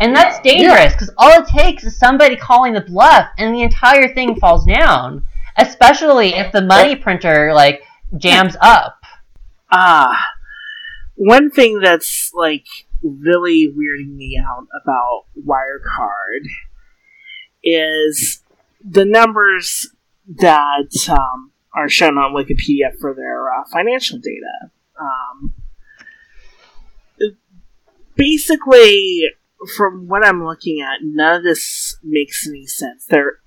And 0.00 0.14
that's 0.14 0.40
dangerous 0.40 0.92
because 0.92 1.08
yeah. 1.08 1.14
all 1.24 1.42
it 1.42 1.48
takes 1.48 1.84
is 1.84 1.98
somebody 1.98 2.36
calling 2.36 2.72
the 2.72 2.80
bluff 2.80 3.28
and 3.38 3.54
the 3.54 3.62
entire 3.62 4.12
thing 4.12 4.36
falls 4.36 4.64
down. 4.64 5.24
Especially 5.56 6.34
if 6.34 6.50
the 6.50 6.62
money 6.62 6.96
printer 6.96 7.52
like 7.54 7.82
jams 8.16 8.56
up. 8.60 9.00
Ah, 9.70 10.20
one 11.14 11.50
thing 11.50 11.80
that's 11.80 12.32
like 12.34 12.66
really 13.02 13.68
weirding 13.68 14.16
me 14.16 14.40
out 14.44 14.66
about 14.82 15.24
Wirecard 15.46 16.46
is 17.62 18.42
the 18.84 19.04
numbers 19.04 19.88
that 20.26 21.08
um, 21.08 21.52
are 21.74 21.88
shown 21.88 22.18
on 22.18 22.34
Wikipedia 22.34 22.96
for 23.00 23.14
their 23.14 23.50
uh, 23.52 23.64
financial 23.70 24.18
data. 24.18 24.70
Um, 25.00 25.54
basically, 28.16 29.30
from 29.76 30.08
what 30.08 30.24
I'm 30.24 30.44
looking 30.44 30.80
at, 30.80 30.98
none 31.02 31.36
of 31.36 31.42
this 31.42 31.96
makes 32.02 32.46
any 32.46 32.66
sense. 32.66 33.06
Their 33.06 33.38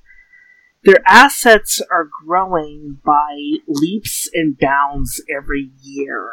their 0.84 1.02
assets 1.06 1.82
are 1.92 2.10
growing 2.26 3.00
by 3.04 3.58
leaps 3.68 4.30
and 4.34 4.58
bounds 4.58 5.22
every 5.30 5.72
year 5.82 6.30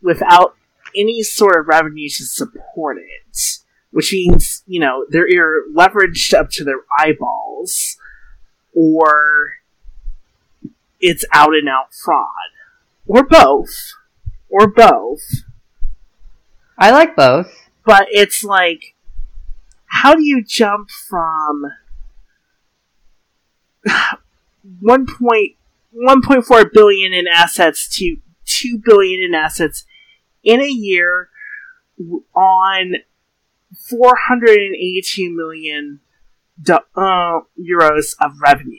without 0.00 0.54
any 0.96 1.22
sort 1.22 1.58
of 1.58 1.66
revenue 1.66 2.08
to 2.08 2.24
support 2.24 2.98
it. 2.98 3.38
Which 3.90 4.12
means, 4.12 4.62
you 4.66 4.78
know, 4.78 5.06
they're 5.08 5.26
either 5.26 5.64
leveraged 5.74 6.34
up 6.34 6.50
to 6.50 6.64
their 6.64 6.80
eyeballs 6.98 7.96
or 8.74 9.54
it's 11.00 11.24
out 11.32 11.54
and 11.54 11.68
out 11.68 11.94
fraud. 11.94 12.28
Or 13.06 13.24
both. 13.24 13.94
Or 14.48 14.66
both. 14.66 15.22
I 16.78 16.90
like 16.90 17.16
both. 17.16 17.65
But 17.86 18.08
it's 18.10 18.44
like, 18.44 18.94
how 19.86 20.14
do 20.14 20.22
you 20.22 20.44
jump 20.44 20.90
from 20.90 21.72
1.1.4 23.86 26.72
billion 26.72 27.14
in 27.14 27.28
assets 27.28 27.88
to 27.96 28.16
2 28.44 28.82
billion 28.84 29.22
in 29.22 29.34
assets 29.34 29.86
in 30.42 30.60
a 30.60 30.68
year 30.68 31.30
on 32.34 32.96
482 33.88 35.34
million 35.34 36.00
uh, 36.68 37.40
euros 37.58 38.14
of 38.20 38.32
revenue? 38.42 38.76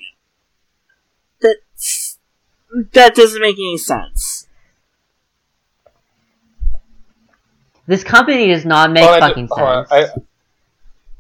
That's 1.42 2.20
that 2.92 3.16
doesn't 3.16 3.42
make 3.42 3.56
any 3.56 3.78
sense. 3.78 4.37
This 7.88 8.04
company 8.04 8.48
does 8.48 8.66
not 8.66 8.92
make 8.92 9.08
fucking 9.08 9.48
on, 9.50 9.88
sense. 9.88 10.12
I- 10.12 10.20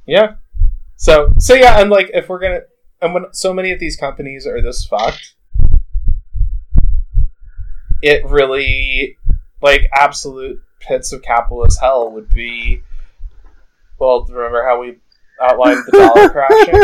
yeah. 0.05 0.35
So 0.97 1.31
so 1.39 1.53
yeah, 1.53 1.79
and 1.79 1.89
like 1.89 2.11
if 2.13 2.27
we're 2.29 2.39
gonna 2.39 2.61
and 3.01 3.13
when 3.13 3.25
so 3.31 3.53
many 3.53 3.71
of 3.71 3.79
these 3.79 3.95
companies 3.95 4.45
are 4.45 4.61
this 4.61 4.85
fucked, 4.85 5.35
it 8.01 8.25
really 8.25 9.17
like 9.61 9.87
absolute 9.93 10.61
pits 10.79 11.13
of 11.13 11.21
capitalist 11.21 11.79
hell 11.79 12.11
would 12.11 12.29
be. 12.29 12.81
Well, 13.99 14.25
remember 14.25 14.63
how 14.63 14.81
we 14.81 14.97
outlined 15.41 15.83
the 15.87 15.97
dollar 15.97 16.29
crashing? 16.33 16.83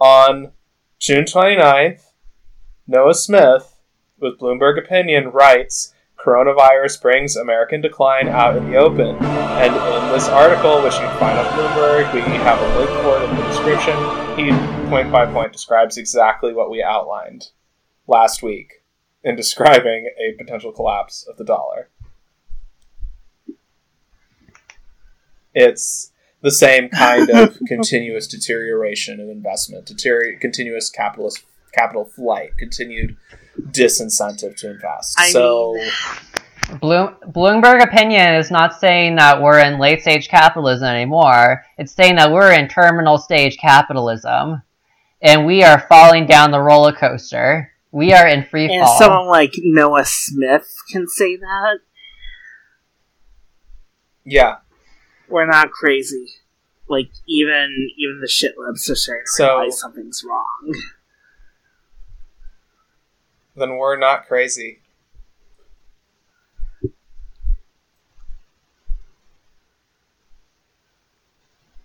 On 0.00 0.52
June 1.04 1.24
29th, 1.24 2.12
Noah 2.86 3.12
Smith, 3.12 3.76
with 4.18 4.38
Bloomberg 4.38 4.82
Opinion, 4.82 5.28
writes 5.28 5.92
Coronavirus 6.16 7.02
brings 7.02 7.36
American 7.36 7.82
decline 7.82 8.26
out 8.26 8.56
in 8.56 8.70
the 8.70 8.76
open. 8.76 9.14
And 9.22 9.74
in 9.74 10.12
this 10.14 10.28
article, 10.28 10.82
which 10.82 10.94
you 10.94 11.00
can 11.00 11.18
find 11.18 11.38
on 11.38 11.44
Bloomberg, 11.52 12.14
we 12.14 12.20
have 12.22 12.58
a 12.58 12.78
link 12.78 12.88
for 13.02 13.18
it 13.18 13.28
in 13.28 13.36
the 13.36 13.42
description. 13.48 13.94
He 14.38 14.88
point 14.88 15.12
by 15.12 15.30
point 15.30 15.52
describes 15.52 15.98
exactly 15.98 16.54
what 16.54 16.70
we 16.70 16.82
outlined 16.82 17.48
last 18.06 18.42
week 18.42 18.72
in 19.22 19.36
describing 19.36 20.08
a 20.18 20.42
potential 20.42 20.72
collapse 20.72 21.26
of 21.28 21.36
the 21.36 21.44
dollar. 21.44 21.90
It's 25.52 26.13
the 26.44 26.50
same 26.50 26.90
kind 26.90 27.28
of 27.30 27.58
continuous 27.66 28.28
deterioration 28.28 29.18
of 29.18 29.28
investment, 29.30 29.86
deterior- 29.86 30.38
continuous 30.38 30.90
capitalist 30.90 31.42
capital 31.72 32.04
flight, 32.04 32.50
continued 32.58 33.16
disincentive 33.58 34.54
to 34.56 34.70
invest. 34.70 35.16
I 35.18 35.30
so 35.30 35.76
Bloom- 36.80 37.16
Bloomberg 37.26 37.82
opinion 37.82 38.34
is 38.34 38.50
not 38.50 38.78
saying 38.78 39.16
that 39.16 39.40
we're 39.40 39.58
in 39.60 39.78
late 39.78 40.02
stage 40.02 40.28
capitalism 40.28 40.86
anymore. 40.86 41.64
It's 41.78 41.92
saying 41.92 42.16
that 42.16 42.30
we're 42.30 42.52
in 42.52 42.68
terminal 42.68 43.16
stage 43.18 43.56
capitalism, 43.58 44.62
and 45.22 45.46
we 45.46 45.62
are 45.64 45.80
falling 45.88 46.26
down 46.26 46.50
the 46.50 46.60
roller 46.60 46.92
coaster. 46.92 47.70
We 47.90 48.12
are 48.12 48.26
in 48.28 48.44
free 48.44 48.66
And 48.72 48.84
fall. 48.84 48.98
someone 48.98 49.28
like 49.28 49.52
Noah 49.58 50.04
Smith 50.04 50.66
can 50.90 51.06
say 51.08 51.36
that. 51.36 51.78
yeah, 54.24 54.56
We're 55.28 55.46
not 55.46 55.70
crazy. 55.70 56.26
Like 56.88 57.10
even 57.26 57.90
even 57.96 58.20
the 58.20 58.28
shit 58.28 58.56
libs 58.58 58.88
are 58.90 58.94
starting 58.94 59.24
to 59.26 59.32
So- 59.32 59.56
realize 59.58 59.80
something's 59.80 60.22
wrong. 60.24 60.74
then 63.56 63.76
we're 63.76 63.96
not 63.96 64.26
crazy. 64.26 64.80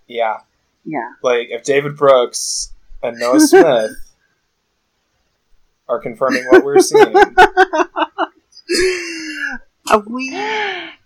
Yeah, 0.07 0.39
Yeah. 0.85 1.11
like 1.21 1.49
if 1.49 1.63
David 1.63 1.95
Brooks 1.95 2.73
and 3.03 3.17
Noah 3.19 3.39
Smith 3.47 3.91
are 5.87 5.99
confirming 5.99 6.45
what 6.49 6.63
we're 6.63 6.79
seeing, 6.79 7.13
we 10.07 10.29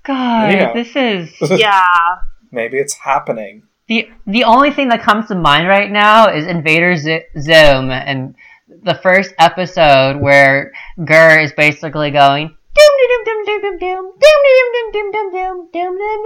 God, 0.03 0.51
Yeah. 0.51 0.73
this 0.73 0.95
is 0.95 1.33
yeah. 1.59 2.17
maybe 2.51 2.77
it's 2.77 2.93
happening. 2.93 3.63
the 3.87 4.09
the 4.27 4.43
only 4.43 4.71
thing 4.71 4.89
that 4.89 5.01
comes 5.01 5.27
to 5.27 5.35
mind 5.35 5.67
right 5.67 5.91
now 5.91 6.27
is 6.29 6.45
Invader 6.45 6.95
Z- 6.95 7.23
Zim 7.39 7.89
and 7.91 8.35
the 8.67 8.95
first 8.95 9.33
episode 9.39 10.19
where 10.19 10.71
GIR 11.05 11.39
is 11.41 11.53
basically 11.53 12.11
going 12.11 12.47
doom 12.47 12.93
doom 12.99 13.23
doom 13.25 13.45
doom 13.45 13.61
doom 13.63 13.79
doom 13.79 14.11
doom 14.19 14.39
doom 14.49 14.91
doom 14.91 14.91
doom 14.91 15.31
doom 15.31 15.31
doom 15.31 15.67
doom 15.71 15.71
doom 15.71 15.71
doom 15.71 16.23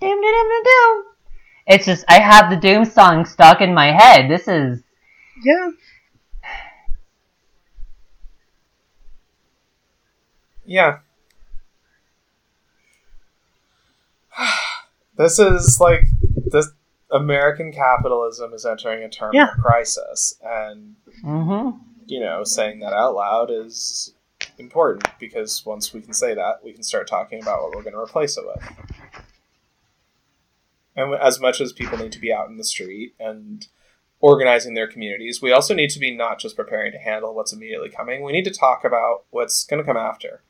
doom 0.00 0.20
doom 0.22 0.22
doom 0.22 0.62
doom. 0.64 1.04
It's 1.66 1.84
just 1.86 2.04
I 2.08 2.20
have 2.20 2.48
the 2.50 2.56
Doom 2.56 2.84
song 2.84 3.24
stuck 3.24 3.60
in 3.60 3.74
my 3.74 3.90
head. 3.90 4.30
This 4.30 4.46
is 4.48 4.82
Yeah. 5.44 5.70
Yeah. 10.64 10.98
This 15.16 15.38
is 15.38 15.78
like 15.80 16.04
this 16.46 16.68
American 17.10 17.72
capitalism 17.72 18.52
is 18.52 18.66
entering 18.66 19.02
a 19.04 19.08
terminal 19.08 19.46
Yeah. 19.46 19.62
crisis 19.62 20.38
and 20.42 20.96
mm-hmm. 21.22 21.78
you 22.06 22.20
know, 22.20 22.44
saying 22.44 22.80
that 22.80 22.92
out 22.92 23.14
loud 23.14 23.50
is 23.50 24.12
important 24.58 25.06
because 25.18 25.64
once 25.64 25.92
we 25.92 26.00
can 26.00 26.12
say 26.12 26.34
that, 26.34 26.62
we 26.64 26.72
can 26.72 26.82
start 26.82 27.08
talking 27.08 27.40
about 27.40 27.62
what 27.62 27.74
we're 27.74 27.82
going 27.82 27.94
to 27.94 28.00
replace 28.00 28.36
it 28.36 28.44
with. 28.46 28.62
And 30.94 31.14
as 31.14 31.40
much 31.40 31.60
as 31.60 31.72
people 31.72 31.98
need 31.98 32.12
to 32.12 32.20
be 32.20 32.32
out 32.32 32.48
in 32.48 32.56
the 32.56 32.64
street 32.64 33.14
and 33.20 33.66
organizing 34.20 34.74
their 34.74 34.88
communities, 34.88 35.42
we 35.42 35.52
also 35.52 35.74
need 35.74 35.90
to 35.90 35.98
be 35.98 36.16
not 36.16 36.38
just 36.38 36.56
preparing 36.56 36.90
to 36.92 36.98
handle 36.98 37.34
what's 37.34 37.52
immediately 37.52 37.90
coming, 37.90 38.22
we 38.22 38.32
need 38.32 38.44
to 38.44 38.50
talk 38.50 38.84
about 38.84 39.24
what's 39.30 39.64
going 39.64 39.78
to 39.78 39.86
come 39.86 39.96
after. 39.96 40.42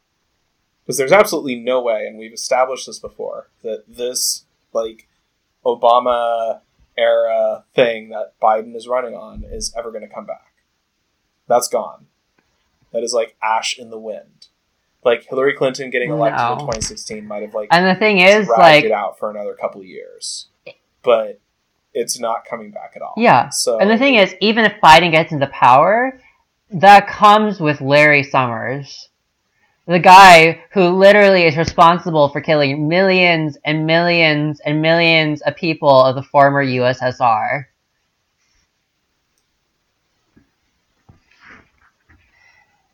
Because 0.85 0.99
there's 0.99 1.13
absolutely 1.13 1.57
no 1.57 1.83
way, 1.83 2.07
and 2.07 2.17
we've 2.17 2.33
established 2.33 2.87
this 2.87 3.01
before, 3.01 3.49
that 3.65 3.83
this, 3.89 4.45
like, 4.77 5.09
Obama 5.65 6.61
era 6.97 7.65
thing 7.75 8.11
that 8.11 8.39
Biden 8.41 8.77
is 8.77 8.87
running 8.87 9.15
on 9.15 9.43
is 9.45 9.75
ever 9.77 9.91
going 9.91 10.07
to 10.07 10.15
come 10.15 10.27
back. 10.27 10.53
That's 11.49 11.69
gone. 11.69 12.07
That 12.93 13.03
is 13.03 13.13
like 13.13 13.37
ash 13.43 13.77
in 13.79 13.91
the 13.91 13.99
wind. 13.99 14.47
Like 15.05 15.27
Hillary 15.29 15.55
Clinton 15.55 15.91
getting 15.91 16.11
elected 16.11 16.41
in 16.41 16.59
2016 16.59 17.27
might 17.27 17.43
have 17.43 17.55
like 17.55 17.69
And 17.71 17.85
the 17.85 17.99
thing 17.99 18.19
is, 18.19 18.49
like, 18.49 18.85
it 18.85 18.93
out 18.93 19.19
for 19.19 19.31
another 19.31 19.55
couple 19.55 19.81
of 19.81 19.87
years, 19.87 20.47
but 21.03 21.41
it's 21.93 22.19
not 22.19 22.45
coming 22.45 22.71
back 22.71 22.93
at 22.97 23.03
all. 23.03 23.15
Yeah. 23.17 23.49
So 23.51 23.79
and 23.79 23.91
the 23.91 23.99
thing 23.99 24.15
is, 24.15 24.35
even 24.41 24.65
if 24.65 24.73
Biden 24.83 25.11
gets 25.11 25.33
into 25.33 25.49
power, 25.49 26.21
that 26.71 27.09
comes 27.09 27.61
with 27.61 27.81
Larry 27.81 28.23
Summers, 28.23 29.09
the 29.87 29.99
guy 30.01 30.63
who 30.73 30.91
literally 30.99 31.45
is 31.45 31.57
responsible 31.57 32.29
for 32.29 32.41
killing 32.41 32.89
millions 32.89 33.57
and 33.65 33.87
millions 33.87 34.61
and 34.61 34.83
millions 34.83 35.41
of 35.43 35.55
people 35.57 36.03
of 36.03 36.17
the 36.17 36.23
former 36.23 36.65
USSR. 36.65 37.67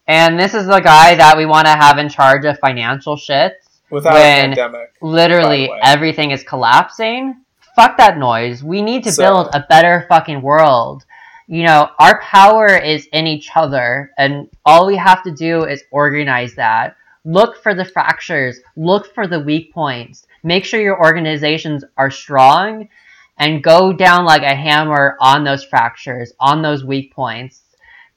And 0.07 0.39
this 0.39 0.55
is 0.55 0.67
the 0.67 0.81
guy 0.81 1.15
that 1.15 1.37
we 1.37 1.47
want 1.47 1.67
to 1.67 1.73
have 1.73 1.99
in 1.99 2.09
charge 2.09 2.45
of 2.45 2.59
financial 2.59 3.17
shit. 3.17 3.55
without 3.91 4.15
when- 4.15 4.55
pandemic, 4.55 4.95
Literally 5.03 5.67
By 5.67 5.67
the 5.67 5.73
way. 5.73 5.81
everything 5.83 6.31
is 6.31 6.43
collapsing. 6.43 7.37
fuck 7.77 7.97
that 7.99 8.19
noise. 8.19 8.63
We 8.63 8.83
need 8.83 9.05
to 9.05 9.13
So- 9.13 9.23
build 9.23 9.51
a 9.55 9.61
better 9.69 10.05
fucking 10.09 10.41
world. 10.43 11.05
You 11.53 11.65
know, 11.65 11.91
our 11.99 12.19
power 12.23 12.79
is 12.79 13.07
in 13.13 13.27
each 13.27 13.51
other, 13.55 14.11
and 14.17 14.49
all 14.65 14.87
we 14.87 14.97
have 14.97 15.23
to 15.25 15.31
do 15.31 15.65
is 15.65 15.85
organize 15.91 16.55
that. 16.55 16.97
Look 17.27 17.63
for 17.63 17.75
the 17.75 17.85
fractures, 17.85 18.59
look 18.75 19.13
for 19.15 19.27
the 19.27 19.39
weak 19.39 19.71
points, 19.71 20.27
make 20.43 20.65
sure 20.65 20.81
your 20.81 20.99
organizations 20.99 21.85
are 21.99 22.11
strong, 22.11 22.89
and 23.37 23.63
go 23.63 23.93
down 23.93 24.25
like 24.25 24.41
a 24.41 24.55
hammer 24.55 25.19
on 25.21 25.45
those 25.45 25.63
fractures, 25.63 26.33
on 26.41 26.63
those 26.63 26.87
weak 26.87 27.13
points, 27.13 27.61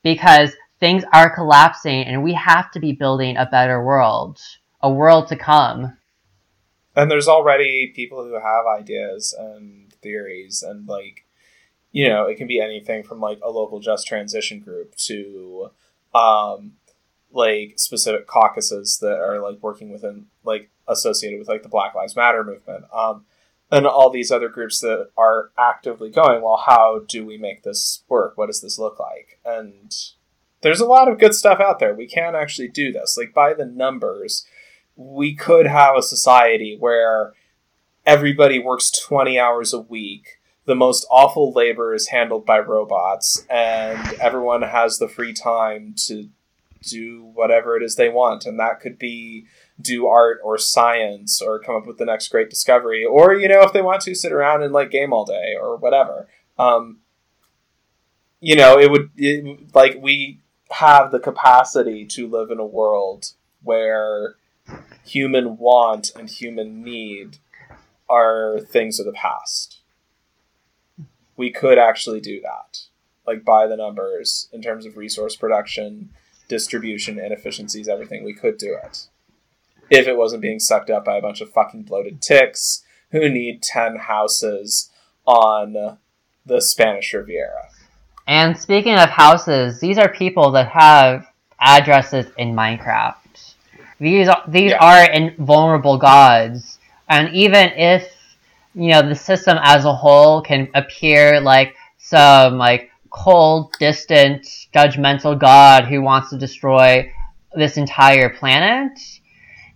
because 0.02 0.54
things 0.80 1.04
are 1.12 1.36
collapsing, 1.36 2.04
and 2.06 2.24
we 2.24 2.36
have 2.36 2.72
to 2.72 2.80
be 2.80 2.94
building 2.94 3.36
a 3.36 3.46
better 3.46 3.84
world, 3.84 4.40
a 4.80 4.90
world 4.90 5.28
to 5.28 5.36
come. 5.36 5.98
and 6.96 7.12
there's 7.12 7.28
already 7.28 7.92
people 7.94 8.24
who 8.24 8.36
have 8.36 8.66
ideas 8.66 9.36
and 9.38 9.92
theories 10.02 10.64
and 10.64 10.88
like 10.88 11.25
you 11.96 12.10
know 12.10 12.26
it 12.26 12.36
can 12.36 12.46
be 12.46 12.60
anything 12.60 13.04
from 13.04 13.22
like 13.22 13.40
a 13.42 13.50
local 13.50 13.80
just 13.80 14.06
transition 14.06 14.60
group 14.60 14.94
to 14.96 15.72
um 16.14 16.74
like 17.32 17.74
specific 17.78 18.28
caucuses 18.28 19.00
that 19.00 19.18
are 19.18 19.40
like 19.40 19.58
working 19.62 19.92
within 19.92 20.26
like 20.44 20.70
associated 20.90 21.40
with 21.40 21.48
like 21.48 21.64
the 21.64 21.70
black 21.70 21.96
lives 21.96 22.16
matter 22.16 22.44
movement 22.44 22.84
um 22.94 23.26
and 23.72 23.88
all 23.88 24.10
these 24.10 24.32
other 24.32 24.50
groups 24.50 24.80
that 24.82 25.10
are 25.18 25.52
actively 25.58 26.10
going 26.10 26.42
well 26.42 26.62
how 26.66 27.02
do 27.08 27.26
we 27.26 27.38
make 27.38 27.64
this 27.64 28.04
work? 28.10 28.38
What 28.38 28.48
does 28.48 28.62
this 28.62 28.78
look 28.78 29.00
like? 29.00 29.40
And 29.46 29.96
there's 30.62 30.82
a 30.82 30.86
lot 30.86 31.08
of 31.08 31.20
good 31.20 31.34
stuff 31.34 31.60
out 31.60 31.80
there. 31.80 31.94
We 31.94 32.08
can 32.08 32.36
actually 32.36 32.68
do 32.68 32.92
this. 32.92 33.18
Like 33.18 33.34
by 33.34 33.54
the 33.54 33.66
numbers 33.66 34.46
we 34.98 35.34
could 35.34 35.68
have 35.68 35.96
a 35.96 36.02
society 36.02 36.76
where 36.78 37.34
everybody 38.06 38.60
works 38.60 38.92
20 38.92 39.40
hours 39.40 39.74
a 39.74 39.80
week 39.80 40.35
the 40.66 40.76
most 40.76 41.06
awful 41.10 41.52
labor 41.52 41.94
is 41.94 42.10
handled 42.10 42.46
by 42.46 42.60
robots 42.60 43.46
and 43.50 44.14
everyone 44.20 44.62
has 44.62 44.98
the 44.98 45.08
free 45.08 45.34
time 45.34 45.94
to 45.96 46.30
do 46.82 47.24
whatever 47.34 47.76
it 47.76 47.84
is 47.84 47.96
they 47.96 48.10
want 48.10 48.46
and 48.46 48.60
that 48.60 48.80
could 48.80 49.00
be 49.00 49.46
do 49.82 50.08
art 50.08 50.40
or 50.44 50.58
science 50.58 51.42
or 51.42 51.60
come 51.60 51.76
up 51.76 51.88
with 51.88 51.98
the 51.98 52.06
next 52.06 52.28
great 52.30 52.50
discovery 52.50 53.04
or 53.04 53.34
you 53.34 53.48
know 53.48 53.62
if 53.62 53.74
they 53.74 53.82
want 53.82 54.02
to 54.02 54.14
sit 54.14 54.32
around 54.32 54.62
and 54.62 54.72
like 54.72 54.92
game 54.92 55.12
all 55.12 55.26
day 55.26 55.56
or 55.60 55.78
whatever 55.78 56.28
um, 56.58 57.00
you 58.40 58.56
know 58.56 58.80
it 58.80 58.92
would 58.92 59.10
it, 59.16 59.74
like 59.74 59.98
we 60.00 60.40
have 60.72 61.12
the 61.12 61.20
capacity 61.20 62.06
to 62.06 62.28
live 62.28 62.52
in 62.52 62.60
a 62.60 62.66
world 62.66 63.32
where 63.64 64.36
human 65.06 65.58
want 65.58 66.12
and 66.16 66.30
human 66.30 66.84
need 66.84 67.38
are 68.10 68.60
things 68.60 69.00
of 69.00 69.06
the 69.06 69.14
past. 69.14 69.82
We 71.38 71.52
could 71.52 71.78
actually 71.78 72.22
do 72.22 72.42
that. 72.42 72.82
Like 73.28 73.44
by 73.44 73.68
the 73.68 73.76
numbers 73.78 74.50
in 74.54 74.62
terms 74.62 74.86
of 74.86 74.98
resource 74.98 75.36
production, 75.36 76.10
distribution, 76.48 77.20
inefficiencies, 77.20 77.88
everything. 77.88 78.24
We 78.24 78.34
could 78.34 78.58
do 78.58 78.78
it. 78.84 79.08
If 79.90 80.08
it 80.08 80.18
wasn't 80.18 80.42
being 80.42 80.60
sucked 80.60 80.90
up 80.90 81.06
by 81.06 81.18
a 81.18 81.22
bunch 81.22 81.42
of 81.42 81.52
fucking 81.52 81.84
bloated 81.84 82.22
ticks 82.22 82.84
who 83.12 83.30
need 83.30 83.62
10 83.62 83.98
houses 83.98 84.92
on 85.26 85.98
the 86.46 86.62
Spanish 86.62 87.14
Riviera. 87.14 87.70
And 88.28 88.58
speaking 88.58 88.96
of 88.96 89.10
houses, 89.10 89.80
these 89.80 89.98
are 89.98 90.10
people 90.10 90.52
that 90.52 90.70
have 90.70 91.28
addresses 91.60 92.26
in 92.38 92.54
Minecraft. 92.56 93.16
These 94.00 94.28
are, 94.28 94.44
these 94.48 94.72
Yeah. 94.72 94.78
are 94.82 95.12
invulnerable 95.12 95.98
gods, 95.98 96.80
and 97.08 97.34
even 97.34 97.70
if 97.70 98.12
you 98.76 98.90
know 98.90 99.02
the 99.02 99.16
system 99.16 99.58
as 99.62 99.86
a 99.86 99.94
whole 99.94 100.42
can 100.42 100.70
appear 100.76 101.40
like 101.40 101.76
some 101.98 102.58
like 102.58 102.92
cold, 103.10 103.74
distant, 103.80 104.46
judgmental 104.76 105.40
god 105.40 105.86
who 105.86 106.02
wants 106.02 106.30
to 106.30 106.38
destroy 106.38 107.10
this 107.56 107.78
entire 107.78 108.30
planet, 108.30 109.00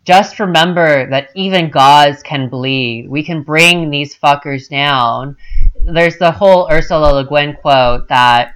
just 0.03 0.39
remember 0.39 1.09
that 1.09 1.29
even 1.35 1.69
gods 1.69 2.21
can 2.21 2.49
bleed. 2.49 3.09
We 3.09 3.23
can 3.23 3.43
bring 3.43 3.89
these 3.89 4.15
fuckers 4.15 4.69
down. 4.69 5.37
There's 5.85 6.17
the 6.17 6.31
whole 6.31 6.69
Ursula 6.69 7.13
Le 7.13 7.25
Guin 7.25 7.55
quote 7.61 8.09
that 8.09 8.55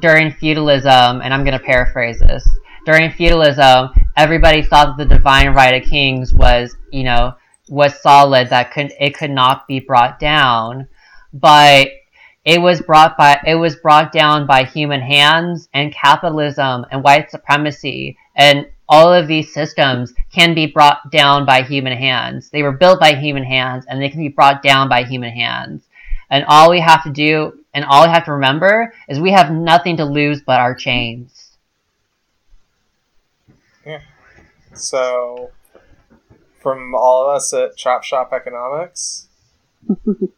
during 0.00 0.30
feudalism, 0.32 1.22
and 1.22 1.32
I'm 1.32 1.44
going 1.44 1.58
to 1.58 1.64
paraphrase 1.64 2.18
this, 2.18 2.46
during 2.84 3.10
feudalism, 3.10 3.90
everybody 4.16 4.62
thought 4.62 4.96
that 4.96 5.08
the 5.08 5.14
divine 5.14 5.54
right 5.54 5.82
of 5.82 5.88
kings 5.88 6.34
was, 6.34 6.76
you 6.92 7.04
know, 7.04 7.34
was 7.68 8.00
solid, 8.00 8.50
that 8.50 8.72
could, 8.72 8.92
it 8.98 9.14
could 9.14 9.30
not 9.30 9.66
be 9.66 9.80
brought 9.80 10.18
down. 10.18 10.88
But 11.32 11.88
it 12.46 12.62
was 12.62 12.80
brought 12.80 13.18
by 13.18 13.40
it 13.44 13.56
was 13.56 13.74
brought 13.74 14.12
down 14.12 14.46
by 14.46 14.62
human 14.64 15.00
hands 15.00 15.68
and 15.74 15.92
capitalism 15.92 16.86
and 16.92 17.02
white 17.02 17.28
supremacy 17.28 18.16
and 18.36 18.66
all 18.88 19.12
of 19.12 19.26
these 19.26 19.52
systems 19.52 20.14
can 20.32 20.54
be 20.54 20.66
brought 20.66 21.10
down 21.10 21.44
by 21.44 21.62
human 21.62 21.98
hands. 21.98 22.48
They 22.50 22.62
were 22.62 22.70
built 22.70 23.00
by 23.00 23.16
human 23.16 23.42
hands 23.42 23.84
and 23.88 24.00
they 24.00 24.08
can 24.08 24.20
be 24.20 24.28
brought 24.28 24.62
down 24.62 24.88
by 24.88 25.02
human 25.02 25.32
hands. 25.32 25.82
And 26.30 26.44
all 26.46 26.70
we 26.70 26.78
have 26.78 27.02
to 27.02 27.10
do 27.10 27.64
and 27.74 27.84
all 27.84 28.06
we 28.06 28.12
have 28.12 28.24
to 28.26 28.32
remember 28.32 28.94
is 29.08 29.18
we 29.18 29.32
have 29.32 29.50
nothing 29.50 29.96
to 29.96 30.04
lose 30.04 30.40
but 30.40 30.60
our 30.60 30.74
chains. 30.74 31.56
Yeah. 33.84 34.02
So, 34.72 35.50
from 36.66 36.94
all 36.96 37.30
of 37.30 37.36
us 37.36 37.52
at 37.52 37.76
Chop 37.76 38.02
Shop 38.02 38.32
Economics, 38.32 39.28
good 40.04 40.32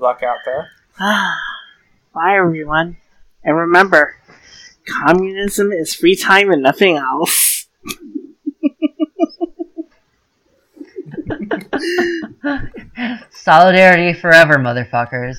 luck 0.00 0.24
out 0.24 0.38
there. 0.44 0.72
Bye, 2.12 2.36
everyone. 2.36 2.96
And 3.44 3.56
remember, 3.56 4.16
communism 5.04 5.70
is 5.70 5.94
free 5.94 6.16
time 6.16 6.50
and 6.50 6.64
nothing 6.64 6.96
else. 6.96 7.68
Solidarity 13.30 14.18
forever, 14.18 14.56
motherfuckers. 14.56 15.36